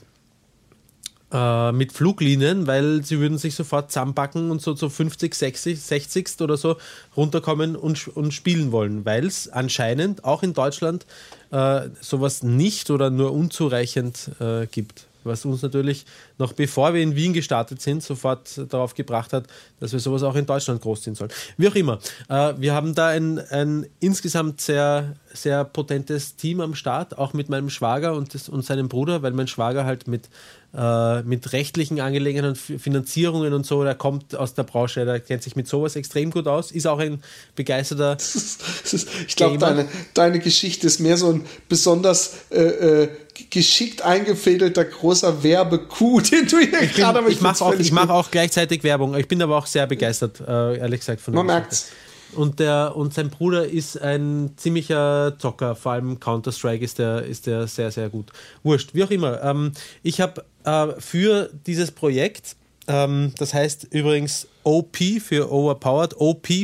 äh, 1.36 1.72
mit 1.72 1.92
Fluglinien, 1.92 2.66
weil 2.66 3.04
sie 3.04 3.20
würden 3.20 3.36
sich 3.36 3.54
sofort 3.54 3.90
zusammenpacken 3.90 4.50
und 4.50 4.62
so 4.62 4.72
zu 4.72 4.88
50, 4.88 5.34
60, 5.34 5.80
60 5.80 6.40
oder 6.40 6.56
so 6.56 6.76
runterkommen 7.16 7.76
und, 7.76 8.08
und 8.08 8.32
spielen 8.32 8.72
wollen, 8.72 9.04
weil 9.04 9.26
es 9.26 9.48
anscheinend 9.48 10.24
auch 10.24 10.42
in 10.42 10.54
Deutschland 10.54 11.04
äh, 11.50 11.88
sowas 12.00 12.42
nicht 12.42 12.90
oder 12.90 13.10
nur 13.10 13.32
unzureichend 13.32 14.30
äh, 14.40 14.66
gibt 14.66 15.05
was 15.26 15.44
uns 15.44 15.62
natürlich 15.62 16.06
noch 16.38 16.52
bevor 16.52 16.94
wir 16.94 17.02
in 17.02 17.16
Wien 17.16 17.32
gestartet 17.32 17.80
sind, 17.82 18.02
sofort 18.02 18.60
darauf 18.72 18.94
gebracht 18.94 19.32
hat, 19.32 19.46
dass 19.80 19.92
wir 19.92 20.00
sowas 20.00 20.22
auch 20.22 20.36
in 20.36 20.46
Deutschland 20.46 20.80
großziehen 20.80 21.14
sollen. 21.14 21.30
Wie 21.56 21.68
auch 21.68 21.74
immer, 21.74 21.98
äh, 22.28 22.54
wir 22.56 22.74
haben 22.74 22.94
da 22.94 23.08
ein, 23.08 23.38
ein 23.50 23.86
insgesamt 24.00 24.60
sehr, 24.60 25.14
sehr 25.32 25.64
potentes 25.64 26.36
Team 26.36 26.60
am 26.60 26.74
Start, 26.74 27.18
auch 27.18 27.32
mit 27.32 27.48
meinem 27.48 27.70
Schwager 27.70 28.14
und, 28.14 28.34
das, 28.34 28.48
und 28.48 28.64
seinem 28.64 28.88
Bruder, 28.88 29.22
weil 29.22 29.32
mein 29.32 29.48
Schwager 29.48 29.84
halt 29.84 30.08
mit, 30.08 30.28
äh, 30.74 31.22
mit 31.22 31.52
rechtlichen 31.52 32.00
Angelegenheiten, 32.00 32.56
Finanzierungen 32.56 33.52
und 33.52 33.66
so, 33.66 33.84
der 33.84 33.94
kommt 33.94 34.34
aus 34.34 34.54
der 34.54 34.64
Branche, 34.64 35.04
der 35.04 35.20
kennt 35.20 35.42
sich 35.42 35.56
mit 35.56 35.68
sowas 35.68 35.96
extrem 35.96 36.30
gut 36.30 36.46
aus, 36.46 36.70
ist 36.70 36.86
auch 36.86 36.98
ein 36.98 37.22
begeisterter. 37.54 38.16
ich 39.26 39.36
glaube, 39.36 39.58
deine, 39.58 39.88
deine 40.14 40.38
Geschichte 40.38 40.86
ist 40.86 41.00
mehr 41.00 41.16
so 41.16 41.32
ein 41.32 41.44
besonders 41.68 42.34
äh, 42.50 42.62
äh 42.62 43.08
geschickt 43.50 44.02
eingefädelter 44.02 44.84
großer 44.84 45.42
Werbecoup, 45.42 46.24
den 46.30 46.46
du 46.46 46.58
hier 46.58 46.86
gerade 46.88 47.22
Ich 47.28 47.40
mache 47.40 47.64
auch, 47.64 47.74
mach 47.92 48.08
auch 48.08 48.30
gleichzeitig 48.30 48.82
Werbung. 48.82 49.16
Ich 49.16 49.28
bin 49.28 49.40
aber 49.42 49.56
auch 49.56 49.66
sehr 49.66 49.86
begeistert, 49.86 50.40
äh, 50.40 50.78
ehrlich 50.78 51.00
gesagt. 51.00 51.20
Von 51.20 51.34
Man 51.34 51.46
merkt 51.46 51.86
und, 52.32 52.60
der, 52.60 52.94
und 52.96 53.14
sein 53.14 53.30
Bruder 53.30 53.66
ist 53.66 54.00
ein 54.00 54.52
ziemlicher 54.56 55.36
Zocker, 55.38 55.76
vor 55.76 55.92
allem 55.92 56.18
Counter-Strike 56.20 56.84
ist 56.84 56.98
der, 56.98 57.22
ist 57.22 57.46
der 57.46 57.66
sehr, 57.66 57.90
sehr 57.90 58.08
gut. 58.08 58.30
Wurscht, 58.62 58.94
wie 58.94 59.04
auch 59.04 59.10
immer. 59.10 59.42
Ähm, 59.42 59.72
ich 60.02 60.20
habe 60.20 60.44
äh, 60.64 60.88
für 60.98 61.50
dieses 61.66 61.90
Projekt, 61.90 62.56
ähm, 62.88 63.32
das 63.38 63.54
heißt 63.54 63.88
übrigens 63.90 64.46
OP 64.62 64.96
für 65.20 65.50
Overpowered, 65.50 66.14
op-arena.at 66.18 66.60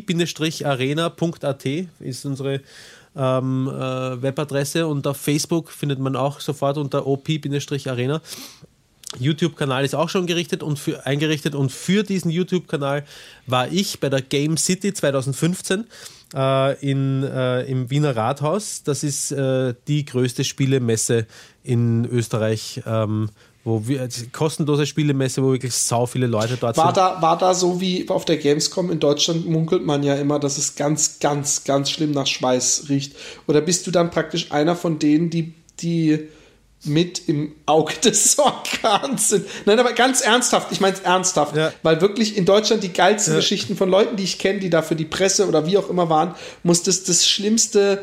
ist 2.01 2.25
unsere 2.25 2.61
ähm, 3.17 3.69
äh, 3.69 4.23
Webadresse 4.23 4.87
und 4.87 5.07
auf 5.07 5.17
Facebook 5.17 5.71
findet 5.71 5.99
man 5.99 6.17
auch 6.17 6.41
sofort 6.41 6.79
unter 6.79 7.07
op-arena. 7.07 8.21
YouTube-Kanal 9.19 9.85
ist 9.85 9.95
auch 9.95 10.09
schon 10.09 10.27
gerichtet 10.27 10.63
und 10.63 10.79
für, 10.79 11.05
eingerichtet 11.07 11.55
und 11.55 11.71
für 11.71 12.03
diesen 12.03 12.31
YouTube-Kanal 12.31 13.05
war 13.47 13.69
ich 13.69 14.01
bei 14.01 14.09
der 14.09 14.23
Game 14.23 14.57
City 14.57 14.95
2015 14.95 15.85
äh, 16.35 16.91
in, 16.91 17.23
äh, 17.23 17.63
im 17.65 17.91
Wiener 17.91 18.17
Rathaus. 18.17 18.83
Das 18.83 19.05
ist 19.05 19.33
äh, 19.33 19.75
die 19.87 20.05
größte 20.05 20.45
Spielemesse 20.45 21.27
in 21.63 22.07
Österreich 22.07 22.83
ähm, 22.87 23.29
wo 23.65 23.87
wir 23.87 24.09
kostenlose 24.33 24.87
Spielemesse, 24.87 25.43
wo 25.43 25.53
wirklich 25.53 25.75
sau 25.75 26.07
viele 26.07 26.27
Leute 26.27 26.57
dort 26.61 26.77
war 26.77 26.87
sind. 26.87 26.97
Da, 26.97 27.23
war 27.23 27.39
da 27.39 27.55
so 27.55 27.81
wie 27.81 28.09
auf 28.09 28.25
der 28.25 28.37
Gamescom 28.37 28.91
in 28.91 28.99
Deutschland 28.99 29.49
munkelt 29.49 29.85
man 29.85 30.03
ja 30.03 30.15
immer, 30.17 30.41
dass 30.41 30.59
es 30.59 30.75
ganz, 30.75 31.21
ganz, 31.21 31.65
ganz 31.65 31.91
schlimm 31.91 32.11
nach 32.11 32.27
Schweiß 32.27 32.87
riecht. 32.89 33.15
Oder 33.47 33.61
bist 33.61 33.87
du 33.87 33.91
dann 33.93 34.11
praktisch 34.11 34.51
einer 34.51 34.75
von 34.75 34.99
denen, 34.99 35.31
die, 35.31 35.55
die 35.81 36.29
mit 36.85 37.29
im 37.29 37.53
Auge 37.67 37.95
des 38.05 38.39
Orkans 38.39 39.29
sind. 39.29 39.47
Nein, 39.65 39.79
aber 39.79 39.93
ganz 39.93 40.21
ernsthaft, 40.21 40.73
ich 40.73 40.81
meine 40.81 40.95
es 40.95 41.01
ernsthaft, 41.01 41.57
ja. 41.57 41.73
weil 41.83 42.01
wirklich 42.01 42.37
in 42.37 42.45
Deutschland 42.45 42.83
die 42.83 42.93
geilsten 42.93 43.35
ja. 43.35 43.39
Geschichten 43.39 43.77
von 43.77 43.89
Leuten, 43.89 44.17
die 44.17 44.25
ich 44.25 44.39
kenne, 44.39 44.59
die 44.59 44.71
da 44.71 44.83
für 44.83 44.97
die 44.97 45.05
Presse 45.05 45.47
oder 45.47 45.67
wie 45.67 45.79
auch 45.79 45.89
immer 45.89 46.09
waren, 46.09 46.35
muss 46.65 46.83
das 46.83 47.05
das 47.05 47.27
schlimmste 47.27 48.03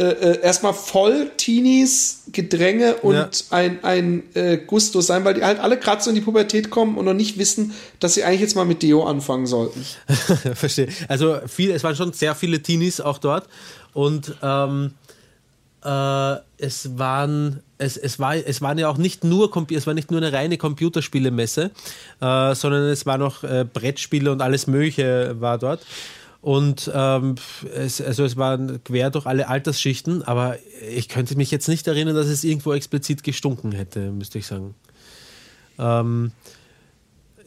äh, 0.00 0.12
äh, 0.12 0.40
erstmal 0.40 0.72
voll 0.72 1.30
Teenies, 1.36 2.22
Gedränge 2.32 2.94
und 3.02 3.14
ja. 3.14 3.28
ein, 3.50 3.84
ein 3.84 4.22
äh, 4.32 4.56
Gusto 4.56 5.02
sein, 5.02 5.26
weil 5.26 5.34
die 5.34 5.44
halt 5.44 5.58
alle 5.58 5.78
gerade 5.78 6.02
so 6.02 6.08
in 6.08 6.14
die 6.14 6.22
Pubertät 6.22 6.70
kommen 6.70 6.96
und 6.96 7.04
noch 7.04 7.12
nicht 7.12 7.36
wissen, 7.36 7.74
dass 7.98 8.14
sie 8.14 8.24
eigentlich 8.24 8.40
jetzt 8.40 8.56
mal 8.56 8.64
mit 8.64 8.82
Deo 8.82 9.04
anfangen 9.04 9.46
sollten. 9.46 9.84
Verstehe. 10.54 10.88
Also 11.06 11.40
viel, 11.46 11.70
es 11.72 11.84
waren 11.84 11.96
schon 11.96 12.14
sehr 12.14 12.34
viele 12.34 12.62
Teenies 12.62 13.02
auch 13.02 13.18
dort 13.18 13.46
und 13.92 14.34
ähm, 14.42 14.92
äh, 15.84 16.34
es 16.56 16.96
waren 16.98 17.60
es, 17.76 17.98
es, 17.98 18.18
war, 18.18 18.36
es 18.36 18.62
waren 18.62 18.78
ja 18.78 18.88
auch 18.88 18.96
nicht 18.96 19.22
nur 19.22 19.50
es 19.70 19.86
war 19.86 19.92
nicht 19.92 20.10
nur 20.10 20.22
eine 20.22 20.32
reine 20.32 20.56
Computerspielemesse, 20.56 21.72
äh, 22.22 22.54
sondern 22.54 22.84
es 22.84 23.04
war 23.04 23.18
noch 23.18 23.44
äh, 23.44 23.66
Brettspiele 23.70 24.32
und 24.32 24.40
alles 24.40 24.66
Mögliche 24.66 25.36
war 25.40 25.58
dort. 25.58 25.80
Und 26.42 26.90
ähm, 26.94 27.34
es, 27.74 28.00
also 28.00 28.24
es 28.24 28.36
war 28.36 28.58
quer 28.84 29.10
durch 29.10 29.26
alle 29.26 29.48
Altersschichten, 29.48 30.22
aber 30.22 30.56
ich 30.88 31.08
könnte 31.08 31.36
mich 31.36 31.50
jetzt 31.50 31.68
nicht 31.68 31.86
erinnern, 31.86 32.14
dass 32.16 32.28
es 32.28 32.44
irgendwo 32.44 32.72
explizit 32.72 33.22
gestunken 33.22 33.72
hätte, 33.72 34.10
müsste 34.10 34.38
ich 34.38 34.46
sagen. 34.46 34.74
Ähm, 35.78 36.32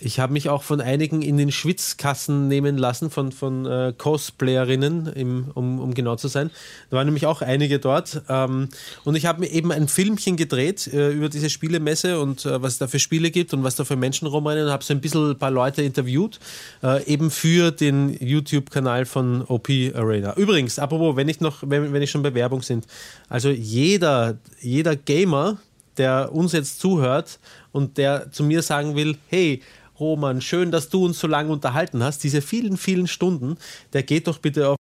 ich 0.03 0.19
habe 0.19 0.33
mich 0.33 0.49
auch 0.49 0.63
von 0.63 0.81
einigen 0.81 1.21
in 1.21 1.37
den 1.37 1.51
Schwitzkassen 1.51 2.47
nehmen 2.47 2.77
lassen, 2.77 3.09
von, 3.09 3.31
von 3.31 3.65
äh, 3.65 3.93
Cosplayerinnen, 3.97 5.07
im, 5.07 5.51
um, 5.53 5.79
um 5.79 5.93
genau 5.93 6.15
zu 6.17 6.27
sein. 6.27 6.51
Da 6.89 6.97
waren 6.97 7.07
nämlich 7.07 7.25
auch 7.25 7.41
einige 7.41 7.79
dort. 7.79 8.21
Ähm, 8.27 8.69
und 9.05 9.15
ich 9.15 9.25
habe 9.25 9.39
mir 9.39 9.47
eben 9.47 9.71
ein 9.71 9.87
Filmchen 9.87 10.35
gedreht 10.35 10.87
äh, 10.87 11.11
über 11.11 11.29
diese 11.29 11.49
Spielemesse 11.49 12.19
und 12.19 12.45
äh, 12.45 12.61
was 12.61 12.73
es 12.73 12.79
da 12.79 12.87
für 12.87 12.99
Spiele 12.99 13.31
gibt 13.31 13.53
und 13.53 13.63
was 13.63 13.75
da 13.75 13.85
für 13.85 13.95
Menschen 13.95 14.27
rumrennen. 14.27 14.65
Und 14.65 14.71
habe 14.71 14.83
so 14.83 14.93
ein 14.93 15.01
bisschen 15.01 15.31
ein 15.31 15.39
paar 15.39 15.51
Leute 15.51 15.81
interviewt, 15.81 16.39
äh, 16.83 17.03
eben 17.05 17.31
für 17.31 17.71
den 17.71 18.17
YouTube-Kanal 18.19 19.05
von 19.05 19.41
OP 19.43 19.69
Arena. 19.69 20.35
Übrigens, 20.35 20.79
apropos, 20.79 21.15
wenn 21.15 21.29
ich 21.29 21.39
noch, 21.39 21.63
wenn, 21.65 21.93
wenn 21.93 22.01
ich 22.01 22.11
schon 22.11 22.23
bei 22.23 22.33
Werbung 22.33 22.61
sind, 22.61 22.87
also 23.29 23.49
jeder, 23.49 24.37
jeder 24.59 24.95
Gamer, 24.95 25.57
der 25.97 26.33
uns 26.33 26.51
jetzt 26.53 26.79
zuhört 26.79 27.39
und 27.71 27.97
der 27.97 28.31
zu 28.31 28.43
mir 28.43 28.61
sagen 28.61 28.95
will, 28.95 29.17
hey, 29.27 29.61
Roman, 29.99 30.41
schön, 30.41 30.71
dass 30.71 30.89
du 30.89 31.05
uns 31.05 31.19
so 31.19 31.27
lange 31.27 31.51
unterhalten 31.51 32.03
hast, 32.03 32.23
diese 32.23 32.41
vielen, 32.41 32.77
vielen 32.77 33.07
Stunden, 33.07 33.57
der 33.93 34.03
geht 34.03 34.27
doch 34.27 34.39
bitte 34.39 34.69
auf 34.69 34.77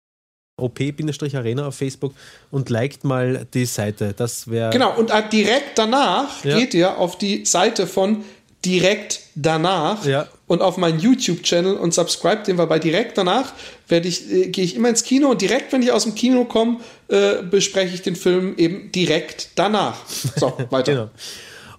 OP-Arena 0.59 1.67
auf 1.67 1.75
Facebook 1.75 2.13
und 2.51 2.69
liked 2.69 3.03
mal 3.03 3.47
die 3.53 3.65
Seite. 3.65 4.13
Das 4.15 4.49
wäre. 4.49 4.71
Genau, 4.71 4.95
und 4.97 5.11
direkt 5.31 5.77
danach 5.77 6.43
ja. 6.43 6.57
geht 6.57 6.73
ihr 6.73 6.97
auf 6.97 7.17
die 7.17 7.45
Seite 7.45 7.87
von 7.87 8.23
direkt 8.65 9.21
danach 9.35 10.05
ja. 10.05 10.27
und 10.47 10.61
auf 10.61 10.75
meinen 10.77 10.99
YouTube-Channel 10.99 11.75
und 11.75 11.93
subscribe 11.93 12.43
den, 12.43 12.57
weil 12.57 12.67
bei 12.67 12.77
direkt 12.77 13.17
danach 13.17 13.53
werde 13.87 14.09
ich, 14.09 14.29
äh, 14.29 14.47
gehe 14.47 14.65
ich 14.65 14.75
immer 14.75 14.89
ins 14.89 15.03
Kino 15.03 15.29
und 15.29 15.41
direkt, 15.41 15.71
wenn 15.71 15.81
ich 15.81 15.93
aus 15.93 16.03
dem 16.03 16.13
Kino 16.13 16.43
komme, 16.43 16.77
äh, 17.07 17.41
bespreche 17.41 17.95
ich 17.95 18.01
den 18.01 18.17
Film 18.17 18.55
eben 18.57 18.91
direkt 18.91 19.51
danach. 19.55 20.05
So, 20.35 20.57
weiter. 20.69 20.91
genau. 20.93 21.09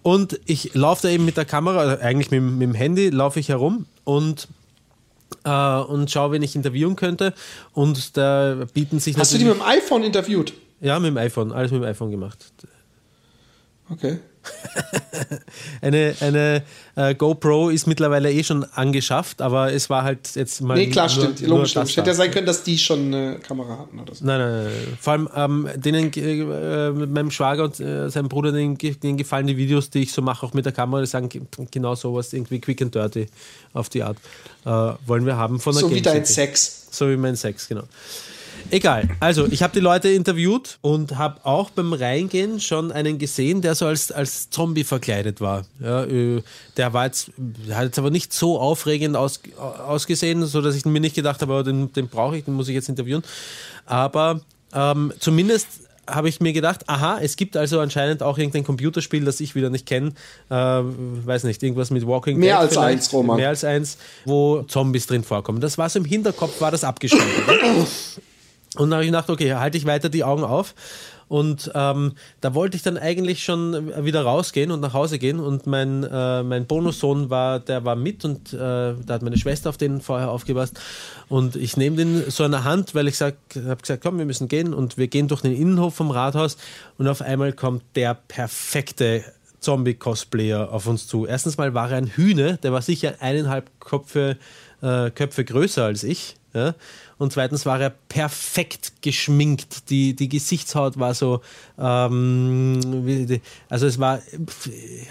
Und 0.03 0.41
ich 0.47 0.75
laufe 0.75 1.03
da 1.03 1.09
eben 1.09 1.25
mit 1.25 1.37
der 1.37 1.45
Kamera, 1.45 1.79
also 1.79 2.03
eigentlich 2.03 2.31
mit, 2.31 2.43
mit 2.43 2.63
dem 2.63 2.75
Handy, 2.75 3.11
laufe 3.11 3.39
ich 3.41 3.49
herum 3.49 3.87
und 4.05 4.49
äh, 5.45 5.51
und 5.51 6.11
schaue, 6.11 6.33
wen 6.33 6.43
ich 6.43 6.57
interviewen 6.57 6.97
könnte. 6.97 7.35
Und 7.73 8.17
da 8.17 8.67
bieten 8.73 8.99
sich 8.99 9.17
Hast 9.17 9.33
du 9.33 9.39
die 9.39 9.45
mit 9.45 9.55
dem 9.55 9.63
iPhone 9.63 10.03
interviewt? 10.03 10.53
Ja, 10.81 10.99
mit 10.99 11.11
dem 11.11 11.19
iPhone, 11.19 11.53
alles 11.53 11.71
mit 11.71 11.83
dem 11.83 11.89
iPhone 11.89 12.11
gemacht. 12.11 12.39
Okay. 13.91 14.19
eine 15.83 16.15
eine 16.21 16.63
äh, 16.97 17.15
GoPro 17.15 17.71
ist 17.71 17.87
mittlerweile 17.87 18.33
eh 18.33 18.43
schon 18.43 18.65
angeschafft, 18.65 19.41
aber 19.43 19.73
es 19.73 19.91
war 19.91 20.03
halt 20.03 20.35
jetzt 20.35 20.61
mal. 20.61 20.77
Nee, 20.77 20.89
klar, 20.89 21.07
nur, 21.07 21.25
stimmt. 21.25 21.41
Nur 21.41 21.59
logisch, 21.59 21.75
logisch. 21.75 21.97
Hätte 21.97 22.11
ja 22.11 22.15
sein 22.15 22.31
können, 22.31 22.47
dass 22.47 22.63
die 22.63 22.79
schon 22.79 23.07
eine 23.07 23.39
Kamera 23.39 23.79
hatten 23.79 24.01
oder 24.01 24.15
so. 24.15 24.25
Nein, 24.25 24.41
nein, 24.41 24.65
nein. 24.65 24.73
Vor 25.01 25.13
allem 25.13 25.29
ähm, 25.35 25.69
denen, 25.77 26.13
äh, 26.15 26.91
mit 26.91 27.11
meinem 27.11 27.31
Schwager 27.31 27.65
und 27.65 27.81
äh, 27.81 28.09
seinem 28.11 28.29
Bruder, 28.29 28.53
denen, 28.53 28.77
denen, 28.77 29.17
gefallen 29.17 29.47
die 29.47 29.57
Videos, 29.57 29.91
die 29.91 30.01
ich 30.01 30.13
so 30.13 30.23
mache, 30.23 30.45
auch 30.45 30.53
mit 30.53 30.65
der 30.65 30.73
Kamera, 30.73 31.01
die 31.01 31.07
sagen 31.07 31.29
genau 31.71 31.95
sowas, 31.95 32.33
irgendwie 32.33 32.61
quick 32.61 32.83
and 32.83 32.95
dirty 32.95 33.27
auf 33.73 33.89
die 33.89 34.03
Art. 34.03 34.17
Äh, 34.65 34.69
wollen 35.07 35.27
wir 35.27 35.37
haben 35.37 35.61
von 35.61 35.75
der 35.75 35.81
So 35.81 35.89
Game 35.89 35.97
wie 35.99 36.03
dein 36.03 36.25
Sex. 36.25 36.89
So 36.91 37.09
wie 37.09 37.17
mein 37.17 37.37
Sex, 37.37 37.69
genau. 37.69 37.85
Egal. 38.71 39.09
Also, 39.21 39.47
ich 39.51 39.63
habe 39.63 39.73
die 39.73 39.81
Leute 39.81 40.09
interviewt 40.09 40.79
und 40.81 41.17
habe 41.19 41.45
auch 41.45 41.71
beim 41.71 41.93
Reingehen 41.93 42.61
schon 42.61 42.93
einen 42.93 43.19
gesehen, 43.19 43.63
der 43.63 43.75
so 43.75 43.87
als, 43.87 44.13
als 44.13 44.51
Zombie 44.51 44.85
verkleidet 44.85 45.41
war. 45.41 45.65
Ja, 45.81 46.05
äh, 46.05 46.43
der 46.77 46.93
war 46.93 47.07
jetzt, 47.07 47.33
hat 47.71 47.85
jetzt 47.85 47.99
aber 47.99 48.11
nicht 48.11 48.33
so 48.33 48.59
aufregend 48.59 49.17
aus, 49.17 49.41
ausgesehen, 49.59 50.47
sodass 50.47 50.77
ich 50.77 50.85
mir 50.85 51.01
nicht 51.01 51.15
gedacht 51.15 51.43
habe, 51.43 51.65
den, 51.65 51.93
den 51.93 52.09
brauche 52.09 52.37
ich, 52.37 52.45
den 52.45 52.55
muss 52.55 52.69
ich 52.69 52.75
jetzt 52.75 52.89
interviewen. 52.89 53.23
Aber 53.87 54.41
ähm, 54.73 55.13
zumindest 55.19 55.67
habe 56.15 56.29
ich 56.29 56.41
mir 56.41 56.53
gedacht, 56.53 56.89
aha, 56.89 57.19
es 57.21 57.37
gibt 57.37 57.57
also 57.57 57.81
anscheinend 57.81 58.23
auch 58.23 58.39
irgendein 58.39 58.65
Computerspiel, 58.65 59.25
das 59.25 59.41
ich 59.41 59.55
wieder 59.55 59.71
nicht 59.71 59.87
kenne, 59.87 60.13
äh, 60.49 60.55
weiß 60.55 61.45
nicht, 61.45 61.63
irgendwas 61.63 61.91
mit 61.91 62.07
Walking 62.07 62.39
Mehr 62.39 62.61
Dead 62.61 62.69
als 62.69 62.77
eins, 62.77 63.13
Roman. 63.13 63.37
Mehr 63.37 63.49
als 63.49 63.65
eins, 63.65 63.99
wo 64.25 64.63
Zombies 64.63 65.07
drin 65.07 65.25
vorkommen. 65.25 65.61
Das 65.61 65.79
war 65.79 65.89
so 65.89 65.99
im 65.99 66.05
Hinterkopf, 66.05 66.61
war 66.61 66.71
das 66.71 66.85
abgeschaltet. 66.85 67.27
Und 68.77 68.91
dann 68.91 68.99
habe 68.99 69.05
ich 69.05 69.11
gedacht, 69.11 69.31
okay, 69.31 69.55
halte 69.55 69.77
ich 69.77 69.87
weiter 69.87 70.09
die 70.09 70.25
Augen 70.25 70.45
auf. 70.45 70.75
Und 71.31 71.71
ähm, 71.77 72.15
da 72.41 72.55
wollte 72.55 72.77
ich 72.77 72.83
dann 72.83 72.99
eigentlich 72.99 73.45
schon 73.45 74.05
wieder 74.05 74.23
rausgehen 74.23 74.73
und 74.73 74.81
nach 74.81 74.95
Hause 74.95 75.21
gehen. 75.21 75.39
Und 75.39 75.65
mein, 75.65 76.03
äh, 76.03 76.43
mein 76.43 76.67
Bonussohn 76.67 77.31
war, 77.31 77.61
der 77.61 77.85
war 77.85 77.95
mit 77.95 78.25
und 78.25 78.53
äh, 78.53 78.57
da 78.57 78.95
hat 79.09 79.23
meine 79.23 79.39
Schwester 79.39 79.71
auf 79.71 79.77
den 79.77 80.01
vorher 80.01 80.29
aufgepasst. 80.29 80.81
Und 81.29 81.55
ich 81.55 81.77
nehme 81.77 81.97
den 81.97 82.31
so 82.31 82.43
an 82.43 82.51
der 82.51 82.65
Hand, 82.65 82.97
weil 82.97 83.07
ich 83.07 83.21
habe 83.21 83.37
gesagt, 83.55 84.03
komm, 84.03 84.19
wir 84.19 84.25
müssen 84.25 84.49
gehen. 84.49 84.75
Und 84.75 84.99
wir 84.99 85.07
gehen 85.07 85.29
durch 85.29 85.43
den 85.43 85.55
Innenhof 85.55 85.95
vom 85.95 86.11
Rathaus 86.11 86.57
und 86.99 87.07
auf 87.07 87.23
einmal 87.23 87.53
kommt 87.53 87.85
der 87.95 88.15
perfekte 88.15 89.23
Zombie-Cosplayer 89.61 90.73
auf 90.73 90.89
uns 90.89 91.07
zu. 91.07 91.27
Erstens 91.27 91.59
mal 91.59 91.75
war 91.75 91.93
er 91.93 91.99
ein 91.99 92.07
Hühne, 92.09 92.59
der 92.63 92.73
war 92.73 92.83
sicher 92.83 93.15
eineinhalb 93.21 93.71
Köpfe, 93.79 94.37
äh, 94.83 95.11
Köpfe 95.11 95.45
größer 95.45 95.85
als 95.85 96.03
ich. 96.03 96.35
Ja? 96.55 96.75
Und 97.21 97.35
zweitens 97.35 97.67
war 97.67 97.79
er 97.79 97.91
perfekt 97.91 99.03
geschminkt. 99.03 99.91
Die, 99.91 100.17
die 100.17 100.31
Gesichtshaut 100.31 100.99
war 100.99 101.13
so, 101.13 101.43
ähm, 101.79 102.81
also 103.69 103.87
es 103.87 103.99
war, 103.99 104.21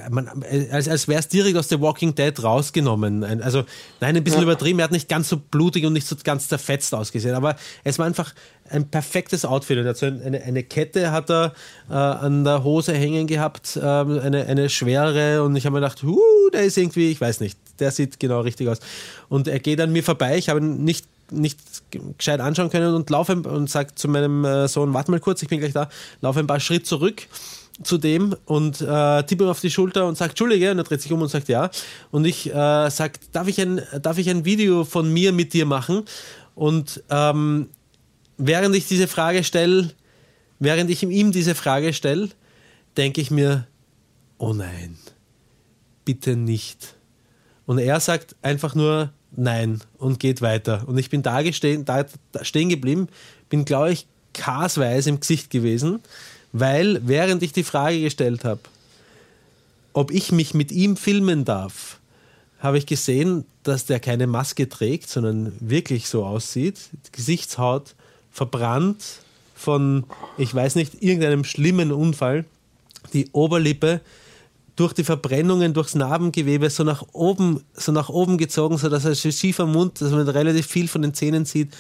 man, 0.10 0.28
als, 0.72 0.88
als 0.88 1.08
wäre 1.08 1.20
es 1.20 1.28
direkt 1.28 1.56
aus 1.56 1.70
The 1.70 1.80
Walking 1.80 2.16
Dead 2.16 2.34
rausgenommen. 2.44 3.24
Also 3.44 3.64
nein, 4.02 4.18
ein 4.18 4.24
bisschen 4.24 4.40
ja. 4.40 4.46
übertrieben. 4.46 4.80
Er 4.80 4.86
hat 4.86 4.92
nicht 4.92 5.08
ganz 5.08 5.30
so 5.30 5.38
blutig 5.38 5.86
und 5.86 5.94
nicht 5.94 6.08
so 6.08 6.16
ganz 6.24 6.48
zerfetzt 6.48 6.96
ausgesehen, 6.96 7.36
aber 7.36 7.56
es 7.84 8.00
war 8.00 8.08
einfach 8.08 8.34
ein 8.72 8.90
perfektes 8.90 9.46
Outfit. 9.46 9.78
Und 9.78 9.86
also 9.86 10.08
eine, 10.08 10.42
eine 10.42 10.64
Kette 10.64 11.12
hat 11.12 11.30
er 11.30 11.54
äh, 11.92 11.94
an 11.94 12.44
der 12.44 12.64
Hose 12.64 12.96
hängen 12.96 13.28
gehabt, 13.28 13.76
äh, 13.76 13.82
eine, 13.82 14.48
eine 14.48 14.70
schwere. 14.70 15.44
Und 15.44 15.56
ich 15.58 15.68
habe 15.68 15.76
mir 15.76 15.82
gedacht, 15.82 16.02
huh, 16.02 16.50
der 16.54 16.64
ist 16.64 16.76
irgendwie, 16.76 17.12
ich 17.12 17.22
weiß 17.22 17.40
nicht, 17.40 17.56
der 17.78 17.92
sieht 17.92 18.20
genau 18.20 18.42
richtig 18.42 18.68
aus. 18.68 18.80
Und 19.28 19.48
er 19.48 19.60
geht 19.60 19.80
an 19.80 19.92
mir 19.92 20.04
vorbei. 20.04 20.40
Ich 20.40 20.50
habe 20.50 20.60
ihn 20.60 20.84
nicht 20.84 21.06
nicht 21.32 21.60
gescheit 21.92 22.40
anschauen 22.40 22.70
können 22.70 22.94
und 22.94 23.10
laufe 23.10 23.36
und 23.36 23.70
sage 23.70 23.96
zu 23.96 24.08
meinem 24.08 24.46
äh, 24.46 24.68
Sohn, 24.68 24.94
warte 24.94 25.12
mal 25.12 25.20
kurz, 25.20 25.42
ich 25.42 25.50
bin 25.50 25.60
gleich 25.60 25.74
da, 25.74 25.90
laufe 26.22 26.40
ein 26.40 26.48
paar 26.48 26.60
Schritt 26.60 26.86
zurück 26.86 27.28
zu 27.84 27.98
dem 27.98 28.36
und 28.46 28.82
äh, 28.82 29.24
tippe 29.24 29.46
ihm 29.46 29.50
auf 29.50 29.62
die 29.62 29.72
Schulter 29.72 30.08
und 30.08 30.18
sagt, 30.18 30.32
Entschuldige, 30.32 30.72
und 30.72 30.78
er 30.78 30.84
dreht 30.84 31.02
sich 31.02 31.12
um 31.12 31.22
und 31.22 31.30
sagt 31.30 31.48
ja. 31.48 31.70
Und 32.12 32.26
ich 32.26 32.50
äh, 32.50 32.90
sage, 32.90 33.14
darf, 33.32 33.48
ich 33.48 33.60
ein, 33.62 33.82
darf 34.02 34.18
ich 34.18 34.30
ein 34.30 34.46
Video 34.46 34.84
von 34.84 35.12
mir 35.12 35.32
mit 35.32 35.54
dir 35.54 35.66
machen? 35.66 36.04
Und 36.56 37.04
ähm, 37.10 37.70
während 38.38 38.76
ich 38.76 38.88
diese 38.88 39.08
Frage 39.08 39.44
stelle, 39.44 39.92
während 40.60 40.90
ich 40.90 41.04
ihm 41.04 41.32
diese 41.32 41.56
Frage 41.56 41.94
stelle, 41.94 42.30
denke 42.98 43.22
ich 43.22 43.32
mir, 43.32 43.66
oh 44.38 44.54
nein, 44.54 44.98
bitte 46.04 46.36
nicht. 46.36 46.96
Und 47.66 47.78
er 47.78 48.00
sagt 48.00 48.36
einfach 48.42 48.76
nur, 48.76 49.14
nein 49.36 49.82
und 49.98 50.20
geht 50.20 50.42
weiter. 50.42 50.84
Und 50.88 50.98
ich 50.98 51.10
bin 51.10 51.22
da, 51.22 51.42
gestehen, 51.42 51.86
da, 51.86 52.06
stehen 52.42 52.70
geblieben, 52.70 53.08
bin, 53.50 53.66
glaube 53.66 53.92
ich, 53.92 54.08
kasweis 54.34 55.08
im 55.08 55.20
Gesicht 55.20 55.50
gewesen, 55.50 56.00
weil 56.52 57.02
während 57.06 57.44
ich 57.44 57.54
die 57.54 57.64
Frage 57.64 58.02
gestellt 58.02 58.46
habe, 58.46 58.62
ob 59.94 60.12
ich 60.12 60.32
mich 60.32 60.54
mit 60.54 60.72
ihm 60.72 60.98
filmen 60.98 61.46
darf, 61.46 62.00
habe 62.60 62.78
ich 62.78 62.86
gesehen, 62.86 63.46
dass 63.64 63.86
der 63.86 64.00
keine 64.00 64.28
Maske 64.28 64.68
trägt, 64.68 65.10
sondern 65.10 65.54
wirklich 65.60 66.08
so 66.08 66.26
aussieht. 66.26 66.80
Gesichtshaut 67.12 67.96
verbrannt 68.32 69.04
von, 69.56 70.06
ich 70.38 70.54
weiß 70.54 70.76
nicht, 70.76 71.02
irgendeinem 71.02 71.44
schlimmen 71.44 71.92
Unfall. 71.92 72.46
Die 73.14 73.30
Oberlippe 73.32 74.02
durch 74.80 74.94
die 74.94 75.04
Verbrennungen, 75.04 75.74
durchs 75.74 75.96
Narbengewebe 75.96 76.70
so 76.70 76.84
nach 76.84 77.04
oben, 77.12 77.64
so 77.74 77.92
nach 77.92 78.08
oben 78.08 78.38
gezogen, 78.38 78.78
sodass 78.78 79.04
er 79.04 79.16
schiefer 79.16 79.66
Mund, 79.66 80.00
dass 80.00 80.12
man 80.12 80.28
relativ 80.28 80.68
viel 80.68 80.88
von 80.88 81.02
den 81.02 81.14
Zähnen 81.14 81.44
sieht, 81.44 81.76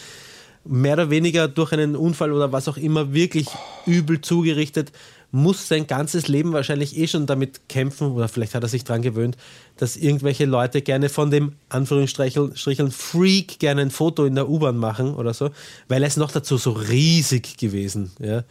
mehr 0.65 0.93
oder 0.93 1.09
weniger 1.09 1.47
durch 1.47 1.71
einen 1.71 1.95
Unfall 1.95 2.33
oder 2.33 2.51
was 2.51 2.67
auch 2.67 2.75
immer 2.75 3.13
wirklich 3.13 3.47
übel 3.85 4.19
zugerichtet, 4.19 4.91
muss 5.31 5.67
sein 5.67 5.87
ganzes 5.87 6.27
Leben 6.27 6.53
wahrscheinlich 6.53 6.97
eh 6.97 7.07
schon 7.07 7.25
damit 7.25 7.69
kämpfen, 7.69 8.11
oder 8.11 8.27
vielleicht 8.27 8.55
hat 8.55 8.63
er 8.63 8.69
sich 8.69 8.83
daran 8.83 9.03
gewöhnt, 9.03 9.37
dass 9.77 9.95
irgendwelche 9.95 10.45
Leute 10.45 10.81
gerne 10.81 11.07
von 11.07 11.31
dem 11.31 11.53
Anführungsstrichen 11.69 12.91
Freak 12.91 13.59
gerne 13.59 13.81
ein 13.81 13.91
Foto 13.91 14.25
in 14.25 14.35
der 14.35 14.49
U-Bahn 14.49 14.77
machen 14.77 15.13
oder 15.13 15.33
so, 15.33 15.51
weil 15.87 16.01
er 16.01 16.07
ist 16.07 16.17
noch 16.17 16.31
dazu 16.31 16.57
so 16.57 16.71
riesig 16.71 17.57
gewesen. 17.57 18.11
Ja. 18.19 18.43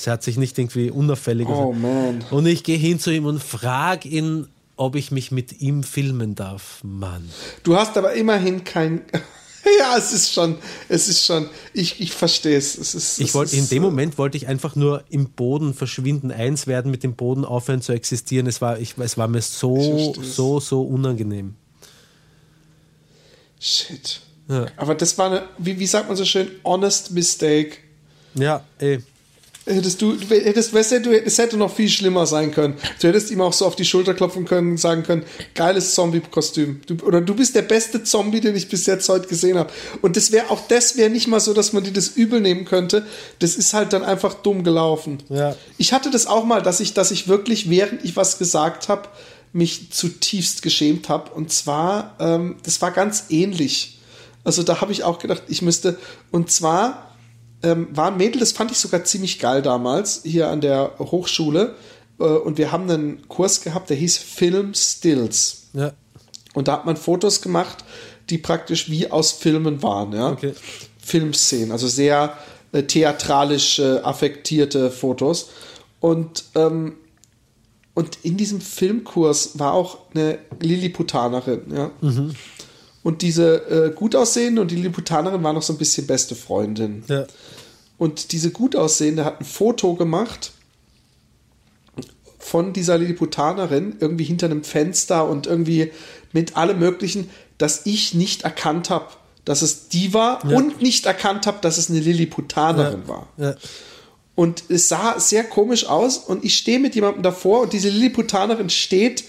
Es 0.00 0.06
hat 0.06 0.22
sich 0.22 0.38
nicht 0.38 0.58
irgendwie 0.58 0.90
unauffällig. 0.90 1.46
Oh 1.46 1.74
man. 1.74 2.24
Und 2.30 2.46
ich 2.46 2.64
gehe 2.64 2.78
hin 2.78 2.98
zu 2.98 3.10
ihm 3.10 3.26
und 3.26 3.42
frage 3.42 4.08
ihn, 4.08 4.48
ob 4.76 4.96
ich 4.96 5.10
mich 5.10 5.30
mit 5.30 5.60
ihm 5.60 5.82
filmen 5.82 6.34
darf. 6.34 6.80
Mann. 6.82 7.28
Du 7.64 7.76
hast 7.76 7.98
aber 7.98 8.14
immerhin 8.14 8.64
kein. 8.64 9.02
ja, 9.78 9.98
es 9.98 10.14
ist 10.14 10.32
schon, 10.32 10.56
es 10.88 11.06
ist 11.06 11.26
schon, 11.26 11.50
ich, 11.74 12.00
ich 12.00 12.12
verstehe 12.12 12.56
es. 12.56 12.78
es 12.78 12.94
ist, 12.94 13.20
ich 13.20 13.34
wollte, 13.34 13.54
in 13.56 13.68
dem 13.68 13.82
Moment 13.82 14.16
wollte 14.16 14.38
ich 14.38 14.46
einfach 14.46 14.74
nur 14.74 15.04
im 15.10 15.28
Boden 15.28 15.74
verschwinden, 15.74 16.32
eins 16.32 16.66
werden, 16.66 16.90
mit 16.90 17.02
dem 17.02 17.14
Boden 17.14 17.44
aufhören 17.44 17.82
zu 17.82 17.92
existieren. 17.92 18.46
Es 18.46 18.62
war, 18.62 18.78
ich, 18.78 18.96
es 18.96 19.18
war 19.18 19.28
mir 19.28 19.42
so, 19.42 20.14
so, 20.14 20.60
so 20.60 20.80
unangenehm. 20.80 21.56
Shit. 23.60 24.22
Ja. 24.48 24.64
Aber 24.78 24.94
das 24.94 25.18
war 25.18 25.26
eine, 25.26 25.42
wie, 25.58 25.78
wie 25.78 25.86
sagt 25.86 26.08
man 26.08 26.16
so 26.16 26.24
schön, 26.24 26.48
honest 26.64 27.10
mistake. 27.10 27.72
Ja, 28.34 28.64
ey. 28.78 29.02
Hättest 29.66 30.00
du, 30.00 30.16
hättest, 30.30 30.72
weißt 30.72 31.04
du, 31.04 31.12
es 31.12 31.36
hätte 31.36 31.58
noch 31.58 31.74
viel 31.74 31.90
schlimmer 31.90 32.26
sein 32.26 32.50
können. 32.50 32.74
Du 33.00 33.08
hättest 33.08 33.30
ihm 33.30 33.42
auch 33.42 33.52
so 33.52 33.66
auf 33.66 33.76
die 33.76 33.84
Schulter 33.84 34.14
klopfen 34.14 34.46
können 34.46 34.72
und 34.72 34.76
sagen 34.78 35.02
können, 35.02 35.22
geiles 35.54 35.94
Zombie-Kostüm. 35.94 36.80
oder 37.04 37.20
du 37.20 37.34
bist 37.34 37.54
der 37.54 37.62
beste 37.62 38.02
Zombie, 38.02 38.40
den 38.40 38.56
ich 38.56 38.68
bis 38.68 38.86
jetzt 38.86 39.08
heute 39.10 39.28
gesehen 39.28 39.58
habe. 39.58 39.70
Und 40.00 40.16
das 40.16 40.32
wäre 40.32 40.50
auch 40.50 40.66
das 40.68 40.96
wäre 40.96 41.10
nicht 41.10 41.28
mal 41.28 41.40
so, 41.40 41.52
dass 41.52 41.74
man 41.74 41.84
dir 41.84 41.92
das 41.92 42.08
übel 42.08 42.40
nehmen 42.40 42.64
könnte. 42.64 43.06
Das 43.38 43.54
ist 43.56 43.74
halt 43.74 43.92
dann 43.92 44.02
einfach 44.02 44.34
dumm 44.34 44.64
gelaufen. 44.64 45.18
Ja. 45.28 45.54
Ich 45.76 45.92
hatte 45.92 46.10
das 46.10 46.26
auch 46.26 46.44
mal, 46.44 46.62
dass 46.62 46.80
ich, 46.80 46.94
dass 46.94 47.10
ich 47.10 47.28
wirklich, 47.28 47.68
während 47.68 48.02
ich 48.02 48.16
was 48.16 48.38
gesagt 48.38 48.88
habe, 48.88 49.08
mich 49.52 49.92
zutiefst 49.92 50.62
geschämt 50.62 51.10
habe. 51.10 51.32
Und 51.32 51.52
zwar, 51.52 52.16
ähm, 52.18 52.56
das 52.62 52.80
war 52.80 52.92
ganz 52.92 53.24
ähnlich. 53.28 53.98
Also 54.42 54.62
da 54.62 54.80
habe 54.80 54.92
ich 54.92 55.04
auch 55.04 55.18
gedacht, 55.18 55.42
ich 55.48 55.60
müsste, 55.60 55.98
und 56.30 56.50
zwar 56.50 57.09
ähm, 57.62 57.88
war 57.92 58.10
ein 58.10 58.16
Mädel, 58.16 58.40
das 58.40 58.52
fand 58.52 58.70
ich 58.70 58.78
sogar 58.78 59.04
ziemlich 59.04 59.38
geil 59.38 59.62
damals, 59.62 60.22
hier 60.24 60.48
an 60.48 60.60
der 60.60 60.94
Hochschule. 60.98 61.74
äh, 62.18 62.24
und 62.24 62.58
wir 62.58 62.72
haben 62.72 62.88
einen 62.90 63.28
Kurs 63.28 63.62
gehabt, 63.62 63.90
der 63.90 63.96
hieß 63.96 64.18
Film 64.18 64.74
Stills. 64.74 65.68
Ja. 65.72 65.92
Und 66.54 66.68
da 66.68 66.72
hat 66.72 66.86
man 66.86 66.96
Fotos 66.96 67.42
gemacht, 67.42 67.84
die 68.28 68.38
praktisch 68.38 68.90
wie 68.90 69.10
aus 69.10 69.32
Filmen 69.32 69.82
waren, 69.82 70.12
ja. 70.12 70.30
Okay. 70.30 70.54
Filmszenen, 71.02 71.72
also 71.72 71.88
sehr 71.88 72.36
äh, 72.72 72.82
theatralisch 72.82 73.78
äh, 73.78 73.98
affektierte 73.98 74.90
Fotos. 74.90 75.50
Und, 75.98 76.44
ähm, 76.54 76.94
und 77.94 78.18
in 78.22 78.36
diesem 78.36 78.60
Filmkurs 78.60 79.58
war 79.58 79.72
auch 79.72 79.98
eine 80.14 80.38
Lilliputanerin, 80.60 81.62
ja. 81.74 81.90
Und 83.02 83.22
diese 83.22 83.56
äh, 83.70 83.90
gut 83.94 84.14
aussehende 84.14 84.60
und 84.60 84.70
die 84.70 84.76
Lilliputanerin 84.76 85.42
war 85.42 85.52
noch 85.52 85.62
so 85.62 85.72
ein 85.72 85.78
bisschen 85.78 86.06
beste 86.06 86.34
Freundin. 86.34 87.02
Ja. 87.08 87.26
Und 87.96 88.32
diese 88.32 88.50
gut 88.50 88.76
aussehende 88.76 89.24
hat 89.24 89.40
ein 89.40 89.44
Foto 89.44 89.94
gemacht 89.94 90.52
von 92.38 92.72
dieser 92.72 92.98
Lilliputanerin 92.98 93.96
irgendwie 94.00 94.24
hinter 94.24 94.46
einem 94.46 94.64
Fenster 94.64 95.28
und 95.28 95.46
irgendwie 95.46 95.92
mit 96.32 96.56
allem 96.56 96.78
Möglichen, 96.78 97.28
dass 97.58 97.84
ich 97.86 98.14
nicht 98.14 98.42
erkannt 98.42 98.90
habe, 98.90 99.06
dass 99.44 99.62
es 99.62 99.88
die 99.88 100.14
war 100.14 100.46
Ja. 100.48 100.56
und 100.56 100.80
nicht 100.82 101.06
erkannt 101.06 101.46
habe, 101.46 101.58
dass 101.60 101.78
es 101.78 101.90
eine 101.90 102.00
Lilliputanerin 102.00 103.06
war. 103.08 103.28
Ja. 103.36 103.54
Und 104.34 104.64
es 104.68 104.88
sah 104.88 105.18
sehr 105.20 105.44
komisch 105.44 105.84
aus 105.86 106.16
und 106.18 106.44
ich 106.44 106.56
stehe 106.56 106.78
mit 106.78 106.94
jemandem 106.94 107.22
davor 107.22 107.60
und 107.62 107.72
diese 107.72 107.90
Lilliputanerin 107.90 108.70
steht 108.70 109.24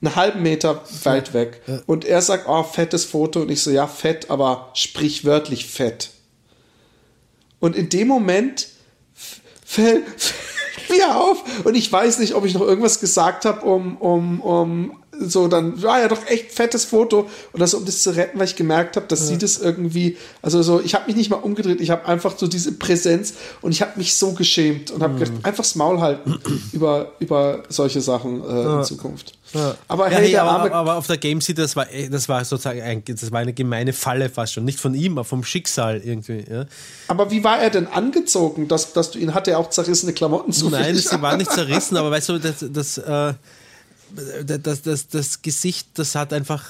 einen 0.00 0.16
halben 0.16 0.42
Meter 0.42 0.82
weit 1.04 1.34
weg. 1.34 1.62
Und 1.86 2.04
er 2.04 2.22
sagt, 2.22 2.48
oh, 2.48 2.62
fettes 2.62 3.04
Foto. 3.04 3.40
Und 3.40 3.50
ich 3.50 3.62
so, 3.62 3.70
ja, 3.70 3.86
fett, 3.86 4.30
aber 4.30 4.70
sprichwörtlich 4.74 5.66
fett. 5.66 6.10
Und 7.60 7.74
in 7.74 7.88
dem 7.88 8.08
Moment 8.08 8.68
fällt 9.64 10.04
fällt 10.88 11.00
mir 11.00 11.16
auf. 11.16 11.44
Und 11.64 11.74
ich 11.74 11.90
weiß 11.90 12.18
nicht, 12.18 12.34
ob 12.34 12.44
ich 12.44 12.54
noch 12.54 12.62
irgendwas 12.62 13.00
gesagt 13.00 13.44
habe, 13.44 13.64
um, 13.64 13.96
um, 13.98 14.40
um 14.40 14.92
so 15.20 15.48
dann 15.48 15.82
war 15.82 16.00
ja 16.00 16.08
doch 16.08 16.26
echt 16.26 16.52
fettes 16.52 16.84
Foto. 16.84 17.28
Und 17.52 17.60
das 17.60 17.74
um 17.74 17.84
das 17.84 18.02
zu 18.02 18.10
retten, 18.10 18.38
weil 18.38 18.46
ich 18.46 18.56
gemerkt 18.56 18.96
habe, 18.96 19.06
dass 19.06 19.26
sie 19.26 19.38
das 19.38 19.58
irgendwie, 19.58 20.16
also 20.42 20.62
so, 20.62 20.80
ich 20.80 20.94
habe 20.94 21.06
mich 21.06 21.16
nicht 21.16 21.30
mal 21.30 21.36
umgedreht, 21.36 21.80
ich 21.80 21.90
habe 21.90 22.06
einfach 22.06 22.38
so 22.38 22.46
diese 22.46 22.72
Präsenz. 22.72 23.34
Und 23.60 23.72
ich 23.72 23.82
habe 23.82 23.92
mich 23.96 24.14
so 24.14 24.32
geschämt 24.32 24.90
und 24.90 25.02
habe 25.02 25.18
gedacht, 25.18 25.44
einfach 25.44 25.64
das 25.64 25.74
Maul 25.74 26.00
halten 26.00 26.38
über, 26.72 27.12
über 27.18 27.64
solche 27.68 28.00
Sachen 28.00 28.42
äh, 28.44 28.78
in 28.78 28.84
Zukunft. 28.84 29.37
Aber 29.88 30.10
Ja, 30.10 30.18
hey, 30.18 30.36
aber, 30.36 30.72
aber 30.72 30.96
auf 30.96 31.06
der 31.06 31.16
Game 31.16 31.40
City, 31.40 31.62
das 31.62 31.74
war, 31.74 31.86
das 32.10 32.28
war 32.28 32.44
sozusagen 32.44 32.82
ein, 32.82 33.02
das 33.04 33.30
war 33.32 33.40
eine 33.40 33.52
gemeine 33.52 33.92
Falle 33.92 34.28
fast 34.28 34.52
schon. 34.52 34.64
Nicht 34.64 34.78
von 34.78 34.94
ihm, 34.94 35.12
aber 35.12 35.24
vom 35.24 35.44
Schicksal 35.44 36.00
irgendwie. 36.04 36.44
Ja. 36.50 36.66
Aber 37.08 37.30
wie 37.30 37.44
war 37.44 37.60
er 37.60 37.70
denn 37.70 37.86
angezogen, 37.86 38.68
dass, 38.68 38.92
dass 38.92 39.10
du 39.10 39.18
ihn 39.18 39.34
hatte 39.34 39.52
er 39.52 39.58
auch 39.58 39.70
zerrissene 39.70 40.12
Klamotten 40.12 40.52
zu 40.52 40.68
Nein, 40.68 40.94
sie 40.96 41.22
war 41.22 41.36
nicht 41.36 41.52
zerrissen, 41.52 41.96
aber 41.96 42.10
weißt 42.10 42.28
du, 42.28 42.38
das, 42.38 42.64
das, 42.70 42.98
äh, 42.98 43.34
das, 44.62 44.82
das, 44.82 45.08
das 45.08 45.42
Gesicht, 45.42 45.88
das 45.94 46.14
hat 46.14 46.32
einfach, 46.32 46.64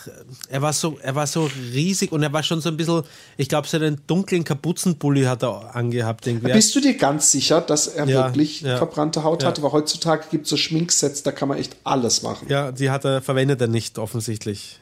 er 0.48 0.62
war 0.62 0.72
so, 0.72 0.98
er 1.02 1.14
war 1.14 1.26
so 1.26 1.48
riesig 1.72 2.12
und 2.12 2.22
er 2.22 2.32
war 2.32 2.42
schon 2.42 2.60
so 2.60 2.68
ein 2.68 2.76
bisschen, 2.76 3.02
ich 3.36 3.48
glaube, 3.48 3.68
so 3.68 3.76
einen 3.76 4.00
dunklen 4.06 4.44
Kapuzenpulli 4.44 5.24
hat 5.24 5.42
er 5.42 5.74
angehabt 5.74 6.26
irgendwie. 6.26 6.52
Bist 6.52 6.74
du 6.74 6.80
dir 6.80 6.96
ganz 6.96 7.30
sicher, 7.30 7.60
dass 7.60 7.86
er 7.86 8.06
Ja, 8.06 8.26
wirklich 8.26 8.60
ja. 8.62 8.76
verbrannte 8.78 9.22
Haut 9.24 9.42
Ja. 9.42 9.48
hatte? 9.48 9.62
Weil 9.62 9.72
heutzutage 9.72 10.24
gibt 10.30 10.44
es 10.44 10.50
so 10.50 10.56
Schminksets, 10.56 11.22
da 11.22 11.32
kann 11.32 11.48
man 11.48 11.58
echt 11.58 11.76
alles 11.84 12.22
machen. 12.22 12.46
ja, 12.48 12.72
die 12.72 12.90
hat 12.90 13.04
er, 13.04 13.22
verwendet 13.22 13.60
er 13.60 13.68
nicht 13.68 13.98
offensichtlich, 13.98 14.80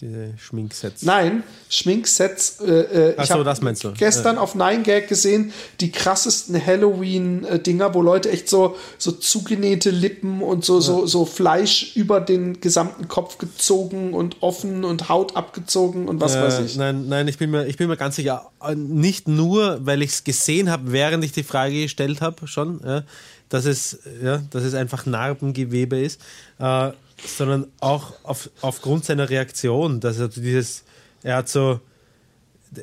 diese 0.00 0.34
Schminksets. 0.36 1.02
Nein, 1.02 1.42
Schminksets. 1.70 2.60
Äh, 2.60 2.70
äh, 2.70 3.14
Ach 3.16 3.22
ich 3.22 3.28
so, 3.28 3.34
habe 3.34 3.44
das 3.44 3.62
meinst 3.62 3.82
du. 3.82 3.92
gestern 3.92 4.36
auf 4.36 4.54
9gag 4.54 5.06
gesehen, 5.06 5.52
die 5.80 5.90
krassesten 5.90 6.64
Halloween-Dinger, 6.64 7.94
wo 7.94 8.02
Leute 8.02 8.30
echt 8.30 8.48
so, 8.48 8.76
so 8.98 9.12
zugenähte 9.12 9.90
Lippen 9.90 10.42
und 10.42 10.64
so, 10.64 10.80
so, 10.80 11.06
so 11.06 11.24
Fleisch 11.24 11.96
über 11.96 12.20
den 12.20 12.60
gesamten 12.60 13.08
Kopf 13.08 13.38
gezogen 13.38 14.12
und 14.12 14.42
offen 14.42 14.84
und 14.84 15.08
Haut 15.08 15.34
abgezogen 15.36 16.08
und 16.08 16.20
was 16.20 16.34
Äh, 16.34 16.42
weiß 16.42 16.60
ich. 16.60 16.76
Nein, 16.76 17.08
nein, 17.08 17.26
ich 17.28 17.38
bin 17.38 17.50
mir, 17.50 17.66
ich 17.66 17.76
bin 17.78 17.88
mir 17.88 17.96
ganz 17.96 18.16
sicher, 18.16 18.50
äh, 18.62 18.74
nicht 18.74 19.28
nur, 19.28 19.78
weil 19.86 20.02
ich 20.02 20.10
es 20.10 20.24
gesehen 20.24 20.70
habe, 20.70 20.92
während 20.92 21.24
ich 21.24 21.32
die 21.32 21.42
Frage 21.42 21.82
gestellt 21.82 22.20
habe, 22.20 22.46
schon, 22.46 22.80
ja, 22.84 23.02
dass, 23.48 23.64
es, 23.64 23.98
ja, 24.22 24.42
dass 24.50 24.64
es 24.64 24.74
einfach 24.74 25.06
Narbengewebe 25.06 25.98
ist, 26.00 26.20
äh, 26.58 26.90
sondern 27.24 27.66
auch 27.80 28.12
auf, 28.24 28.50
aufgrund 28.60 29.04
seiner 29.04 29.30
Reaktion, 29.30 30.00
dass 30.00 30.18
er 30.18 30.28
dieses, 30.28 30.84
er 31.22 31.36
hat 31.36 31.48
so, 31.48 31.80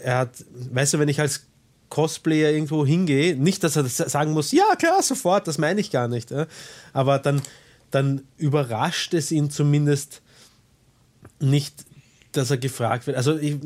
er 0.04 0.20
hat, 0.20 0.32
weißt 0.72 0.96
du, 0.96 1.00
wenn 1.00 1.10
ich 1.10 1.20
als 1.20 1.46
Cosplayer 1.90 2.52
irgendwo 2.52 2.86
hingehe, 2.86 3.36
nicht, 3.36 3.64
dass 3.64 3.76
er 3.76 3.84
das 3.84 3.98
sagen 3.98 4.32
muss, 4.32 4.52
ja 4.52 4.76
klar, 4.78 5.04
sofort, 5.04 5.48
das 5.48 5.58
meine 5.58 5.80
ich 5.80 5.92
gar 5.92 6.08
nicht, 6.08 6.34
aber 6.94 7.20
dann, 7.20 7.42
dann 7.92 8.22
überrascht 8.38 9.14
es 9.14 9.32
ihn 9.32 9.52
zumindest 9.52 10.22
nicht, 11.40 11.86
dass 12.32 12.50
er 12.50 12.58
gefragt 12.58 13.06
wird. 13.06 13.18
Also 13.18 13.38
ich, 13.38 13.58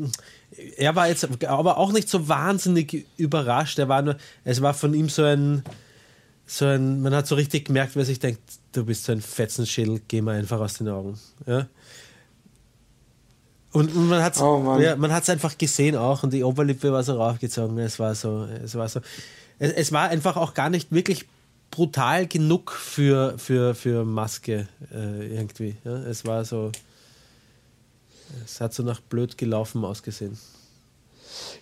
er 0.76 0.94
war 0.94 1.08
jetzt 1.08 1.26
aber 1.46 1.78
auch 1.78 1.92
nicht 1.92 2.08
so 2.08 2.28
wahnsinnig 2.28 3.06
überrascht. 3.16 3.78
Er 3.78 3.88
war 3.88 4.02
nur, 4.02 4.16
es 4.44 4.60
war 4.60 4.74
von 4.74 4.94
ihm 4.94 5.08
so 5.08 5.22
ein, 5.22 5.62
so 6.46 6.66
ein, 6.66 7.00
man 7.02 7.14
hat 7.14 7.26
so 7.26 7.34
richtig 7.34 7.66
gemerkt, 7.66 7.94
wer 7.94 8.04
sich 8.04 8.18
denkt, 8.18 8.40
du 8.72 8.84
bist 8.84 9.04
so 9.04 9.12
ein 9.12 9.20
Fetzenschädel, 9.20 10.00
geh 10.08 10.20
mal 10.20 10.36
einfach 10.36 10.60
aus 10.60 10.74
den 10.74 10.88
Augen. 10.88 11.18
Ja? 11.46 11.66
Und, 13.72 13.94
und 13.94 14.08
man 14.08 14.22
hat 14.22 14.34
es 14.34 14.42
Oh 14.42 14.78
ja, 14.80 14.96
man 14.96 15.12
hat's 15.12 15.28
einfach 15.28 15.56
gesehen 15.58 15.96
auch 15.96 16.22
und 16.22 16.32
die 16.32 16.42
Oberlippe 16.42 16.92
war 16.92 17.02
so 17.02 17.14
raufgezogen. 17.14 17.78
Es 17.78 17.98
war 17.98 18.14
so, 18.14 18.44
es 18.44 18.74
war 18.74 18.88
so. 18.88 19.00
Es, 19.58 19.72
es 19.72 19.92
war 19.92 20.08
einfach 20.08 20.36
auch 20.36 20.54
gar 20.54 20.70
nicht 20.70 20.90
wirklich 20.90 21.26
brutal 21.70 22.26
genug 22.26 22.72
für, 22.72 23.38
für, 23.38 23.74
für 23.74 24.04
Maske 24.04 24.68
äh, 24.92 25.34
irgendwie. 25.34 25.76
Ja? 25.84 25.96
Es 25.98 26.24
war 26.24 26.44
so. 26.44 26.72
Es 28.44 28.60
hat 28.60 28.74
so 28.74 28.82
nach 28.82 29.00
blöd 29.00 29.38
gelaufen 29.38 29.84
ausgesehen. 29.84 30.38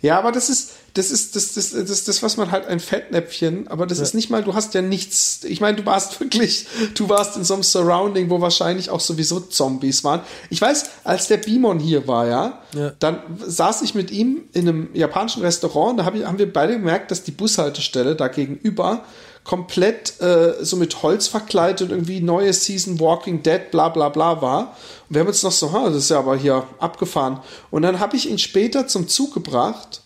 Ja, 0.02 0.18
aber 0.18 0.30
das 0.32 0.50
ist, 0.50 0.72
das 0.94 1.10
ist, 1.10 1.36
das, 1.36 1.54
das, 1.54 1.70
das, 1.70 2.04
das, 2.04 2.22
was 2.22 2.36
man 2.36 2.50
halt 2.50 2.66
ein 2.66 2.80
Fettnäpfchen, 2.80 3.68
aber 3.68 3.86
das 3.86 3.98
ist 3.98 4.14
nicht 4.14 4.30
mal, 4.30 4.42
du 4.42 4.54
hast 4.54 4.72
ja 4.74 4.82
nichts, 4.82 5.40
ich 5.44 5.60
meine, 5.60 5.76
du 5.76 5.84
warst 5.86 6.20
wirklich, 6.20 6.66
du 6.94 7.08
warst 7.08 7.36
in 7.36 7.44
so 7.44 7.54
einem 7.54 7.62
Surrounding, 7.62 8.30
wo 8.30 8.40
wahrscheinlich 8.40 8.90
auch 8.90 9.00
sowieso 9.00 9.40
Zombies 9.40 10.04
waren. 10.04 10.20
Ich 10.50 10.60
weiß, 10.60 10.84
als 11.04 11.28
der 11.28 11.38
Bimon 11.38 11.78
hier 11.78 12.06
war, 12.08 12.26
ja, 12.26 12.62
Ja. 12.74 12.92
dann 12.98 13.20
saß 13.46 13.82
ich 13.82 13.94
mit 13.94 14.10
ihm 14.10 14.44
in 14.52 14.68
einem 14.68 14.88
japanischen 14.94 15.42
Restaurant, 15.42 15.98
da 15.98 16.04
hab 16.04 16.14
ich, 16.14 16.24
haben 16.24 16.38
wir 16.38 16.50
beide 16.52 16.74
gemerkt, 16.74 17.10
dass 17.10 17.22
die 17.22 17.32
Bushaltestelle 17.32 18.16
da 18.16 18.28
gegenüber 18.28 19.04
komplett 19.46 20.20
äh, 20.20 20.54
so 20.64 20.76
mit 20.76 21.02
Holz 21.02 21.28
verkleidet 21.28 21.82
und 21.82 21.90
irgendwie 21.90 22.20
neue 22.20 22.52
Season 22.52 22.98
Walking 22.98 23.42
Dead, 23.44 23.70
bla 23.70 23.88
bla 23.90 24.08
bla 24.08 24.42
war. 24.42 24.76
Und 25.08 25.14
wir 25.14 25.20
haben 25.20 25.28
uns 25.28 25.42
noch 25.44 25.52
so, 25.52 25.70
ha, 25.72 25.86
das 25.88 25.96
ist 25.98 26.10
ja 26.10 26.18
aber 26.18 26.36
hier 26.36 26.64
abgefahren. 26.80 27.38
Und 27.70 27.82
dann 27.82 28.00
habe 28.00 28.16
ich 28.16 28.28
ihn 28.28 28.38
später 28.38 28.88
zum 28.88 29.06
Zug 29.06 29.32
gebracht 29.34 30.02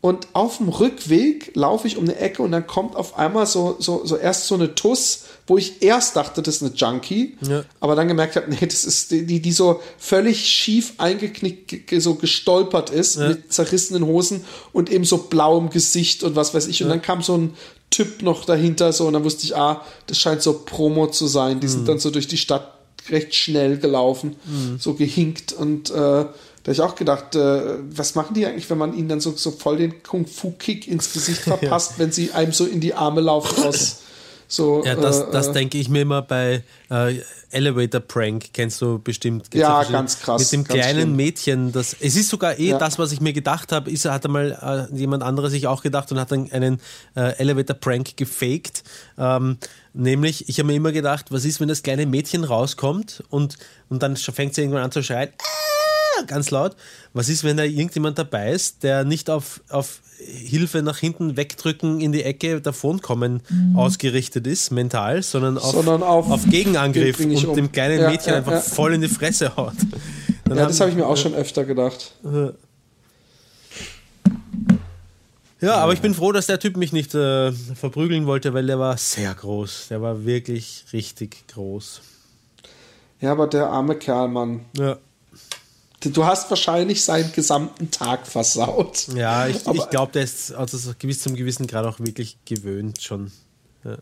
und 0.00 0.26
auf 0.32 0.56
dem 0.56 0.68
Rückweg 0.68 1.52
laufe 1.54 1.86
ich 1.86 1.96
um 1.96 2.02
eine 2.04 2.16
Ecke 2.16 2.42
und 2.42 2.50
dann 2.50 2.66
kommt 2.66 2.96
auf 2.96 3.16
einmal 3.16 3.46
so, 3.46 3.76
so, 3.78 4.04
so 4.04 4.16
erst 4.16 4.48
so 4.48 4.56
eine 4.56 4.74
Tuss, 4.74 5.26
wo 5.46 5.58
ich 5.58 5.80
erst 5.80 6.16
dachte, 6.16 6.42
das 6.42 6.56
ist 6.56 6.62
eine 6.64 6.72
Junkie, 6.74 7.36
Ja. 7.40 7.62
aber 7.78 7.94
dann 7.94 8.08
gemerkt 8.08 8.34
habe, 8.34 8.50
nee, 8.50 8.66
das 8.66 8.84
ist 8.84 9.12
die, 9.12 9.24
die, 9.26 9.38
die 9.40 9.52
so 9.52 9.80
völlig 9.98 10.44
schief 10.44 10.94
eingeknickt, 10.98 11.68
ge- 11.68 11.78
ge- 11.86 12.00
so 12.00 12.16
gestolpert 12.16 12.90
ist 12.90 13.16
mit 13.16 13.52
zerrissenen 13.52 14.04
Hosen 14.04 14.44
und 14.72 14.90
eben 14.90 15.04
so 15.04 15.18
blauem 15.18 15.70
Gesicht 15.70 16.24
und 16.24 16.34
was 16.34 16.52
weiß 16.52 16.66
ich. 16.66 16.82
Und 16.82 16.88
dann 16.88 17.02
kam 17.02 17.22
so 17.22 17.36
ein 17.38 17.54
Typ 17.92 18.22
noch 18.22 18.44
dahinter, 18.44 18.92
so, 18.92 19.06
und 19.06 19.12
dann 19.12 19.22
wusste 19.22 19.44
ich, 19.44 19.56
ah, 19.56 19.82
das 20.08 20.18
scheint 20.18 20.42
so 20.42 20.64
Promo 20.64 21.06
zu 21.06 21.28
sein. 21.28 21.60
Die 21.60 21.68
sind 21.68 21.86
dann 21.86 22.00
so 22.00 22.10
durch 22.10 22.26
die 22.26 22.38
Stadt 22.38 22.72
recht 23.08 23.34
schnell 23.34 23.78
gelaufen, 23.78 24.36
so 24.78 24.94
gehinkt 24.94 25.52
und 25.52 25.90
äh, 25.90 26.24
da 26.62 26.68
habe 26.68 26.72
ich 26.72 26.80
auch 26.80 26.94
gedacht, 26.94 27.34
äh, 27.34 27.78
was 27.90 28.14
machen 28.14 28.34
die 28.34 28.46
eigentlich, 28.46 28.70
wenn 28.70 28.78
man 28.78 28.96
ihnen 28.96 29.08
dann 29.08 29.20
so, 29.20 29.32
so 29.32 29.50
voll 29.50 29.78
den 29.78 30.02
Kung-Fu-Kick 30.02 30.86
ins 30.86 31.12
Gesicht 31.12 31.40
verpasst, 31.42 31.94
wenn 31.98 32.12
sie 32.12 32.32
einem 32.32 32.52
so 32.52 32.64
in 32.64 32.80
die 32.80 32.94
Arme 32.94 33.20
laufen 33.20 33.64
aus 33.64 33.98
so. 34.52 34.82
Ja, 34.84 34.94
das, 34.94 35.20
äh, 35.20 35.30
das 35.32 35.48
äh, 35.48 35.52
denke 35.52 35.78
ich 35.78 35.88
mir 35.88 36.02
immer 36.02 36.22
bei 36.22 36.62
äh, 36.90 37.14
Elevator 37.50 38.00
Prank, 38.00 38.50
kennst 38.52 38.80
du 38.80 38.98
bestimmt. 38.98 39.52
Ja, 39.54 39.82
ganz 39.84 40.20
krass, 40.20 40.40
Mit 40.40 40.52
dem 40.52 40.64
kleinen 40.64 41.00
schlimm. 41.00 41.16
Mädchen, 41.16 41.72
das, 41.72 41.94
es 42.00 42.16
ist 42.16 42.28
sogar 42.28 42.58
eh 42.58 42.70
Ja. 42.70 42.78
das, 42.78 42.98
was 42.98 43.12
ich 43.12 43.20
mir 43.20 43.32
gedacht 43.32 43.72
habe, 43.72 43.90
ist, 43.90 44.04
hat 44.06 44.24
einmal 44.24 44.88
äh, 44.92 44.96
jemand 44.96 45.22
anderes 45.22 45.52
sich 45.52 45.66
auch 45.66 45.82
gedacht 45.82 46.10
und 46.12 46.18
hat 46.20 46.30
dann 46.32 46.50
einen 46.52 46.80
äh, 47.14 47.36
Elevator 47.38 47.76
Prank 47.76 48.16
gefaked. 48.16 48.82
Ähm, 49.18 49.58
nämlich, 49.92 50.48
ich 50.48 50.58
habe 50.58 50.68
mir 50.68 50.74
immer 50.74 50.92
gedacht, 50.92 51.26
was 51.30 51.44
ist, 51.44 51.60
wenn 51.60 51.68
das 51.68 51.82
kleine 51.82 52.06
Mädchen 52.06 52.44
rauskommt 52.44 53.22
und, 53.28 53.56
und 53.90 54.02
dann 54.02 54.16
fängt 54.16 54.54
sie 54.54 54.62
irgendwann 54.62 54.84
an 54.84 54.92
zu 54.92 55.02
schreien, 55.02 55.30
"Ah!" 55.38 55.71
Ganz 56.26 56.50
laut. 56.50 56.76
Was 57.12 57.28
ist, 57.28 57.44
wenn 57.44 57.56
da 57.56 57.64
irgendjemand 57.64 58.18
dabei 58.18 58.52
ist, 58.52 58.82
der 58.82 59.04
nicht 59.04 59.28
auf, 59.30 59.60
auf 59.68 60.00
Hilfe 60.18 60.82
nach 60.82 60.98
hinten 60.98 61.36
wegdrücken 61.36 62.00
in 62.00 62.12
die 62.12 62.22
Ecke 62.22 62.60
davonkommen 62.60 63.42
ausgerichtet 63.74 64.46
ist, 64.46 64.70
mental, 64.70 65.22
sondern 65.22 65.58
auf, 65.58 65.72
Mhm. 65.72 65.76
Sondern 65.84 66.02
auf- 66.02 66.44
Gegenangriff 66.48 67.16
bring 67.16 67.32
ich 67.32 67.44
und 67.44 67.50
um. 67.50 67.56
dem 67.56 67.72
kleinen 67.72 68.00
Ja, 68.00 68.10
Mädchen 68.10 68.30
ja, 68.32 68.36
einfach 68.38 68.52
ja. 68.52 68.60
voll 68.60 68.94
in 68.94 69.00
die 69.00 69.08
Fresse 69.08 69.56
haut. 69.56 69.74
Dann 70.44 70.58
Ja, 70.58 70.66
das 70.66 70.78
habe 70.80 70.90
ich 70.90 70.96
mir 70.96 71.06
auch 71.06 71.16
schon 71.16 71.34
öfter 71.34 71.64
gedacht. 71.64 72.12
Ja, 75.60 75.76
aber 75.76 75.92
ich 75.92 76.00
bin 76.00 76.12
froh, 76.14 76.32
dass 76.32 76.46
der 76.46 76.58
Typ 76.58 76.76
mich 76.76 76.92
nicht 76.92 77.14
äh, 77.14 77.52
verprügeln 77.52 78.26
wollte, 78.26 78.52
weil 78.52 78.66
der 78.66 78.78
war 78.80 78.96
sehr 78.96 79.32
groß. 79.32 79.88
Der 79.90 80.02
war 80.02 80.24
wirklich 80.24 80.84
richtig 80.92 81.44
groß. 81.48 82.00
Ja, 83.20 83.30
aber 83.32 83.46
der 83.46 83.68
arme 83.68 83.94
Kerl, 83.94 84.26
Mann. 84.28 84.64
Ja. 84.76 84.98
Du 86.04 86.24
hast 86.24 86.50
wahrscheinlich 86.50 87.04
seinen 87.04 87.32
gesamten 87.32 87.90
Tag 87.90 88.26
versaut. 88.26 89.08
Ja, 89.14 89.46
ich, 89.46 89.64
ich 89.66 89.90
glaube, 89.90 90.12
der 90.12 90.24
ist 90.24 90.52
also 90.52 90.76
so 90.76 90.92
gewiss 90.98 91.20
zum 91.20 91.36
gewissen 91.36 91.66
Grad 91.66 91.86
auch 91.86 92.00
wirklich 92.00 92.38
gewöhnt 92.44 93.00
schon. 93.00 93.30
Ja. 93.84 93.96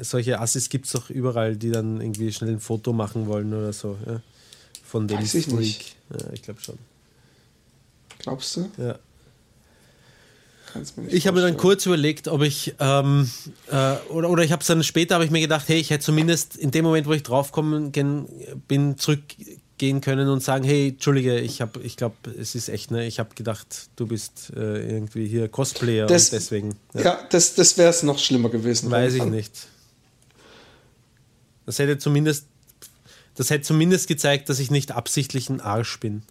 Solche 0.00 0.40
Assis 0.40 0.68
gibt 0.68 0.86
es 0.86 0.92
doch 0.92 1.10
überall, 1.10 1.56
die 1.56 1.70
dann 1.70 2.00
irgendwie 2.00 2.32
schnell 2.32 2.50
ein 2.50 2.60
Foto 2.60 2.92
machen 2.92 3.26
wollen 3.26 3.52
oder 3.52 3.72
so. 3.72 3.98
Ja. 4.06 4.20
Von 4.84 5.08
dem 5.08 5.18
Weiß 5.18 5.34
ich 5.34 5.48
nicht. 5.48 5.96
Ja, 6.10 6.32
ich 6.32 6.42
glaube 6.42 6.60
schon. 6.60 6.78
Glaubst 8.18 8.56
du? 8.56 8.70
Ja. 8.78 8.98
Ich 11.08 11.26
habe 11.26 11.38
mir 11.38 11.46
dann 11.46 11.58
kurz 11.58 11.84
überlegt, 11.84 12.28
ob 12.28 12.42
ich, 12.42 12.74
ähm, 12.78 13.30
äh, 13.70 13.96
oder, 14.08 14.30
oder 14.30 14.42
ich 14.42 14.52
habe 14.52 14.60
es 14.60 14.66
dann 14.66 14.82
später, 14.82 15.16
habe 15.16 15.24
ich 15.24 15.30
mir 15.30 15.40
gedacht, 15.40 15.68
hey, 15.68 15.78
ich 15.78 15.90
hätte 15.90 16.04
zumindest 16.04 16.56
in 16.56 16.70
dem 16.70 16.84
Moment, 16.84 17.06
wo 17.06 17.12
ich 17.12 17.22
draufkommen 17.22 17.92
bin, 17.92 18.96
zurückgehen 19.82 20.00
können 20.00 20.28
und 20.28 20.42
sagen, 20.42 20.64
hey, 20.64 20.90
Entschuldige, 20.90 21.38
ich 21.40 21.60
habe, 21.60 21.80
ich 21.80 21.96
glaube, 21.96 22.14
es 22.38 22.54
ist 22.54 22.68
echt, 22.68 22.90
ne, 22.92 23.04
ich 23.06 23.18
habe 23.18 23.34
gedacht, 23.34 23.88
du 23.96 24.06
bist 24.06 24.52
äh, 24.56 24.94
irgendwie 24.94 25.26
hier 25.26 25.48
Cosplayer 25.48 26.06
Das- 26.06 26.26
und 26.26 26.32
deswegen. 26.34 26.76
Ja, 26.94 27.18
das, 27.30 27.54
das 27.54 27.76
wäre 27.78 27.90
es 27.90 28.02
noch 28.04 28.18
schlimmer 28.18 28.48
gewesen. 28.48 28.90
Weiß 28.90 29.14
ich 29.14 29.24
nicht. 29.24 29.52
Das 31.66 31.78
hätte 31.78 31.98
zumindest, 31.98 32.46
das 33.36 33.50
hätte 33.50 33.62
zumindest 33.64 34.06
gezeigt, 34.08 34.48
dass 34.48 34.58
ich 34.60 34.70
nicht 34.70 34.92
absichtlich 34.92 35.48
ein 35.50 35.60
Arsch 35.60 35.98
bin. 35.98 36.22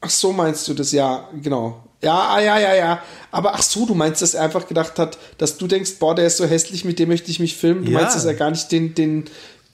Ach 0.00 0.10
so 0.10 0.32
meinst 0.32 0.66
du 0.68 0.74
das, 0.74 0.92
ja, 0.92 1.28
genau. 1.42 1.84
Ja, 2.02 2.34
ah, 2.34 2.40
ja, 2.40 2.58
ja, 2.58 2.74
ja. 2.74 3.02
Aber 3.30 3.54
ach 3.54 3.62
so, 3.62 3.84
du 3.84 3.94
meinst, 3.94 4.22
dass 4.22 4.32
er 4.34 4.44
einfach 4.44 4.66
gedacht 4.66 4.98
hat, 4.98 5.18
dass 5.38 5.58
du 5.58 5.66
denkst, 5.66 5.96
boah, 5.98 6.14
der 6.14 6.26
ist 6.26 6.38
so 6.38 6.46
hässlich, 6.46 6.84
mit 6.84 6.98
dem 6.98 7.08
möchte 7.08 7.30
ich 7.30 7.38
mich 7.40 7.56
filmen. 7.56 7.84
Du 7.84 7.90
Ja. 7.92 8.00
meinst, 8.00 8.16
dass 8.16 8.24
er 8.24 8.34
gar 8.34 8.50
nicht 8.50 8.72
den, 8.72 8.94
den, 8.94 9.24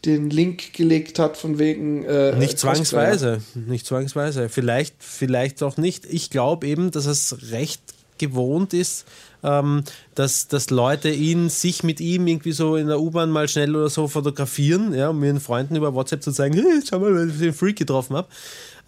den 0.05 0.31
Link 0.31 0.73
gelegt 0.73 1.19
hat 1.19 1.37
von 1.37 1.59
wegen. 1.59 2.05
Äh, 2.05 2.37
Nicht 2.37 2.53
Cosplayer. 2.53 2.75
zwangsweise, 2.75 3.43
nicht 3.55 3.87
zwangsweise. 3.87 4.49
Vielleicht, 4.49 4.95
vielleicht 5.01 5.63
auch 5.63 5.77
nicht. 5.77 6.05
Ich 6.07 6.31
glaube 6.31 6.67
eben, 6.67 6.91
dass 6.91 7.07
es 7.07 7.51
recht 7.51 7.81
gewohnt 8.19 8.73
ist, 8.73 9.05
ähm, 9.43 9.83
dass, 10.15 10.49
dass 10.49 10.71
Leute 10.71 11.11
ihn, 11.11 11.49
sich 11.49 11.83
mit 11.83 12.01
ihm 12.01 12.27
irgendwie 12.27 12.53
so 12.53 12.77
in 12.77 12.87
der 12.87 13.01
U-Bahn 13.01 13.31
mal 13.31 13.49
schnell 13.49 13.75
oder 13.77 13.91
so 13.91 14.09
fotografieren, 14.09 14.95
ja, 14.95 15.11
um 15.11 15.23
ihren 15.23 15.41
Freunden 15.41 15.77
über 15.77 15.95
WhatsApp 15.95 16.23
zu 16.23 16.33
zeigen, 16.33 16.55
hey, 16.55 16.81
schau 16.89 16.99
mal, 16.99 17.15
was 17.15 17.35
ich 17.35 17.41
den 17.41 17.53
Freak 17.55 17.77
getroffen 17.77 18.17
habe. 18.17 18.29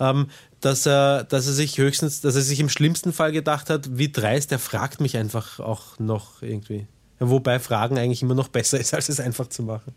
Ähm, 0.01 0.29
dass 0.61 0.87
er, 0.87 1.25
dass 1.25 1.47
er 1.47 1.53
sich 1.53 1.79
höchstens, 1.79 2.21
dass 2.21 2.35
er 2.35 2.43
sich 2.43 2.59
im 2.59 2.69
schlimmsten 2.69 3.13
Fall 3.13 3.33
gedacht 3.33 3.71
hat, 3.71 3.97
wie 3.99 4.11
dreist, 4.11 4.51
der 4.51 4.59
fragt 4.59 5.01
mich 5.01 5.17
einfach 5.17 5.61
auch 5.61 5.99
noch 5.99 6.43
irgendwie. 6.43 6.87
Ja, 7.21 7.31
wobei 7.31 7.59
Fragen 7.59 7.99
eigentlich 7.99 8.23
immer 8.23 8.35
noch 8.35 8.49
besser 8.49 8.79
ist, 8.79 8.95
als 8.95 9.09
es 9.09 9.19
einfach 9.19 9.49
zu 9.49 9.63
machen. 9.63 9.93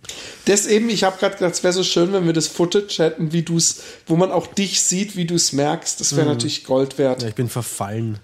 Das 0.45 0.65
eben, 0.65 0.89
ich 0.89 1.03
habe 1.03 1.17
gerade 1.19 1.35
gedacht, 1.35 1.53
es 1.53 1.63
wäre 1.63 1.73
so 1.73 1.83
schön, 1.83 2.13
wenn 2.13 2.25
wir 2.25 2.33
das 2.33 2.47
Footage 2.47 2.97
hätten, 2.97 3.31
wie 3.31 3.43
du 3.43 3.57
es, 3.57 3.81
wo 4.07 4.15
man 4.15 4.31
auch 4.31 4.47
dich 4.47 4.81
sieht, 4.81 5.15
wie 5.15 5.25
du 5.25 5.35
es 5.35 5.53
merkst. 5.53 5.99
Das 6.01 6.15
wäre 6.15 6.25
natürlich 6.25 6.63
Gold 6.63 6.97
wert. 6.97 7.21
Ja, 7.21 7.27
ich 7.27 7.35
bin 7.35 7.49
verfallen. 7.49 8.19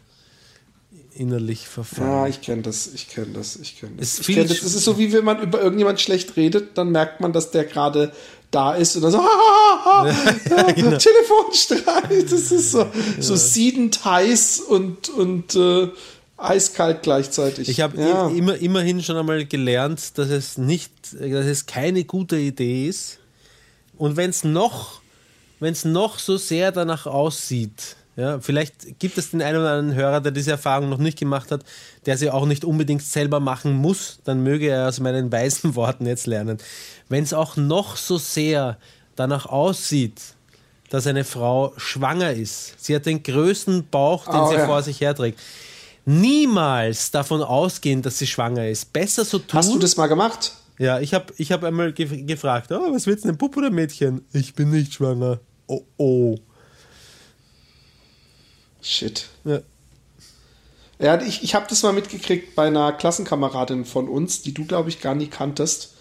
Innerlich 1.14 1.68
verfallen. 1.68 2.10
Ja, 2.10 2.28
ich 2.28 2.41
kenne 2.41 2.61
das, 2.61 2.88
ich 2.94 3.10
kenne 3.10 3.34
das, 3.34 3.56
ich 3.56 3.80
kenne 3.80 3.94
das. 3.98 4.19
Ich 4.19 4.26
viel 4.26 4.36
kenn 4.36 4.48
das. 4.48 4.60
Das 4.60 4.76
ist 4.76 4.84
so, 4.84 4.99
wie 4.99 5.14
wenn 5.14 5.26
man 5.26 5.41
über 5.41 5.61
irgendjemand 5.61 5.99
schlecht 5.99 6.36
redet, 6.36 6.78
dann 6.78 6.91
merkt 6.91 7.22
man, 7.22 7.34
dass 7.34 7.49
der 7.49 7.65
gerade 7.65 8.11
da 8.52 8.74
ist 8.74 8.95
und 8.95 9.02
dann 9.02 9.11
so, 9.11 9.19
ah, 9.19 10.07
ja, 10.49 10.72
genau. 10.76 10.98
Telefonstreit. 10.98 12.32
Das 12.32 12.52
ist 12.52 12.72
so, 12.72 12.88
so 13.19 13.36
siedend 13.36 14.06
heiß 14.06 14.60
und, 14.60 15.10
und 15.10 15.56
äh, 15.56 15.90
eiskalt 16.38 17.03
gleichzeitig. 17.03 17.68
Ich 17.68 17.81
habe 17.81 17.99
ja. 17.99 18.27
immer, 18.30 18.55
immerhin 18.55 19.01
schon 19.03 19.18
einmal 19.18 19.45
gelernt, 19.45 20.18
dass 20.18 20.30
es 20.30 20.57
nicht, 20.57 20.91
dass 21.14 21.45
es 21.45 21.65
keine 21.65 22.03
gute 22.05 22.38
Idee 22.38 22.88
ist. 22.88 23.19
Und 23.97 24.15
wenn 24.15 24.30
es 24.30 24.43
noch, 24.43 25.01
wenn 25.59 25.73
es 25.73 25.84
noch 25.85 26.19
so 26.19 26.38
sehr 26.38 26.72
danach 26.72 27.07
aussieht, 27.07 27.95
ja, 28.15 28.39
vielleicht 28.39 28.99
gibt 28.99 29.19
es 29.19 29.30
den 29.30 29.43
einen 29.43 29.59
oder 29.59 29.73
anderen 29.73 29.95
Hörer, 29.95 30.22
der 30.22 30.31
diese 30.31 30.49
Erfahrung 30.51 30.89
noch 30.89 30.97
nicht 30.97 31.19
gemacht 31.19 31.51
hat, 31.51 31.64
der 32.07 32.18
sie 32.18 32.31
auch 32.31 32.47
nicht 32.47 32.65
unbedingt 32.65 33.03
selber 33.03 33.39
machen 33.39 33.73
muss, 33.73 34.19
dann 34.23 34.41
möge 34.41 34.69
er 34.69 34.88
aus 34.88 34.99
meinen 34.99 35.31
weisen 35.31 35.76
Worten 35.76 36.07
jetzt 36.07 36.26
lernen. 36.26 36.57
Wenn 37.09 37.23
es 37.23 37.34
auch 37.34 37.57
noch 37.57 37.95
so 37.95 38.18
sehr 38.18 38.77
danach 39.15 39.45
aussieht, 39.45 40.19
dass 40.89 41.05
eine 41.05 41.26
Frau 41.26 41.73
schwanger 41.77 42.34
ist, 42.34 42.73
sie 42.84 42.95
hat 42.95 43.05
den 43.05 43.22
größten 43.22 43.89
Bauch, 43.89 44.26
den 44.26 44.35
Oh, 44.35 44.49
sie 44.49 44.55
ja. 44.55 44.65
vor 44.65 44.81
sich 44.81 44.99
herträgt, 44.99 45.39
niemals 46.07 47.11
davon 47.11 47.43
ausgehen, 47.43 48.01
dass 48.01 48.17
sie 48.17 48.27
schwanger 48.27 48.67
ist. 48.67 48.93
Besser 48.93 49.25
so 49.25 49.39
tun. 49.39 49.59
Hast 49.59 49.73
du 49.73 49.77
das 49.77 49.97
mal 49.97 50.07
gemacht? 50.07 50.53
Ja, 50.79 50.99
ich 50.99 51.13
habe 51.13 51.34
ich 51.38 51.51
hab 51.51 51.63
einmal 51.63 51.91
gef 51.91 52.11
gefragt, 52.25 52.71
oh, 52.71 52.93
was 52.93 53.07
wird's 53.07 53.23
denn, 53.23 53.38
Bub 53.38 53.57
oder 53.57 53.69
Mädchen? 53.69 54.25
Ich 54.31 54.53
bin 54.53 54.71
nicht 54.71 54.93
schwanger. 54.93 55.39
Oh, 55.67 55.84
oh. 55.97 56.38
Shit. 58.81 59.27
Ja. 59.43 59.59
Ja, 60.99 61.21
ich, 61.21 61.43
ich 61.43 61.53
habe 61.53 61.67
das 61.69 61.84
mal 61.84 61.93
mitgekriegt 61.93 62.55
bei 62.55 62.67
einer 62.67 62.91
Klassenkameradin 62.93 63.85
von 63.85 64.07
uns, 64.07 64.41
die 64.41 64.53
du, 64.53 64.65
glaube 64.65 64.89
ich, 64.89 65.01
gar 65.01 65.13
nie 65.13 65.27
kanntest. 65.27 65.95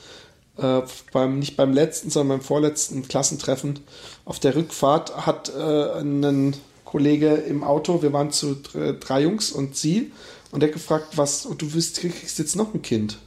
Äh, 0.57 0.83
beim, 1.13 1.39
nicht 1.39 1.57
beim 1.57 1.73
letzten, 1.73 2.11
sondern 2.11 2.39
beim 2.39 2.47
vorletzten 2.47 3.07
Klassentreffen. 3.07 3.81
Auf 4.25 4.39
der 4.39 4.55
Rückfahrt 4.55 5.27
hat 5.27 5.53
äh, 5.55 6.01
ein 6.01 6.55
Kollege 6.97 7.35
im 7.35 7.63
Auto, 7.63 8.01
wir 8.01 8.15
waren 8.15 8.31
zu 8.31 8.55
dr- 8.55 8.95
drei 8.95 9.21
Jungs 9.25 9.53
und 9.53 9.77
sie, 9.77 10.13
und 10.51 10.61
der 10.61 10.71
gefragt, 10.71 11.19
was, 11.19 11.45
und 11.45 11.61
du 11.61 11.75
wirst, 11.75 11.99
kriegst 11.99 12.39
jetzt 12.39 12.57
noch 12.57 12.73
ein 12.73 12.81
Kind. 12.81 13.19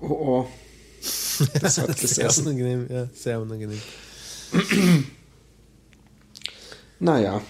Oh, 0.00 0.06
oh. 0.06 0.46
Das 1.62 1.78
hat 1.78 1.86
Sehr 1.98 2.08
gesessen. 2.08 2.46
unangenehm, 2.46 2.86
ja, 2.90 3.08
sehr 3.14 3.40
unangenehm. 3.40 3.80
Naja. 6.98 7.40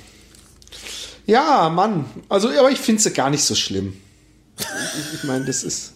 Ja, 1.27 1.69
Mann. 1.69 2.05
Also, 2.29 2.49
aber 2.51 2.71
ich 2.71 2.79
finde 2.79 3.03
es 3.05 3.13
gar 3.13 3.31
nicht 3.31 3.43
so 3.43 3.57
schlimm. 3.57 3.95
Ich 5.15 5.25
meine, 5.25 5.45
das 5.47 5.65
ist. 5.65 5.95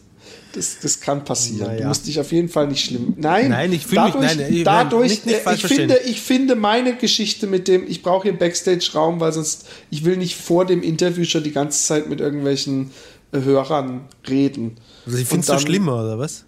Das, 0.54 0.78
das 0.80 1.00
kann 1.00 1.24
passieren. 1.24 1.66
Du 1.68 1.74
Naja. 1.74 1.88
musst 1.88 2.06
dich 2.06 2.20
auf 2.20 2.30
jeden 2.32 2.48
Fall 2.48 2.68
nicht 2.68 2.84
schlimm. 2.84 3.14
Nein, 3.16 3.50
Nein, 3.50 3.72
ich 3.72 3.86
fühl 3.86 4.00
mich- 4.02 4.12
dadurch, 4.12 4.36
nein, 4.36 4.52
ich- 4.52 4.64
dadurch, 4.64 5.10
nicht- 5.10 5.26
nicht 5.26 5.46
äh, 5.46 5.54
ich 5.54 5.62
finde, 5.66 5.98
ich 6.06 6.20
finde 6.20 6.54
meine 6.56 6.96
Geschichte 6.96 7.46
mit 7.46 7.66
dem, 7.68 7.86
ich 7.88 8.02
brauche 8.02 8.24
hier 8.24 8.38
Backstage-Raum, 8.38 9.20
weil 9.20 9.32
sonst, 9.32 9.66
ich 9.90 10.04
will 10.04 10.16
nicht 10.16 10.36
vor 10.36 10.64
dem 10.64 10.82
Interview 10.82 11.24
schon 11.24 11.42
die 11.44 11.52
ganze 11.52 11.84
Zeit 11.84 12.08
mit 12.08 12.20
irgendwelchen 12.20 12.90
äh, 13.32 13.40
Hörern 13.40 14.06
reden. 14.28 14.76
Also 15.06 15.18
ich 15.18 15.26
finde 15.26 15.52
es 15.52 15.62
schlimmer, 15.62 15.94
oder 16.04 16.18
was? 16.18 16.44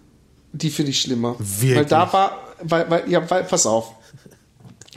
Die 0.53 0.69
finde 0.69 0.91
ich 0.91 1.01
schlimmer. 1.01 1.35
Wirklich? 1.39 1.75
Weil 1.75 1.85
da 1.85 2.13
war, 2.13 2.37
weil, 2.63 2.89
weil, 2.89 3.09
ja, 3.11 3.29
weil, 3.29 3.43
pass 3.43 3.65
auf. 3.65 3.91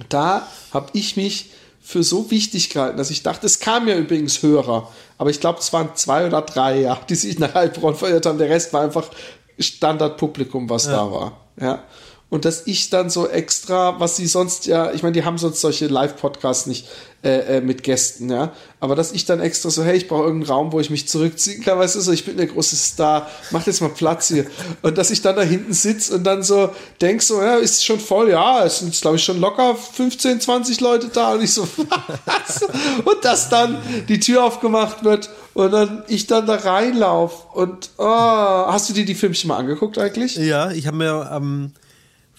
Da 0.09 0.47
habe 0.73 0.89
ich 0.95 1.17
mich 1.17 1.51
für 1.91 2.05
so 2.05 2.31
wichtig 2.31 2.71
gehalten, 2.71 2.97
dass 2.97 3.11
ich 3.11 3.25
dachte, 3.25 3.47
es 3.47 3.59
kamen 3.59 3.89
ja 3.89 3.97
übrigens 3.97 4.43
Hörer, 4.43 4.93
aber 5.19 5.31
ich 5.31 5.41
glaube, 5.41 5.59
es 5.59 5.73
waren 5.73 5.91
zwei 5.97 6.25
oder 6.25 6.43
drei, 6.43 6.81
ja, 6.81 6.99
die 7.09 7.17
sich 7.17 7.39
nach 7.41 7.53
Heilbronn 7.55 7.97
verirrt 7.97 8.27
haben. 8.27 8.39
Der 8.39 8.49
Rest 8.49 8.73
war 8.73 8.83
einfach 8.83 9.11
Standardpublikum, 9.59 10.71
was 10.71 10.85
da 10.85 11.11
war. 11.11 11.33
Ja. 11.61 11.83
Und 12.31 12.45
dass 12.45 12.67
ich 12.67 12.91
dann 12.91 13.11
so 13.11 13.29
extra, 13.29 13.99
was 13.99 14.17
sie 14.17 14.29
sonst 14.29 14.67
ja, 14.67 14.93
ich 14.93 15.03
meine, 15.03 15.15
die 15.15 15.25
haben 15.25 15.37
sonst 15.37 15.61
solche 15.61 15.89
Live-Podcasts 15.89 16.67
nicht 16.67 16.87
äh, 17.23 17.59
äh, 17.59 17.61
mit 17.61 17.83
Gästen, 17.83 18.31
ja. 18.31 18.53
Aber 18.79 18.95
dass 18.95 19.13
ich 19.13 19.27
dann 19.27 19.41
extra 19.41 19.69
so, 19.69 19.83
hey, 19.83 19.97
ich 19.97 20.09
brauche 20.09 20.23
irgendeinen 20.23 20.51
Raum, 20.51 20.73
wo 20.73 20.81
ich 20.81 20.91
mich 20.91 21.09
zurückziehen 21.09 21.63
kann, 21.63 21.79
weißt 21.79 21.97
du, 21.97 22.01
so, 22.01 22.13
ich 22.13 22.25
bin 22.25 22.37
der 22.37 22.47
große 22.47 22.77
Star, 22.77 23.29
mach 23.51 23.67
jetzt 23.67 23.83
mal 23.83 23.91
Platz 23.91 24.29
hier. 24.29 24.47
Und 24.81 24.97
dass 24.97 25.11
ich 25.11 25.21
dann 25.23 25.37
da 25.37 25.43
hinten 25.43 25.73
sitze 25.73 26.15
und 26.15 26.25
dann 26.25 26.43
so 26.43 26.71
denk 27.01 27.21
so, 27.21 27.43
ja, 27.43 27.57
ist 27.57 27.85
schon 27.85 27.99
voll, 28.01 28.31
ja, 28.31 28.65
es 28.65 28.79
sind, 28.79 28.99
glaube 28.99 29.17
ich, 29.17 29.25
schon 29.25 29.41
locker 29.41 29.75
15, 29.75 30.41
20 30.41 30.81
Leute 30.81 31.09
da. 31.09 31.35
Und 31.35 31.43
ich 31.43 31.53
so, 31.53 31.69
was? 32.25 32.63
Und 33.05 33.25
dass 33.25 33.51
dann 33.51 33.77
die 34.09 34.21
Tür 34.21 34.45
aufgemacht 34.45 35.05
wird 35.05 35.31
und 35.53 35.73
dann 35.73 36.05
ich 36.07 36.27
dann 36.27 36.47
da 36.47 36.55
reinlauf 36.55 37.55
und 37.55 37.91
oh, 37.99 38.05
hast 38.05 38.89
du 38.89 38.95
dir 38.95 39.05
die 39.05 39.15
Filmchen 39.17 39.49
mal 39.49 39.57
angeguckt 39.57 39.99
eigentlich? 39.99 40.37
Ja, 40.37 40.71
ich 40.71 40.87
habe 40.87 40.97
mir 40.97 41.31
ähm, 41.35 41.73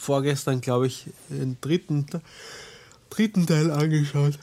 vorgestern, 0.01 0.61
glaube 0.61 0.87
ich, 0.87 1.05
den 1.29 1.57
dritten, 1.61 2.07
dritten 3.11 3.45
Teil 3.45 3.69
angeschaut. 3.69 4.39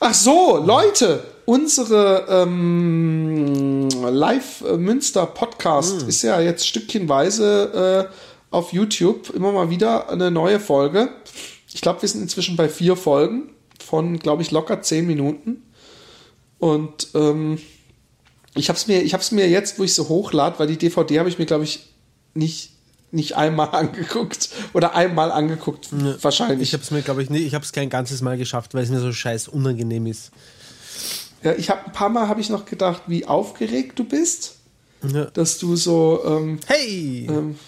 Ach 0.00 0.12
so, 0.12 0.62
Leute, 0.64 1.24
unsere 1.46 2.26
ähm, 2.28 3.88
Live 3.90 4.62
äh, 4.62 4.76
Münster 4.76 5.24
Podcast 5.24 6.02
ist 6.02 6.22
ja 6.22 6.40
jetzt 6.40 6.66
stückchenweise 6.66 8.10
äh, 8.10 8.54
auf 8.54 8.72
YouTube 8.72 9.30
immer 9.30 9.52
mal 9.52 9.70
wieder 9.70 10.10
eine 10.10 10.30
neue 10.30 10.60
Folge. 10.60 11.08
Ich 11.72 11.80
glaube, 11.80 12.02
wir 12.02 12.08
sind 12.08 12.22
inzwischen 12.22 12.56
bei 12.56 12.68
vier 12.68 12.96
Folgen 12.96 13.54
von, 13.82 14.18
glaube 14.18 14.42
ich, 14.42 14.50
locker 14.50 14.82
zehn 14.82 15.06
Minuten. 15.06 15.62
Und 16.58 17.08
ähm, 17.14 17.58
ich 18.54 18.68
habe 18.68 18.76
es 18.76 18.86
mir, 18.86 19.02
ich 19.02 19.14
hab's 19.14 19.30
mir 19.30 19.48
jetzt, 19.48 19.78
wo 19.78 19.84
ich 19.84 19.94
so 19.94 20.08
hochlade, 20.08 20.58
weil 20.58 20.66
die 20.66 20.78
DVD 20.78 21.20
habe 21.20 21.28
ich 21.28 21.38
mir, 21.38 21.46
glaube 21.46 21.64
ich, 21.64 21.86
nicht, 22.34 22.75
nicht 23.12 23.36
einmal 23.36 23.68
angeguckt 23.72 24.50
oder 24.72 24.94
einmal 24.94 25.30
angeguckt, 25.32 25.88
wahrscheinlich. 26.22 26.68
Ich 26.68 26.72
habe 26.74 26.82
es 26.82 26.90
mir, 26.90 27.02
glaube 27.02 27.22
ich, 27.22 27.30
nicht, 27.30 27.46
ich 27.46 27.54
habe 27.54 27.64
es 27.64 27.72
kein 27.72 27.88
ganzes 27.90 28.20
Mal 28.22 28.36
geschafft, 28.36 28.74
weil 28.74 28.82
es 28.84 28.90
mir 28.90 29.00
so 29.00 29.12
scheiß 29.12 29.48
unangenehm 29.48 30.06
ist. 30.06 30.30
Ja, 31.42 31.52
ich 31.54 31.70
habe 31.70 31.84
ein 31.86 31.92
paar 31.92 32.08
Mal 32.08 32.28
habe 32.28 32.40
ich 32.40 32.48
noch 32.50 32.64
gedacht, 32.64 33.02
wie 33.06 33.24
aufgeregt 33.26 33.98
du 33.98 34.04
bist, 34.04 34.54
Ja. 35.12 35.26
dass 35.26 35.58
du 35.58 35.76
so 35.76 36.22
ähm, 36.26 36.58
Hey! 36.66 37.26
ähm, 37.30 37.58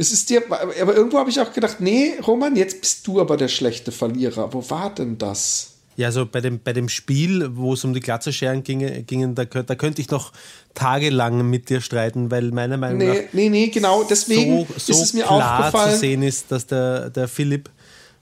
es 0.00 0.12
ist 0.12 0.30
dir, 0.30 0.44
aber 0.48 0.94
irgendwo 0.94 1.18
habe 1.18 1.28
ich 1.28 1.40
auch 1.40 1.52
gedacht, 1.52 1.80
nee, 1.80 2.14
Roman, 2.24 2.54
jetzt 2.54 2.80
bist 2.80 3.04
du 3.08 3.20
aber 3.20 3.36
der 3.36 3.48
schlechte 3.48 3.90
Verlierer. 3.90 4.52
Wo 4.52 4.70
war 4.70 4.94
denn 4.94 5.18
das? 5.18 5.70
Ja, 5.98 6.12
so 6.12 6.26
bei 6.26 6.40
dem, 6.40 6.60
bei 6.60 6.72
dem 6.72 6.88
Spiel, 6.88 7.56
wo 7.56 7.72
es 7.72 7.82
um 7.82 7.92
die 7.92 7.98
Glatzescheren 7.98 8.62
ginge, 8.62 9.02
gingen, 9.02 9.34
da, 9.34 9.44
da 9.46 9.74
könnte 9.74 10.00
ich 10.00 10.08
noch 10.10 10.32
tagelang 10.72 11.50
mit 11.50 11.70
dir 11.70 11.80
streiten, 11.80 12.30
weil 12.30 12.52
meiner 12.52 12.76
Meinung 12.76 12.98
nach 12.98 13.14
Nee, 13.14 13.28
nee, 13.32 13.48
nee, 13.48 13.66
genau. 13.66 14.04
Deswegen 14.04 14.64
so, 14.64 14.74
so 14.76 14.92
ist 14.92 15.02
es 15.02 15.12
mir 15.12 15.24
klar 15.24 15.58
aufgefallen. 15.58 15.94
zu 15.94 15.98
sehen 15.98 16.22
ist, 16.22 16.52
dass 16.52 16.68
der, 16.68 17.10
der 17.10 17.26
Philipp, 17.26 17.68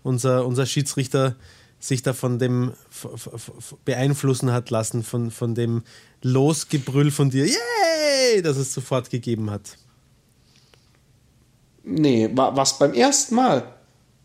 unser, 0.03 0.47
unser 0.47 0.65
Schiedsrichter, 0.65 1.37
sich 1.79 2.03
da 2.03 2.15
von 2.15 2.39
dem 2.39 2.73
beeinflussen 3.85 4.53
hat 4.53 4.71
lassen, 4.71 5.03
von, 5.03 5.31
von 5.31 5.55
dem 5.55 5.83
Losgebrüll 6.23 7.11
von 7.11 7.29
dir, 7.29 7.45
yay, 7.45 8.41
das 8.41 8.57
es 8.57 8.73
sofort 8.73 9.11
gegeben 9.11 9.51
hat. 9.51 9.77
Nee, 11.85 12.31
was 12.33 12.79
beim 12.79 12.95
ersten 12.95 13.35
Mal. 13.35 13.76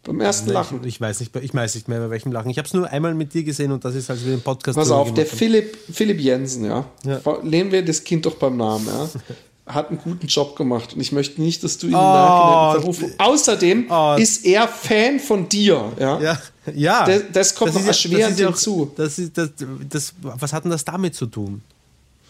Beim 0.04 0.20
ersten 0.20 0.50
Lachen. 0.50 0.80
Ich, 0.82 0.96
ich, 0.96 1.02
weiß 1.02 1.20
nicht, 1.20 1.36
ich 1.36 1.54
weiß 1.54 1.76
nicht 1.76 1.88
mehr, 1.88 2.00
bei 2.00 2.10
welchem 2.10 2.32
Lachen. 2.32 2.50
Ich 2.50 2.58
habe 2.58 2.68
es 2.68 2.74
nur 2.74 2.90
einmal 2.90 3.14
mit 3.14 3.34
dir 3.34 3.44
gesehen 3.44 3.72
und 3.72 3.86
das 3.86 3.94
ist, 3.94 4.10
als 4.10 4.26
wir 4.26 4.32
den 4.32 4.42
Podcast 4.42 4.76
Pass 4.78 4.90
auf, 4.90 5.14
der 5.14 5.26
haben. 5.26 5.38
Philipp, 5.38 5.78
Philipp 5.92 6.20
Jensen, 6.20 6.66
ja. 6.66 6.86
Ja. 7.06 7.20
Nehmen 7.44 7.72
wir 7.72 7.86
das 7.86 8.04
Kind 8.04 8.26
doch 8.26 8.36
beim 8.36 8.58
Namen, 8.58 8.88
ja. 8.88 9.10
Hat 9.68 9.90
einen 9.90 10.00
guten 10.00 10.26
Job 10.26 10.56
gemacht 10.56 10.94
und 10.96 11.02
ich 11.02 11.12
möchte 11.12 11.40
nicht, 11.40 11.64
dass 11.64 11.78
du 11.78 11.88
ihn 11.88 11.94
Oh, 11.96 12.72
verrufst. 12.72 13.04
Außerdem 13.20 13.86
oh. 13.90 14.16
ist 14.18 14.44
er 14.44 14.68
Fan 14.68 15.20
von 15.20 15.48
dir, 15.48 15.92
ja. 16.00 16.20
Ja, 16.20 16.42
ja. 16.74 17.06
Das- 17.06 17.22
das 17.32 17.56
kommt 17.56 17.76
noch 17.76 17.82
ist 17.82 17.88
erschwerend 17.88 18.34
das 18.34 18.40
ja 18.40 18.48
hinzu. 18.48 18.92
Das 18.98 19.20
ist, 19.20 19.38
das, 19.38 19.50
das, 19.88 20.14
was 20.24 20.52
hat 20.52 20.64
denn 20.64 20.72
das 20.72 20.84
damit 20.84 21.14
zu 21.14 21.28
tun? 21.28 21.62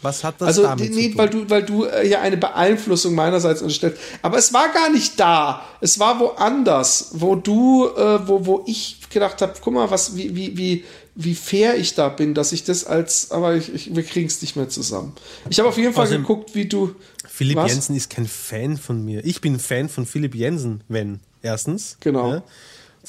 Was 0.02 0.24
hat 0.24 0.36
das 0.40 0.48
Also 0.48 0.64
damit 0.64 0.94
zu 0.94 1.00
nee, 1.00 1.10
tun? 1.10 1.18
weil 1.18 1.30
du, 1.30 1.50
weil 1.50 1.64
du 1.64 1.86
äh, 1.86 2.08
ja 2.08 2.22
eine 2.22 2.38
Beeinflussung 2.38 3.14
meinerseits 3.16 3.62
unterstellst. 3.62 4.00
Aber 4.22 4.38
es 4.38 4.52
war 4.54 4.70
gar 4.74 4.90
nicht 4.92 5.20
da. 5.20 5.64
Es 5.80 6.00
war 6.00 6.20
woanders, 6.20 7.12
wo 7.14 7.36
du, 7.36 7.88
äh, 7.96 8.28
wo, 8.28 8.46
wo 8.46 8.64
ich 8.66 8.98
gedacht 9.10 9.42
habe, 9.42 9.54
guck 9.62 9.74
mal, 9.74 9.92
was, 9.92 10.16
wie, 10.16 10.36
wie, 10.36 10.58
wie, 10.58 10.84
wie 11.16 11.36
fair 11.36 11.78
ich 11.78 11.94
da 11.96 12.10
bin, 12.10 12.34
dass 12.34 12.52
ich 12.52 12.64
das 12.64 12.86
als, 12.86 13.32
aber 13.32 13.56
ich, 13.56 13.74
ich, 13.74 13.96
wir 13.96 14.04
kriegen 14.04 14.28
es 14.28 14.42
nicht 14.42 14.56
mehr 14.56 14.70
zusammen. 14.70 15.14
Ich 15.50 15.60
habe 15.60 15.70
auf 15.70 15.78
jeden 15.78 15.94
Fall 15.94 16.08
Außerdem- 16.08 16.22
geguckt, 16.22 16.56
wie 16.56 16.66
du. 16.66 16.96
Philipp 17.28 17.58
Was? 17.58 17.72
Jensen 17.72 17.96
ist 17.96 18.10
kein 18.10 18.28
Fan 18.28 18.78
von 18.78 19.04
mir. 19.06 19.24
Ich 19.26 19.42
bin 19.42 19.60
Fan 19.60 19.90
von 19.90 20.06
Philipp 20.06 20.36
Jensen, 20.36 20.82
wenn. 20.88 21.20
Erstens. 21.44 21.98
Genau. 22.02 22.34
Ja, 22.36 22.44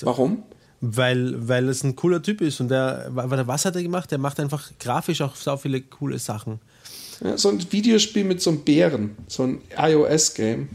Warum? 0.03 0.43
weil, 0.81 1.49
weil 1.49 1.69
es 1.69 1.85
ein 1.85 1.95
cooler 1.97 2.23
Typ 2.23 2.41
ist 2.41 2.61
und 2.61 2.69
der, 2.69 3.07
was 3.11 3.65
hat 3.65 3.77
er 3.77 3.83
gemacht? 3.83 4.11
Der 4.11 4.19
macht 4.19 4.41
einfach 4.41 4.71
grafisch 4.81 5.21
auch 5.21 5.37
so 5.37 5.57
viele 5.57 5.81
coole 5.81 6.19
Sachen. 6.19 6.61
Ja, 7.23 7.39
so 7.39 7.49
ein 7.51 7.73
Videospiel 7.73 8.25
mit 8.25 8.43
so 8.43 8.51
einem 8.51 8.61
Bären, 8.61 9.17
so 9.29 9.45
ein 9.45 9.61
iOS-Game. 9.77 10.69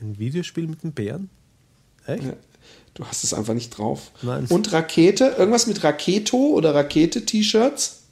Ein 0.00 0.18
Videospiel 0.18 0.66
mit 0.66 0.84
einem 0.84 0.92
Bären? 0.92 1.30
Echt? 2.06 2.24
Ja. 2.24 2.34
Du 2.94 3.04
hast 3.04 3.24
es 3.24 3.34
einfach 3.34 3.54
nicht 3.54 3.76
drauf. 3.76 4.12
Nein. 4.22 4.46
Und 4.48 4.72
Rakete, 4.72 5.34
irgendwas 5.36 5.66
mit 5.66 5.82
Raketo 5.82 6.36
oder 6.36 6.74
Rakete-T-Shirts. 6.74 8.02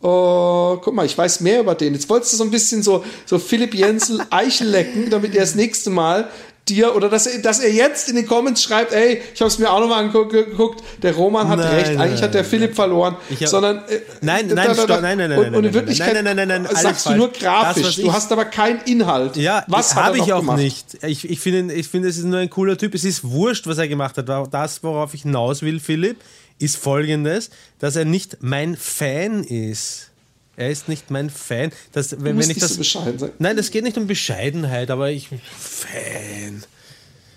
Oh, 0.00 0.78
guck 0.82 0.94
mal, 0.94 1.04
ich 1.06 1.16
weiß 1.16 1.40
mehr 1.40 1.60
über 1.60 1.74
den. 1.74 1.94
Jetzt 1.94 2.08
wolltest 2.08 2.32
du 2.32 2.36
so 2.38 2.44
ein 2.44 2.50
bisschen 2.50 2.82
so, 2.82 3.04
so 3.26 3.38
Philipp 3.38 3.74
Jensen 3.74 4.22
Eichel 4.30 4.68
lecken, 4.68 5.10
damit 5.10 5.34
er 5.34 5.42
das 5.42 5.54
nächste 5.54 5.90
Mal 5.90 6.30
dir 6.68 6.94
oder 6.96 7.08
dass 7.08 7.26
er, 7.26 7.40
dass 7.42 7.60
er 7.60 7.70
jetzt 7.72 8.08
in 8.08 8.16
den 8.16 8.26
Comments 8.26 8.60
schreibt, 8.62 8.92
ey, 8.92 9.20
ich 9.34 9.40
habe 9.40 9.48
es 9.48 9.58
mir 9.58 9.70
auch 9.70 9.80
nochmal 9.80 10.04
angeguckt, 10.04 10.82
der 11.02 11.14
Roman 11.14 11.48
hat 11.48 11.58
Nein, 11.58 11.74
recht, 11.74 11.86
nein, 11.92 12.00
eigentlich 12.00 12.22
hat 12.22 12.32
der 12.34 12.42
nein, 12.42 12.50
Philipp 12.50 12.74
verloren, 12.74 13.16
hab- 13.30 13.48
sondern 13.48 13.78
äh, 13.88 14.00
Nein, 14.22 14.48
da- 14.48 14.54
nein, 14.54 14.68
da- 14.68 14.74
da- 14.74 14.82
stopp, 14.84 15.02
nein, 15.02 15.18
nein, 15.18 15.28
nein, 15.30 15.38
und, 15.38 15.44
nein, 15.44 15.54
und 15.54 15.54
in 15.58 15.64
nein, 15.64 15.74
Wirklichkeit 15.74 16.14
nein, 16.14 16.24
nein, 16.24 16.36
nein, 16.36 16.48
nein, 16.48 16.66
alles 16.66 16.82
sagst 16.82 17.06
du 17.06 17.14
nur 17.16 17.28
grafisch, 17.32 17.96
du 17.96 18.12
hast 18.12 18.32
aber 18.32 18.46
keinen 18.46 18.80
Inhalt. 18.86 19.36
Ja, 19.36 19.64
was 19.68 19.94
habe 19.94 20.16
ich 20.18 20.32
auch 20.32 20.40
gemacht? 20.40 20.58
nicht. 20.58 20.98
Ich, 21.02 21.28
ich 21.28 21.40
finde, 21.40 21.74
ich 21.74 21.88
finde, 21.88 22.08
es 22.08 22.16
ist 22.16 22.24
nur 22.24 22.38
ein 22.38 22.48
cooler 22.50 22.78
Typ. 22.78 22.94
Es 22.94 23.04
ist 23.04 23.24
wurscht, 23.24 23.66
was 23.66 23.78
er 23.78 23.88
gemacht 23.88 24.16
hat. 24.16 24.28
Das, 24.52 24.82
worauf 24.82 25.12
ich 25.14 25.22
hinaus 25.22 25.60
will, 25.62 25.80
Philipp, 25.80 26.16
ist 26.58 26.76
folgendes, 26.76 27.50
dass 27.78 27.96
er 27.96 28.04
nicht 28.04 28.38
mein 28.40 28.76
Fan 28.76 29.44
ist. 29.44 30.10
Er 30.56 30.70
ist 30.70 30.88
nicht 30.88 31.10
mein 31.10 31.30
Fan. 31.30 31.72
Das, 31.92 32.12
wenn, 32.12 32.18
Du 32.18 32.24
wenn 32.24 32.40
ich 32.40 32.48
nicht 32.48 32.62
das, 32.62 32.72
so 32.72 32.78
bescheiden 32.78 33.18
sein. 33.18 33.30
Nein, 33.38 33.56
das 33.56 33.70
geht 33.70 33.84
nicht 33.84 33.98
um 33.98 34.06
Bescheidenheit, 34.06 34.90
aber 34.90 35.10
ich 35.10 35.28
Fan. 35.28 36.64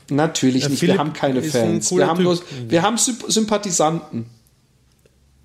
Natürlich 0.10 0.64
Ja, 0.64 0.69
nicht, 0.69 0.80
Philipp 0.80 0.95
wir 0.95 0.99
haben 0.99 1.14
keine 1.14 1.41
Fans. 1.41 1.91
Wir 1.91 2.07
haben, 2.07 2.23
nur, 2.23 2.39
wir 2.68 2.81
haben 2.81 2.98
Symp 2.98 3.26
Sympathisanten. 3.27 4.27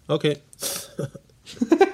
Okay. 0.07 0.39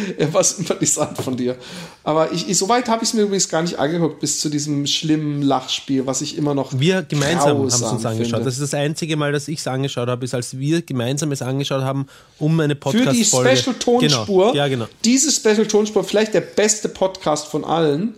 Er 0.18 0.32
war 0.34 0.42
sympathisant 0.44 1.18
von 1.18 1.36
dir. 1.36 1.56
Aber 2.04 2.32
ich, 2.32 2.48
ich, 2.48 2.58
soweit 2.58 2.88
habe 2.88 3.02
ich 3.04 3.10
es 3.10 3.14
mir 3.14 3.22
übrigens 3.22 3.48
gar 3.48 3.62
nicht 3.62 3.78
angeguckt, 3.78 4.20
bis 4.20 4.40
zu 4.40 4.48
diesem 4.48 4.86
schlimmen 4.86 5.42
Lachspiel, 5.42 6.06
was 6.06 6.20
ich 6.20 6.36
immer 6.36 6.54
noch. 6.54 6.78
Wir 6.78 7.02
gemeinsam 7.02 7.58
haben 7.58 7.66
es 7.66 7.80
uns 7.82 8.04
angeschaut. 8.04 8.30
finde. 8.32 8.44
Das 8.44 8.54
ist 8.54 8.62
das 8.62 8.74
einzige 8.74 9.16
Mal, 9.16 9.32
dass 9.32 9.48
ich 9.48 9.58
es 9.60 9.66
angeschaut 9.66 10.08
habe, 10.08 10.24
ist, 10.24 10.34
als 10.34 10.58
wir 10.58 10.82
gemeinsam 10.82 11.32
es 11.32 11.42
angeschaut 11.42 11.82
haben, 11.82 12.06
um 12.38 12.58
eine 12.60 12.74
Für 12.74 12.80
Podcast-Folge. 12.80 13.50
die 13.50 13.56
Special-Tonspur. 13.56 14.44
Genau. 14.46 14.54
Ja, 14.54 14.68
genau. 14.68 14.86
Diese 15.04 15.30
Special-Tonspur, 15.32 16.04
vielleicht 16.04 16.34
der 16.34 16.40
beste 16.42 16.88
Podcast 16.88 17.46
von 17.48 17.64
allen. 17.64 18.14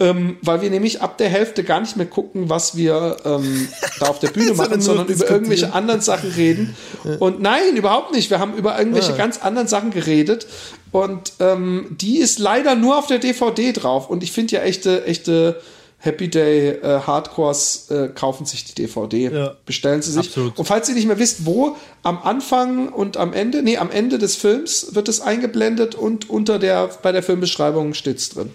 Ähm, 0.00 0.38
weil 0.42 0.60
wir 0.60 0.70
nämlich 0.70 1.02
ab 1.02 1.18
der 1.18 1.28
Hälfte 1.28 1.62
gar 1.62 1.78
nicht 1.80 1.96
mehr 1.96 2.06
gucken, 2.06 2.50
was 2.50 2.76
wir 2.76 3.16
ähm, 3.24 3.68
da 4.00 4.06
auf 4.06 4.18
der 4.18 4.26
Bühne 4.30 4.52
machen, 4.54 4.80
sondern 4.80 5.06
über 5.06 5.30
irgendwelche 5.30 5.72
anderen 5.72 6.00
Sachen 6.00 6.30
reden. 6.32 6.74
Und 7.20 7.40
nein, 7.40 7.76
überhaupt 7.76 8.12
nicht. 8.12 8.28
Wir 8.28 8.40
haben 8.40 8.54
über 8.54 8.76
irgendwelche 8.76 9.12
Ah. 9.12 9.16
ganz 9.16 9.38
anderen 9.38 9.68
Sachen 9.68 9.92
geredet. 9.92 10.48
Und 10.94 11.32
ähm, 11.40 11.96
die 12.00 12.18
ist 12.18 12.38
leider 12.38 12.76
nur 12.76 12.96
auf 12.96 13.08
der 13.08 13.18
DVD 13.18 13.72
drauf. 13.72 14.08
Und 14.08 14.22
ich 14.22 14.30
finde 14.30 14.54
ja 14.54 14.62
echte, 14.62 15.04
echte 15.06 15.60
Happy 15.98 16.28
Day 16.28 16.68
äh, 16.68 17.00
Hardcores 17.00 17.90
äh, 17.90 18.10
kaufen 18.14 18.46
sich 18.46 18.62
die 18.62 18.76
DVD. 18.76 19.28
Ja. 19.28 19.56
Bestellen 19.66 20.02
sie 20.02 20.12
sich. 20.12 20.28
Absolut. 20.28 20.56
Und 20.56 20.66
falls 20.66 20.88
ihr 20.88 20.94
nicht 20.94 21.08
mehr 21.08 21.18
wisst, 21.18 21.46
wo, 21.46 21.74
am 22.04 22.18
Anfang 22.22 22.90
und 22.90 23.16
am 23.16 23.32
Ende, 23.32 23.64
nee, 23.64 23.76
am 23.76 23.90
Ende 23.90 24.18
des 24.18 24.36
Films 24.36 24.94
wird 24.94 25.08
es 25.08 25.20
eingeblendet 25.20 25.96
und 25.96 26.30
unter 26.30 26.60
der, 26.60 26.88
bei 27.02 27.10
der 27.10 27.24
Filmbeschreibung 27.24 27.94
steht's 27.94 28.28
drin. 28.28 28.52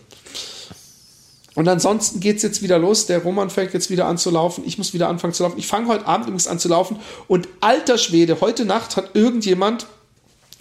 Und 1.56 1.68
ansonsten 1.68 2.22
geht's 2.22 2.42
jetzt 2.42 2.62
wieder 2.62 2.80
los. 2.80 3.06
Der 3.06 3.22
Roman 3.22 3.50
fängt 3.50 3.74
jetzt 3.74 3.90
wieder 3.90 4.06
an 4.06 4.18
zu 4.18 4.30
laufen. 4.30 4.64
Ich 4.66 4.78
muss 4.78 4.94
wieder 4.94 5.10
anfangen 5.10 5.34
zu 5.34 5.44
laufen. 5.44 5.60
Ich 5.60 5.68
fange 5.68 5.90
heute 5.90 6.08
Abend 6.08 6.28
übrigens 6.28 6.48
an 6.48 6.58
zu 6.58 6.70
laufen. 6.70 7.02
Und 7.28 7.50
alter 7.60 7.98
Schwede, 7.98 8.40
heute 8.40 8.64
Nacht 8.64 8.96
hat 8.96 9.10
irgendjemand 9.14 9.88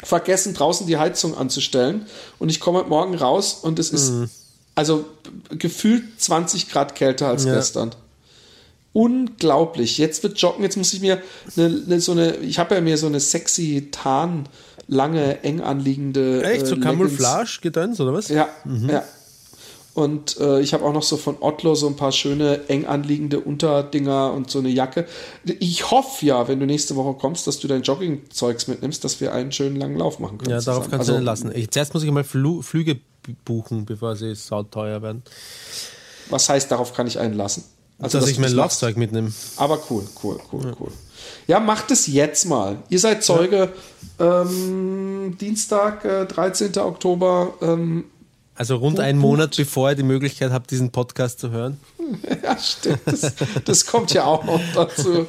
vergessen, 0.02 0.54
draußen 0.54 0.86
die 0.86 0.96
Heizung 0.96 1.36
anzustellen. 1.36 2.06
Und 2.38 2.48
ich 2.50 2.60
komme 2.60 2.84
Morgen 2.84 3.14
raus 3.14 3.58
und 3.62 3.78
es 3.78 3.90
ist 3.90 4.12
also 4.74 5.04
gefühlt 5.50 6.04
20 6.20 6.70
Grad 6.70 6.94
kälter 6.94 7.28
als 7.28 7.44
Ja. 7.44 7.54
gestern. 7.54 7.90
Unglaublich. 8.92 9.98
Jetzt 9.98 10.22
wird 10.22 10.38
joggen. 10.40 10.62
Jetzt 10.64 10.76
muss 10.76 10.92
ich 10.92 11.00
mir 11.00 11.20
eine, 11.56 11.82
eine, 11.86 12.00
so 12.00 12.12
eine, 12.12 12.36
ich 12.36 12.58
habe 12.58 12.74
ja 12.74 12.80
mir 12.80 12.96
so 12.96 13.06
eine 13.06 13.20
sexy 13.20 13.88
Tarn, 13.92 14.48
lange, 14.88 15.42
eng 15.44 15.60
anliegende. 15.60 16.42
Echt? 16.42 16.66
So 16.66 16.74
äh, 16.74 16.78
Leggings- 16.78 16.84
Camouflage-Gedöns, 16.84 18.00
oder 18.00 18.14
was? 18.14 18.28
ja, 18.28 18.48
Mhm. 18.64 18.88
ja. 18.88 19.04
Und 19.98 20.38
äh, 20.38 20.60
ich 20.60 20.74
habe 20.74 20.84
auch 20.84 20.92
noch 20.92 21.02
so 21.02 21.16
von 21.16 21.38
Otlo 21.40 21.74
so 21.74 21.88
ein 21.88 21.96
paar 21.96 22.12
schöne 22.12 22.68
eng 22.68 22.86
anliegende 22.86 23.40
Unterdinger 23.40 24.32
und 24.32 24.48
so 24.48 24.60
eine 24.60 24.68
Jacke. 24.68 25.08
Ich 25.58 25.90
hoffe 25.90 26.24
ja, 26.24 26.46
wenn 26.46 26.60
du 26.60 26.66
nächste 26.66 26.94
Woche 26.94 27.18
kommst, 27.18 27.48
dass 27.48 27.58
du 27.58 27.66
dein 27.66 27.82
Joggingzeugs 27.82 28.68
mitnimmst, 28.68 29.02
dass 29.02 29.20
wir 29.20 29.32
einen 29.34 29.50
schönen 29.50 29.74
langen 29.74 29.96
Lauf 29.96 30.20
machen 30.20 30.38
können. 30.38 30.52
Ja, 30.52 30.60
darauf 30.60 30.84
zusammen. 30.84 30.90
kannst 30.92 31.08
du 31.08 31.12
Also, 31.14 31.20
nicht 31.20 31.26
lassen. 31.26 31.52
Ich, 31.52 31.70
zuerst 31.72 31.94
muss 31.94 32.04
ich 32.04 32.12
mal 32.12 32.22
Flu 32.22 32.62
Flüge 32.62 33.00
buchen, 33.44 33.86
bevor 33.86 34.14
sie 34.14 34.36
sauteuer 34.36 35.02
werden. 35.02 35.24
Was 36.30 36.48
heißt, 36.48 36.70
darauf 36.70 36.94
kann 36.94 37.08
ich 37.08 37.18
einlassen? 37.18 37.64
Also, 37.98 38.20
dass, 38.20 38.28
ich 38.28 38.36
du 38.36 38.42
mein. 38.42 38.52
Laufzeug 38.52 38.96
mitnehme. 38.96 39.32
Aber 39.56 39.80
cool, 39.90 40.04
cool, 40.22 40.38
cool, 40.52 40.76
cool. 40.78 40.92
Ja, 41.48 41.58
macht 41.58 41.90
es 41.90 42.06
jetzt 42.06 42.44
mal. 42.44 42.76
Ihr 42.88 43.00
seid 43.00 43.24
Zeuge. 43.24 43.72
Ähm, 44.20 45.36
Dienstag, 45.40 46.04
äh, 46.04 46.24
13. 46.24 46.78
Oktober. 46.78 47.54
Ähm, 47.60 48.04
Also 48.58 48.74
rund 48.74 48.98
einen 48.98 49.20
Monat, 49.20 49.56
bevor 49.56 49.90
ihr 49.90 49.94
die 49.94 50.02
Möglichkeit 50.02 50.50
habt, 50.50 50.72
diesen 50.72 50.90
Podcast 50.90 51.38
zu 51.38 51.50
hören. 51.50 51.78
Ja, 52.42 52.56
stimmt. 52.58 53.00
Das, 53.04 53.34
das 53.66 53.84
kommt 53.84 54.14
ja 54.14 54.24
auch 54.24 54.42
noch 54.44 54.60
dazu. 54.74 55.26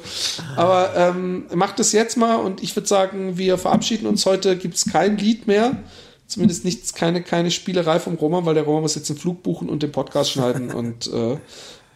Aber 0.56 0.94
ähm, 0.96 1.46
macht 1.54 1.78
es 1.82 1.92
jetzt 1.92 2.16
mal 2.16 2.38
und 2.38 2.64
ich 2.64 2.74
würde 2.74 2.88
sagen, 2.88 3.38
wir 3.38 3.58
verabschieden 3.58 4.08
uns. 4.08 4.26
Heute 4.26 4.56
gibt 4.56 4.76
es 4.76 4.86
kein 4.86 5.18
Lied 5.18 5.46
mehr. 5.46 5.76
Zumindest 6.28 6.64
nichts, 6.64 6.94
keine, 6.94 7.22
keine 7.22 7.52
Spielerei 7.52 8.00
vom 8.00 8.16
Roman, 8.16 8.46
weil 8.46 8.54
der 8.54 8.64
Roman 8.64 8.84
muss 8.84 8.96
jetzt 8.96 9.10
einen 9.10 9.20
Flug 9.20 9.44
buchen 9.44 9.68
und 9.68 9.84
den 9.84 9.92
Podcast 9.92 10.32
schneiden. 10.32 10.72
und, 10.74 11.08
äh, 11.08 11.38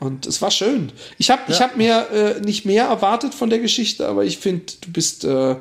und 0.01 0.26
es 0.26 0.41
war 0.41 0.51
schön. 0.51 0.91
Ich 1.18 1.31
habe 1.31 1.43
ich 1.47 1.61
hab 1.61 1.77
mir 1.77 2.10
äh, 2.11 2.41
nicht 2.41 2.65
mehr 2.65 2.85
erwartet 2.85 3.34
von 3.34 3.49
der 3.49 3.60
Geschichte, 3.60 4.10
aber 4.10 4.26
ich 4.26 4.38
finde, 4.38 4.65
du 4.81 4.91
bist 4.91 5.23
äh, 5.23 5.55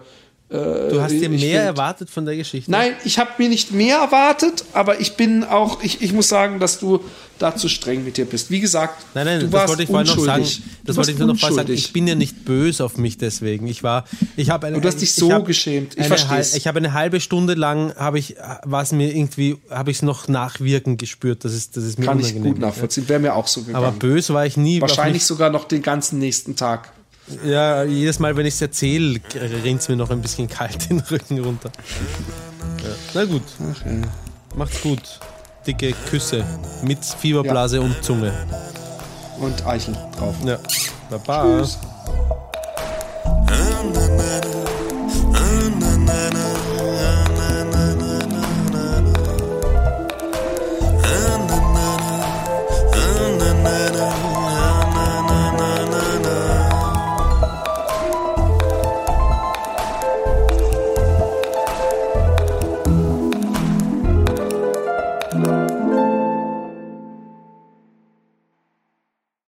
Du 0.53 1.01
hast 1.01 1.13
dir 1.13 1.23
ich 1.23 1.29
mehr 1.31 1.39
find- 1.39 1.55
erwartet 1.79 2.11
von 2.11 2.27
der 2.27 2.37
Geschichte? 2.37 2.71
Nein, 2.71 2.93
ich 3.05 3.19
habe 3.19 3.31
mir 3.39 3.49
nicht 3.49 3.73
mehr 3.73 3.97
erwartet, 3.99 4.65
aber 4.75 5.01
ich 5.01 5.17
bin 5.17 5.45
auch, 5.45 5.83
ich, 5.83 6.03
ich 6.03 6.13
muss 6.13 6.29
sagen, 6.29 6.61
dass 6.61 6.79
du 6.79 7.01
da 7.39 7.57
zu 7.57 7.69
streng 7.69 8.05
mit 8.05 8.19
dir 8.19 8.25
bist. 8.27 8.51
Wie 8.51 8.61
gesagt, 8.61 9.03
Nein, 9.15 9.25
nein, 9.27 9.41
du 9.41 9.47
das 9.47 9.53
warst 9.53 9.69
wollte 9.71 9.83
ich 9.85 9.89
vorhin 9.89 10.07
noch 10.07 10.19
sagen. 10.25 10.43
unschuldig. 10.43 10.63
Das 10.85 10.97
wollte 10.97 11.11
ich 11.13 11.19
nur 11.19 11.29
noch 11.29 11.39
sagen. 11.39 11.53
unschuldig. 11.55 11.85
Ich 11.87 11.93
bin 11.93 12.07
ja 12.07 12.15
nicht 12.15 12.45
böse 12.45 12.85
auf 12.85 12.99
mich 12.99 13.17
deswegen. 13.19 13.67
Ich 13.67 13.83
war, 13.83 14.05
ich 14.37 14.51
habe 14.51 14.67
eine. 14.67 14.81
Du 14.81 14.87
hast 14.87 14.97
dich 15.01 15.09
ich 15.09 15.15
so 15.15 15.33
hab 15.33 15.47
geschämt. 15.47 15.97
Ich 15.99 16.09
hal- 16.11 16.45
Ich 16.55 16.67
habe 16.67 16.79
eine 16.79 16.93
halbe 16.93 17.21
Stunde 17.21 17.55
lang, 17.55 17.95
habe 17.97 18.19
ich, 18.19 18.37
war 18.65 18.83
es 18.83 18.93
mir 18.93 19.13
irgendwie, 19.15 19.57
habe 19.71 19.91
ich 19.91 19.97
es 19.99 20.03
noch 20.03 20.29
nachwirken 20.29 20.99
gespürt. 20.99 21.45
Das 21.45 21.55
ist, 21.55 21.77
das 21.77 21.85
ist 21.85 21.99
mir 21.99 22.07
Kann 22.07 22.21
ich 22.21 22.35
gut 22.41 22.59
nachvollziehen. 22.59 23.09
Wäre 23.09 23.21
mir 23.21 23.35
auch 23.35 23.47
so 23.49 23.63
gegangen. 23.63 23.77
Aber 23.85 23.93
böse 23.93 24.35
war 24.35 24.45
ich 24.47 24.57
nie. 24.57 24.81
Wahrscheinlich 24.81 25.25
sogar 25.25 25.51
noch 25.51 25.65
den 25.65 25.83
ganzen 25.83 26.19
nächsten 26.19 26.57
Tag. 26.57 26.93
Ja, 27.45 27.85
jedes 27.85 28.19
Mal, 28.19 28.37
wenn 28.37 28.47
ich 28.47 28.55
es 28.55 28.63
erzähle, 28.63 29.21
rinnt 29.65 29.81
es 29.81 29.89
mir 29.89 29.97
noch 29.97 30.11
ein 30.11 30.21
bisschen 30.21 30.49
kalt 30.49 30.91
den 30.91 31.01
Rücken 31.01 31.39
runter. 31.41 31.71
Ja. 32.83 32.91
Na 33.15 33.25
gut. 33.25 33.43
Ach. 33.73 34.57
Macht's 34.57 34.81
gut. 34.81 35.21
Dicke 35.67 35.95
Küsse 36.11 36.45
mit 36.83 37.05
Fieberblase 37.05 37.77
ja. 37.77 37.83
und 37.83 38.03
Zunge. 38.03 38.33
Und 39.39 39.65
Eichel 39.67 39.97
drauf. 40.17 40.35
Ja. 40.45 40.59
Baba. 41.11 41.61
Tschüss. 41.61 41.79